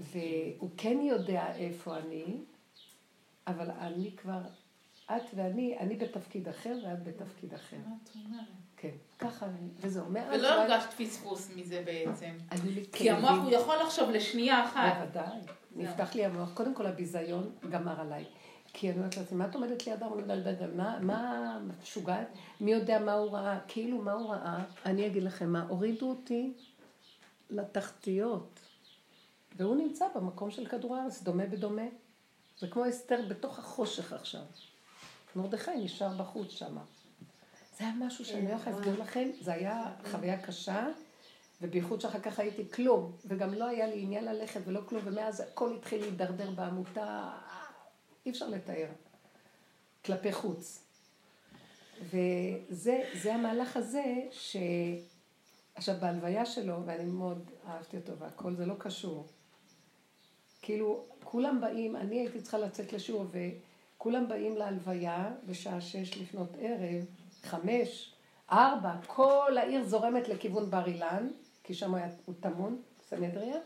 והוא 0.00 0.70
כן 0.76 0.98
יודע 1.02 1.54
איפה 1.56 1.96
אני, 1.96 2.24
אבל 3.46 3.70
אני 3.70 4.10
כבר, 4.16 4.40
את 5.06 5.22
ואני, 5.34 5.78
אני 5.78 5.96
בתפקיד 5.96 6.48
אחר 6.48 6.78
ואת 6.84 7.02
בתפקיד 7.04 7.54
אחר. 7.54 7.76
מה 7.86 7.94
את 8.04 8.10
אומרת? 8.14 8.44
כן, 8.76 8.94
ככה 9.18 9.46
אני, 9.46 9.68
וזהו. 9.80 10.10
מאז 10.10 10.28
ולא 10.28 10.42
לא 10.42 10.62
הרגשת 10.62 10.92
פספוס 10.92 11.50
מזה 11.56 11.82
בעצם. 11.84 12.34
לי 12.64 12.84
כי 12.92 13.10
המוח. 13.10 13.38
הוא 13.42 13.50
יכול 13.50 13.76
לחשוב 13.82 14.10
לשנייה 14.10 14.64
אחת. 14.64 14.94
בוודאי, 14.98 15.38
נפתח 15.76 16.14
לי 16.14 16.24
המוח. 16.24 16.54
קודם 16.54 16.74
כל 16.74 16.86
הביזיון 16.86 17.50
גמר 17.70 18.00
עליי. 18.00 18.24
כי 18.72 18.90
אני 18.90 18.98
אומרת 18.98 19.16
לעצמי, 19.16 19.38
מה 19.38 19.46
את 19.46 19.54
עומדת 19.54 19.86
ליד 19.86 20.02
ארון 20.02 20.24
מה, 20.76 20.98
מה 21.00 21.58
משוגעת? 21.82 22.28
מי 22.60 22.72
יודע 22.72 22.98
מה 22.98 23.12
הוא 23.12 23.30
ראה? 23.30 23.58
כאילו, 23.68 23.98
מה 23.98 24.12
הוא 24.12 24.30
ראה? 24.30 24.64
אני 24.86 25.06
אגיד 25.06 25.22
לכם 25.22 25.52
מה, 25.52 25.66
הורידו 25.68 26.10
אותי 26.10 26.52
לתחתיות. 27.50 28.60
והוא 29.56 29.76
נמצא 29.76 30.06
במקום 30.14 30.50
של 30.50 30.66
כדור 30.66 30.96
הארץ, 30.96 31.22
דומה 31.22 31.46
בדומה. 31.46 31.82
זה 32.58 32.68
כמו 32.68 32.88
אסתר 32.88 33.20
בתוך 33.28 33.58
החושך 33.58 34.12
עכשיו. 34.12 34.42
מרדכי 35.36 35.70
נשאר 35.76 36.16
בחוץ 36.16 36.50
שם. 36.50 36.76
זה 37.78 37.84
היה 37.84 37.92
משהו 37.98 38.24
שאני 38.24 38.48
לא 38.48 38.52
יכולה 38.52 38.76
להסביר 38.76 39.00
לכם, 39.00 39.28
זה 39.40 39.52
היה 39.52 39.84
חוויה 40.10 40.42
קשה, 40.42 40.86
ובייחוד 41.62 42.00
שאחר 42.00 42.20
כך 42.20 42.38
הייתי 42.38 42.70
כלום, 42.70 43.12
וגם 43.24 43.54
לא 43.54 43.64
היה 43.64 43.86
לי 43.86 44.02
עניין 44.02 44.24
ללכת 44.24 44.60
ולא 44.64 44.80
כלום, 44.86 45.02
ומאז 45.04 45.40
הכל 45.40 45.74
התחיל 45.76 46.00
להידרדר 46.00 46.50
בעמותה, 46.50 47.30
אי 48.26 48.30
אפשר 48.30 48.48
לתאר, 48.48 48.88
כלפי 50.04 50.32
חוץ. 50.32 50.84
וזה 52.10 53.34
המהלך 53.34 53.76
הזה, 53.76 54.04
ש... 54.30 54.56
עכשיו 55.74 55.96
בהלוויה 56.00 56.46
שלו, 56.46 56.76
ואני 56.86 57.04
מאוד 57.04 57.50
אהבתי 57.66 57.96
אותו 57.96 58.18
והכל, 58.18 58.54
זה 58.54 58.66
לא 58.66 58.74
קשור. 58.78 59.26
כאילו, 60.62 61.04
כולם 61.24 61.60
באים, 61.60 61.96
אני 61.96 62.18
הייתי 62.20 62.40
צריכה 62.40 62.58
לצאת 62.58 62.92
לשיעור, 62.92 63.26
וכולם 63.30 64.28
באים 64.28 64.56
להלוויה 64.56 65.30
בשעה 65.46 65.80
שש 65.80 66.18
לפנות 66.18 66.48
ערב, 66.58 67.04
חמש, 67.42 68.14
ארבע, 68.52 68.92
כל 69.06 69.58
העיר 69.58 69.84
זורמת 69.84 70.28
לכיוון 70.28 70.70
בר 70.70 70.86
אילן, 70.86 71.28
כי 71.64 71.74
שם 71.74 71.94
הוא 72.24 72.34
טמון, 72.40 72.82
סנהדריה, 73.08 73.56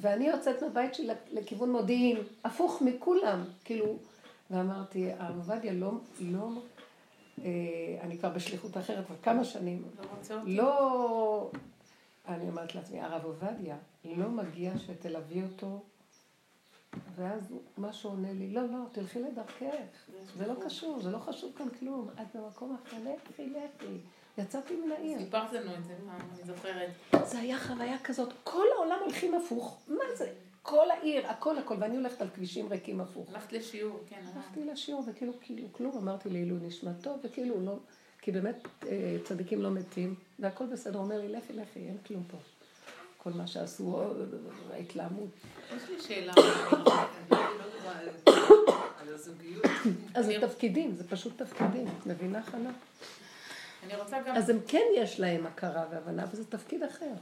ואני 0.00 0.28
יוצאת 0.28 0.62
מהבית 0.62 0.94
שלי 0.94 1.14
לכיוון 1.32 1.72
מודיעין, 1.72 2.16
הפוך 2.44 2.82
מכולם, 2.82 3.44
כאילו, 3.64 3.96
ואמרתי, 4.50 5.12
הרב 5.18 5.36
עובדיה 5.36 5.72
לא, 5.72 5.92
לא, 6.20 6.50
אה, 7.44 7.50
אני 8.00 8.18
כבר 8.18 8.28
בשליחות 8.28 8.76
אחרת 8.76 9.06
כבר 9.06 9.16
כמה 9.22 9.44
שנים, 9.44 9.82
לא, 10.28 10.36
לא, 10.46 11.50
אני 12.28 12.48
אומרת 12.48 12.74
לעצמי, 12.74 13.00
הרב 13.00 13.24
עובדיה, 13.24 13.76
לא 14.04 14.28
מגיע 14.28 14.72
שתלווי 14.78 15.42
אותו 15.42 15.80
ואז 17.16 17.54
משהו 17.78 18.10
עונה 18.10 18.32
לי, 18.32 18.50
לא, 18.50 18.62
לא, 18.62 18.78
תלכי 18.92 19.18
לדרכך, 19.20 20.06
זה 20.36 20.46
לא 20.46 20.54
קשור, 20.64 21.00
זה 21.02 21.10
לא 21.10 21.18
חשוב 21.18 21.52
כאן 21.56 21.68
כלום, 21.78 22.08
את 22.14 22.36
במקום 22.36 22.76
אחר, 22.82 22.96
לכי, 22.96 23.46
לכי. 23.46 23.96
יצאתי 24.38 24.76
מן 24.76 24.92
העיר. 24.92 25.18
סיפרת 25.18 25.52
לנו 25.52 25.74
את 25.74 25.84
זה 25.84 25.94
פעם, 26.06 26.28
אני 26.34 26.44
זוכרת. 26.44 26.90
זה 27.26 27.38
היה 27.38 27.58
חוויה 27.58 27.98
כזאת, 27.98 28.32
כל 28.44 28.66
העולם 28.76 28.98
הולכים 29.04 29.34
הפוך, 29.34 29.80
מה 29.88 30.04
זה? 30.14 30.32
כל 30.62 30.90
העיר, 30.90 31.26
הכל 31.26 31.58
הכל, 31.58 31.76
ואני 31.80 31.96
הולכת 31.96 32.22
על 32.22 32.28
כבישים 32.34 32.68
ריקים 32.68 33.00
הפוך. 33.00 33.28
הלכת 33.28 33.52
לשיעור, 33.52 34.00
כן. 34.08 34.22
הלכתי 34.34 34.64
לשיעור, 34.64 35.04
וכאילו, 35.06 35.32
כאילו, 35.40 35.68
כלום, 35.72 35.96
אמרתי 35.96 36.28
לעילוי 36.28 36.58
נשמתו, 36.62 37.16
וכאילו, 37.22 37.60
לא, 37.60 37.76
כי 38.22 38.32
באמת 38.32 38.68
אה, 38.86 39.16
צדיקים 39.24 39.62
לא 39.62 39.70
מתים, 39.70 40.14
והכל 40.38 40.66
בסדר, 40.66 40.98
אומר 40.98 41.18
לי, 41.18 41.28
לכי, 41.28 41.52
לכי, 41.52 41.80
אין 41.80 41.98
כלום 42.06 42.22
פה. 42.30 42.36
כל 43.18 43.30
מה 43.30 43.46
שעשו, 43.46 44.02
ההתלהמות. 44.72 45.30
יש 45.76 45.82
לי 45.88 46.00
שאלה. 46.00 46.32
אז 50.14 50.26
זה 50.26 50.34
תפקידים, 50.40 50.94
זה 50.94 51.08
פשוט 51.08 51.42
תפקידים, 51.42 51.86
מבינה 52.06 52.42
חנה? 52.42 52.70
אני 53.82 53.96
רוצה 53.96 54.20
גם... 54.26 54.36
אז 54.36 54.50
הם 54.50 54.58
כן 54.68 54.84
יש 54.96 55.20
להם 55.20 55.46
הכרה 55.46 55.84
והבנה, 55.90 56.24
וזה 56.32 56.44
תפקיד 56.44 56.82
אחר. 56.82 57.12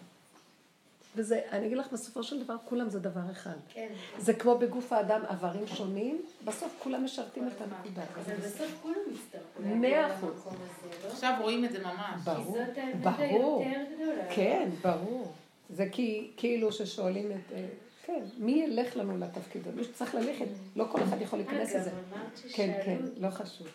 וזה, 1.16 1.40
אני 1.52 1.66
אגיד 1.66 1.78
לך, 1.78 1.92
בסופו 1.92 2.22
של 2.22 2.44
דבר, 2.44 2.56
כולם 2.64 2.88
זה 2.88 3.00
דבר 3.00 3.30
אחד. 3.32 3.56
כן. 3.68 3.88
זה 4.18 4.34
כמו 4.34 4.58
בגוף 4.58 4.92
האדם, 4.92 5.20
איברים 5.30 5.66
שונים, 5.66 6.22
בסוף 6.44 6.76
כולם 6.78 7.04
משרתים 7.04 7.48
את 7.48 7.60
הנקודה. 7.60 8.02
אבל 8.14 8.36
בסוף 8.36 8.78
כולם 8.82 8.98
מצטרפו. 9.12 9.62
מאה 9.62 10.14
אחוז. 10.14 10.46
לא? 10.46 11.08
עכשיו 11.08 11.38
רואים 11.40 11.64
את 11.64 11.72
זה 11.72 11.78
ממש. 11.78 12.22
ברור, 12.24 12.56
כי 12.56 12.64
זאת 12.66 12.78
האמת 12.78 13.02
ברור. 13.02 13.62
היותר 13.64 13.80
גדולה. 13.94 14.34
כן, 14.34 14.68
ברור. 14.82 15.32
זה 15.70 15.88
כי, 15.92 16.30
כאילו 16.36 16.72
ששואלים 16.72 17.30
את... 17.32 17.52
אה, 17.52 17.66
כן, 18.06 18.22
מי 18.38 18.52
ילך 18.52 18.96
לנו 18.96 19.18
לתפקיד 19.18 19.68
הזה? 19.68 19.76
מישהו 19.76 19.92
צריך 19.94 20.14
ללכת, 20.14 20.46
לא 20.76 20.86
כל 20.92 21.02
אחד 21.02 21.20
יכול 21.20 21.38
להיכנס 21.38 21.74
לזה. 21.74 21.90
אגב, 21.90 21.98
אמרת 22.12 22.36
ששאלו... 22.36 22.52
כן, 22.54 22.80
כן, 22.84 22.98
לא 23.16 23.30
חשוב. 23.30 23.66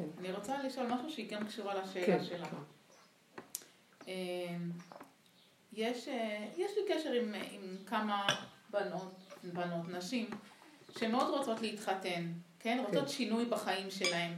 כן. 0.00 0.18
אני 0.18 0.32
רוצה 0.32 0.62
לשאול 0.62 0.86
משהו 0.86 1.10
שהיא 1.10 1.30
גם 1.30 1.46
קשורה 1.46 1.74
לשאלה 1.74 2.06
כן, 2.06 2.24
שלה. 2.24 2.46
כן. 2.46 2.56
אמ, 4.08 4.70
יש, 5.72 6.08
אה, 6.08 6.46
יש 6.56 6.70
לי 6.76 6.94
קשר 6.94 7.12
עם, 7.12 7.34
עם 7.50 7.76
כמה 7.86 8.26
בנות, 8.70 9.14
בנות, 9.42 9.88
נשים, 9.88 10.30
שמאוד 10.98 11.38
רוצות 11.38 11.60
להתחתן, 11.60 12.32
כן? 12.60 12.84
רוצות 12.86 13.08
שינוי 13.08 13.44
בחיים 13.44 13.90
שלהם, 13.90 14.32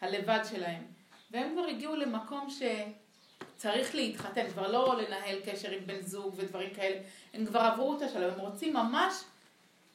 הלבד 0.00 0.40
שלהם. 0.50 0.82
והם 1.30 1.52
כבר 1.52 1.64
הגיעו 1.64 1.96
למקום 1.96 2.48
שצריך 2.50 3.94
להתחתן, 3.94 4.50
כבר 4.50 4.72
לא 4.72 5.02
לנהל 5.02 5.40
קשר 5.44 5.70
עם 5.70 5.86
בן 5.86 6.00
זוג 6.00 6.34
ודברים 6.36 6.74
כאלה. 6.74 7.00
הם 7.34 7.46
כבר 7.46 7.60
עברו 7.60 7.96
את 7.96 8.02
השלב, 8.02 8.32
הם 8.32 8.40
רוצים 8.40 8.72
ממש 8.72 9.14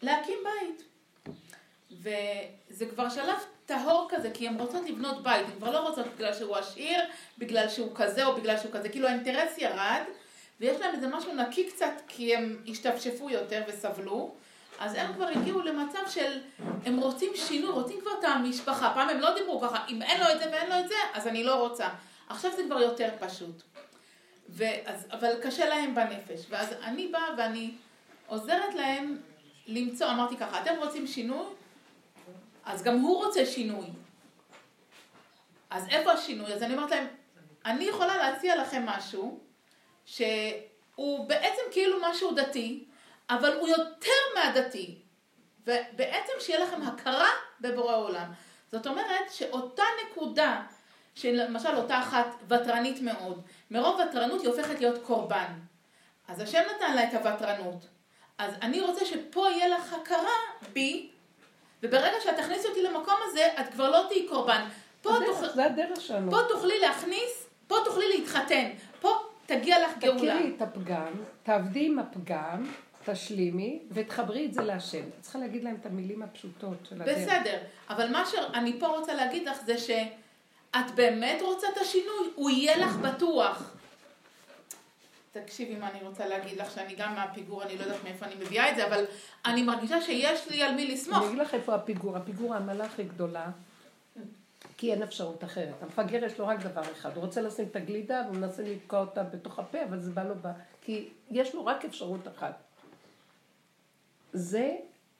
להקים 0.01 0.37
בית. 0.43 0.88
וזה 1.91 2.85
כבר 2.89 3.09
שלב 3.09 3.37
טהור 3.65 4.07
כזה, 4.09 4.31
כי 4.33 4.47
הן 4.47 4.59
רוצות 4.59 4.89
לבנות 4.89 5.23
בית, 5.23 5.45
הן 5.45 5.51
כבר 5.57 5.71
לא 5.71 5.89
רוצות 5.89 6.05
בגלל 6.15 6.33
שהוא 6.33 6.55
עשיר, 6.55 6.99
בגלל 7.37 7.69
שהוא 7.69 7.91
כזה 7.95 8.25
או 8.25 8.35
בגלל 8.35 8.57
שהוא 8.57 8.71
כזה, 8.71 8.89
כאילו 8.89 9.07
האינטרס 9.07 9.57
ירד, 9.57 10.01
ויש 10.59 10.81
להם 10.81 10.95
איזה 10.95 11.07
משהו 11.07 11.35
נקי 11.35 11.69
קצת, 11.69 11.91
כי 12.07 12.35
הם 12.35 12.57
השתפשפו 12.67 13.29
יותר 13.29 13.63
וסבלו, 13.67 14.35
אז 14.79 14.95
הם 14.95 15.13
כבר 15.13 15.27
הגיעו 15.27 15.61
למצב 15.61 15.99
של, 16.07 16.39
הם 16.85 16.99
רוצים 16.99 17.31
שינוי, 17.35 17.69
רוצים 17.69 18.01
כבר 18.01 18.11
את 18.19 18.23
המשפחה, 18.23 18.91
פעם 18.93 19.09
הם 19.09 19.19
לא 19.19 19.33
דיברו 19.33 19.61
ככה, 19.61 19.85
אם 19.89 20.01
אין 20.01 20.21
לו 20.21 20.25
את 20.31 20.39
זה 20.39 20.49
ואין 20.51 20.69
לו 20.69 20.79
את 20.79 20.87
זה, 20.87 20.95
אז 21.13 21.27
אני 21.27 21.43
לא 21.43 21.55
רוצה. 21.55 21.87
עכשיו 22.29 22.51
זה 22.55 22.63
כבר 22.63 22.79
יותר 22.79 23.09
פשוט. 23.19 23.61
ואז, 24.49 25.07
אבל 25.11 25.31
קשה 25.41 25.69
להם 25.69 25.95
בנפש, 25.95 26.45
ואז 26.49 26.73
אני 26.83 27.07
באה 27.07 27.29
ואני 27.37 27.71
עוזרת 28.27 28.75
להם 28.75 29.17
למצוא, 29.67 30.11
אמרתי 30.11 30.37
ככה, 30.37 30.61
אתם 30.61 30.73
רוצים 30.79 31.07
שינוי? 31.07 31.45
אז 32.69 32.83
גם 32.83 32.99
הוא 32.99 33.25
רוצה 33.25 33.45
שינוי. 33.45 33.85
אז 35.69 35.87
איפה 35.89 36.11
השינוי? 36.11 36.53
אז 36.53 36.63
אני 36.63 36.73
אומרת 36.73 36.91
להם, 36.91 37.07
אני 37.65 37.83
יכולה 37.83 38.17
להציע 38.17 38.55
לכם 38.61 38.85
משהו 38.85 39.39
שהוא 40.05 41.27
בעצם 41.27 41.61
כאילו 41.71 41.97
משהו 42.01 42.31
דתי, 42.31 42.85
אבל 43.29 43.57
הוא 43.59 43.67
יותר 43.67 44.19
מהדתי. 44.35 44.95
ובעצם 45.63 46.33
שיהיה 46.39 46.59
לכם 46.59 46.81
הכרה 46.81 47.29
בבורא 47.61 47.95
עולם. 47.95 48.31
זאת 48.71 48.87
אומרת 48.87 49.31
שאותה 49.31 49.83
נקודה, 50.05 50.61
שלמשל 51.15 51.75
אותה 51.75 51.99
אחת 51.99 52.27
ותרנית 52.47 53.01
מאוד, 53.01 53.41
מרוב 53.71 53.99
ותרנות 53.99 54.41
היא 54.41 54.49
הופכת 54.49 54.79
להיות 54.79 55.03
קורבן. 55.03 55.53
אז 56.27 56.39
השם 56.39 56.61
נתן 56.75 56.95
לה 56.95 57.03
את 57.03 57.13
הוותרנות. 57.13 57.85
אז 58.37 58.53
אני 58.61 58.81
רוצה 58.81 59.05
שפה 59.05 59.49
יהיה 59.49 59.67
לך 59.67 59.93
הכרה 59.93 60.37
בי, 60.73 61.11
וברגע 61.83 62.15
שאת 62.23 62.35
תכניסי 62.37 62.67
אותי 62.67 62.81
למקום 62.81 63.15
הזה, 63.29 63.47
את 63.59 63.73
כבר 63.73 63.91
לא 63.91 64.05
תהיי 64.09 64.27
קורבן. 64.27 64.65
פה, 65.01 65.15
הדרך, 65.15 65.41
תוכ... 65.41 65.55
זה 65.55 65.65
הדרך 65.65 66.01
שלנו. 66.01 66.31
פה 66.31 66.37
תוכלי 66.49 66.79
להכניס, 66.79 67.47
פה 67.67 67.75
תוכלי 67.85 68.05
להתחתן, 68.17 68.69
פה 69.01 69.09
תגיע 69.45 69.87
לך 69.87 69.97
גאולה. 69.97 70.17
תכירי 70.17 70.53
את 70.57 70.61
הפגם, 70.61 71.13
תעבדי 71.43 71.85
עם 71.85 71.99
הפגם, 71.99 72.63
תשלימי, 73.05 73.79
ותחברי 73.91 74.45
את 74.45 74.53
זה 74.53 74.61
להשם. 74.61 75.03
את 75.07 75.21
צריכה 75.21 75.39
להגיד 75.39 75.63
להם 75.63 75.77
את 75.81 75.85
המילים 75.85 76.21
הפשוטות 76.21 76.77
של 76.89 77.01
הדרך. 77.01 77.17
בסדר, 77.17 77.57
אבל 77.89 78.11
מה 78.11 78.25
שאני 78.25 78.79
פה 78.79 78.87
רוצה 78.87 79.13
להגיד 79.13 79.47
לך 79.47 79.57
זה 79.65 79.77
שאת 79.77 80.91
באמת 80.95 81.41
רוצה 81.41 81.67
את 81.73 81.77
השינוי, 81.77 82.29
הוא 82.35 82.49
יהיה 82.49 82.77
לך 82.77 82.95
בטוח. 82.95 83.73
תקשיבי 85.31 85.75
מה 85.75 85.91
אני 85.91 86.03
רוצה 86.03 86.27
להגיד 86.27 86.57
לך, 86.57 86.71
שאני 86.71 86.95
גם 86.95 87.15
מהפיגור, 87.15 87.63
אני 87.63 87.77
לא 87.77 87.83
יודעת 87.83 88.03
מאיפה 88.03 88.25
אני 88.25 88.35
מביאה 88.35 88.71
את 88.71 88.75
זה, 88.75 88.87
אבל 88.87 89.05
אני 89.45 89.63
מרגישה 89.63 90.01
שיש 90.01 90.47
לי 90.47 90.63
על 90.63 90.75
מי 90.75 90.87
לסמוך. 90.87 91.17
אני 91.17 91.27
אגיד 91.27 91.39
לך 91.39 91.53
איפה 91.53 91.75
הפיגור. 91.75 92.17
הפיגור, 92.17 92.53
העמלה 92.53 92.85
הכי 92.85 93.03
גדולה, 93.03 93.51
כי 94.77 94.93
אין 94.93 95.03
אפשרות 95.03 95.43
אחרת. 95.43 95.75
המפגר 95.81 96.23
יש 96.23 96.39
לו 96.39 96.47
רק 96.47 96.59
דבר 96.59 96.81
אחד, 96.81 97.15
הוא 97.15 97.23
רוצה 97.23 97.41
לשים 97.41 97.65
את 97.65 97.75
הגלידה 97.75 98.21
והוא 98.25 98.37
מנסה 98.37 98.63
לתקוע 98.63 98.99
אותה 98.99 99.23
בתוך 99.23 99.59
הפה, 99.59 99.83
אבל 99.83 99.99
זה 99.99 100.11
בא 100.11 100.23
לו 100.23 100.35
ב... 100.41 100.47
כי 100.81 101.09
יש 101.31 101.55
לו 101.55 101.65
רק 101.65 101.85
אפשרות 101.85 102.27
אחת. 102.27 102.57
זה 104.33 104.75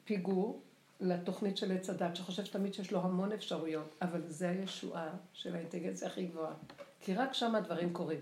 פיגור 0.06 0.62
לתוכנית 1.00 1.58
של 1.58 1.72
עץ 1.72 1.90
הדת, 1.90 2.16
שחושב 2.16 2.46
תמיד 2.46 2.74
שיש 2.74 2.92
לו 2.92 3.00
המון 3.00 3.32
אפשרויות, 3.32 3.96
אבל 4.02 4.22
זה 4.28 4.50
הישועה 4.50 5.10
של 5.34 5.56
האינטליגנציה 5.56 6.08
הכי 6.08 6.26
גבוהה. 6.26 6.54
כי 7.02 7.14
רק 7.14 7.34
שם 7.34 7.56
הדברים 7.56 7.94
קורים. 7.94 8.20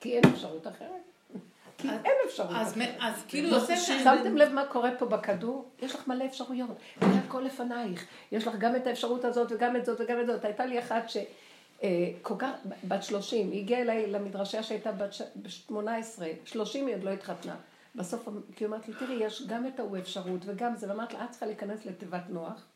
כי 0.00 0.16
אין 0.16 0.24
אפשרות 0.32 0.66
אחרת. 0.66 0.88
כי 1.78 1.88
אין 1.88 2.16
אפשרות 2.26 2.50
אז, 2.54 2.72
אחרת. 2.72 2.88
אז 3.00 3.24
כאילו 3.28 3.50
לא 3.50 3.56
יוסף... 3.56 3.74
שמתם 3.76 4.36
לב 4.36 4.52
מה 4.52 4.66
קורה 4.66 4.90
פה 4.98 5.06
בכדור? 5.06 5.68
יש 5.82 5.94
לך 5.94 6.08
מלא 6.08 6.24
אפשרויות, 6.24 6.76
והכל 7.00 7.40
לפנייך. 7.40 8.06
יש 8.32 8.46
לך 8.46 8.54
גם 8.58 8.76
את 8.76 8.86
האפשרות 8.86 9.24
הזאת 9.24 9.52
וגם 9.52 9.76
את 9.76 9.84
זאת 9.84 10.00
וגם 10.00 10.20
את 10.20 10.26
זאת. 10.26 10.44
הייתה 10.44 10.66
לי 10.66 10.78
אחת 10.78 11.10
ש... 11.10 11.16
אה, 11.82 12.10
כל 12.22 12.34
כך, 12.38 12.50
בת 12.84 13.02
30, 13.02 13.50
היא 13.50 13.60
הגיעה 13.60 13.80
אליי 13.80 14.06
למדרשה 14.06 14.62
שהייתה 14.62 14.92
בת 14.92 15.12
ש- 15.12 15.22
18, 15.48 16.26
30 16.44 16.86
היא 16.86 16.94
עוד 16.94 17.04
לא 17.04 17.10
התחתנה. 17.10 17.56
בסוף, 17.94 18.28
כי 18.56 18.64
היא 18.64 18.66
אומרת 18.66 18.88
לי, 18.88 18.94
תראי, 18.94 19.14
יש 19.14 19.42
גם 19.46 19.66
את 19.66 19.80
ההוא 19.80 19.98
אפשרות 19.98 20.40
וגם 20.44 20.76
זה, 20.76 20.88
ואמרת 20.88 21.14
לה, 21.14 21.24
את 21.24 21.30
צריכה 21.30 21.46
להיכנס 21.46 21.86
לתיבת 21.86 22.22
נוח, 22.28 22.66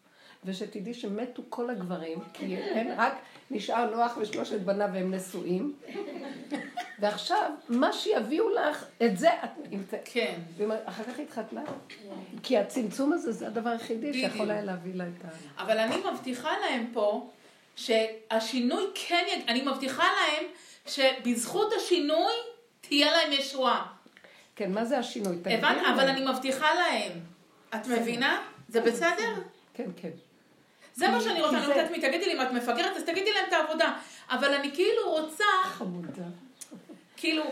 ושתדעי 0.45 0.95
שמתו 0.95 1.43
כל 1.49 1.71
הגברים, 1.71 2.19
כי 2.33 2.57
אין 2.57 2.93
רק 2.97 3.15
נשאר 3.51 3.97
נוח 3.97 4.17
ושלושת 4.17 4.61
בניו 4.61 4.89
והם 4.93 5.15
נשואים. 5.15 5.75
ועכשיו, 6.99 7.51
מה 7.69 7.93
שיביאו 7.93 8.49
לך, 8.49 8.85
את 9.05 9.19
זה 9.19 9.29
את. 9.45 9.95
כן. 10.05 10.35
ואחר 10.57 11.05
כך 11.05 11.19
התחתנה. 11.19 11.63
כי 12.43 12.59
הצמצום 12.59 13.13
הזה 13.13 13.33
זה 13.33 13.47
הדבר 13.47 13.71
היחידי 13.71 14.13
שיכול. 14.13 14.51
היה 14.51 14.63
להביא 14.63 14.95
לה 14.95 15.05
את 15.05 15.25
ה... 15.25 15.63
אבל 15.63 15.79
אני 15.79 15.97
מבטיחה 16.13 16.51
להם 16.61 16.87
פה 16.93 17.31
שהשינוי 17.77 18.85
כן. 18.95 19.41
אני 19.49 19.63
מבטיחה 19.63 20.05
להם 20.05 20.45
שבזכות 20.87 21.73
השינוי 21.77 22.33
תהיה 22.81 23.13
להם 23.13 23.33
ישועה. 23.33 23.87
כן, 24.57 24.73
מה 24.73 24.85
זה 24.85 24.99
השינוי? 24.99 25.37
הבנת? 25.47 25.83
אבל 25.95 26.09
אני 26.09 26.27
מבטיחה 26.31 26.75
להם. 26.75 27.13
את 27.75 27.87
מבינה? 27.87 28.43
זה 28.69 28.81
בסדר? 28.81 29.35
כן, 29.75 29.91
כן. 29.97 30.11
זה 30.95 31.09
מה 31.09 31.21
שאני 31.21 31.43
רוצה, 31.43 31.57
אני 31.57 31.65
אומרת 31.65 31.77
לעצמי, 31.77 32.01
תגידי 32.01 32.27
לי 32.27 32.33
אם 32.33 32.43
את 32.43 32.53
מפגרת, 32.53 32.97
אז 32.97 33.03
תגידי 33.03 33.33
להם 33.33 33.45
את 33.49 33.53
העבודה. 33.53 33.93
אבל 34.31 34.55
אני 34.55 34.71
כאילו 34.75 35.11
רוצה, 35.11 35.45
חמודה. 35.65 36.23
כאילו, 37.17 37.45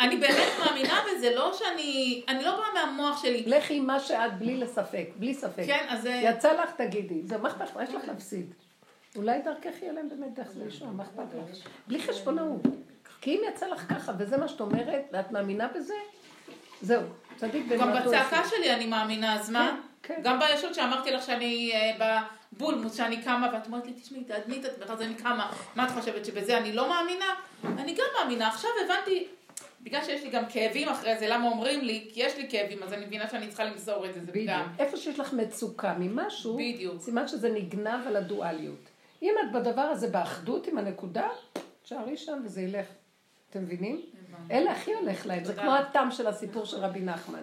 אני 0.00 0.16
באמת 0.16 0.52
מאמינה 0.64 1.00
בזה, 1.10 1.34
לא 1.34 1.52
שאני, 1.54 2.22
אני 2.28 2.44
לא 2.44 2.56
באה 2.56 2.74
מהמוח 2.74 3.22
שלי. 3.22 3.42
לכי 3.46 3.74
עם 3.74 3.86
מה 3.86 4.00
שאת 4.00 4.38
בלי 4.38 4.56
לספק, 4.56 5.08
בלי 5.16 5.34
ספק. 5.34 5.62
כן, 5.66 5.86
אז. 5.88 6.08
יצא 6.12 6.52
לך, 6.52 6.70
תגידי. 6.76 7.22
זה 7.24 7.38
מה 7.38 7.48
אכפת 7.48 7.60
לך? 7.60 7.82
יש 7.88 7.94
לך 7.94 8.04
להפסיד? 8.08 8.54
אולי 9.16 9.42
דרכך 9.42 9.82
יהיה 9.82 9.92
להם 9.92 10.08
באמת 10.08 10.34
דרך 10.34 10.48
לישון, 10.64 10.96
מה 10.96 11.02
אכפת 11.02 11.34
לך? 11.34 11.68
בלי 11.86 12.02
חשבונאות. 12.02 12.60
כי 13.20 13.30
אם 13.30 13.40
יצא 13.48 13.66
לך 13.66 13.84
ככה, 13.88 14.12
וזה 14.18 14.36
מה 14.36 14.48
שאת 14.48 14.60
אומרת, 14.60 15.02
ואת 15.12 15.32
מאמינה 15.32 15.68
בזה, 15.68 15.94
זהו. 16.82 17.02
צדיק 17.36 17.66
גם 17.78 17.92
בצעקה. 17.92 18.42
שלי 18.48 18.74
אני 18.74 18.86
מאמינה, 18.86 19.34
אז 19.34 19.50
מה? 19.50 19.76
כן, 20.02 20.14
כן. 20.14 20.20
גם 20.22 20.38
בישות 20.38 20.74
שאמרתי 20.74 21.10
לך 21.10 21.22
שאני 21.26 21.72
בבולמוס, 22.52 22.94
שאני 22.94 23.22
קמה, 23.22 23.50
ואת 23.52 23.66
אומרת 23.66 23.86
לי, 23.86 23.92
תשמעי, 23.92 24.24
תעדני 24.24 24.60
את 24.60 24.64
עצמך, 24.64 24.90
אז 24.90 25.02
אני 25.02 25.14
קמה. 25.14 25.52
מה 25.74 25.84
את 25.84 25.90
חושבת, 25.90 26.24
שבזה 26.24 26.58
אני 26.58 26.72
לא 26.72 26.88
מאמינה? 26.88 27.34
אני 27.64 27.94
גם 27.94 28.04
מאמינה. 28.18 28.48
עכשיו 28.48 28.70
הבנתי, 28.84 29.28
בגלל 29.80 30.04
שיש 30.04 30.22
לי 30.22 30.30
גם 30.30 30.46
כאבים 30.48 30.88
אחרי 30.88 31.18
זה, 31.18 31.28
למה 31.28 31.48
אומרים 31.48 31.80
לי? 31.80 32.08
כי 32.12 32.22
יש 32.22 32.36
לי 32.36 32.50
כאבים, 32.50 32.82
אז 32.82 32.92
אני 32.92 33.06
מבינה 33.06 33.28
שאני 33.28 33.48
צריכה 33.48 33.64
למסור 33.64 34.06
את 34.06 34.14
זה, 34.14 34.20
זה 34.20 34.32
בדיוק. 34.32 34.46
פגם. 34.46 34.68
איפה 34.78 34.96
שיש 34.96 35.20
לך 35.20 35.32
מצוקה 35.32 35.94
ממשהו, 35.98 36.54
בדיוק. 36.56 37.02
סימן 37.02 37.28
שזה 37.28 37.50
נגנב 37.50 38.06
על 38.06 38.16
הדואליות. 38.16 38.88
אם 39.22 39.34
את 39.44 39.52
בדבר 39.52 39.80
הזה 39.80 40.08
באחדות 40.08 40.66
עם 40.66 40.78
הנקודה, 40.78 41.28
תשארי 41.82 42.16
שם 42.16 42.42
וזה 42.44 42.62
ילך. 42.62 42.86
אתם 43.50 43.62
מבינים? 43.62 44.00
אלה 44.50 44.72
הכי 44.72 44.94
הולך 44.94 45.26
להם. 45.26 45.44
זה. 45.44 45.54
כמו 45.54 45.74
התם 45.74 46.08
של 46.10 46.26
הסיפור 46.26 46.64
של 46.64 46.76
רבי 46.76 47.00
נחמן. 47.00 47.42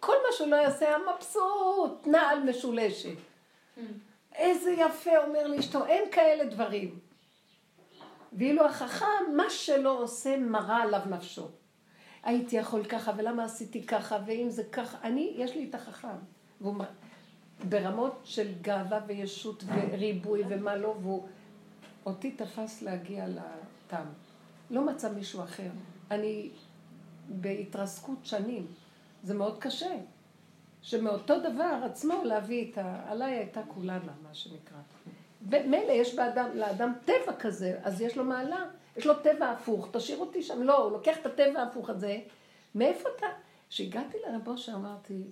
כל 0.00 0.14
מה 0.26 0.36
שהוא 0.36 0.48
לא 0.48 0.56
יעשה 0.56 0.88
היה 0.88 0.96
מבסוט, 1.16 2.06
נעל 2.06 2.38
משולשת. 2.40 3.16
איזה 4.38 4.70
יפה 4.70 5.24
אומר 5.26 5.46
לאשתו, 5.46 5.86
אין 5.86 6.10
כאלה 6.12 6.44
דברים. 6.44 6.98
ואילו 8.32 8.66
החכם, 8.66 9.36
מה 9.36 9.50
שלא 9.50 10.02
עושה, 10.02 10.36
מרה 10.38 10.82
עליו 10.82 11.00
נפשו. 11.10 11.48
הייתי 12.22 12.56
יכול 12.56 12.84
ככה, 12.84 13.12
ולמה 13.16 13.44
עשיתי 13.44 13.86
ככה, 13.86 14.18
ואם 14.26 14.50
זה 14.50 14.64
ככה, 14.72 14.98
אני, 15.02 15.32
יש 15.36 15.54
לי 15.54 15.66
את 15.70 15.74
החכם. 15.74 16.18
והוא 16.60 16.74
ברמות 17.68 18.20
של 18.24 18.52
גאווה 18.62 19.00
וישות 19.06 19.64
וריבוי 19.66 20.42
ומה 20.48 20.76
לא, 20.76 20.96
והוא 21.02 21.26
אותי 22.06 22.30
תפס 22.30 22.82
להגיע 22.82 23.24
לתם. 23.28 24.04
לא 24.70 24.86
מצא 24.86 25.12
מישהו 25.12 25.42
אחר. 25.42 25.70
אני 26.10 26.50
בהתרסקות 27.28 28.18
שנים. 28.22 28.66
זה 29.22 29.34
מאוד 29.34 29.58
קשה. 29.58 29.94
שמאותו 30.82 31.38
דבר 31.40 31.80
עצמו 31.84 32.24
להביא 32.24 32.72
את 32.72 32.78
ה... 32.78 33.10
עליי 33.10 33.34
הייתה 33.34 33.62
כולנה, 33.68 34.12
מה 34.22 34.34
שנקרא. 34.34 34.78
ב- 35.48 35.66
מילא 35.66 35.92
יש 35.92 36.14
באדם, 36.14 36.50
לאדם 36.54 36.92
טבע 37.04 37.36
כזה, 37.38 37.80
אז 37.82 38.00
יש 38.00 38.16
לו 38.16 38.24
מעלה, 38.24 38.66
יש 38.96 39.06
לו 39.06 39.14
טבע 39.14 39.50
הפוך, 39.50 39.88
תשאיר 39.92 40.18
אותי 40.18 40.42
שם. 40.42 40.62
לא, 40.62 40.78
הוא 40.82 40.92
לוקח 40.92 41.16
את 41.20 41.26
הטבע 41.26 41.60
ההפוך 41.60 41.90
הזה. 41.90 42.20
מאיפה 42.74 43.08
אתה? 43.16 43.26
כשהגעתי 43.68 44.16
לרבו 44.26 44.58
שאמרתי, 44.58 45.22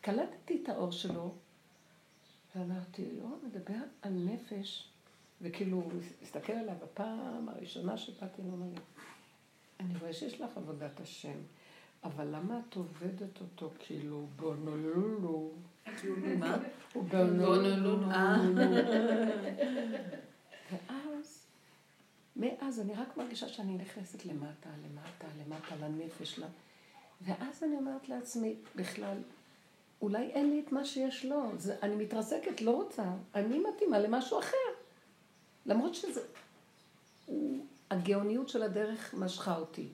קלטתי 0.00 0.60
את 0.62 0.68
האור 0.68 0.92
שלו, 0.92 1.34
ואמרתי, 2.56 3.04
הוא 3.22 3.38
מדבר 3.42 3.74
על 4.02 4.12
נפש, 4.12 4.88
וכאילו, 5.42 5.76
הוא 5.76 5.92
הסתכל 6.22 6.52
עליי 6.52 6.74
בפעם 6.82 7.48
הראשונה 7.48 7.96
שבאתי, 7.98 8.42
הוא 8.42 8.52
אומר 8.52 8.66
לי, 8.66 8.80
אני 9.80 9.98
רואה 10.00 10.12
שיש 10.12 10.40
לך 10.40 10.56
עבודת 10.56 11.00
השם, 11.00 11.38
אבל 12.04 12.24
למה 12.24 12.60
את 12.68 12.74
עובדת 12.74 13.40
אותו 13.40 13.70
כאילו 13.78 14.26
בונולולו? 14.36 15.50
מה? 16.38 16.56
הוא 16.92 17.04
בונולולו. 17.04 18.10
אה. 18.10 18.36
ואז, 20.72 21.46
מאז 22.36 22.80
אני 22.80 22.94
רק 22.94 23.16
מרגישה 23.16 23.48
שאני 23.48 23.76
נכנסת 23.78 24.24
למטה, 24.24 24.68
למטה, 24.84 25.26
למטה, 25.46 25.76
לנפש. 25.86 26.40
ואז 27.20 27.62
אני 27.62 27.76
אומרת 27.76 28.08
לעצמי, 28.08 28.54
בכלל, 28.76 29.16
אולי 30.02 30.26
אין 30.30 30.50
לי 30.50 30.62
את 30.66 30.72
מה 30.72 30.84
שיש 30.84 31.24
לו. 31.24 31.42
זה, 31.58 31.76
אני 31.82 31.96
מתרסקת, 31.96 32.60
לא 32.60 32.70
רוצה. 32.70 33.04
אני 33.34 33.58
מתאימה 33.58 33.98
למשהו 33.98 34.38
אחר. 34.38 34.56
למרות 35.66 35.94
שזה... 35.94 36.20
הוא- 37.26 37.64
הגאוניות 37.90 38.48
של 38.48 38.62
הדרך 38.62 39.14
משכה 39.14 39.56
אותי. 39.56 39.88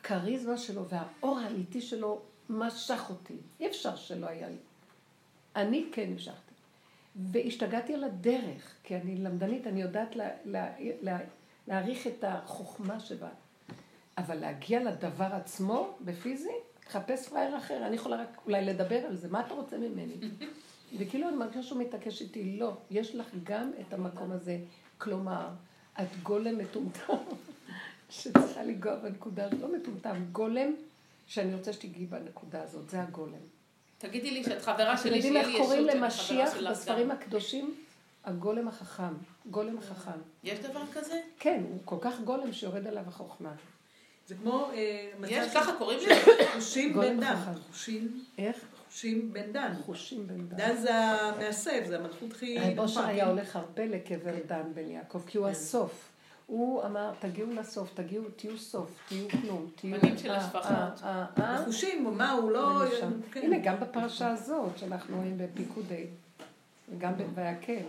הכריזמה 0.00 0.58
שלו 0.58 0.88
והאור 0.88 1.38
האמיתי 1.38 1.80
שלו 1.80 2.20
משך 2.50 3.02
אותי. 3.10 3.36
אי 3.60 3.66
אפשר 3.66 3.96
שלא 3.96 4.26
היה 4.26 4.48
לי. 4.48 4.56
אני 5.56 5.86
כן 5.92 6.08
המשכתי. 6.12 6.54
והשתגעתי 7.16 7.94
על 7.94 8.04
הדרך, 8.04 8.74
כי 8.84 8.96
אני 8.96 9.16
למדנית, 9.16 9.66
אני 9.66 9.82
יודעת 9.82 10.16
לה, 10.16 10.28
לה, 10.44 10.68
לה, 11.00 11.18
להעריך 11.68 12.06
את 12.06 12.24
החוכמה 12.24 13.00
שבה. 13.00 13.28
אבל 14.18 14.34
להגיע 14.36 14.84
לדבר 14.84 15.24
עצמו, 15.24 15.96
בפיזי, 16.00 16.52
תחפש 16.84 17.28
פראייר 17.28 17.58
אחר, 17.58 17.86
אני 17.86 17.96
יכולה 17.96 18.22
רק 18.22 18.40
אולי 18.46 18.64
לדבר 18.64 18.96
על 19.06 19.16
זה, 19.16 19.28
מה 19.28 19.40
אתה 19.40 19.54
רוצה 19.54 19.78
ממני? 19.78 20.14
וכאילו 20.98 21.28
אני 21.28 21.36
מרגישה 21.36 21.62
שהוא 21.62 21.80
מתעקש 21.80 22.22
איתי, 22.22 22.56
לא, 22.56 22.72
יש 22.90 23.14
לך 23.14 23.26
גם 23.44 23.72
את 23.80 23.92
המקום 23.92 24.32
הזה, 24.32 24.58
כלומר, 24.98 25.48
את 26.00 26.08
גולם 26.22 26.58
מטומטם, 26.58 27.14
שצריכה 28.10 28.62
לנגוע 28.62 28.96
בנקודה 28.96 29.44
הזאת, 29.44 29.60
לא 29.60 29.76
מטומטם, 29.76 30.24
גולם, 30.32 30.74
שאני 31.26 31.54
רוצה 31.54 31.72
שתיגעי 31.72 32.06
בנקודה 32.06 32.62
הזאת, 32.62 32.90
זה 32.90 33.02
הגולם. 33.02 33.40
תגידי 33.98 34.30
לי 34.30 34.44
שאת 34.44 34.62
חברה 34.62 34.94
אתם 34.94 35.02
שלי, 35.02 35.16
יודעים 35.16 35.32
שיהיה 35.32 35.46
איך 35.46 35.54
לי 35.54 35.58
קוראים 35.58 35.80
ישות 35.80 35.90
שאני 35.90 36.00
למשיח 36.00 36.50
חברה 36.50 36.60
שלך 36.60 36.70
בספרים 36.70 37.08
גם. 37.08 37.10
הקדושים? 37.10 37.74
הגולם 38.24 38.68
החכם. 38.68 39.14
גולם 39.50 39.78
החכם. 39.78 40.18
יש 40.44 40.58
דבר 40.58 40.82
כזה? 40.92 41.20
כן, 41.38 41.62
הוא 41.70 41.78
כל 41.84 41.96
כך 42.00 42.20
גולם 42.20 42.52
שיורד 42.52 42.86
עליו 42.86 43.02
החוכמה. 43.06 43.52
זה 44.26 44.34
כמו 44.34 44.70
אה, 44.74 45.10
מצב 45.20 45.32
יש, 45.32 45.54
ככה 45.54 45.72
קוראים 45.78 45.98
לזה? 45.98 46.14
חושים 46.54 46.92
בן 46.92 47.20
דן. 47.20 47.34
חושים, 47.70 48.24
איך? 48.38 48.56
חושים 48.86 49.32
בן 49.32 49.52
דן. 49.52 49.72
חושים 49.86 50.26
בן 50.26 50.48
דן. 50.48 50.56
דן 50.56 50.76
זה 50.76 50.94
המאסף, 50.94 51.84
זה 51.88 51.98
המלכות 51.98 52.32
הכי 52.32 52.58
רב 52.58 52.80
היה 52.96 53.24
כן? 53.24 53.30
הולך 53.30 53.56
הרבה 53.56 53.86
לקבר 53.86 54.34
דן 54.46 54.74
בן 54.74 54.90
יעקב, 54.90 55.22
כי 55.26 55.38
הוא 55.38 55.48
הסוף. 55.48 56.09
הוא 56.50 56.84
אמר, 56.84 57.12
תגיעו 57.18 57.52
לסוף, 57.52 57.94
תגיעו, 57.94 58.24
תהיו 58.36 58.58
סוף, 58.58 58.90
תהיו 59.08 59.28
כלום, 59.28 59.70
תהיו... 59.74 60.00
בנים 60.00 60.18
של 60.18 60.30
אה, 60.30 60.36
השפחות. 60.36 60.72
אה, 61.02 61.26
אה. 61.38 61.54
החושים, 61.54 62.04
מה 62.16 62.32
הוא 62.32 62.50
לא... 62.50 62.82
הנה, 63.36 63.58
גם 63.58 63.80
בפרשה 63.80 64.30
הזאת, 64.30 64.78
שאנחנו 64.78 65.16
רואים 65.16 65.38
בפיקודי, 65.38 66.06
וגם 66.88 67.12
בויקל, 67.34 67.82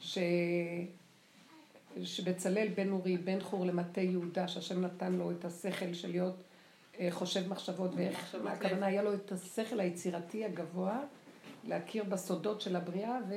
ש... 0.00 0.18
שבצלאל 2.02 2.68
בן 2.74 2.90
אורי, 2.90 3.16
בן 3.16 3.40
חור 3.40 3.66
למטה 3.66 4.00
יהודה, 4.00 4.48
שהשם 4.48 4.80
נתן 4.84 5.12
לו 5.12 5.30
את 5.30 5.44
השכל 5.44 5.94
של 5.94 6.10
להיות 6.10 6.36
חושב 7.10 7.48
מחשבות, 7.48 7.90
ואיך, 7.94 8.36
מה. 8.44 8.52
הכוונה, 8.52 8.86
היה 8.86 9.02
לו 9.02 9.14
את 9.14 9.32
השכל 9.32 9.80
היצירתי 9.80 10.44
הגבוה, 10.44 11.00
להכיר 11.64 12.04
בסודות 12.04 12.60
של 12.60 12.76
הבריאה, 12.76 13.18
ו... 13.28 13.34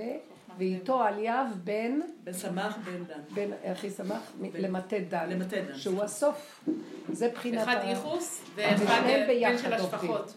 ואיתו 0.57 1.07
אליאב 1.07 1.47
בן, 1.63 1.99
בן 2.23 2.33
סמך 2.33 2.77
בן 2.77 3.03
דן. 3.03 3.19
בן 3.33 3.49
אחי 3.71 3.89
סמך, 3.89 4.31
בן- 4.41 4.49
למטה 4.61 4.95
דן, 5.09 5.29
למטה 5.29 5.61
דן, 5.61 5.77
שהוא. 5.77 6.03
הסוף. 6.03 6.65
זה 7.11 7.29
בחינת 7.35 7.63
אחד 7.63 7.77
ייחוס 7.83 8.41
ואחד 8.55 9.01
בן 9.07 9.27
ביחד 9.27 9.57
של. 9.63 9.73
השפחות. 9.73 10.33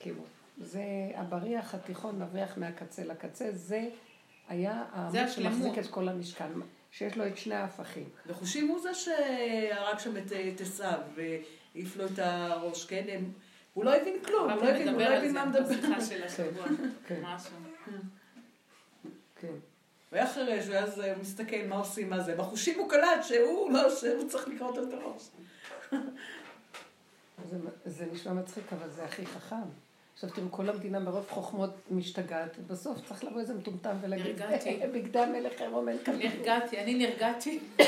כאילו, 0.00 0.22
זה 0.58 0.82
הבריח 1.14 1.74
התיכון 1.74 2.22
מבריח 2.22 2.58
מהקצה 2.58 3.04
לקצה, 3.04 3.48
זה 3.52 3.88
היה 4.48 4.84
העמוד. 4.92 5.28
שמחזיק 5.28 5.78
את 5.78 5.86
כל 5.86 6.08
המשכן, 6.08 6.48
שיש 6.90 7.16
לו 7.16 7.26
את 7.26 7.36
שני 7.36 7.54
ההפכים. 7.54 8.04
וחושים 8.26 8.68
הוא 8.68 8.80
זה 8.80 8.94
שהרג 8.94 9.98
שם 9.98 10.16
את 10.16 10.60
עשיו 10.60 10.98
והעיף 11.14 11.96
לו 11.96 12.04
את 12.06 12.18
הראש, 12.18 12.84
כן? 12.84 13.18
הוא 13.74 13.84
לא 13.84 13.94
הבין 13.96 14.14
כלום, 14.24 14.50
הוא 14.50 14.62
לא 14.62 14.68
הבין, 14.68 14.88
לא 14.94 15.32
מה 15.32 15.44
מדבר. 15.46 15.62
בשיחה 15.76 16.00
של 16.00 16.22
השבוע. 16.24 16.64
כן. 17.06 17.20
משהו. 17.22 17.50
כן. 19.40 19.46
הוא 20.10 20.18
היה 20.18 20.26
חירש, 20.26 20.64
ואז 20.68 20.98
הוא 20.98 21.08
מסתכל 21.20 21.56
מה 21.68 21.76
עושים, 21.76 22.10
מה 22.10 22.20
זה. 22.20 22.36
בחושים 22.36 22.78
הוא 22.78 22.90
קלט 22.90 23.24
שהוא 23.24 23.70
לא, 23.70 23.96
שהוא 23.96 24.28
צריך 24.28 24.48
לקרוא 24.48 24.70
את 24.70 24.92
הראש. 24.92 25.28
זה, 27.50 27.56
זה 27.84 28.06
נשמע 28.12 28.32
מצחיק, 28.32 28.72
אבל 28.72 28.90
זה 28.90 29.04
הכי 29.04 29.26
חכם. 29.26 29.56
עכשיו 30.14 30.30
תראו, 30.30 30.50
כל 30.50 30.68
המדינה 30.68 30.98
מרוב 30.98 31.26
חוכמות 31.30 31.70
משתגעת, 31.90 32.56
ובסוף 32.58 32.98
צריך 33.08 33.24
לבוא 33.24 33.40
איזה 33.40 33.54
מטומטם 33.54 33.96
ולהגיד, 34.00 34.42
נרגעתי. 34.42 34.80
בגדי 34.92 35.24
מלך 35.32 35.60
עירום 35.60 35.88
אין 35.88 35.98
כאן. 36.04 36.18
נרגעתי, 36.18 36.80
אני 36.80 36.94
נרגעתי. 36.94 37.60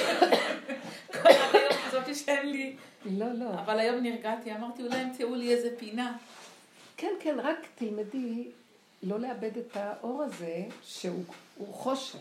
כל 1.23 1.29
היום 1.53 1.73
חשבתי 1.73 2.15
שאין 2.15 2.51
לי, 2.51 2.77
לא, 3.05 3.33
לא. 3.33 3.51
אבל 3.51 3.79
היום 3.79 4.03
נרגעתי, 4.03 4.53
אמרתי 4.53 4.83
אולי 4.83 5.01
ימצאו 5.01 5.35
לי 5.35 5.55
איזה 5.55 5.69
פינה. 5.79 6.16
כן, 6.97 7.12
כן, 7.20 7.37
רק 7.43 7.66
תלמדי 7.75 8.51
לא 9.03 9.20
לאבד 9.20 9.57
את 9.59 9.77
האור 9.77 10.23
הזה, 10.23 10.62
שהוא 10.83 11.25
הוא 11.57 11.75
חושך. 11.75 12.19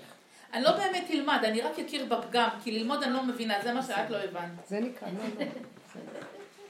אני 0.54 0.64
לא 0.64 0.72
באמת 0.78 1.08
אלמד, 1.12 1.40
אני 1.44 1.62
רק 1.62 1.80
אכיר 1.80 2.06
בפגם, 2.16 2.49
כי 2.64 2.72
ללמוד 2.72 3.04
אני 3.04 3.14
לא 3.14 3.24
מבינה, 3.26 3.62
זה 3.64 3.74
מה 3.74 3.84
שאת 3.84 4.10
לא 4.10 4.18
הבנת. 4.18 4.68
זה 4.68 4.80
נקרא, 4.80 5.08
לא, 5.08 5.14
לא. 5.24 5.45
זה- 5.94 5.99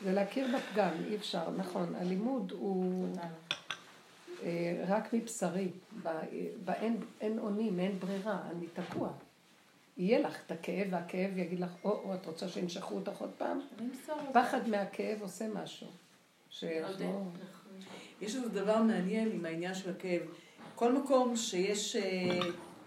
זה 0.03 0.13
להכיר 0.13 0.47
בפגם, 0.57 0.89
אי 1.09 1.15
אפשר, 1.15 1.49
נכון. 1.57 1.95
הלימוד 1.95 2.51
הוא 2.51 3.07
אה, 4.43 4.83
רק 4.87 5.13
מבשרי. 5.13 5.67
באין 6.65 6.97
אין 7.21 7.39
אונים, 7.39 7.79
אין 7.79 7.99
ברירה, 7.99 8.37
אני 8.51 8.65
תקוע. 8.73 9.09
יהיה 9.97 10.19
לך 10.19 10.37
את 10.45 10.51
הכאב, 10.51 10.87
והכאב 10.91 11.37
יגיד 11.37 11.59
לך, 11.59 11.69
או, 11.83 11.89
או, 11.91 12.13
את 12.13 12.25
רוצה 12.25 12.49
שינשכו 12.49 12.95
אותך 12.95 13.17
עוד 13.17 13.31
פעם? 13.37 13.59
פחד 14.33 14.69
מהכאב 14.69 15.21
עושה 15.21 15.47
משהו. 15.47 15.87
שאנחנו... 16.49 17.31
יש 18.21 18.35
איזה 18.35 18.49
דבר 18.49 18.81
מעניין 18.81 19.31
עם 19.31 19.45
העניין 19.45 19.75
של 19.75 19.89
הכאב. 19.89 20.21
כל 20.75 20.91
מקום 20.91 21.35
שיש, 21.35 21.95
אה, 21.95 22.39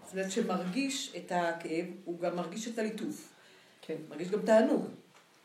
זאת 0.03 0.13
אומרת, 0.13 0.31
שמרגיש 0.31 1.13
את 1.17 1.31
הכאב, 1.35 1.85
הוא 2.05 2.19
גם 2.19 2.35
מרגיש 2.35 2.67
את 2.67 2.79
הליטוף. 2.79 3.33
כן. 3.81 3.95
מרגיש 4.09 4.29
גם 4.29 4.41
תענוג. 4.41 4.85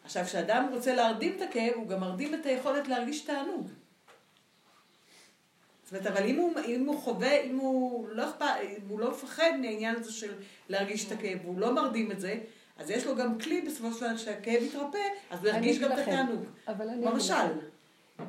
עכשיו, 0.04 0.24
כשאדם 0.24 0.68
רוצה 0.72 0.94
להרדים 0.94 1.32
את 1.36 1.42
הכאב, 1.42 1.72
הוא 1.74 1.88
גם 1.88 2.00
מרדים 2.00 2.34
את 2.34 2.46
היכולת 2.46 2.88
להרגיש 2.88 3.20
תענוג. 3.20 3.70
זאת 5.84 5.92
אומרת, 5.92 6.06
אבל 6.06 6.26
אם 6.26 6.36
הוא, 6.36 6.52
אם 6.66 6.86
הוא 6.86 7.00
חווה, 7.00 7.42
אם 7.42 7.56
הוא 7.56 8.08
לא 8.08 8.30
אכפת, 8.30 8.46
אם 8.62 8.88
הוא 8.88 9.00
לא 9.00 9.10
מפחד 9.10 9.50
מהעניין 9.60 9.96
הזה 9.96 10.12
של 10.12 10.32
להרגיש 10.68 11.06
את 11.06 11.12
הכאב, 11.12 11.38
והוא 11.44 11.60
לא 11.60 11.74
מרדים 11.74 12.12
את 12.12 12.20
זה, 12.20 12.38
אז 12.78 12.90
יש 12.90 13.06
לו 13.06 13.16
גם 13.16 13.38
כלי 13.38 13.60
בסופו 13.60 13.92
של 13.92 14.06
דבר 14.06 14.16
שהכאב 14.16 14.62
יתרפא, 14.62 14.98
אז 15.30 15.44
הוא 15.44 15.48
ירגיש 15.48 15.78
גם 15.78 15.92
את 15.92 15.98
התענוג. 15.98 16.44
אבל 16.68 16.88
אני... 16.88 17.00
כמו 17.00 17.08
אגיד 17.08 17.18
משל. 17.18 17.34
לכם, 17.34 17.58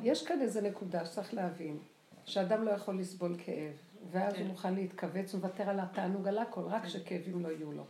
יש 0.02 0.26
כאן 0.26 0.40
איזו 0.40 0.60
נקודה 0.60 1.06
שצריך 1.06 1.34
להבין, 1.34 1.78
שאדם 2.24 2.64
לא 2.64 2.70
יכול 2.70 2.98
לסבול 3.00 3.36
כאב, 3.38 3.72
ואז 4.10 4.32
כן. 4.32 4.40
הוא 4.40 4.48
מוכן 4.48 4.74
להתכווץ 4.74 5.34
ולוותר 5.34 5.70
על 5.70 5.80
התענוג 5.80 6.28
על 6.28 6.38
הכל, 6.38 6.62
רק 6.64 6.88
שכאבים 6.88 7.42
לא 7.42 7.48
יהיו 7.48 7.72
לו. 7.72 7.84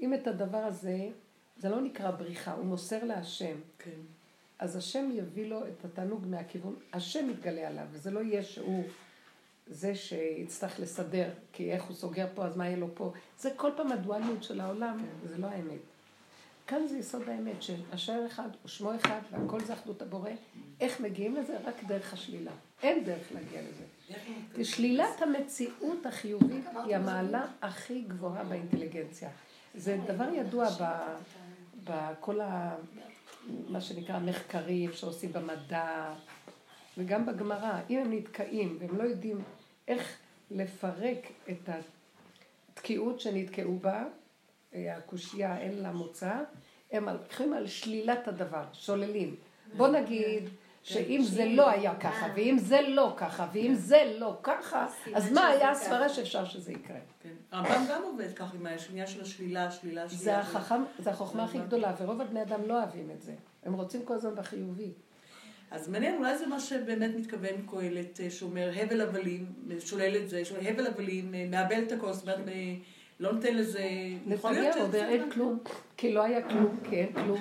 אם 0.00 0.14
את 0.14 0.26
הדבר 0.26 0.58
הזה, 0.58 1.08
זה 1.56 1.68
לא 1.68 1.80
נקרא 1.80 2.10
בריחה, 2.10 2.52
הוא 2.52 2.64
מוסר 2.64 3.04
להשם. 3.04 3.56
כן. 3.78 4.00
אז 4.58 4.76
השם 4.76 5.10
יביא 5.14 5.46
לו 5.46 5.66
את 5.66 5.84
התענוג 5.84 6.26
מהכיוון, 6.26 6.74
השם 6.92 7.30
יתגלה 7.30 7.68
עליו, 7.68 7.86
וזה 7.90 8.10
לא 8.10 8.20
יהיה 8.20 8.42
שהוא 8.42 8.84
זה 9.66 9.94
שיצטרך 9.94 10.80
לסדר, 10.80 11.30
כי 11.52 11.72
איך 11.72 11.84
הוא 11.84 11.96
סוגר 11.96 12.26
פה, 12.34 12.46
אז 12.46 12.56
מה 12.56 12.66
יהיה 12.66 12.76
לו 12.76 12.88
פה. 12.94 13.12
זה 13.38 13.50
כל 13.56 13.70
פעם 13.76 13.92
הדואליות 13.92 14.42
של 14.42 14.60
העולם, 14.60 14.98
זה 15.24 15.38
לא 15.38 15.46
האמת. 15.46 15.80
כאן 16.66 16.86
זה 16.86 16.98
יסוד 16.98 17.28
האמת, 17.28 17.62
שהשם 17.62 18.18
אחד 18.26 18.48
ושמו 18.64 18.94
אחד, 18.94 19.20
והכל 19.30 19.60
זה 19.60 19.72
אחדות 19.72 20.02
הבורא. 20.02 20.30
איך 20.80 21.00
מגיעים 21.00 21.36
לזה? 21.36 21.58
רק 21.64 21.84
דרך 21.84 22.12
השלילה. 22.12 22.50
אין 22.82 23.04
דרך 23.04 23.32
להגיע 23.32 23.60
לזה. 23.62 24.64
שלילת 24.64 25.22
המציאות 25.22 26.06
החיובית 26.06 26.64
היא 26.84 26.96
המעלה 26.96 27.46
הכי 27.62 28.00
גבוהה 28.00 28.44
באינטליגנציה. 28.44 29.30
זה 29.74 29.98
דבר 30.06 30.28
ידוע 30.34 30.68
בכל 31.84 32.40
ה... 32.40 32.76
מה 33.68 33.80
שנקרא 33.80 34.18
מחקרים 34.18 34.92
שעושים 34.92 35.32
במדע 35.32 36.14
וגם 36.98 37.26
בגמרא. 37.26 37.80
אם 37.90 37.98
הם 37.98 38.12
נתקעים 38.12 38.76
והם 38.80 38.98
לא 38.98 39.02
יודעים 39.02 39.42
איך 39.88 40.16
לפרק 40.50 41.26
את 41.50 41.68
התקיעות 42.74 43.20
שנתקעו 43.20 43.78
בה, 43.78 44.04
הקושייה 44.74 45.58
אין 45.58 45.82
לה 45.82 45.92
מוצא, 45.92 46.32
הם 46.92 47.08
הולכים 47.08 47.52
על 47.52 47.66
שלילת 47.66 48.28
הדבר, 48.28 48.64
שוללים. 48.72 49.36
בוא 49.76 49.88
נגיד 49.88 50.48
שאם 50.82 51.22
זה 51.22 51.44
לא 51.44 51.70
היה 51.70 51.94
ככה, 51.94 52.26
ואם 52.34 52.56
זה 52.58 52.80
לא 52.88 53.14
ככה, 53.16 53.48
ואם 53.52 53.74
זה 53.74 54.16
לא 54.18 54.38
ככה, 54.42 54.86
אז 55.14 55.32
מה 55.32 55.46
היה 55.46 55.70
הסברה 55.70 56.08
שאפשר 56.08 56.44
שזה 56.44 56.72
יקרה? 56.72 56.96
כן. 57.22 57.28
הרמב"ם 57.50 57.84
גם 57.90 58.02
עובד 58.02 58.32
כך 58.36 58.54
עם 58.54 58.66
העניין 58.66 59.06
של 59.06 59.20
השלילה, 59.20 59.66
השלילה, 59.66 60.04
השלילה. 60.04 60.22
זה 60.22 60.38
החכם, 60.38 60.82
זה 60.98 61.10
החוכמה 61.10 61.44
הכי 61.44 61.58
גדולה, 61.58 61.94
ורוב 62.00 62.20
הבני 62.20 62.42
אדם 62.42 62.60
לא 62.66 62.78
אוהבים 62.78 63.10
את 63.10 63.22
זה. 63.22 63.34
הם 63.64 63.72
רוצים 63.72 64.04
כל 64.04 64.14
הזמן 64.14 64.34
בחיובי. 64.34 64.92
אז 65.70 65.88
מעניין, 65.88 66.16
אולי 66.16 66.38
זה 66.38 66.46
מה 66.46 66.60
שבאמת 66.60 67.10
מתכוון 67.16 67.66
קהלת, 67.70 68.20
אה, 68.20 68.30
שאומר 68.30 68.70
הבל 68.76 69.00
הבלים, 69.00 69.52
שולל 69.80 70.16
את 70.16 70.28
זה, 70.28 70.42
הבל 70.68 70.86
הבלים, 70.86 71.34
אה, 71.34 71.46
מאבל 71.50 71.82
את 71.82 71.92
הכוס, 71.92 72.16
זאת 72.16 72.22
אומרת, 72.22 72.48
אה, 72.48 72.74
לא 73.22 73.32
נותן 73.32 73.54
לזה... 73.56 73.84
נתניהו, 74.26 74.72
שזה- 74.72 75.08
אין 75.08 75.30
כלום, 75.30 75.58
כי 75.96 76.12
לא 76.12 76.22
היה 76.22 76.48
כלום, 76.48 76.78
כי 76.90 76.96
אין 76.96 77.12
כלום. 77.12 77.40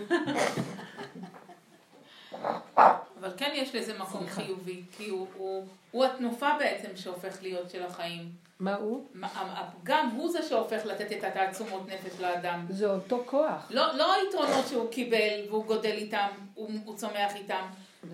אבל 3.19 3.31
כן 3.37 3.51
יש 3.55 3.75
לזה 3.75 3.93
מקום. 3.99 4.27
חיובי, 4.27 4.81
כי 4.97 5.09
הוא, 5.09 5.27
הוא, 5.37 5.65
הוא 5.91 6.05
התנופה 6.05 6.49
בעצם 6.59 6.87
שהופך 6.95 7.37
להיות 7.41 7.69
של 7.69 7.83
החיים. 7.83 8.29
מה 8.59 8.75
הוא? 8.75 9.05
הפגם 9.23 10.09
הוא 10.15 10.31
זה 10.31 10.43
שהופך 10.43 10.85
לתת 10.85 11.11
את 11.11 11.23
התעצומות 11.23 11.89
נפש 11.89 12.19
לאדם. 12.19 12.65
זה 12.69 12.89
אותו 12.91 13.23
כוח. 13.25 13.67
לא, 13.69 13.93
לא 13.97 14.13
היתרונות 14.13 14.67
שהוא 14.67 14.91
קיבל 14.91 15.39
והוא 15.49 15.65
גודל 15.65 15.91
איתם, 15.91 16.27
הוא, 16.55 16.69
הוא 16.85 16.95
צומח 16.97 17.35
איתם. 17.35 17.63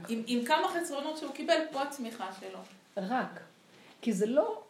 עם, 0.09 0.23
עם 0.27 0.45
כמה 0.45 0.67
חסרונות 0.67 1.17
שהוא 1.17 1.31
קיבל, 1.33 1.57
פה 1.71 1.81
הצמיחה 1.81 2.27
שלו. 2.39 2.59
רק. 2.97 3.39
כי 4.01 4.13
זה 4.13 4.25
לא, 4.25 4.61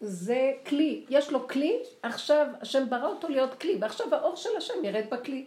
זה 0.00 0.52
כלי. 0.66 1.04
יש 1.08 1.32
לו 1.32 1.48
כלי, 1.48 1.82
עכשיו 2.02 2.46
השם 2.60 2.90
ברא 2.90 3.06
אותו 3.06 3.28
להיות 3.28 3.54
כלי, 3.54 3.76
ועכשיו 3.80 4.14
האור 4.14 4.36
של 4.36 4.50
השם 4.58 4.84
ירד 4.84 5.04
בכלי. 5.10 5.46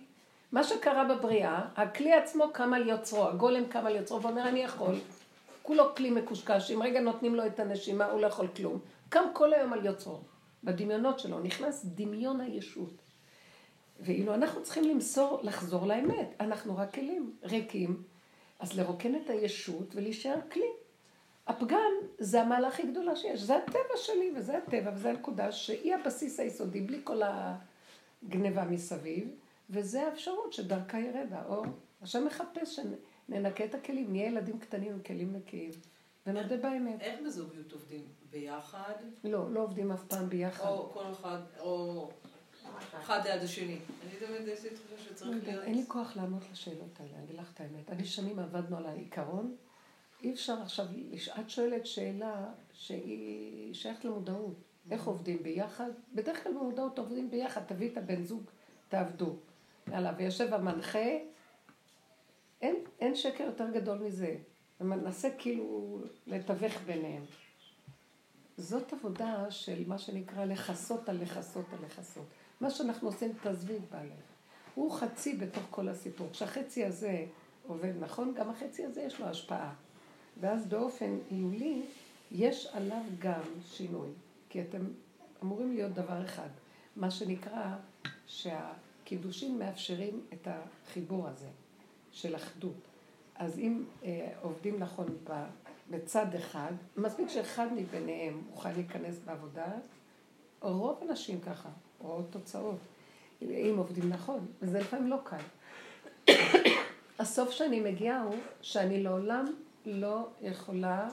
מה 0.51 0.63
שקרה 0.63 1.03
בבריאה, 1.03 1.61
הכלי 1.75 2.13
עצמו 2.13 2.45
קם 2.53 2.73
על 2.73 2.89
יוצרו, 2.89 3.27
הגולם 3.27 3.65
קם 3.65 3.85
על 3.85 3.95
יוצרו 3.95 4.21
ואומר 4.21 4.47
אני 4.47 4.59
יכול. 4.59 4.95
כולו 5.61 5.95
כלי 5.95 6.09
מקושקש, 6.09 6.71
אם 6.71 6.83
רגע 6.83 6.99
נותנים 6.99 7.35
לו 7.35 7.45
את 7.45 7.59
הנשימה 7.59 8.05
הוא 8.05 8.21
לא 8.21 8.27
יכול 8.27 8.47
כלום. 8.47 8.79
קם 9.09 9.23
כל 9.33 9.53
היום 9.53 9.73
על 9.73 9.85
יוצרו. 9.85 10.19
בדמיונות 10.63 11.19
שלו 11.19 11.39
נכנס 11.39 11.85
דמיון 11.85 12.41
הישות. 12.41 12.93
ואילו 13.99 14.33
אנחנו 14.33 14.63
צריכים 14.63 14.83
למסור, 14.83 15.39
לחזור 15.43 15.87
לאמת. 15.87 16.27
אנחנו 16.39 16.77
רק 16.77 16.93
כלים 16.93 17.33
ריקים, 17.43 18.03
אז 18.59 18.79
לרוקן 18.79 19.15
את 19.15 19.29
הישות 19.29 19.95
ולהישאר 19.95 20.37
כלי. 20.51 20.67
הפגם 21.47 21.91
זה 22.17 22.41
המעלה 22.41 22.67
הכי 22.67 22.91
גדולה 22.91 23.15
שיש, 23.15 23.41
זה 23.41 23.57
הטבע 23.57 23.97
שלי 23.97 24.31
וזה 24.35 24.57
הטבע 24.57 24.91
וזה 24.95 25.09
הנקודה 25.09 25.51
שהיא 25.51 25.95
הבסיס 25.95 26.39
היסודי 26.39 26.81
בלי 26.81 27.01
כל 27.03 27.21
הגניבה 28.23 28.63
מסביב, 28.63 29.27
וזה 29.69 30.07
האפשרות 30.07 30.53
שדרכה 30.53 30.99
ירד 30.99 31.27
האור. 31.31 31.65
השם 32.01 32.25
מחפש 32.25 32.79
שננקה 32.79 33.65
את 33.65 33.75
הכלים, 33.75 34.11
נהיה 34.11 34.27
ילדים 34.27 34.59
קטנים 34.59 34.93
עם 34.93 35.01
כלים 35.01 35.33
נקיים, 35.33 35.71
ונודה 36.27 36.57
באמת. 36.57 37.01
איך 37.01 37.19
בזוגיות 37.25 37.71
עובדים? 37.71 38.05
ביחד? 38.31 38.93
לא, 39.23 39.53
לא 39.53 39.59
עובדים 39.59 39.91
אף 39.91 40.03
פעם 40.03 40.29
ביחד. 40.29 40.67
או 40.67 40.89
כל 40.93 41.11
אחד, 41.11 41.39
או 41.59 42.09
אחד 43.01 43.19
ליד 43.25 43.41
השני? 43.41 43.77
אני 44.03 44.27
תמיד 44.27 44.47
יש 44.47 44.63
לי 44.63 44.69
תחושה 44.69 44.95
לא 44.95 44.97
שצריך 44.97 45.31
יודעת, 45.31 45.47
להיות... 45.47 45.63
אין 45.63 45.75
לי 45.75 45.83
כוח 45.87 46.15
לענות 46.15 46.41
לשאלות 46.51 46.99
האלה, 46.99 47.11
אני 47.15 47.23
אגיד 47.23 47.35
לך 47.35 47.51
את 47.53 47.59
האמת. 47.59 47.89
אני 47.89 48.05
שנים 48.05 48.39
עבדנו 48.39 48.77
על 48.77 48.85
העיקרון. 48.85 49.55
אי 50.23 50.33
אפשר 50.33 50.61
עכשיו, 50.61 50.85
את 51.39 51.49
שואלת 51.49 51.85
שאלה 51.85 52.45
שהיא 52.73 53.73
שייכת 53.73 54.05
למודעות. 54.05 54.53
איך 54.91 55.07
עובדים 55.07 55.43
ביחד? 55.43 55.89
בדרך 56.13 56.43
כלל 56.43 56.53
במודעות 56.53 56.99
עובדים 56.99 57.29
ביחד, 57.29 57.61
תביא 57.67 57.89
את 57.89 57.97
הבן 57.97 58.23
זוג, 58.23 58.43
תעבדו. 58.89 59.35
יאללה, 59.87 60.13
ויושב 60.17 60.53
המנחה, 60.53 61.09
אין, 62.61 62.75
אין 62.99 63.15
שקר 63.15 63.43
יותר 63.43 63.69
גדול 63.69 63.97
מזה. 63.97 64.35
ומנסה 64.81 65.29
כאילו 65.37 65.99
לתווך 66.27 66.81
ביניהם. 66.85 67.23
זאת 68.57 68.93
עבודה 68.93 69.51
של 69.51 69.83
מה 69.87 69.97
שנקרא 69.97 70.45
לכסות 70.45 71.09
על 71.09 71.21
לכסות 71.21 71.65
על 71.73 71.85
לכסות. 71.85 72.25
מה 72.61 72.69
שאנחנו 72.69 73.07
עושים, 73.07 73.33
תעזבי 73.43 73.75
את 73.75 73.91
בעלך. 73.91 74.23
הוא 74.75 74.91
חצי 74.91 75.37
בתוך 75.37 75.63
כל 75.69 75.87
הסיפור. 75.87 76.27
כשהחצי 76.31 76.85
הזה 76.85 77.25
עובד 77.67 77.93
נכון, 77.99 78.33
גם 78.33 78.49
החצי 78.49 78.85
הזה 78.85 79.01
יש 79.01 79.19
לו 79.19 79.25
השפעה. 79.25 79.73
ואז 80.41 80.65
באופן 80.65 81.17
עיולי, 81.29 81.81
יש 82.31 82.67
עליו 82.73 83.01
גם 83.19 83.41
שינוי. 83.65 84.09
כי 84.49 84.61
אתם 84.61 84.85
אמורים 85.43 85.73
להיות 85.73 85.91
דבר 85.93 86.25
אחד. 86.25 86.49
מה 86.95 87.11
שנקרא 87.11 87.75
שהקידושים 88.27 89.59
מאפשרים 89.59 90.21
את 90.33 90.47
החיבור 90.47 91.27
הזה 91.27 91.47
של 92.11 92.35
אחדות. 92.35 92.87
אז 93.35 93.59
אם 93.59 93.83
אה, 94.03 94.33
עובדים 94.41 94.79
נכון 94.79 95.07
בצד 95.91 96.35
אחד, 96.35 96.71
מספיק 96.97 97.29
שאחד 97.29 97.67
מביניהם 97.75 98.41
מוכן 98.49 98.73
להיכנס 98.73 99.19
בעבודה, 99.25 99.67
רוב 100.61 100.99
הנשים 101.01 101.41
ככה, 101.41 101.69
רואות 101.99 102.25
תוצאות. 102.29 102.79
אם 103.41 103.75
עובדים 103.77 104.09
נכון, 104.09 104.45
וזה 104.61 104.79
לפעמים 104.79 105.07
לא 105.07 105.17
קל. 105.23 105.43
הסוף 107.19 107.51
שאני 107.51 107.79
מגיעה 107.79 108.21
הוא 108.21 108.35
שאני 108.61 109.03
לעולם 109.03 109.53
לא 109.85 110.27
יכולה 110.41 111.09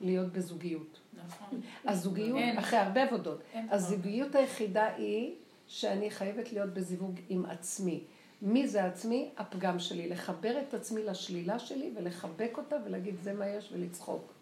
להיות 0.00 0.32
בזוגיות. 0.32 1.00
נכון. 1.26 1.60
הזוגיות, 1.84 2.38
אין. 2.38 2.58
אחרי 2.58 2.78
הרבה 2.78 3.02
עבודות, 3.02 3.40
אין. 3.52 3.68
הזוגיות 3.70 4.34
היחידה 4.34 4.94
היא 4.94 5.34
שאני 5.66 6.10
חייבת 6.10 6.52
להיות 6.52 6.70
בזיווג 6.70 7.20
עם 7.28 7.46
עצמי. 7.46 8.04
מי 8.42 8.68
זה 8.68 8.84
עצמי? 8.84 9.30
הפגם 9.36 9.78
שלי. 9.78 10.08
לחבר 10.08 10.60
את 10.68 10.74
עצמי 10.74 11.02
לשלילה 11.02 11.58
שלי 11.58 11.92
ולחבק 11.96 12.52
אותה 12.56 12.76
ולהגיד 12.84 13.14
זה 13.22 13.32
מה 13.32 13.46
יש 13.46 13.72
ולצחוק. 13.72 14.32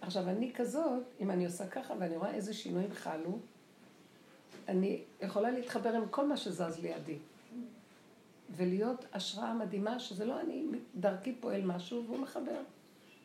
עכשיו, 0.00 0.28
אני 0.28 0.52
כזאת, 0.54 1.02
אם 1.20 1.30
אני 1.30 1.44
עושה 1.44 1.66
ככה 1.66 1.94
ואני 1.98 2.16
רואה 2.16 2.34
איזה 2.34 2.54
שינויים 2.54 2.92
חלו, 2.94 3.38
אני 4.68 5.00
יכולה 5.22 5.50
להתחבר 5.50 5.94
עם 5.94 6.08
כל 6.10 6.28
מה 6.28 6.36
שזז 6.36 6.78
לידי. 6.82 7.18
ולהיות 8.56 9.04
השראה 9.12 9.54
מדהימה, 9.54 9.98
שזה 9.98 10.24
לא 10.24 10.40
אני, 10.40 10.64
דרכי 10.96 11.32
פועל 11.32 11.62
משהו 11.62 12.04
והוא 12.06 12.18
מחבר. 12.18 12.60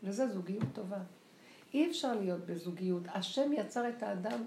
וזה 0.04 0.28
זוגיות 0.28 0.64
טובה. 0.74 1.00
אי 1.74 1.90
אפשר 1.90 2.14
להיות 2.14 2.46
בזוגיות. 2.46 3.04
השם 3.08 3.54
יצר 3.54 3.90
את 3.90 4.04
האדם 4.04 4.44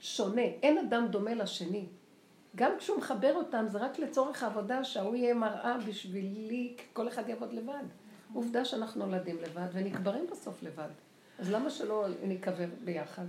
שונה. 0.00 0.42
אין 0.42 0.78
אדם 0.78 1.06
דומה 1.10 1.34
לשני. 1.34 1.86
גם 2.56 2.72
כשהוא 2.78 2.98
מחבר 2.98 3.34
אותם, 3.34 3.64
זה 3.68 3.78
רק 3.78 3.98
לצורך 3.98 4.42
העבודה 4.42 4.84
שההוא 4.84 5.16
יהיה 5.16 5.34
מראה 5.34 5.78
בשבילי, 5.78 6.76
כל 6.92 7.08
אחד 7.08 7.28
יעבוד 7.28 7.52
לבד. 7.52 7.84
עובדה 8.32 8.64
שאנחנו 8.64 9.06
נולדים 9.06 9.36
לבד 9.42 9.66
ונקברים 9.72 10.26
בסוף 10.30 10.62
לבד. 10.62 10.88
אז 11.38 11.50
למה 11.50 11.70
שלא 11.70 12.06
ניקבר 12.22 12.68
ביחד? 12.84 13.26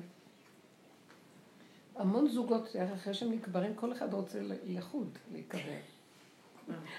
המון 1.95 2.27
זוגות, 2.27 2.75
אחרי 2.93 3.13
שהם 3.13 3.31
נקברים, 3.31 3.75
כל 3.75 3.91
אחד 3.91 4.13
רוצה 4.13 4.39
לחוד, 4.65 5.17
להיקבר. 5.31 5.77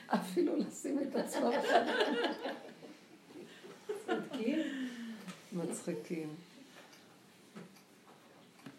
אפילו 0.07 0.57
לשים 0.57 0.99
את 1.03 1.17
עצמו 1.17 1.51
אחד. 3.87 4.15
מצחיקים. 5.53 6.35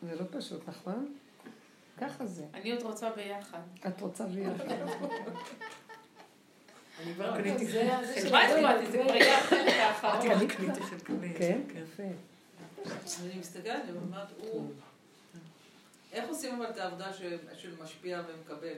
זה 0.01 0.15
לא 0.15 0.25
פשוט, 0.31 0.69
נכון? 0.69 1.15
ככה 1.97 2.25
זה. 2.25 2.45
אני 2.53 2.71
עוד 2.71 2.81
רוצה 2.81 3.09
ביחד. 3.09 3.61
את 3.87 4.01
רוצה 4.01 4.25
ביחד. 4.25 4.65
אני 7.03 7.13
כבר 7.13 7.37
קניתי 7.37 7.65
זה 7.65 7.83
מה 8.31 8.41
הצבעתי? 8.41 8.91
זה 8.91 9.03
כבר 9.03 9.15
יהיה 9.15 9.39
החלק 9.39 9.73
האחרון. 9.73 10.21
כבר 10.21 10.47
קניתי 10.55 10.81
חלק 10.81 11.09
ב'. 11.09 11.37
כן? 11.37 11.61
יפה. 11.75 12.03
אני 13.23 13.39
מסתכלת 13.39 13.83
ואומרת, 13.93 14.27
הוא... 14.37 14.71
איך 16.11 16.29
עושים 16.29 16.55
אבל 16.55 16.69
את 16.69 16.77
העבודה 16.77 17.13
של 17.13 17.75
משפיע 17.83 18.21
ומקבל? 18.27 18.77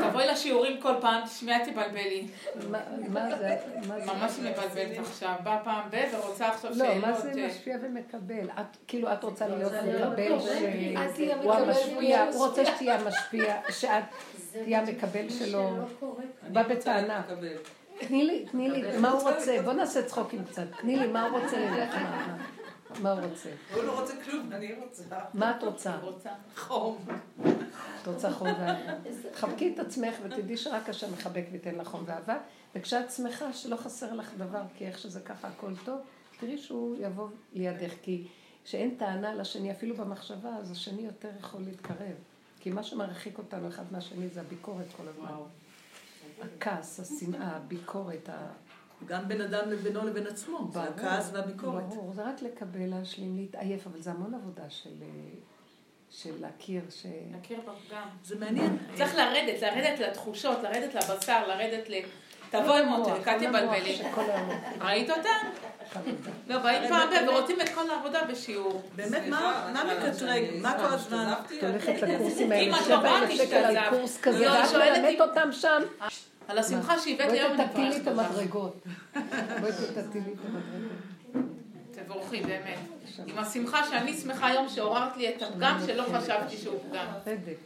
תבואי 0.00 0.26
לשיעורים 0.26 0.80
כל 0.80 0.94
פעם, 1.00 1.26
תשמעי, 1.26 1.72
תבלבלי. 1.72 2.26
מה 2.70 2.78
מה 3.08 3.36
זה? 3.38 3.56
מה 3.88 4.00
זה? 4.00 4.12
ממש 4.12 4.38
מבלבלת 4.38 4.98
עכשיו. 4.98 5.34
באה 5.42 5.58
פעם 5.64 5.90
ב... 5.90 5.96
ורוצה 6.12 6.48
עכשיו 6.48 6.70
לא, 6.70 6.76
שאלות. 6.76 7.04
מה 7.04 7.12
זה 7.12 7.32
אה, 7.36 7.46
משפיע 7.46 7.76
ומקבל? 7.82 8.50
את, 8.60 8.76
כאילו, 8.86 9.12
את 9.12 9.24
רוצה 9.24 9.48
להיות 9.48 9.72
להיות 9.72 10.12
מקבל 10.12 10.38
שהוא 11.42 11.52
המשפיע, 11.52 12.24
הוא 12.32 12.46
רוצה 12.46 12.66
שתהיה 12.66 12.98
המשפיע, 13.00 13.54
שאת 13.70 14.04
זה 14.52 14.62
תהיה 14.64 14.80
המקבל 14.80 15.24
מה 15.24 15.30
שלו. 15.30 15.70
בא 16.48 16.62
בטענה. 16.62 17.22
תני 17.98 18.24
לי, 18.24 18.44
תני 18.50 18.70
לי, 18.70 18.98
מה 18.98 19.10
הוא 19.10 19.22
רוצה? 19.30 19.62
בוא 19.64 19.72
נעשה 19.72 20.02
צחוקים 20.02 20.44
קצת. 20.44 20.62
תני 20.80 20.96
לי, 20.96 21.06
מה 21.06 21.26
הוא 21.26 21.40
רוצה 21.40 21.56
ממך? 21.70 21.96
מה- 23.02 23.12
הוא 23.12 23.20
רוצה? 23.20 23.48
הוא 23.74 23.82
לא 23.82 24.00
רוצה 24.00 24.12
כלום, 24.24 24.52
אני 24.52 24.74
רוצה. 24.74 25.02
מה 25.34 25.56
את 25.56 25.62
רוצה? 25.62 25.96
חום. 26.56 27.04
את 28.02 28.06
רוצה 28.06 28.30
חום 28.32 28.48
ואהבה. 28.48 28.92
חבקי 29.34 29.72
את 29.74 29.78
עצמך 29.78 30.14
ותדעי 30.22 30.56
שרק 30.56 30.88
השם 30.88 31.12
מחבק 31.12 31.44
וייתן 31.52 31.74
לך 31.74 31.88
חום 31.88 32.02
ואהבה, 32.06 32.38
וכשאת 32.74 33.10
שמחה 33.10 33.52
שלא 33.52 33.76
חסר 33.76 34.12
לך 34.14 34.30
דבר, 34.38 34.62
כי 34.74 34.86
איך 34.86 34.98
שזה 34.98 35.20
ככה 35.20 35.48
הכל 35.48 35.72
טוב, 35.84 36.00
תראי 36.40 36.58
שהוא 36.58 36.96
יבוא 37.00 37.28
לידך, 37.52 37.92
כי 38.02 38.26
כשאין 38.64 38.94
טענה 38.98 39.34
לשני, 39.34 39.70
אפילו 39.72 39.96
במחשבה, 39.96 40.56
אז 40.56 40.70
השני 40.70 41.02
יותר 41.02 41.30
יכול 41.40 41.60
להתקרב. 41.62 42.14
כי 42.60 42.70
מה 42.70 42.82
שמרחיק 42.82 43.38
אותנו 43.38 43.68
אחד 43.68 43.84
מהשני 43.90 44.28
זה 44.28 44.40
הביקורת 44.40 44.86
כל 44.96 45.02
הזמן. 45.08 45.28
הכעס, 46.42 47.00
השנאה, 47.00 47.56
הביקורת. 47.56 48.28
גם 49.04 49.28
בין 49.28 49.40
אדם 49.40 49.70
לבינו 49.70 50.06
לבין 50.06 50.26
עצמו, 50.26 50.58
ברור, 50.58 50.86
הכעס 50.86 51.30
והביקורת. 51.32 51.82
ברור, 51.82 52.12
זה 52.12 52.22
רק 52.22 52.42
לקבל, 52.42 52.86
להשלים, 52.86 53.36
להתעייף, 53.36 53.86
אבל 53.86 54.00
זה 54.00 54.10
המון 54.10 54.34
עבודה 54.34 54.70
של, 54.70 54.94
של 56.10 56.40
להכיר, 56.40 56.82
ש... 56.90 57.06
נכיר 57.40 57.60
בפגם. 57.60 58.08
זה 58.24 58.38
מעניין. 58.38 58.78
צריך 58.94 59.14
לרדת, 59.14 59.62
לרדת 59.62 59.98
לתחושות, 59.98 60.62
לרדת 60.62 60.94
לבשר, 60.94 61.48
לרדת 61.48 61.88
ל... 61.88 61.94
תבואי 62.50 62.82
תבלבלי. 63.38 63.94
שכל 63.96 64.20
היום... 64.20 64.50
ראית 64.80 65.10
אותה? 65.10 65.28
לא, 66.48 66.58
באים 66.58 66.88
פעם. 66.88 67.28
ורוצים 67.28 67.60
את 67.60 67.68
כל 67.68 67.90
העבודה 67.90 68.24
בשיעור. 68.24 68.82
באמת, 68.96 69.22
מה 69.28 69.84
מקטרג? 69.84 70.44
מה 70.62 70.78
כל 70.78 70.94
הזמן? 70.94 71.32
את 71.58 71.64
הולכת 71.64 72.02
לקורסים 72.02 72.52
האלה, 72.52 72.62
אם 72.62 72.74
את 72.74 72.88
לא 72.88 73.36
שקל 73.36 73.56
על. 73.56 73.90
קורס 73.90 74.20
כזה, 74.20 74.44
לא, 74.44 74.52
היא 74.52 74.60
ואת 74.60 74.70
שואלת 74.70 74.98
מלמדת 74.98 75.20
אותם 75.20 75.52
שם. 75.52 75.82
על 76.48 76.58
השמחה 76.58 76.98
שהבאת 76.98 77.26
בואי 77.26 77.40
היום 77.40 77.52
אני 77.52 77.68
תטילי 77.68 77.96
את 77.96 78.08
מברכת 78.08 78.30
אותך. 78.30 78.30
המדרגות. 78.30 78.82
בואי 79.60 79.72
תטילי 79.72 80.32
את 80.32 80.38
המדרגות. 80.44 80.92
תבורכי, 81.90 82.40
באמת. 82.40 82.78
עם 83.26 83.38
השמחה 83.38 83.86
שאני 83.90 84.16
שמחה 84.16 84.46
היום 84.46 84.68
שעוררת 84.68 85.16
לי 85.16 85.28
את 85.28 85.42
הפגם 85.42 85.78
שלא 85.86 86.02
חשבתי 86.02 86.56
שהוא 86.56 86.78
פגם. 86.90 87.06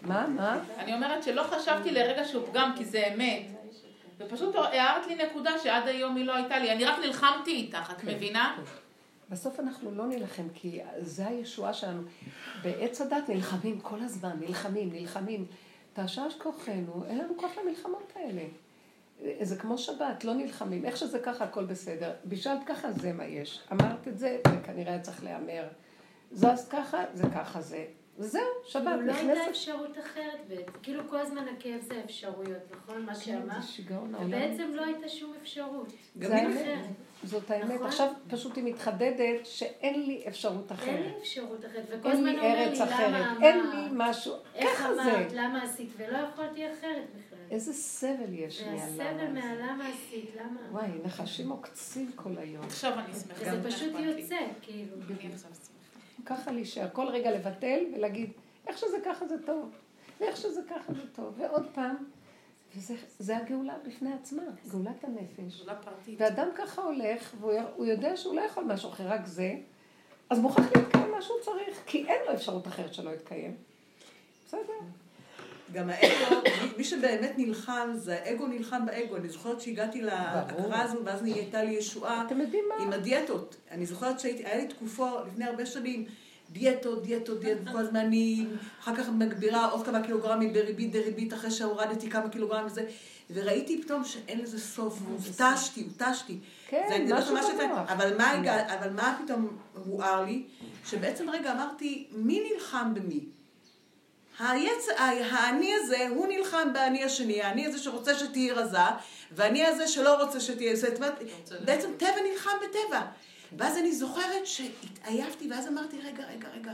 מה? 0.02 0.26
מה? 0.26 0.58
אני 0.78 0.94
אומרת 0.94 1.22
שלא 1.22 1.42
חשבתי 1.42 1.90
לרגע 1.90 2.24
שהוא 2.24 2.46
פגם, 2.46 2.72
כי 2.76 2.84
זה 2.84 3.02
אמת. 3.14 3.42
ופשוט 4.18 4.54
הערת 4.56 5.06
לי 5.06 5.14
נקודה 5.14 5.58
שעד 5.58 5.88
היום 5.88 6.16
היא 6.16 6.24
לא 6.24 6.34
הייתה 6.34 6.58
לי. 6.58 6.72
אני 6.72 6.84
רק 6.84 6.98
נלחמתי 6.98 7.50
איתך, 7.50 7.92
את 7.96 8.04
מבינה? 8.04 8.56
בסוף 9.30 9.60
אנחנו 9.60 9.90
לא 9.90 10.06
נילחם, 10.06 10.48
כי 10.54 10.80
זה 10.98 11.26
הישועה 11.26 11.72
שלנו. 11.72 12.02
בעץ 12.62 13.00
הדת 13.00 13.28
נלחמים 13.28 13.80
כל 13.80 14.00
הזמן, 14.00 14.36
נלחמים, 14.40 14.92
נלחמים. 14.92 15.46
תעשש 15.92 16.34
כוחנו, 16.38 17.04
אין 17.08 17.18
לנו 17.18 17.36
כוח 17.36 17.50
למלחמות 17.58 18.12
האלה. 18.16 18.42
זה 19.42 19.56
כמו 19.56 19.78
שבת, 19.78 20.24
לא 20.24 20.34
נלחמים. 20.34 20.84
איך 20.84 20.96
שזה 20.96 21.18
ככה, 21.18 21.44
הכל 21.44 21.64
בסדר. 21.64 22.12
בישלת 22.24 22.60
ככה, 22.66 22.92
זה 22.92 23.12
מה 23.12 23.24
יש. 23.24 23.60
אמרת 23.72 24.08
את 24.08 24.18
זה, 24.18 24.38
זה 24.48 24.56
כנראה 24.64 24.92
היה 24.92 25.00
צריך 25.00 25.24
להיאמר. 25.24 25.68
זזת 26.32 26.68
ככה, 26.70 27.04
זה 27.14 27.24
ככה 27.34 27.60
זה. 27.60 27.84
וזהו, 28.18 28.42
שבת, 28.66 28.84
כאילו 28.84 29.00
לא 29.06 29.12
הייתה 29.12 29.32
נכנסת. 29.32 29.50
אפשרות 29.50 29.98
אחרת 29.98 30.40
בעצם. 30.48 30.72
כאילו 30.82 31.02
כל 31.08 31.16
הזמן 31.16 31.44
הכאב 31.48 31.80
זה 31.80 32.00
אפשרויות, 32.04 32.62
נכון? 32.72 33.02
מה 33.02 33.14
כן, 33.14 33.20
שאמרת? 33.20 33.62
זה 33.62 33.68
שיגעון 33.68 34.14
העולם. 34.14 34.28
ובעצם 34.28 34.70
לא 34.74 34.84
הייתה 34.84 35.08
שום 35.08 35.32
אפשרות. 35.42 35.92
זה 36.16 36.36
האמת. 36.36 36.56
אחרת. 36.56 36.78
זאת 37.24 37.50
האמת. 37.50 37.74
נכון. 37.74 37.86
עכשיו 37.86 38.12
פשוט 38.28 38.56
היא 38.56 38.64
מתחדדת 38.64 39.46
שאין 39.46 40.06
לי 40.06 40.24
אפשרות 40.28 40.70
אין 40.70 40.78
אחרת. 40.78 41.04
לי 41.06 41.18
אפשרות 41.20 41.64
אחרת. 41.64 41.84
וכל 41.88 42.08
אין 42.08 42.16
הזמן 42.16 42.38
אומר 42.38 42.70
לי. 42.70 42.78
למה 42.78 43.36
אין 43.42 43.58
לי 43.70 43.86
אמרת, 43.90 43.90
משהו. 43.92 44.34
איך 44.54 44.78
ככה 44.78 44.94
זה. 44.94 45.02
אמרת, 45.02 45.32
למה 45.32 45.62
עשית, 45.62 45.90
ולא 45.96 46.18
יכולתי 46.18 46.66
אחרת 46.72 47.04
בכלל. 47.16 47.29
איזה 47.50 47.72
סבל 47.72 48.32
יש 48.32 48.60
לי 48.60 48.68
על 48.68 48.76
והסבל 48.76 49.04
למה. 49.04 49.18
זה. 49.18 49.28
מהלמה 49.28 49.88
עשית, 49.88 50.30
למה? 50.36 50.60
וואי, 50.70 50.88
נחשים 51.04 51.50
עוקצים 51.50 52.10
כל 52.16 52.38
היום. 52.38 52.64
עכשיו 52.64 52.98
אני 52.98 53.14
שמחה. 53.14 53.56
וזה 53.56 53.70
פשוט. 53.70 53.92
יוצא, 53.98 54.36
כאילו. 54.62 54.96
ככה 56.26 56.52
להישאר, 56.52 56.88
כל 56.92 57.06
רגע 57.06 57.30
לבטל 57.30 57.80
ולהגיד, 57.94 58.30
איך 58.66 58.78
שזה 58.78 58.96
ככה 59.04 59.26
זה 59.28 59.46
טוב, 59.46 59.70
ואיך 60.20 60.36
שזה 60.36 60.60
ככה 60.70 60.92
זה 60.92 61.02
טוב, 61.14 61.34
ועוד 61.38 61.66
פעם, 61.74 61.96
וזה 62.76 62.94
זה 63.18 63.36
הגאולה 63.36 63.74
בפני 63.86 64.12
עצמה, 64.12 64.42
גאולת 64.68 65.04
הנפש. 65.04 65.58
שאלה 65.58 65.74
פרטית. 65.74 66.20
ואדם 66.20 66.48
ככה 66.54 66.82
הולך, 66.82 67.34
והוא 67.40 67.52
הוא 67.76 67.86
יודע 67.86 68.16
שהוא 68.16 68.34
לא 68.34 68.40
יכול 68.40 68.64
משהו 68.64 68.88
אחר, 68.90 69.08
רק 69.08 69.26
זה, 69.26 69.54
אז 70.30 70.38
מוכרח 70.38 70.66
להתקיים 70.76 71.10
מה 71.10 71.22
שהוא 71.22 71.36
צריך, 71.42 71.82
כי 71.86 72.06
אין 72.06 72.20
לו 72.26 72.34
אפשרות 72.34 72.66
אחרת 72.66 72.94
שלא 72.94 73.10
יתקיים. 73.10 73.56
בסדר. 74.46 74.80
גם 75.72 75.90
האגו, 75.90 76.36
מי- 76.76 76.84
שבאמת 76.84 77.32
נלחם, 77.36 77.90
זה 77.94 78.18
האגו 78.24 78.46
נלחם 78.46 78.86
באגו. 78.86 79.16
אני 79.16 79.28
זוכרת 79.28 79.60
שהגעתי 79.60 80.02
להכרה 80.02 80.82
הזו, 80.82 80.98
ואז 81.04 81.22
נהייתה 81.22 81.62
לי 81.62 81.70
ישועה 81.70 82.24
אתם 82.26 82.40
יודעים 82.40 82.64
מה? 82.68 82.84
עם 82.84 82.92
הדיאטות. 82.92 83.56
אני 83.70 83.86
זוכרת 83.86 84.20
שהייתי, 84.20 84.46
היה 84.46 84.56
לי 84.56 84.66
תקופו 84.68 85.06
לפני 85.26 85.44
הרבה 85.44 85.66
שנים, 85.66 86.04
דיאטות, 86.52 87.02
דיאטות, 87.02 87.40
דיאטות, 87.40 87.68
כל 87.72 87.78
הזמן 87.78 87.96
אני 88.00 88.46
אחר 88.80 88.96
כך 88.96 89.08
מגבירה 89.08 89.66
עוד 89.70 89.86
כמה 89.86 90.02
קילוגרמים 90.02 90.52
בריבית 90.52 90.92
דריבית, 90.92 91.34
אחרי 91.34 91.50
שהורדתי 91.50 92.10
כמה 92.10 92.28
קילוגרמים 92.28 92.66
וזה, 92.66 92.82
וראיתי 93.30 93.82
פתאום 93.82 94.04
שאין 94.04 94.40
לזה 94.40 94.60
סוף, 94.60 94.98
והותשתי, 95.08 95.82
הותשתי. 95.98 96.38
כן, 96.68 97.06
לא 97.08 97.18
משהו 97.18 97.34
ממש 97.34 97.44
יפה. 97.54 97.64
במוח. 97.66 97.90
אבל 97.90 98.18
מה 98.18 98.30
הגע- 98.30 98.74
אבל 98.78 98.90
מה 98.90 99.18
פתאום 99.24 99.56
הואר 99.86 100.24
לי? 100.24 100.42
שבעצם 100.86 101.30
רגע 101.30 101.52
אמרתי, 101.52 102.06
מי 102.12 102.42
נלחם 102.52 102.94
במי? 102.94 103.20
היצ... 104.40 104.88
האני 105.30 105.74
הזה, 105.74 106.08
הוא 106.08 106.26
נלחם 106.26 106.72
באני 106.72 107.04
השני, 107.04 107.42
האני 107.42 107.66
הזה 107.66 107.78
שרוצה 107.78 108.18
שתהיי 108.18 108.50
רזה, 108.50 108.78
והאני 109.32 109.66
הזה 109.66 109.88
שלא 109.88 110.22
רוצה 110.22 110.40
שתהיי... 110.40 110.76
זאת 110.76 110.96
אומרת, 110.96 111.22
בעצם 111.64 111.90
טבע 111.96 112.22
נלחם 112.30 112.50
בטבע. 112.62 113.00
ואז 113.58 113.78
אני 113.78 113.92
זוכרת 113.92 114.46
שהתעייפתי, 114.46 115.50
ואז 115.50 115.68
אמרתי, 115.68 115.96
רגע, 115.98 116.24
רגע, 116.24 116.48
רגע, 116.48 116.72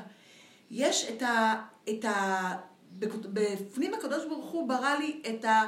יש 0.71 1.09
את 1.11 1.23
ה... 1.23 1.63
את 1.89 2.05
ה... 2.05 2.57
בפנים 2.99 3.95
הקדוש 3.95 4.25
ברוך 4.25 4.51
הוא 4.51 4.69
ברא 4.69 4.95
לי 4.99 5.21
את, 5.29 5.45
ה... 5.45 5.63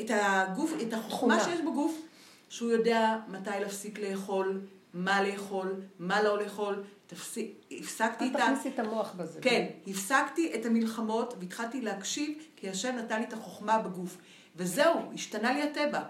את 0.00 0.10
הגוף, 0.14 0.72
את 0.82 0.92
החוכמה. 0.92 1.44
שיש 1.44 1.60
בגוף, 1.60 2.00
שהוא 2.48 2.70
יודע 2.70 3.16
מתי 3.28 3.50
להפסיק 3.60 3.98
לאכול, 3.98 4.60
מה 4.94 5.22
לאכול, 5.22 5.74
מה 5.98 6.22
לא 6.22 6.38
לאכול. 6.42 6.82
תפסיק, 7.10 7.54
הפסקתי 7.70 8.24
אל 8.24 8.30
את 8.30 8.34
ה... 8.34 8.38
תכניסי 8.38 8.68
את 8.68 8.78
המוח 8.78 9.12
בזה. 9.16 9.40
כן, 9.40 9.66
הפסקתי 9.86 10.54
את 10.54 10.66
המלחמות 10.66 11.34
והתחלתי 11.40 11.80
להקשיב, 11.80 12.38
כי 12.56 12.70
השם 12.70 12.96
נתן 12.96 13.18
לי 13.18 13.26
את 13.26 13.32
החוכמה 13.32 13.78
בגוף. 13.78 14.16
וזהו, 14.56 15.00
השתנה 15.14 15.52
לי 15.52 15.62
הטבע. 15.62 16.02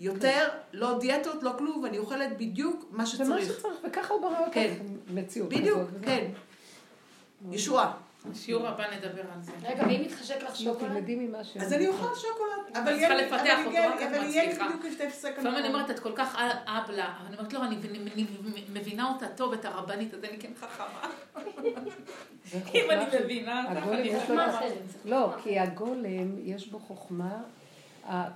יותר, 0.00 0.48
לא 0.72 0.98
דיאטות, 0.98 1.42
לא 1.42 1.52
כלום, 1.58 1.82
ואני 1.82 1.98
אוכלת 1.98 2.38
בדיוק 2.38 2.84
מה 2.90 3.04
זה 3.06 3.24
מה 3.24 3.40
שצריך. 3.40 3.58
שצריך, 3.58 3.74
וככה 3.88 4.14
הוא 4.14 4.22
ברא 4.22 4.38
אותך. 4.38 4.54
כן. 4.54 4.74
מציאות 5.14 5.48
בדיוק, 5.48 5.80
כן. 6.02 6.30
ישועה. 7.50 7.92
שיעור 8.34 8.68
הבא 8.68 8.84
נדבר 8.96 9.22
על 9.34 9.42
זה. 9.42 9.52
רגע, 9.62 9.82
ואם 9.86 10.02
מתחשק 10.06 10.42
לך 10.42 10.56
שוקולד? 10.56 10.92
תלמדי 10.92 11.14
ממה 11.16 11.44
ש... 11.44 11.56
אז 11.56 11.72
אני 11.72 11.88
אוכל 11.88 12.14
שוקולד. 12.14 12.76
אבל 12.76 12.84
צריכה 12.84 12.96
יהיה 12.96 13.14
לי- 13.14 13.24
לפתח 13.26 13.40
אבל 13.54 13.64
אותו, 13.64 13.70
יהיה- 13.76 13.90
רק 13.90 14.02
את 14.02 14.08
מצליחה. 14.08 14.64
בדיוק 14.68 14.84
לפעמים 15.38 15.54
אני. 15.56 15.68
אומרת, 15.68 15.90
את 15.90 15.98
כל 15.98 16.12
כך 16.14 16.36
אבלה, 16.66 17.14
אני 17.26 17.36
אומרת, 17.36 17.52
לא, 17.52 17.64
אני 17.66 17.76
מבינה 18.72 19.12
אותה 19.14 19.28
טוב, 19.28 19.52
את 19.52 19.64
הרבנית, 19.64 20.14
אז 20.14 20.24
אני 20.24 20.38
כן 20.38 20.50
חכמה. 20.60 21.10
אם 22.74 22.90
אני 22.90 23.04
מבינה 23.24 23.64
אותך, 23.74 23.82
אני. 23.92 24.20
חכמה. 24.20 24.60
לא, 25.04 25.32
כי 25.42 25.58
הגולם 25.58 26.38
יש 26.44 26.68
בו 26.68 26.78
חוכמה, 26.78 27.42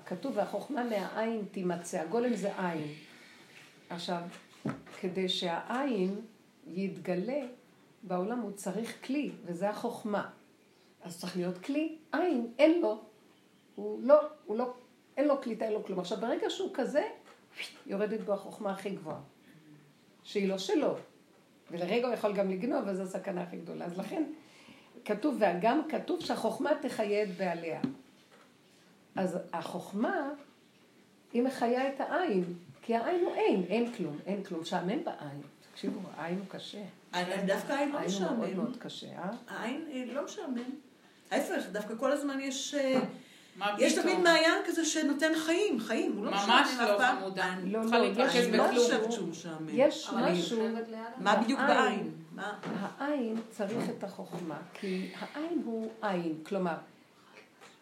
כתוב, 0.07 0.33
והחוכמה 0.37 0.83
מהעין 0.85 1.45
תימצא. 1.51 2.01
הגולם 2.01 2.35
זה 2.35 2.51
עין. 2.59 2.87
עכשיו, 3.91 4.21
כדי 5.01 5.29
שהעין 5.29 6.21
יתגלה 6.67 7.41
בעולם 8.03 8.39
הוא 8.39 8.53
צריך 8.53 9.07
כלי, 9.07 9.31
וזה 9.45 9.71
החוכמה. 9.71 10.31
אז 11.03 11.21
צריך 11.21 11.37
להיות 11.37 11.59
כלי, 11.59 11.99
עין, 12.13 12.53
אין 12.59 12.81
לו. 12.81 13.01
הוא 13.75 14.03
לא, 14.03 14.21
הוא 14.45 14.57
לא, 14.57 14.73
אין 15.17 15.29
לו 15.29 15.41
קליטה, 15.41 15.65
אין 15.65 15.73
לו 15.73 15.85
כלום. 15.85 16.01
עכשיו, 16.01 16.19
ברגע 16.19 16.51
שהוא 16.51 16.71
כזה, 16.75 17.09
יורדת 17.87 18.21
בו 18.21 18.33
החוכמה 18.33 18.73
הכי 18.73 18.91
גבוהה. 18.91 19.21
שהיא 20.25 20.49
לא 20.49 20.59
שלו. 20.59 20.97
ולרגע 21.71 22.07
הוא 22.07 22.15
יכול 22.15 22.33
גם 22.33 22.51
לגנוב, 22.51 22.85
וזו 22.87 23.03
הסכנה 23.03 23.43
הכי 23.43 23.57
גדולה. 23.57 23.85
אז 23.85 23.99
לכן, 23.99 24.23
כתוב, 25.05 25.41
וגם 25.41 25.81
כתוב 25.89 26.21
שהחוכמה 26.21 26.71
תחיה 26.83 27.23
את 27.23 27.37
בעליה. 27.37 27.81
אז 29.17 29.39
החוכמה, 29.53 30.31
היא 31.33 31.43
מחיה 31.43 31.89
את 31.89 32.01
העין, 32.01 32.45
כי 32.83 32.95
העין 32.95 33.25
הוא 33.25 33.35
אין, 33.35 33.65
אין 33.69 33.93
כלום, 33.93 34.19
אין 34.27 34.45
כלום. 34.45 34.65
שעמם 34.65 35.05
בעין. 35.05 35.41
תקשיבו, 35.73 36.01
העין 36.17 36.39
הוא 36.39 36.47
קשה. 36.49 36.83
דווקא 37.47 37.73
העין 37.73 37.93
לא 37.93 37.99
העין 37.99 38.13
הוא 38.13 38.23
מאוד 38.23 38.39
משעמם. 38.39 38.57
מאוד 38.57 38.77
קשה, 38.77 39.07
אה? 39.07 39.31
העין 39.49 39.87
אה, 39.93 40.05
לא 40.15 40.25
משעמם. 40.25 40.71
ההפך, 41.31 41.63
דווקא 41.73 41.95
כל 41.99 42.13
הזמן 42.13 42.41
יש... 42.41 42.75
אה, 42.75 43.01
יש? 43.79 43.99
תמיד 43.99 44.19
מעיין 44.19 44.63
כזה 44.67 44.85
שנותן 44.85 45.33
חיים, 45.35 45.81
חיים, 45.81 46.13
הוא 46.17 46.25
לא 46.25 46.33
משעמם 46.33 46.53
ממש 46.53 46.69
לא. 46.81 46.99
חמודה. 46.99 47.55
לא, 47.65 47.81
לא, 47.85 48.23
יש 48.35 48.47
לא. 48.47 48.69
חושבת 48.75 49.13
שהוא 49.13 49.29
משעמם. 49.29 49.69
יש 49.69 50.11
משהו. 50.15 50.69
מה 51.19 51.37
בדיוק 51.37 51.61
בעין. 51.61 52.13
העין 52.99 53.37
צריך 53.51 53.91
את 53.99 54.05
החוכמה, 54.05 54.57
כי 54.75 55.11
העין 55.21 55.63
הוא 55.65 55.91
עין, 56.03 56.35
כלומר, 56.47 56.75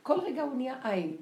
כל 0.02 0.20
רגע 0.20 0.42
הוא 0.42 0.54
נהיה 0.56 0.74
עין, 0.82 1.16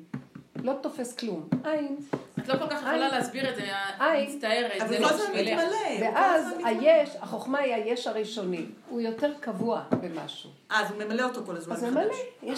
לא 0.62 0.72
תופס 0.82 1.16
כלום. 1.16 1.48
עין, 1.64 1.96
את 2.38 2.48
לא 2.48 2.54
כל 2.58 2.68
כך 2.70 2.80
יכולה. 2.80 3.08
להסביר 3.08 3.50
את 3.50 3.56
זה, 3.56 3.62
עין. 3.98 4.36
מצטערת, 4.36 4.80
אבל 4.80 4.88
זה 4.88 4.98
לא 4.98 5.08
בשבילך. 5.08 5.60
מתמלא. 5.60 6.08
הוא 6.08 6.14
ואז. 6.14 6.46
היש, 6.64 7.16
החוכמה 7.20 7.58
היא 7.58 7.74
היש 7.74 8.06
הראשוני, 8.06 8.66
הוא 8.88 9.00
יותר 9.00 9.32
קבוע 9.40 9.82
במשהו. 9.90 10.50
אה, 10.70 10.80
אז 10.80 10.90
הוא 10.90 11.04
ממלא 11.04 11.22
אותו 11.22 11.40
כל 11.46 11.56
הזמן 11.56 11.74
אז 11.74 11.80
זה 11.80 11.90
מחדש. 11.90 12.16
מלא, 12.42 12.52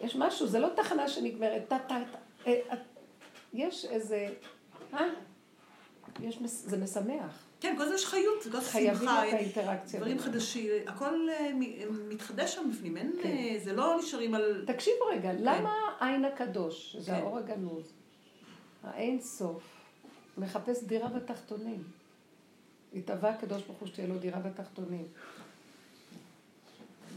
יש, 0.00 0.16
משהו, 0.16 0.46
זה 0.46 0.58
לא 0.58 0.68
תחנה 0.76 1.08
שנגמרת, 1.08 1.62
טה 1.68 1.78
טה 1.78 1.98
טה, 2.12 2.18
אה, 2.46 2.58
אה, 2.70 2.76
יש 3.52 3.84
איזה, 3.84 4.28
אה, 4.94 5.04
זה 6.44 6.76
משמח, 6.76 7.44
כן, 7.62 7.74
כל 7.76 7.82
הזמן 7.82 7.94
יש 7.94 8.06
חיות, 8.06 8.42
כל 8.42 8.48
הזמן 8.48 8.60
חייבים 8.70 8.98
שמחה, 8.98 9.28
את 9.28 9.32
האינטראקציה. 9.32 10.00
דברים. 10.00 10.18
חדשים, 10.18 10.70
הכל 10.86 11.28
אה, 11.28 11.50
מ- 11.54 12.08
מתחדש 12.08 12.54
שם 12.54 12.70
בפנים, 12.72 12.96
אין, 12.96 13.12
כן. 13.22 13.28
אה, 13.28 13.58
זה 13.64 13.72
לא 13.72 13.96
נשארים 13.98 14.34
על... 14.34 14.64
תקשיבו 14.66 15.04
רגע, 15.12 15.32
למה 15.32 15.72
העין 16.00 16.24
הקדוש, 16.24 16.92
שזה 16.92 17.06
כן. 17.06 17.14
האור 17.14 17.38
הגנוז, 17.38 17.92
האין 18.84 19.20
סוף, 19.20 19.62
מחפש 20.38 20.84
דירה 20.84 21.08
בתחתונים? 21.08 21.82
התאווה 22.94 23.30
הקדוש 23.30 23.62
ברוך 23.62 23.78
הוא 23.78 23.88
שתהיה 23.88 24.06
לו 24.06 24.18
דירה 24.18 24.40
בתחתונים. 24.40 25.04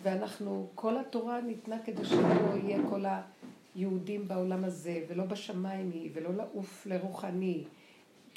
ואנחנו, 0.03 0.69
כל 0.75 0.97
התורה 0.97 1.41
ניתנה 1.41 1.75
כדי 1.85 2.05
שלא 2.05 2.55
יהיה 2.63 2.79
כל 2.89 3.03
היהודים 3.75 4.27
בעולם 4.27 4.63
הזה, 4.63 5.03
ולא 5.07 5.23
בשמיים 5.23 5.91
היא, 5.93 6.09
ולא 6.13 6.33
לעוף 6.33 6.85
לרוחני. 6.85 7.63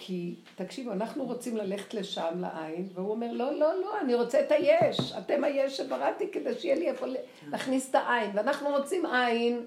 כי, 0.00 0.34
תקשיבו, 0.54 0.92
אנחנו 0.92 1.24
רוצים 1.24 1.56
ללכת 1.56 1.94
לשם, 1.94 2.40
לעין, 2.40 2.88
והוא 2.94 3.10
אומר, 3.10 3.32
לא, 3.32 3.52
לא, 3.52 3.80
לא, 3.80 4.00
אני 4.00 4.14
רוצה 4.14 4.40
את 4.40 4.52
היש. 4.52 5.12
אתם 5.18 5.44
היש 5.44 5.76
שבראתי 5.76 6.30
כדי 6.32 6.54
שיהיה 6.54 6.74
לי 6.74 6.88
איפה 6.88 7.06
ל- 7.06 7.16
להכניס 7.48 7.90
את 7.90 7.94
העין. 7.94 8.30
ואנחנו 8.34 8.68
רוצים 8.68 9.06
עין, 9.06 9.66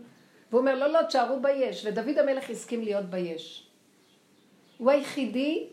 והוא 0.52 0.60
אומר, 0.62 0.76
לא, 0.76 0.88
לא, 0.88 1.02
תשארו 1.04 1.40
ביש. 1.42 1.86
ודוד 1.86 2.18
המלך 2.18 2.50
הסכים 2.50 2.82
להיות 2.84 3.06
ביש. 3.06 3.68
הוא 4.78 4.92
היחידי 4.92 5.68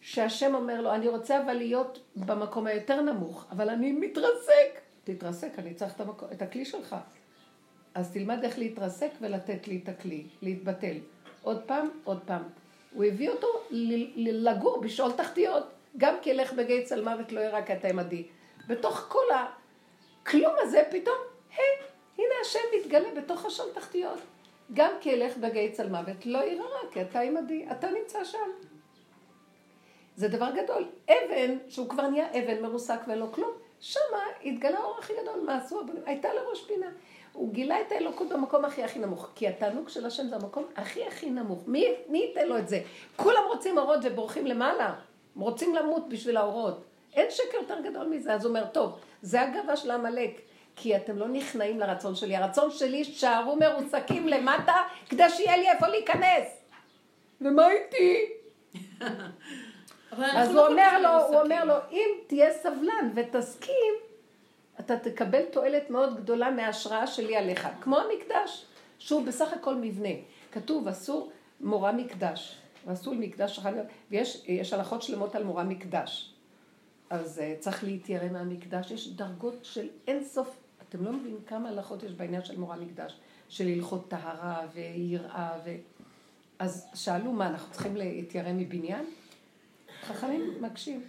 שהשם 0.00 0.54
אומר 0.54 0.80
לו, 0.80 0.94
אני 0.94 1.08
רוצה 1.08 1.42
אבל 1.42 1.52
להיות 1.52 1.98
במקום 2.16 2.66
היותר 2.66 3.00
נמוך, 3.00 3.46
אבל 3.50 3.68
אני 3.70 3.92
מתרסק. 3.92 4.80
תתרסק, 5.04 5.58
אני 5.58 5.74
צריך 5.74 5.94
את, 5.94 6.00
המקום, 6.00 6.28
את 6.32 6.42
הכלי 6.42 6.64
שלך. 6.64 6.96
אז 7.94 8.12
תלמד 8.12 8.44
איך 8.44 8.58
להתרסק 8.58 9.10
ולתת 9.20 9.68
לי 9.68 9.80
את 9.84 9.88
הכלי, 9.88 10.26
להתבטל. 10.42 10.96
עוד 11.42 11.62
פעם, 11.66 11.88
עוד 12.04 12.20
פעם. 12.26 12.42
הוא 12.94 13.04
הביא 13.04 13.30
אותו 13.30 13.48
לגור 14.16 14.80
בשאול 14.80 15.12
תחתיות. 15.12 15.64
גם 15.96 16.14
כי 16.22 16.30
ילך 16.30 16.52
בגיא 16.52 16.84
צל 16.84 17.04
מוות 17.04 17.32
לא 17.32 17.40
ירא 17.40 17.60
כי 17.60 17.72
עמדי. 17.88 18.26
בתוך 18.68 19.06
כל 19.08 19.24
הכלום 19.30 20.54
הזה 20.58 20.82
פתאום, 20.90 21.16
היי, 21.56 21.66
הנה 22.18 22.34
השם 22.42 22.58
מתגלה 22.78 23.08
בתוך 23.16 23.44
השאול 23.44 23.68
תחתיות. 23.74 24.18
גם 24.72 24.92
כי 25.00 25.08
ילך 25.08 25.36
בגיא 25.36 25.72
צל 25.72 25.88
מוות 25.88 26.26
לא 26.26 26.38
ירא 26.38 26.64
כי 26.92 27.02
אתה 27.02 27.20
עמדי, 27.20 27.66
אתה 27.72 27.90
נמצא 27.90 28.24
שם. 28.24 28.50
זה 30.16 30.28
דבר 30.28 30.48
גדול. 30.50 30.88
אבן, 31.10 31.58
שהוא 31.68 31.88
כבר 31.88 32.08
נהיה 32.08 32.30
אבן 32.30 32.62
מרוסק 32.62 33.00
לו 33.16 33.32
כלום, 33.32 33.50
שמה 33.80 34.18
התגלה 34.44 34.78
האור 34.78 34.98
הכי 34.98 35.12
גדול, 35.22 35.40
מה 35.46 35.56
עשו 35.56 35.80
הבנים? 35.80 36.02
הייתה 36.06 36.34
לו 36.34 36.40
ראש 36.50 36.64
פינה. 36.66 36.90
הוא 37.32 37.52
גילה 37.52 37.80
את 37.80 37.92
האלוקות 37.92 38.28
במקום 38.28 38.64
הכי 38.64 38.84
הכי 38.84 38.98
נמוך, 38.98 39.30
כי 39.34 39.48
התענוג 39.48 39.88
של 39.88 40.06
השם 40.06 40.28
זה 40.28 40.36
המקום 40.36 40.64
הכי 40.76 41.06
הכי 41.06 41.30
נמוך. 41.30 41.62
מי, 41.66 41.86
מי 42.08 42.18
ייתן 42.18 42.48
לו 42.48 42.58
את 42.58 42.68
זה? 42.68 42.80
כולם 43.16 43.42
רוצים 43.48 43.78
אורות 43.78 44.00
ובורחים 44.02 44.46
למעלה. 44.46 44.94
הם 45.36 45.42
רוצים 45.42 45.74
למות 45.74 46.08
בשביל 46.08 46.36
האורות. 46.36 46.84
אין 47.14 47.30
שקר 47.30 47.56
יותר 47.60 47.80
גדול 47.80 48.06
מזה. 48.06 48.34
אז 48.34 48.44
הוא 48.44 48.48
אומר, 48.50 48.66
טוב, 48.66 48.98
זה 49.22 49.40
הגאווה 49.40 49.76
של 49.76 49.90
עמלק. 49.90 50.40
כי 50.76 50.96
אתם 50.96 51.18
לא 51.18 51.28
נכנעים 51.28 51.80
לרצון 51.80 52.14
שלי. 52.14 52.36
הרצון 52.36 52.70
שלי 52.70 53.04
שערו 53.04 53.56
מרוסקים 53.56 54.28
למטה, 54.28 54.74
כדי 55.08 55.30
שיהיה 55.30 55.56
לי 55.56 55.70
איפה 55.70 55.86
להיכנס. 55.86 56.62
ומה 57.40 57.70
איתי? 57.70 58.26
אז 60.20 60.48
הוא 60.48 60.56
לא 60.56 60.66
כל 60.66 60.72
אומר 60.72 60.98
לו, 61.02 61.26
הוא. 61.26 61.40
אומר 61.40 61.64
לו, 61.64 61.74
אם 61.90 62.08
תהיה 62.26 62.52
סבלן 62.52 63.10
ותסכים, 63.14 63.94
אתה 64.80 64.98
תקבל 64.98 65.42
תועלת 65.52 65.90
מאוד 65.90 66.16
גדולה 66.16 66.50
מההשראה 66.50 67.06
שלי 67.06 67.36
עליך. 67.36 67.68
כמו 67.80 67.98
המקדש, 67.98 68.66
שהוא 68.98 69.26
בסך 69.26 69.52
הכל 69.52 69.74
מבנה. 69.74 70.08
כתוב, 70.52 70.88
אסור 70.88 71.32
מורה 71.60 71.92
מקדש. 71.92 72.58
ואסור 72.86 73.14
מקדש 73.14 73.58
אחד, 73.58 73.72
ויש 74.10 74.44
יש 74.46 74.72
הלכות 74.72 75.02
שלמות 75.02 75.34
על 75.34 75.44
מורה 75.44 75.64
מקדש. 75.64 76.34
אז 77.10 77.38
uh, 77.38 77.60
צריך 77.60 77.84
להתיירא 77.84 78.28
מהמקדש. 78.28 78.90
יש 78.90 79.08
דרגות 79.08 79.54
של 79.62 79.88
אין 80.06 80.24
סוף, 80.24 80.56
אתם 80.88 81.04
לא 81.04 81.12
מבינים 81.12 81.40
כמה 81.46 81.68
הלכות 81.68 82.02
יש 82.02 82.12
בעניין 82.12 82.44
של 82.44 82.58
מורה 82.58 82.76
מקדש, 82.76 83.16
של 83.48 83.66
הלכות 83.66 84.08
טהרה 84.08 84.66
ויראה 84.72 85.58
ו... 85.64 85.70
אז 86.58 86.86
שאלו 86.94 87.32
מה, 87.32 87.46
אנחנו 87.46 87.72
צריכים 87.72 87.96
להתיירא 87.96 88.52
מבניין? 88.52 89.04
חכמים 90.02 90.42
מקשים. 90.60 91.02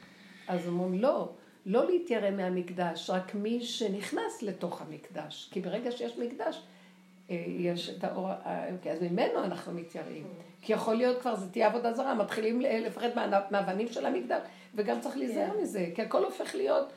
אז 0.48 0.68
אומרים, 0.68 1.02
לא, 1.02 1.30
לא 1.66 1.92
להתיירא 1.92 2.30
מהמקדש, 2.32 3.10
רק 3.10 3.36
מי 3.36 3.62
שנכנס 3.66 4.42
לתוך 4.42 4.82
המקדש. 4.82 5.50
כי 5.52 5.62
ברגע 5.62 5.92
שיש 5.92 6.18
מקדש, 6.18 6.62
אה, 7.30 7.36
יש 7.48 7.90
את 7.90 8.04
האור, 8.04 8.30
אה, 8.32 8.70
אוקיי, 8.74 8.92
אז 8.92 9.02
ממנו 9.02 9.44
אנחנו 9.44 9.74
מתייראים. 9.74 10.28
כי 10.62 10.74
יכול 10.74 10.96
להיות 10.96 11.22
כבר, 11.22 11.36
זה 11.36 11.50
תהיה 11.52 11.68
עבודה 11.68 11.94
זרה, 11.94 12.14
מתחילים 12.16 12.62
לפחד 12.62 13.10
מה- 13.16 13.40
מהאבנים 13.52 13.88
של 13.88 14.06
המקדש, 14.06 14.42
וגם 14.76 15.02
צריך 15.02 15.18
להיזהר 15.18 15.62
מזה, 15.62 15.90
כי 15.96 16.02
הכל 16.02 16.24
הופך 16.26 16.56
להיות, 16.56 16.88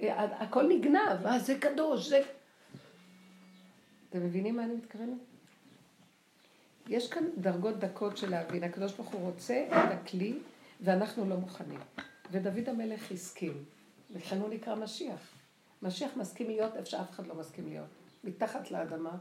אה, 0.00 0.24
הכל 0.24 0.68
נגנב, 0.68 1.26
אה, 1.26 1.38
זה 1.38 1.58
קדוש, 1.58 2.08
זה... 2.08 2.22
אתם 4.10 4.24
מבינים 4.26 4.56
מה 4.56 4.64
אני 4.64 4.74
מתכוונת? 4.74 5.18
יש 6.88 7.10
כאן 7.10 7.24
דרגות 7.38 7.78
דקות 7.78 8.16
של 8.16 8.30
להבין, 8.30 8.64
הקדוש 8.64 8.92
ברוך 8.92 9.08
הוא 9.08 9.20
רוצה 9.30 9.64
את 9.68 9.92
הכלי 9.92 10.34
ואנחנו 10.80 11.28
לא 11.28 11.36
מוכנים. 11.36 11.80
ודוד 12.30 12.68
המלך 12.68 13.12
הסכים, 13.12 13.64
לכן 14.10 14.40
הוא 14.40 14.48
נקרא 14.48 14.74
משיח. 14.74 15.20
משיח 15.82 16.16
מסכים 16.16 16.46
להיות 16.46 16.76
איפה 16.76 16.90
שאף 16.90 17.10
אחד 17.10 17.26
לא 17.26 17.34
מסכים 17.34 17.68
להיות, 17.68 17.88
מתחת 18.24 18.70
לאדמה, 18.70 19.16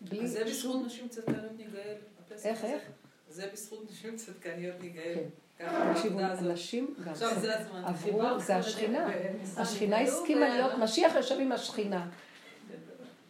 בלי 0.00 0.28
זה. 0.28 0.44
בזכות 0.44 0.86
נשים 0.86 1.08
צטרת 1.08 1.52
ניגאל, 1.56 1.96
איך. 2.44 2.64
איך? 2.64 2.82
זה 3.28 3.48
בזכות 3.52 3.90
נשים 3.90 4.16
צדקניות 4.16 4.80
להיגאל. 4.80 5.18
כן. 5.58 5.92
תקשיבו. 5.94 6.20
אנשים 6.20 6.94
גם 7.04 7.12
עכשיו 7.12 7.40
זה 7.40 7.58
הזמן. 7.58 7.84
עברו, 7.84 8.40
זה 8.40 8.56
השכינה. 8.56 9.08
השכינה 9.56 10.00
הסכימה 10.00 10.48
להיות, 10.48 10.72
משיח 10.78 11.14
יושב 11.14 11.40
עם 11.40 11.52
השכינה. 11.52 12.10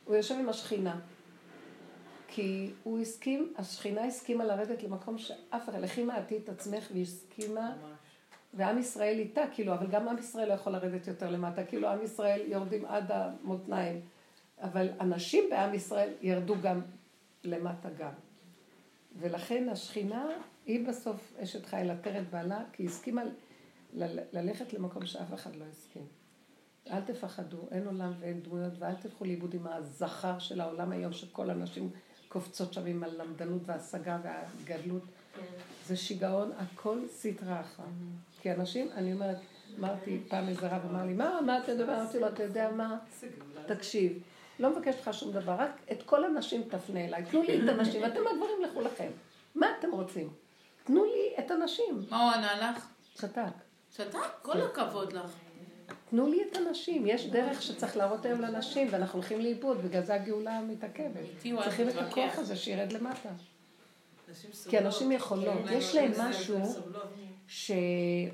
הוא 0.05 0.17
יושב 0.17 0.35
עם 0.35 0.49
השכינה. 0.49 1.01
כי 2.29 2.71
הוא 2.83 3.01
הסכים, 3.01 3.53
השכינה 3.57 4.05
הסכימה 4.05 4.45
לרדת 4.45 4.83
למקום 4.83 5.19
שאף 5.19 5.69
אחד, 5.69 5.81
לכי 5.81 6.03
מעטי 6.03 6.37
את 6.37 6.49
עצמך 6.49 6.85
והיא 6.93 7.03
הסכימה, 7.03 7.75
ממש. 7.83 7.94
ועם 8.57 8.79
ישראל 8.79 9.19
איתה, 9.19 9.43
כאילו, 9.53 9.75
אבל 9.75 9.87
גם 9.87 10.09
עם 10.09 10.19
ישראל 10.19 10.49
לא 10.49 10.55
יכול 10.55 10.73
לרדת 10.73 11.07
יותר 11.07 11.31
למטה, 11.31 11.65
כאילו 11.65 11.89
עם 11.89 12.03
ישראל 12.03 12.41
יורדים 12.47 12.85
עד 12.85 13.11
המותניים, 13.11 14.01
אבל 14.63 14.89
אנשים 15.01 15.45
בעם 15.51 15.75
ישראל 15.75 16.13
ירדו 16.21 16.55
גם 16.63 16.81
למטה 17.45 17.89
גם. 17.99 18.13
ולכן 19.21 19.69
השכינה 19.69 20.27
היא 20.67 20.89
בסוף 20.89 21.33
אשת 21.43 21.67
חיל 21.67 21.91
עטרת 21.91 22.31
בעלה, 22.31 22.63
כי 22.73 22.83
היא 22.83 22.89
הסכימה 22.89 23.23
ללכת 24.33 24.73
למקום 24.73 25.07
שאף 25.07 25.35
אחד 25.35 25.57
לא 25.57 25.65
הסכים. 25.71 26.07
אל 26.91 27.01
תפחדו, 27.01 27.59
אין 27.71 27.87
עולם 27.87 28.13
ואין 28.21 28.41
דמויות, 28.41 28.73
ואל 28.79 28.95
תלכו 28.95 29.25
לאיבוד 29.25 29.55
עם 29.55 29.67
הזכר 29.67 30.39
של 30.39 30.61
העולם 30.61 30.93
היום, 30.93 31.13
שכל 31.13 31.51
הנשים 31.51 31.91
קופצות 32.29 32.73
שם 32.73 32.87
עם 32.87 33.05
הלמדנות 33.05 33.63
וההשגה 33.67 34.19
והגדלות. 34.23 35.03
זה 35.87 35.97
שיגעון, 35.97 36.53
הכל 36.57 36.99
סטרה 37.09 37.61
אחת. 37.61 37.85
כי 38.45 38.53
אנשים, 38.53 38.89
אני 38.95 39.13
אומרת, 39.13 39.37
אמרתי, 39.79 40.21
פעם 40.29 40.49
איזה 40.49 40.67
רב 40.67 40.83
אמר 40.91 41.05
לי, 41.05 41.13
מה, 41.13 41.41
מה 41.47 41.59
אתה 41.59 41.75
מדבר? 41.75 42.01
אמרתי 42.01 42.19
לו, 42.19 42.29
אתה 42.29 42.43
יודע 42.43 42.71
מה? 42.71 42.99
תקשיב, 43.67 44.23
לא 44.59 44.71
מבקשת 44.71 45.01
לך 45.01 45.15
שום 45.15 45.33
דבר, 45.33 45.53
רק 45.59 45.71
את 45.93 46.03
כל 46.03 46.25
הנשים 46.25 46.63
תפנה 46.63 47.05
אליי, 47.05 47.25
תנו 47.25 47.43
לי 47.43 47.65
את 47.65 47.69
הנשים, 47.69 48.05
אתם 48.05 48.21
הגברים 48.21 48.63
לכו 48.65 48.81
לכם. 48.81 49.11
מה 49.55 49.67
אתם 49.79 49.91
רוצים? 49.91 50.31
תנו 50.85 51.05
לי 51.05 51.45
את 51.45 51.51
הנשים. 51.51 52.05
מה 52.11 52.25
הוא 52.25 52.33
ענה 52.33 52.71
לך? 52.71 52.87
שתק. 53.15 53.41
שתק? 53.97 54.19
כל 54.43 54.61
הכבוד 54.61 55.13
לך. 55.13 55.31
תנו 56.11 56.29
לי 56.29 56.43
את 56.51 56.57
הנשים, 56.57 57.07
יש 57.07 57.27
דרך 57.27 57.63
שצריך 57.63 57.97
להראות 57.97 58.25
היום 58.25 58.41
לנשים, 58.41 58.89
ואנחנו 58.91 59.19
הולכים 59.19 59.41
לאיבוד, 59.41 59.83
בגלל 59.83 60.03
זה 60.03 60.15
הגאולה 60.15 60.61
מתעכבת. 60.61 61.23
צריכים 61.63 61.89
את. 61.89 61.97
הכוח 61.97 62.39
הזה 62.39 62.57
שירד 62.57 62.93
למטה. 62.93 63.29
כי. 64.69 64.79
אנשים 64.79 65.13
יכולות, 65.13 65.59
כן, 65.69 65.73
יש 65.73 65.95
להם 65.95 66.13
משהו 66.19 66.59
שהם 67.47 68.31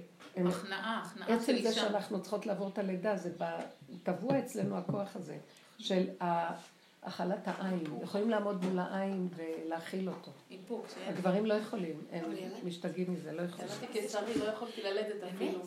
הכנעה, 0.47 1.03
הכנעה 1.07 1.29
עצם 1.29 1.45
זה 1.63 1.69
אישה. 1.69 1.73
שאנחנו 1.73 2.21
צריכות 2.23 2.47
לעבור 2.47 2.69
את 2.69 2.79
הלידה, 2.79 3.17
זה 3.17 3.31
ב- 3.39 3.59
טבוע 4.03 4.39
אצלנו 4.39 4.79
הכוח 4.79 5.17
הזה, 5.17 5.37
של 5.79 6.09
ה- 6.23 6.55
הכלת 7.03 7.39
העין. 7.49 7.85
יכולים 8.03 8.31
לעמוד 8.31 8.65
מול 8.65 8.79
העין 8.79 9.29
ולהכיל 9.37 10.09
אותו. 10.09 10.31
איפוק, 10.51 10.87
שאין. 10.95 11.09
הגברים 11.15 11.47
לא 11.47 11.55
יכולים, 11.55 12.03
הם 12.13 12.25
משתגעים 12.65 13.13
מזה, 13.15 13.33
לא 13.33 13.43
יכולים. 13.43 13.69
ילדתי 13.71 13.87
קיסרי, 14.01 14.35
לא 14.39 14.45
יכולתי 14.45 14.83
ללדת 14.83 15.23
אפילו. 15.35 15.59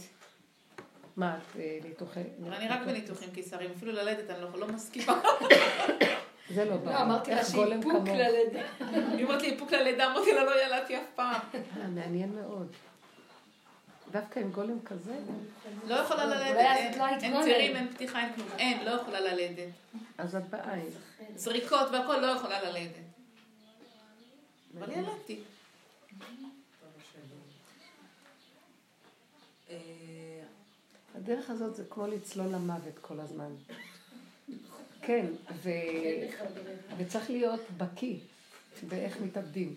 מה, 1.17 1.37
את 1.37 1.59
אה, 1.59 1.79
ניתוחי... 1.83 2.19
אני 2.47 2.67
רק 2.67 2.79
בניתוחים 2.85 3.29
קיסריים, 3.31 3.71
אפילו 3.77 3.91
ללדת 3.91 4.29
אני 4.29 4.41
לא- 4.41 4.59
לא 4.59 4.67
מסכימה. 4.67 5.21
זה 6.53 6.65
לא 6.65 6.75
ברור. 6.77 6.89
לא, 6.93 7.01
אמרתי 7.01 7.31
לה 7.31 7.45
שאיפוק. 7.45 7.93
ללידה. 8.07 8.61
היא 9.17 9.25
אומרת 9.25 9.41
לי 9.41 9.49
איפוק 9.51 9.71
ללידה, 9.71 10.11
אמרתי 10.11 10.33
לה 10.33 10.43
לא 10.43 10.65
ילדתי 10.65 10.97
אף 10.97 11.03
פעם. 11.15 11.41
אה, 11.53 11.87
מעניין 11.87 12.35
מאוד. 12.35 12.67
דווקא 14.13 14.39
עם 14.39 14.51
גולם 14.51 14.79
כזה, 14.85 15.15
לא 15.87 15.95
יכולה 15.95 16.25
ללדת, 16.25 16.57
אין- 16.57 17.33
לא. 17.33 17.43
צירים, 17.43 17.75
אין 17.75 17.93
פתיחה, 17.93 18.19
אין 18.25 18.33
כלום. 18.35 18.47
אין, 18.57 18.85
לא 18.85 18.91
יכולה 18.91 19.19
ללדת. 19.19 19.69
אז 20.17 20.35
את 20.35 20.49
בעין. 20.49 20.89
זריקות 21.35 21.87
והכל 21.91 22.17
לא 22.19 22.27
יכולה 22.27 22.63
ללדת. 22.63 22.91
אבל 24.79 24.91
ילדתי. 24.91 25.39
אה, 29.69 29.75
הדרך 31.15 31.49
הזאת 31.49 31.75
זה 31.75 31.83
כמו 31.89 32.07
לצלול 32.07 32.47
למוות 32.47 32.99
כל 33.01 33.19
הזמן. 33.19 33.51
כן, 35.01 35.25
ו... 35.63 35.69
וצריך 36.97 37.29
להיות 37.29 37.61
בקיא 37.77 38.17
באיך 38.87 39.21
מתאבדים. 39.21 39.75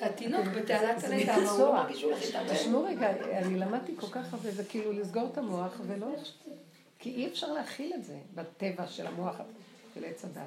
התינוק 0.00 0.46
בתעלת 0.46 1.00
זה 1.00 1.06
הלידה, 1.06 1.34
הוא 1.34 1.58
לא. 1.58 1.72
מרגיש 1.72 2.00
שהוא 2.00 2.12
הולך 2.12 2.24
להתאבד. 2.24 2.54
תשמעו 2.54 2.84
רגע, 2.84 3.10
אני 3.38 3.58
למדתי 3.58 3.92
כל 3.96 4.06
כך 4.06 4.34
הרבה, 4.34 4.50
זה 4.50 4.64
כאילו 4.64 4.92
לסגור 4.92 5.28
את 5.32 5.38
המוח 5.38 5.80
ולא... 5.86 6.06
כי 6.98 7.10
אי 7.10 7.26
אפשר 7.26 7.52
להכיל 7.52 7.92
את 7.94 8.04
זה 8.04 8.18
בטבע 8.34 8.86
של 8.86 9.06
המוח 9.06 9.36
של 9.94 10.04
עץ 10.04 10.24
הדת. 10.24 10.42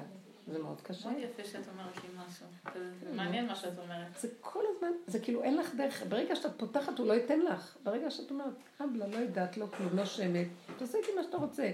זה 0.52 0.58
מאוד 0.58 0.80
קשה. 0.82 1.10
מאוד 1.10 1.22
יפה 1.22 1.44
שאת 1.44 1.68
אומרת 1.72 1.96
לי 1.96 2.10
משהו. 2.16 2.46
זה 2.74 3.12
מעניין 3.16 3.46
מה 3.46 3.54
שאת 3.54 3.78
אומרת. 3.78 4.06
זה 4.20 4.28
כל 4.40 4.64
הזמן, 4.76 4.88
זה 5.06 5.18
כאילו 5.18 5.42
אין 5.42 5.56
לך 5.56 5.74
דרך, 5.74 6.02
ברגע 6.08 6.36
שאת 6.36 6.50
פותחת 6.56 6.98
הוא 6.98 7.06
לא 7.06 7.12
ייתן 7.12 7.40
לך. 7.40 7.76
ברגע 7.82 8.10
שאת 8.10 8.30
אומרת, 8.30 8.54
אבלה, 8.84 9.06
לא 9.06 9.16
יודעת, 9.16 9.56
לא 9.56 9.66
כלום, 9.76 9.96
לא 9.96 10.04
שמת, 10.04 10.46
תעשה 10.78 10.98
איתי 10.98 11.08
מה 11.16 11.22
שאתה 11.22 11.36
רוצה. 11.36 11.70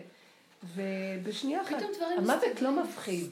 ובשנייה 0.74 1.62
אחת, 1.62 1.76
המוות. 2.16 2.62
לא 2.62 2.82
מפחיד. 2.82 3.30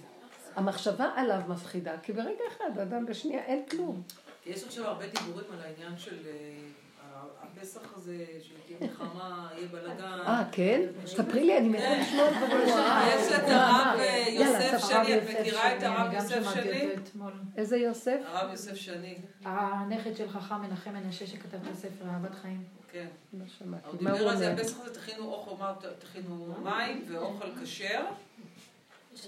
המחשבה 0.57 1.11
עליו 1.17 1.41
מפחידה, 1.49 1.99
כי 2.03 2.13
ברגע 2.13 2.45
אחד, 2.49 2.79
אדם 2.79 3.07
בשנייה, 3.07 3.45
אין 3.45 3.63
כלום. 3.71 4.03
יש 4.47 4.65
עכשיו 4.65 4.87
הרבה 4.87 5.07
דיבורים 5.07 5.47
על 5.53 5.61
העניין 5.61 5.99
של 5.99 6.17
אה, 6.27 7.23
הפסח 7.43 7.97
הזה, 7.97 8.27
שתהיה 8.43 8.79
מלחמה, 8.81 9.49
יהיה 9.57 9.69
בלאגן. 9.69 10.19
אה, 10.27 10.45
כן? 10.53 10.83
ספרי 11.07 11.45
לי, 11.45 11.59
אני 11.59 11.69
מתה 11.69 11.97
לשמוע 12.01 12.31
דברים. 12.31 12.69
יש 13.09 13.33
את 13.33 13.49
הרב 13.49 13.99
אה, 13.99 14.25
יוסף 14.29 14.79
ספרי. 14.79 15.05
שני, 15.05 15.19
את 15.19 15.41
מכירה 15.41 15.77
את 15.77 15.83
הרב 15.83 16.13
יוסף 16.13 16.55
שני? 16.55 16.95
את. 16.95 17.11
איזה 17.57 17.77
יוסף? 17.77 18.19
הרב 18.27 18.51
יוסף 18.51 18.75
שני, 18.75 19.19
הנכד 19.45 20.17
של 20.17 20.29
חכם 20.29 20.63
מנחם 20.63 20.93
מנשה 20.93 21.27
שכתב 21.27 21.59
את 21.63 21.73
הספר 21.73 22.05
אהבת 22.11 22.35
חיים. 22.35 22.65
כן. 22.93 23.07
לא 23.33 23.45
שמעתי. 23.59 23.87
הוא 23.87 23.99
דיבר 23.99 24.29
על 24.29 24.37
זה? 24.37 24.53
הפסח 24.53 24.81
הזה 24.81 24.95
תכינו 24.95 25.25
אוכל, 25.25 25.89
תכינו 25.99 26.55
מים 26.63 27.05
ואוכל 27.09 27.47
כשר, 27.63 28.05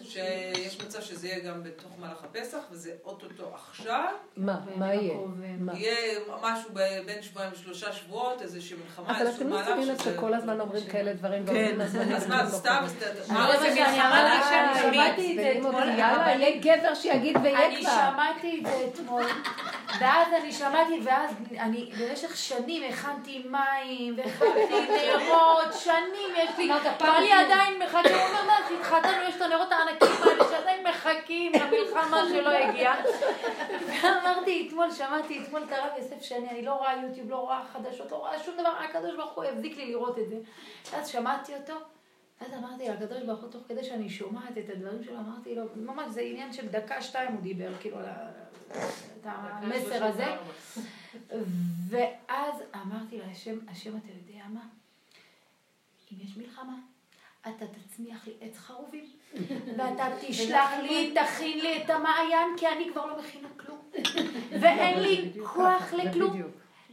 שיש 0.05 0.81
מצב 0.81 1.01
שזה 1.01 1.29
יהיה 1.29 1.39
גם 1.39 1.63
בתוך 1.63 1.91
מהלך 1.99 2.25
הפסח, 2.25 2.59
וזה 2.71 2.93
אוטוטו 3.05 3.55
עכשיו. 3.55 4.13
מה? 4.37 4.61
מה 4.77 4.95
יהיה? 4.95 5.15
יהיה 5.75 6.19
משהו 6.43 6.71
בין 7.07 7.23
שבועיים 7.23 7.53
לשלושה 7.53 7.93
שבועות, 7.93 8.43
איזושהי 8.43 8.77
מלחמה, 8.77 9.11
אבל 9.17 9.27
איזשהו 9.27 9.43
אתם 9.43 9.51
לא 9.51 9.57
מהלך 9.57 9.69
שמים 9.69 9.89
לב 9.89 10.03
שכל 10.03 10.35
הזמן 10.35 10.61
אומרים 10.61 10.87
כאלה 10.87 11.13
דברים, 11.13 11.47
כן, 11.47 11.81
אז 11.81 11.97
מה, 12.29 12.43
לא 12.43 12.49
סתם, 12.49 12.83
מה 12.83 12.89
זה 13.59 13.69
מה 13.69 13.77
שאני 13.77 14.01
אמרתי 14.01 14.45
שאני 14.49 14.93
שמעתי 14.93 15.33
את 15.33 15.37
זה 15.37 15.53
אתמול. 15.59 15.89
יאללה, 15.89 16.33
אבל 16.33 16.41
יהיה 16.41 16.61
גבר 16.79 16.95
שיגיד 16.95 17.37
ויהיה 17.43 17.67
אני 17.67 17.81
כבר. 17.81 17.91
שמעתי 17.91 18.61
את 18.61 18.67
זה 18.67 18.89
אתמול, 18.95 19.25
ואז 20.01 20.29
אני 20.41 20.53
שמעתי, 20.53 21.01
ואז 21.05 21.31
אני 21.61 21.91
במשך 22.01 22.37
שנים 22.37 22.93
הכנתי 22.93 23.47
מים, 23.51 24.15
והכנתי 24.17 24.75
נרות, 25.17 25.75
שנים 25.79 26.31
יש 26.37 26.59
לי, 26.59 26.71
בעלי 27.01 27.33
עדיין 27.33 27.83
מחכה, 27.83 27.99
הוא 27.99 28.29
אומר, 28.29 28.47
מה, 28.47 28.57
שהתחתנו, 28.69 29.23
יש 29.29 29.37
את 29.37 29.41
הנרות 29.43 29.69
הענקים 29.73 30.09
האלה 30.23 30.45
שעדיין 30.51 30.87
מחכים 30.89 31.53
למלחמה 31.53 32.23
שלא 32.29 32.51
הגיעה. 32.51 32.97
ואמרתי 33.87 34.67
אתמול, 34.69 34.91
שמעתי 34.91 35.43
אתמול 35.43 35.63
את 35.63 35.73
הרב 35.73 35.91
יוסף 35.99 36.23
שני, 36.23 36.51
אני 36.51 36.63
לא 36.63 36.73
רואה 36.73 36.95
יוטיוב, 37.03 37.31
לא 37.31 37.37
רואה 37.37 37.61
חדשות, 37.73 38.11
לא 38.13 38.17
רואה 38.17 38.39
שום 38.45 38.55
דבר, 38.57 38.73
הקדוש 38.85 39.15
ברוך 39.17 39.33
הוא 39.33 39.45
הבזיק 39.45 39.77
לי 39.77 39.87
לראות 39.91 40.19
את 40.19 40.29
זה. 40.29 40.37
ואז 40.93 41.09
שמעתי 41.09 41.55
אותו, 41.55 41.75
ואז 42.41 42.53
אמרתי 42.55 42.89
לקדוש 42.89 43.23
ברוך 43.23 43.41
הוא, 43.41 43.51
תוך 43.51 43.63
כדי 43.69 43.85
שאני 43.85 44.09
שומעת 44.11 44.59
את 44.59 44.71
הדברים 44.73 45.05
שלו, 45.05 45.15
אמרתי 45.19 45.55
לו, 45.55 45.63
ממש 45.77 46.07
זה 46.11 46.21
עניין 46.21 46.53
של 46.53 46.69
דקה, 46.69 47.03
שתיים 47.03 47.33
הוא 47.33 47.41
דיבר, 47.41 47.69
כאילו, 47.81 47.99
על 47.99 48.05
ה- 48.05 48.46
את 48.71 49.27
המסר 49.27 50.05
הזה. 50.05 50.27
ואז 51.89 52.63
אמרתי 52.75 53.19
להשם, 53.19 53.59
השם, 53.69 53.97
אתה 53.97 54.13
יודע 54.13 54.45
מה? 54.49 54.61
אם 56.13 56.19
יש 56.21 56.37
מלחמה, 56.37 56.77
אתה 57.43 57.65
תצמיח 57.67 58.27
לי 58.27 58.33
עץ 58.41 58.59
חרובים, 58.59 59.05
ואתה 59.77 60.07
תשלח 60.21 60.71
לי, 60.83 61.15
תכין 61.15 61.59
לי 61.59 61.83
את 61.83 61.91
המעיין, 61.91 62.49
כי 62.57 62.69
אני 62.69 62.89
כבר 62.93 63.07
לא 63.07 63.19
מכינה 63.19 63.49
כלום. 63.57 63.91
ואין 64.61 65.01
לי 65.01 65.33
כוח 65.47 65.93
לכלום. 65.93 66.43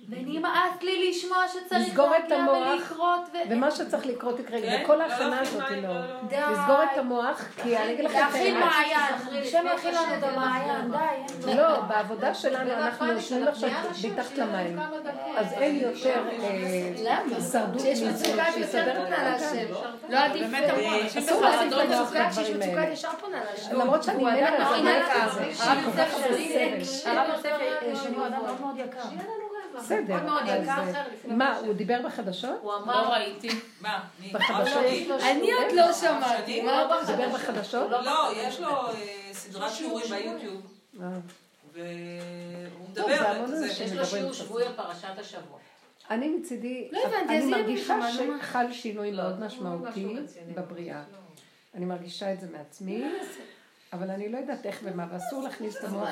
ונמאס 0.09 0.81
לי 0.81 1.09
לשמוע 1.09 1.37
שצריך 1.47 1.87
לסגור 1.87 2.15
את 2.17 2.29
להגיע 2.29 2.37
המוח, 2.37 2.67
ולקרות. 2.67 3.21
ו- 3.33 3.37
ומה 3.49 3.71
שצריך 3.71 4.05
לקרות 4.05 4.39
יקרה, 4.39 4.61
כן, 4.61 4.81
וכל 4.83 4.95
לא 4.95 5.03
ההכנה 5.03 5.39
הזאת 5.41 5.61
מים, 5.69 5.83
לא. 5.83 5.89
לא, 5.89 5.99
לא. 6.31 6.51
לסגור 6.51 6.83
את 6.83 6.97
המוח, 6.97 7.41
כי 7.63 7.77
אני 7.77 7.93
אגיד 7.93 8.05
לכם 8.05 8.17
את 8.17 8.23
להכין. 8.23 8.59
מעיין, 8.59 8.99
השם 9.43 9.63
יכין 9.75 9.95
לנו 9.95 10.17
את 10.17 10.23
המעיין, 10.23 10.91
די. 10.91 11.55
לא, 11.55 11.79
בעבודה 11.81 12.33
שלנו 12.33 12.71
אנחנו 12.71 13.11
יושבים 13.11 13.47
עכשיו 13.47 13.69
מתחת 14.11 14.37
למים. 14.37 14.79
אז 15.35 15.53
אין 15.53 15.75
יותר 15.75 16.23
אה, 16.43 17.19
הישרדות 17.35 17.81
את 17.81 17.97
יותר 17.97 18.43
שיסדר 18.53 19.03
את. 19.03 19.09
להשם. 19.09 19.73
לא 20.09 20.17
עדיף... 20.19 20.41
באמת 20.41 20.69
אמרו, 20.69 21.01
אנשים 21.03 21.23
אסור 21.23 21.41
למוח 21.45 21.91
מצוקה, 21.91 22.29
כשיש 22.29 22.49
לדברים 22.49 22.69
מצוקה, 22.69 22.81
האלה. 22.81 22.93
ישר 22.93 23.09
פונה 23.21 23.37
להשם. 23.51 23.79
למרות 23.79 24.03
שאני 24.03 24.23
מתה 24.23 24.37
יקר. 24.37 24.63
על 24.63 25.29
זה. 25.29 25.63
הרב 25.63 25.77
יוסף. 25.87 27.07
הרב 27.07 27.27
יוסף 27.35 27.49
אדם 27.51 28.31
מאוד 28.31 28.61
מאוד 28.61 28.77
יקר. 28.77 28.99
בסדר, 29.77 30.13
מאוד 30.13 30.23
מאוד 30.23 30.43
יקר. 30.43 30.71
אה, 30.71 31.03
מה, 31.25 31.57
הוא 31.57 31.73
דיבר 31.73 32.01
בחדשות? 32.05 32.59
הוא 32.61 32.71
לא 32.71 32.83
אמר, 32.83 33.13
ראיתי. 33.13 33.49
מה? 33.81 34.03
בחדשות? 34.33 34.83
שני? 34.87 35.31
אני 35.31 35.53
עוד 35.53 35.71
לא 35.73 35.93
שמעתי. 35.93 36.61
מה 36.61 36.81
הוא 36.81 37.03
דיבר 37.03 37.29
בחדשות? 37.29 37.91
לא, 37.91 38.31
יש 38.35 38.59
לו 38.59 38.69
אה, 38.69 38.93
סדרת 39.31 39.71
שיעורים 39.71 40.05
ביוטיוב. 40.09 40.61
אה, 41.01 41.07
והוא 41.73 42.89
מדבר. 42.89 43.45
יש 43.81 43.93
לו 43.93 44.05
שיעור 44.05 44.31
קצת. 44.31 44.39
שבועי 44.39 44.65
על 44.65 44.73
פרשת 44.73 45.19
השבוע. 45.19 45.59
אני 46.09 46.29
מצידי, 46.29 46.87
לא 46.91 46.99
הבנתי, 47.05 47.37
אני 47.37 47.45
מרגישה? 47.45 47.97
שחל 48.39 48.71
שינוי 48.71 49.11
לא, 49.11 49.23
מאוד 49.23 49.39
משמעותי. 49.39 50.15
בבריאה. 50.55 51.03
אני 51.75 51.85
מרגישה 51.85 52.33
את 52.33 52.39
זה 52.39 52.47
מעצמי, 52.51 53.03
אבל 53.93 54.09
אני 54.09 54.29
לא 54.29 54.37
יודעת 54.37 54.65
איך 54.65 54.79
ומה, 54.83 55.07
ואסור 55.11 55.43
להכניס 55.43 55.77
את 55.77 55.83
המוח. 55.83 56.09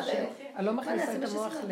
אני 0.56 0.66
לא 0.66 0.74
מכניסה 0.74 1.16
את 1.16 1.30
המוח 1.30 1.54
שעשינו? 1.54 1.68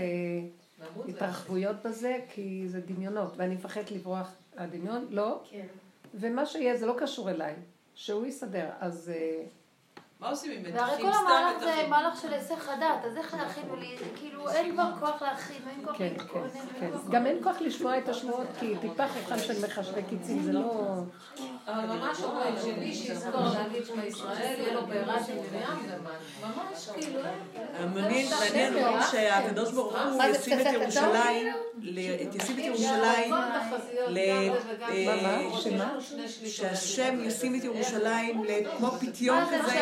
נמות 0.82 1.06
להתרחבויות 1.08 1.76
בזה, 1.86 2.20
כי 2.34 2.64
זה 2.68 2.82
דמיונות, 2.82 3.34
ואני 3.38 3.56
מפחדת 3.56 3.92
לברוח 3.92 4.32
לדמיון, 4.60 5.08
לא, 5.10 5.42
כן. 5.50 5.66
ומה 6.14 6.46
שיהיה 6.46 6.78
זה 6.78 6.86
לא 6.86 6.96
קשור 7.00 7.30
אליי, 7.30 7.56
שהוא 7.94 8.26
יסדר, 8.26 8.70
אז 8.80 9.12
אה, 9.16 9.44
מה 10.20 10.30
עושים 10.30 10.52
עם 10.52 10.76
והרי 10.76 10.92
מתחים? 10.92 11.06
כל 11.06 11.14
סתם 11.14 11.26
המהלך 11.28 11.60
זה 11.60 11.66
מתחים. 11.68 11.90
מהלך 11.90 12.22
של 12.22 12.34
היסח 12.34 12.70
הדעת, 12.70 13.06
אז 13.06 13.18
איך 13.18 13.34
להכין 13.34 13.64
לי, 13.80 13.96
כאילו 14.16 14.50
אין 14.50 14.72
כבר 14.72 14.90
כוח 15.00 15.22
להכין, 15.22 15.62
אין 15.70 15.86
כוח 15.86 15.98
כן, 15.98 16.04
להתכונן, 16.04 16.48
כן, 16.80 16.92
כן. 16.92 17.12
גם 17.12 17.26
אין 17.26 17.38
כוח 17.44 17.62
לשמוע 17.62 17.98
את 17.98 18.10
השמועות, 18.10 18.48
כי 18.60 18.74
טיפה 18.82 19.08
חכם 19.08 19.40
של 19.40 19.66
מחשבי 19.66 20.02
קיצים, 20.10 20.42
זה 20.44 20.52
לא... 20.54 20.72
אבל 21.68 21.86
ממש 21.86 22.22
אומרים 22.24 22.54
שמי 22.64 22.94
שיזכור 22.96 23.42
להגיד 23.42 23.86
שמע 23.86 24.06
ישראל, 24.06 24.56
יהיה 24.60 24.74
לו 24.74 24.86
בעירת 24.88 25.22
מרים 25.22 25.44
ומן. 25.52 26.12
ממש 26.42 26.90
כאילו, 26.94 27.20
אין. 27.26 28.30
מעניין 28.40 28.74
מאוד 28.74 29.02
שהקדוש 29.12 29.72
ברוך 29.72 29.96
הוא 30.14 30.24
ישים 30.24 30.60
את 30.60 30.66
ירושלים, 30.74 31.54
ל- 31.82 32.00
ישים 32.36 32.60
את 32.60 32.64
ירושלים, 32.64 33.34
אה, 33.34 34.50
שמה? 35.60 35.90
שהשם 36.46 37.20
ישים 37.24 37.56
את 37.56 37.64
ירושלים 37.64 38.44
כמו 38.78 38.92
פיתיון 38.92 39.44
כזה? 39.46 39.80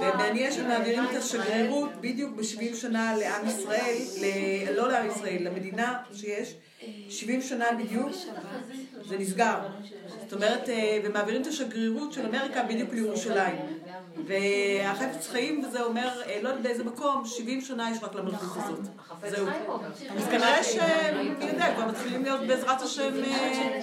ומעניין 0.00 0.52
שמעבירים 0.52 1.04
את 1.10 1.16
השגרירות 1.16 1.90
בדיוק 2.00 2.36
ב-70 2.36 2.74
שנה 2.74 3.16
לעם 3.16 3.46
ישראל, 3.46 3.96
לא 4.76 4.88
לעם 4.88 5.10
ישראל, 5.10 5.38
למדינה 5.40 5.96
שיש, 6.12 6.54
70 7.10 7.42
שנה 7.42 7.64
בדיוק, 7.78 8.08
זה 9.04 9.18
נסגר. 9.18 9.58
זאת 10.22 10.32
אומרת, 10.32 10.68
אה, 10.68 10.98
ומעבירים 11.04 11.42
את 11.42 11.46
השגרירות 11.46 12.12
של 12.12 12.26
אמריקה 12.26 12.62
בדיוק 12.62 12.92
לירושלים. 12.92 13.56
והחפץ 14.26 15.28
חיים 15.28 15.64
וזה 15.64 15.82
אומר, 15.82 16.22
אה, 16.26 16.42
לא 16.42 16.48
יודעת 16.48 16.62
באיזה 16.62 16.84
מקום, 16.84 17.26
70 17.26 17.60
שנה 17.60 17.90
יש 17.90 18.02
רק 18.02 18.14
למלכות 18.14 18.62
הזאת. 18.64 18.84
זהו. 19.28 19.46
אז 20.16 20.28
כנראה 20.30 20.64
ש... 20.64 20.76
מי 21.38 21.46
יודע, 21.46 21.74
כבר 21.74 21.86
מתחילים 21.86 22.22
להיות 22.22 22.40
בעזרת 22.40 22.82
השם 22.82 23.12
אה, 23.24 23.80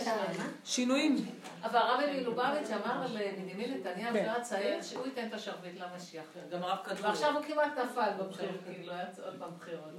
שינויים. 0.66 1.26
אבל 1.64 1.80
הרב 1.80 2.00
אלי 2.00 2.24
לובביץ' 2.24 2.70
אמר 2.72 3.06
לבנימין 3.14 3.74
נתניהו, 3.74 4.14
כן. 4.14 4.20
כשהוא 4.20 4.34
היה 4.34 4.42
צעיר, 4.42 4.82
שהוא 4.82 5.06
ייתן 5.06 5.28
את 5.28 5.34
השרביט 5.34 5.80
למשיח. 5.80 6.24
גם 6.52 6.64
הרב 6.64 6.78
כדורי. 6.86 7.02
ועכשיו 7.02 7.36
הוא 7.36 7.44
כמעט 7.44 7.78
נפל 7.78 8.10
בבחירות, 8.20 8.60
כאילו 8.66 8.94
היה 8.94 9.06
עוד 9.26 9.36
פעם 9.40 9.50
בחירות. 9.60 9.92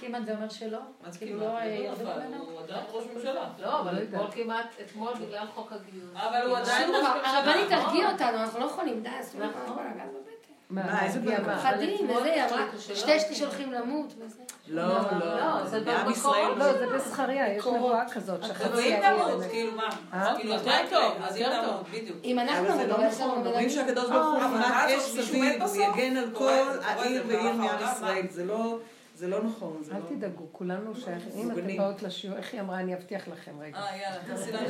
כמעט 0.00 0.26
זה 0.26 0.34
אומר 0.34 0.48
שלא? 0.48 0.78
מה 1.04 1.10
זה 1.10 1.18
כאילו 1.18 1.40
כמעט? 1.40 1.52
לא 1.52 2.10
הוא 2.12 2.20
לא 2.20 2.26
ממנו? 2.28 2.44
הוא 2.44 2.60
עדיין 2.60 2.84
ראש 2.92 3.04
ממשלה. 3.14 3.48
לא, 3.58 3.80
אבל 3.80 3.94
לא 3.94 4.00
יודעת. 4.00 4.20
אתמול 4.20 4.44
כמעט, 4.44 4.66
אתמול 4.86 5.12
בגלל 5.14 5.46
חוק 5.54 5.72
הגיוס. 5.72 6.10
אבל 6.14 6.46
הוא 6.46 6.56
עדיין 6.56 6.90
ראש 6.90 7.04
ממשלה. 7.04 7.38
הרבנית 7.38 7.68
תרגיע 7.68 8.12
אותנו, 8.12 8.38
אנחנו 8.38 8.60
לא 8.60 8.64
יכולים, 8.64 9.02
די, 9.02 9.08
אסור 9.20 9.40
לך 9.40 9.50
נכון. 9.64 9.76
בבטן. 9.76 10.28
מה, 10.70 11.04
איזה? 11.04 11.20
מה? 11.46 11.58
פחדים, 11.58 12.10
וזה, 12.10 12.24
היא 12.24 12.42
אמרה. 12.42 12.66
שתי 12.78 13.20
שליש 13.20 13.40
הולכים 13.40 13.72
למות, 13.72 14.14
וזה. 14.18 14.42
לא, 14.68 14.82
לא, 14.88 15.36
לא. 15.36 15.66
זה 15.66 15.80
בעם. 15.80 16.10
ישראל. 16.10 16.54
לא, 16.56 16.72
זה 16.72 16.86
בזכריה, 16.86 17.56
יש 17.56 17.66
נבואה 17.66 18.08
כזאת, 18.08 18.44
אבל 18.44 18.48
שחצי 18.54 18.96
אם 18.96 19.02
העיר... 19.02 19.24
תמות, 19.28 19.42
כאילו 19.50 19.72
מה? 19.76 19.88
אה? 20.12 20.34
כאילו, 20.36 20.54
יותר 20.54 20.70
מה 20.70 20.80
יקרה? 20.80 21.00
טוב, 21.00 21.22
אז 21.22 21.36
אם 21.36 21.42
יותר 21.42 21.62
תמות, 21.68 21.88
בדיוק. 21.88 22.16
אם 22.24 22.38
אנחנו 22.38 22.68
אבל 22.68 22.86
לא 22.86 22.96
לנו 22.96 23.08
נכון, 23.10 23.46
אומרים. 23.46 23.70
שהקדוש 23.70 24.10
ברוך 24.10 24.26
הוא 24.26 24.38
אבל 24.44 24.62
אז 24.64 24.90
אש 24.90 25.02
סביב, 25.02 25.62
הוא? 25.62 25.76
יגן 25.76 26.16
על 26.16 26.30
כל 26.34 26.68
העיר 26.84 27.22
ועיר 27.28 27.52
מעם 27.52 27.78
ישראל, 27.92 28.26
זה 28.30 28.44
לא, 28.44 28.78
זה 29.18 29.28
לא 29.28 29.42
נכון, 29.42 29.78
זה 29.82 29.92
אל 29.92 29.98
לא... 29.98 30.16
תדאגו, 30.16 30.46
כולנו 30.52 30.94
שייכים. 30.94 31.32
אם 31.34 31.50
אתם. 31.50 31.76
באות 31.76 32.02
לשיעור, 32.02 32.36
איך 32.36 32.52
היא 32.52 32.60
אמרה, 32.60 32.80
אני 32.80 32.94
אבטיח 32.94 33.28
לכם 33.28 33.52
רגע. 33.60 33.78
אה, 33.78 33.96
יאללה, 33.96 34.18
תעשי 34.26 34.52
לנו 34.52 34.66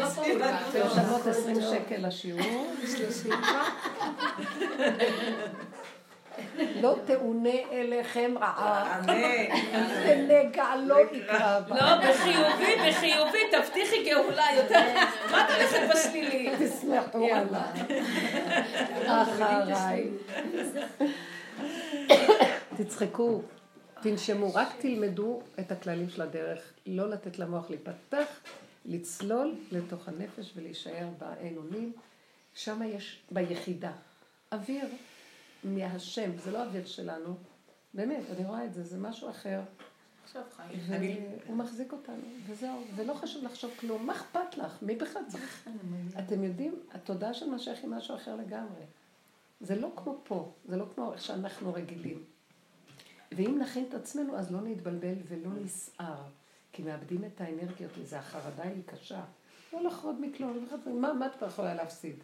לא 0.00 0.08
טוב. 0.14 0.24
אתם 0.70 0.86
משלמות 0.86 1.26
20 1.26 1.56
שקל 1.60 2.06
לשיעור. 2.06 2.74
לא 6.80 6.96
תאונה 7.06 7.50
אליכם 7.72 8.34
רעה. 8.40 9.00
ונגע 10.06 10.76
לא 10.86 10.96
נקרא 11.12 11.60
בה. 11.60 11.76
לא, 11.76 12.10
בחיובי, 12.10 12.76
בחיובי, 12.88 13.38
תבטיחי 13.52 14.04
גאולה 14.04 14.46
יותר. 14.56 14.84
מה 15.30 15.44
את 15.44 15.50
הולכת 15.50 15.80
בשלילי? 15.90 16.50
תסמכו 16.58 17.28
עליי. 17.32 17.98
אחריי. 19.06 20.08
תצחקו, 22.76 23.42
תנשמו, 24.02 24.54
רק 24.54 24.68
תלמדו 24.80 25.40
את 25.60 25.72
הכללים 25.72 26.08
של 26.08 26.22
הדרך, 26.22 26.72
לא 26.86 27.10
לתת 27.10 27.38
למוח 27.38 27.70
להיפתח, 27.70 28.26
לצלול 28.84 29.54
לתוך 29.72 30.08
הנפש 30.08 30.52
ולהישאר 30.56 31.08
באין 31.18 31.56
אונים. 31.56 31.92
שם 32.54 32.80
יש, 32.82 33.22
ביחידה, 33.30 33.92
אוויר 34.52 34.88
מהשם, 35.64 36.38
זה 36.38 36.50
לא 36.50 36.62
אוויר 36.62 36.86
שלנו, 36.86 37.36
באמת, 37.94 38.22
אני 38.36 38.46
רואה 38.46 38.64
את 38.64 38.74
זה, 38.74 38.84
זה 38.84 38.98
משהו 38.98 39.30
אחר. 39.30 39.60
עכשיו 40.24 40.42
חיים. 40.56 41.24
והוא 41.46 41.56
מחזיק 41.56 41.92
אותנו, 41.92 42.24
וזהו, 42.46 42.84
ולא 42.96 43.14
חשוב 43.14 43.44
לחשוב 43.44 43.70
כלום, 43.80 44.06
מה 44.06 44.12
אכפת 44.12 44.58
לך? 44.58 44.78
מי 44.82 44.96
בכלל 44.96 45.22
צריך? 45.28 45.68
אתם 46.18 46.44
יודעים, 46.44 46.74
התודעה 46.92 47.34
של 47.34 47.50
משיח 47.50 47.78
היא 47.82 47.90
משהו 47.90 48.16
אחר 48.16 48.36
לגמרי. 48.36 48.82
זה 49.60 49.80
לא 49.80 49.92
כמו 49.96 50.20
פה, 50.24 50.52
זה 50.68 50.76
לא 50.76 50.84
כמו 50.94 51.12
איך 51.12 51.22
שאנחנו 51.22 51.74
רגילים. 51.74 52.35
ואם 53.32 53.58
נכין 53.58 53.84
את 53.88 53.94
עצמנו, 53.94 54.36
אז 54.36 54.52
לא 54.52 54.60
נתבלבל 54.60 55.14
ולא 55.28 55.50
נסער, 55.64 56.22
כי 56.72 56.82
מאבדים 56.82 57.24
את 57.24 57.40
האנרגיות 57.40 57.90
מזה, 58.02 58.18
החרדה 58.18 58.62
היא 58.62 58.82
קשה. 58.86 59.20
לא 59.72 59.84
לחרוד 59.84 60.16
מכלום, 60.20 60.66
מה, 60.86 61.12
מה 61.12 61.26
את 61.26 61.34
כבר 61.38 61.46
יכולה 61.46 61.74
להפסיד? 61.74 62.16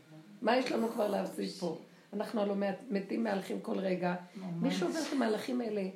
מה 0.43 0.57
יש 0.57 0.73
לנו 0.73 0.89
כבר 0.89 1.09
להפסיד 1.09 1.51
פה? 1.51 1.79
אנחנו 2.13 2.41
הלוא 2.41 2.57
מתים 2.91 3.25
מהלכים 3.25 3.61
כל 3.61 3.79
רגע. 3.79 4.15
מי 4.61 4.71
שעובר 4.71 4.99
את 4.99 5.13
המהלכים 5.13 5.61
האלה, 5.61 5.89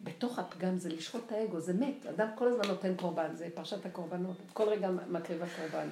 בתוך 0.00 0.38
הפגם 0.38 0.78
זה 0.78 0.88
לשחוט 0.88 1.22
את 1.26 1.32
האגו, 1.32 1.60
זה 1.60 1.72
מת. 1.72 2.06
אדם 2.06 2.28
כל 2.34 2.48
הזמן 2.48 2.66
נותן 2.68 2.94
קורבן, 2.96 3.34
זה 3.34 3.48
פרשת 3.54 3.86
הקורבנות. 3.86 4.36
כל 4.52 4.68
רגע 4.68 4.90
מקריבה 4.90 5.46
קורבן. 5.56 5.88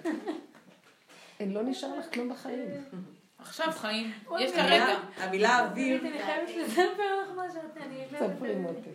אין, 1.40 1.52
לא 1.52 1.62
נשאר 1.62 1.98
לך 1.98 2.14
כלום 2.14 2.28
בחיים. 2.28 2.68
עכשיו 3.44 3.72
חיים. 3.72 4.12
יש 4.40 4.50
את 4.52 4.56
המילה- 4.58 4.84
הרגע. 4.84 4.98
המילה 5.16 5.60
אוויר, 5.60 6.00
אני 6.00 6.22
חייבת 6.22 6.48
לספר 6.56 7.20
לך 7.22 7.28
מה 7.36 7.46
שאת... 7.52 7.76
אני 7.76 8.04
ספרי 8.18 8.54
מוטי. 8.54 8.90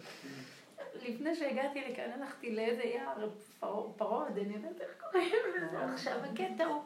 לפני 1.08 1.36
שהגעתי 1.36 1.82
לכאן 1.90 2.12
הלכתי 2.22 2.56
לאיזה 2.56 2.84
יער 2.84 3.30
פר- 3.60 3.88
פרוד, 3.98 4.38
אני 4.38 4.54
יודעת 4.56 4.82
איך 4.82 4.90
קוראים 5.12 5.32
לזה 5.56 5.94
עכשיו. 5.94 6.14
הקטע 6.32 6.66
הוא 6.66 6.82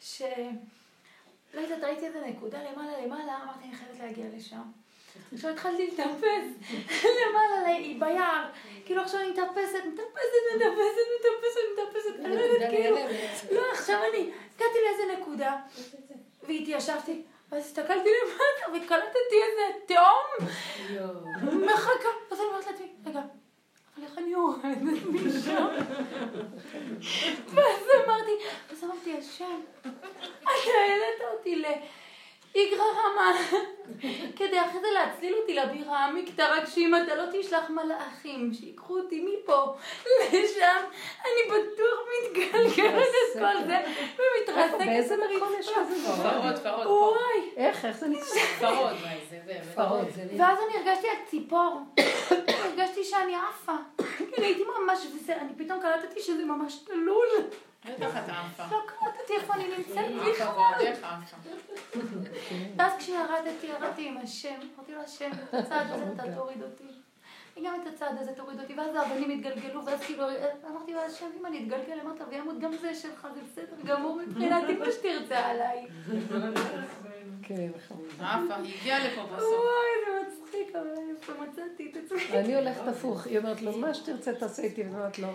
ש... 0.00 0.22
לא 1.54 1.60
יודעת, 1.60 1.84
ראיתי 1.84 2.06
איזה 2.06 2.20
נקודה 2.26 2.58
למעלה 2.72 2.92
למעלה, 3.06 3.38
אמרתי, 3.44 3.64
אני 3.64 3.74
חייבת 3.76 3.98
להגיע 4.00 4.24
לשם. 4.36 4.62
עכשיו 5.32 5.50
התחלתי 5.50 5.86
לטפס 5.86 6.72
למעלה 7.20 7.78
ל- 7.78 7.98
ביער. 8.00 8.48
כאילו 8.86 9.02
עכשיו 9.02 9.20
אני 9.20 9.30
מטפסת, 9.30 9.44
מטפסת, 9.92 10.40
מטפסת, 10.56 11.06
מטפסת, 11.16 11.60
מטפסת, 11.72 12.24
אני 12.24 12.36
לא 12.36 12.40
יודעת, 12.40 12.70
כאילו... 12.70 12.96
לא, 13.52 13.62
עכשיו 13.72 13.98
אני 14.10 14.18
הגעתי 14.56 14.78
לאיזה 14.84 15.20
נקודה, 15.20 15.56
והתיישבתי. 16.42 17.22
ואז 17.52 17.64
הסתכלתי 17.66 18.08
למטה 18.22 18.84
וקלטתי 18.84 19.36
איזה 19.42 19.78
תהום 19.86 20.48
מחכה. 21.64 22.08
אז 22.30 22.40
אני 22.40 22.46
אומרת 22.48 22.66
לעצמי, 22.66 22.86
רגע, 23.06 23.20
אבל 23.96 24.04
איך 24.04 24.18
אני 24.18 24.30
יורדת 24.30 25.02
משם? 25.12 25.66
ואז 27.54 27.86
אמרתי, 28.04 28.30
אז 28.70 28.84
אמרתי, 28.84 29.16
השם, 29.18 29.60
אתה 29.80 30.50
העלית 30.80 31.20
אותי 31.32 31.62
לאיגרא 32.54 32.84
רמה, 32.84 33.32
כדי 34.36 34.60
אחרי 34.60 34.80
זה 34.80 34.86
להצליל 34.94 35.34
אותי 35.34 35.54
לבירה 35.54 36.04
עמיקתא, 36.04 36.42
רק 36.42 36.68
שאם 36.68 36.94
אתה 36.94 37.14
לא 37.14 37.24
תשלח 37.32 37.70
מלאכים 37.70 38.52
שיקחו 38.54 38.98
אותי 38.98 39.20
מפה 39.24 39.74
לשם, 40.32 40.84
אני 41.24 41.50
בטוח 41.50 42.00
מתגלגלת 42.12 43.02
את 43.02 43.38
כל 43.38 43.66
זה 43.66 43.76
ומתרסקת. 44.18 44.86
באיזה 44.86 45.16
מקום 45.16 45.52
יש 45.60 45.66
דבר? 45.66 46.30
פרות, 46.30 46.58
פרות. 46.62 46.86
וואי. 46.86 47.50
איך, 47.56 47.84
איך 47.84 47.96
זה 47.96 48.08
נקרא? 48.08 48.26
פרות. 48.60 48.96
פרות. 49.74 50.08
ואז 50.38 50.58
אני 50.58 50.78
הרגשתי 50.78 51.08
על 51.08 51.16
ציפור, 51.26 51.80
הרגשתי 52.64 53.04
שאני 53.04 53.34
עפה, 53.34 53.72
כאילו 54.16 54.46
הייתי 54.46 54.62
ממש, 54.78 54.98
וזה, 55.14 55.36
אני 55.36 55.64
פתאום 55.64 55.80
קלטתי 55.80 56.20
שזה 56.20 56.44
ממש 56.44 56.76
תלול, 56.76 57.28
לא 58.70 58.76
קלטתי 58.86 59.32
איפה 59.40 59.54
אני 59.54 59.64
נמצאת. 59.76 60.04
ועוד 60.38 60.80
איך 60.80 61.04
עפה. 61.04 61.36
ואז 62.76 62.92
כשירדתי, 62.98 63.66
ירדתי 63.66 64.08
עם 64.08 64.16
השם, 64.18 64.58
אמרתי 64.76 64.92
לו 64.92 65.00
השם, 65.00 65.30
את 65.32 65.54
הצעד 65.54 65.86
הזה 65.90 66.04
אתה 66.14 66.34
תוריד 66.34 66.62
אותי. 66.62 66.84
וגם 67.56 67.80
את 67.82 67.86
הצעד 67.94 68.18
הזה 68.20 68.32
תוריד 68.32 68.60
אותי, 68.60 68.74
ואז 68.74 68.94
האבנים 68.94 69.30
התגלגלו, 69.30 69.86
ואז 69.86 70.00
כאילו, 70.00 70.24
אמרתי 70.70 70.94
לו, 70.94 71.00
השם, 71.00 71.26
אם 71.40 71.46
אני 71.46 71.58
אתגלגל 71.58 71.94
למטה 71.94 72.24
וימות, 72.30 72.58
גם 72.60 72.72
זה 72.76 72.94
שלך, 72.94 73.28
זה 73.34 73.40
בסדר 73.42 73.76
גמור 73.84 74.16
מבחינתי, 74.16 74.74
מה 74.74 74.84
שתרצה 74.92 75.38
עליי. 75.38 75.86
כן, 77.56 77.70
חמודה. 77.88 78.12
עפה, 78.18 78.54
היא 78.62 78.74
הגיעה 78.80 79.06
לפה 79.06 79.22
בסוף. 79.22 79.40
וואי, 79.40 79.90
זה 80.06 80.12
מצחיק, 80.42 80.76
אבל 80.76 80.88
איפה 81.10 81.32
מצאתי 81.42 81.92
את 81.92 81.96
עצמי. 82.04 82.18
ואני 82.32 82.54
הולכת 82.54 82.88
הפוך, 82.88 83.26
היא 83.26 83.38
אומרת 83.38 83.62
לו, 83.62 83.78
מה 83.78 83.94
שתרצה 83.94 84.32
תעשה 84.34 84.62
איתי, 84.62 84.82
ואני 84.82 84.94
אומרת 84.94 85.18
לו, 85.18 85.28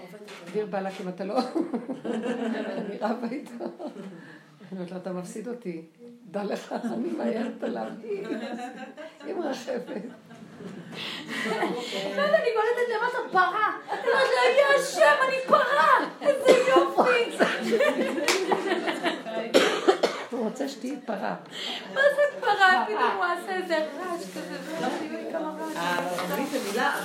דביר 0.45 0.65
בעלק 0.65 0.93
אם 1.01 1.09
אתה 1.09 1.23
לא... 1.23 1.37
אני 2.05 2.97
רבה 3.01 3.27
איתו. 3.31 3.51
אני 3.63 4.71
אומרת 4.71 4.91
לו, 4.91 4.97
אתה 4.97 5.13
מפסיד 5.13 5.47
אותי, 5.47 5.81
דע 6.31 6.43
לך, 6.43 6.75
אני 6.93 7.11
מאיימת 7.17 7.63
עליו, 7.63 7.87
היא 9.25 9.35
מרחפת. 9.35 10.01
אני 11.47 12.49
קולטת 12.55 12.87
למטה 12.95 13.17
פרה. 13.31 13.77
אני 13.89 13.99
אומרת 13.99 14.29
לה, 14.35 14.41
יא 14.57 14.65
השם, 14.79 15.15
אני 15.27 15.37
פרה! 15.47 16.09
איזה 16.21 16.51
יופי! 16.69 17.15
רוצה 20.55 20.69
שתהיי 20.69 20.95
פרה. 21.05 21.35
מה 21.93 22.01
זה 22.15 22.41
פרה? 22.41 22.85
פתאום 22.85 23.11
הוא 23.15 23.25
עשה 23.25 23.55
איזה 23.55 23.77
רעש 23.77 24.21
כזה, 24.21 24.57
המילה 26.55 26.95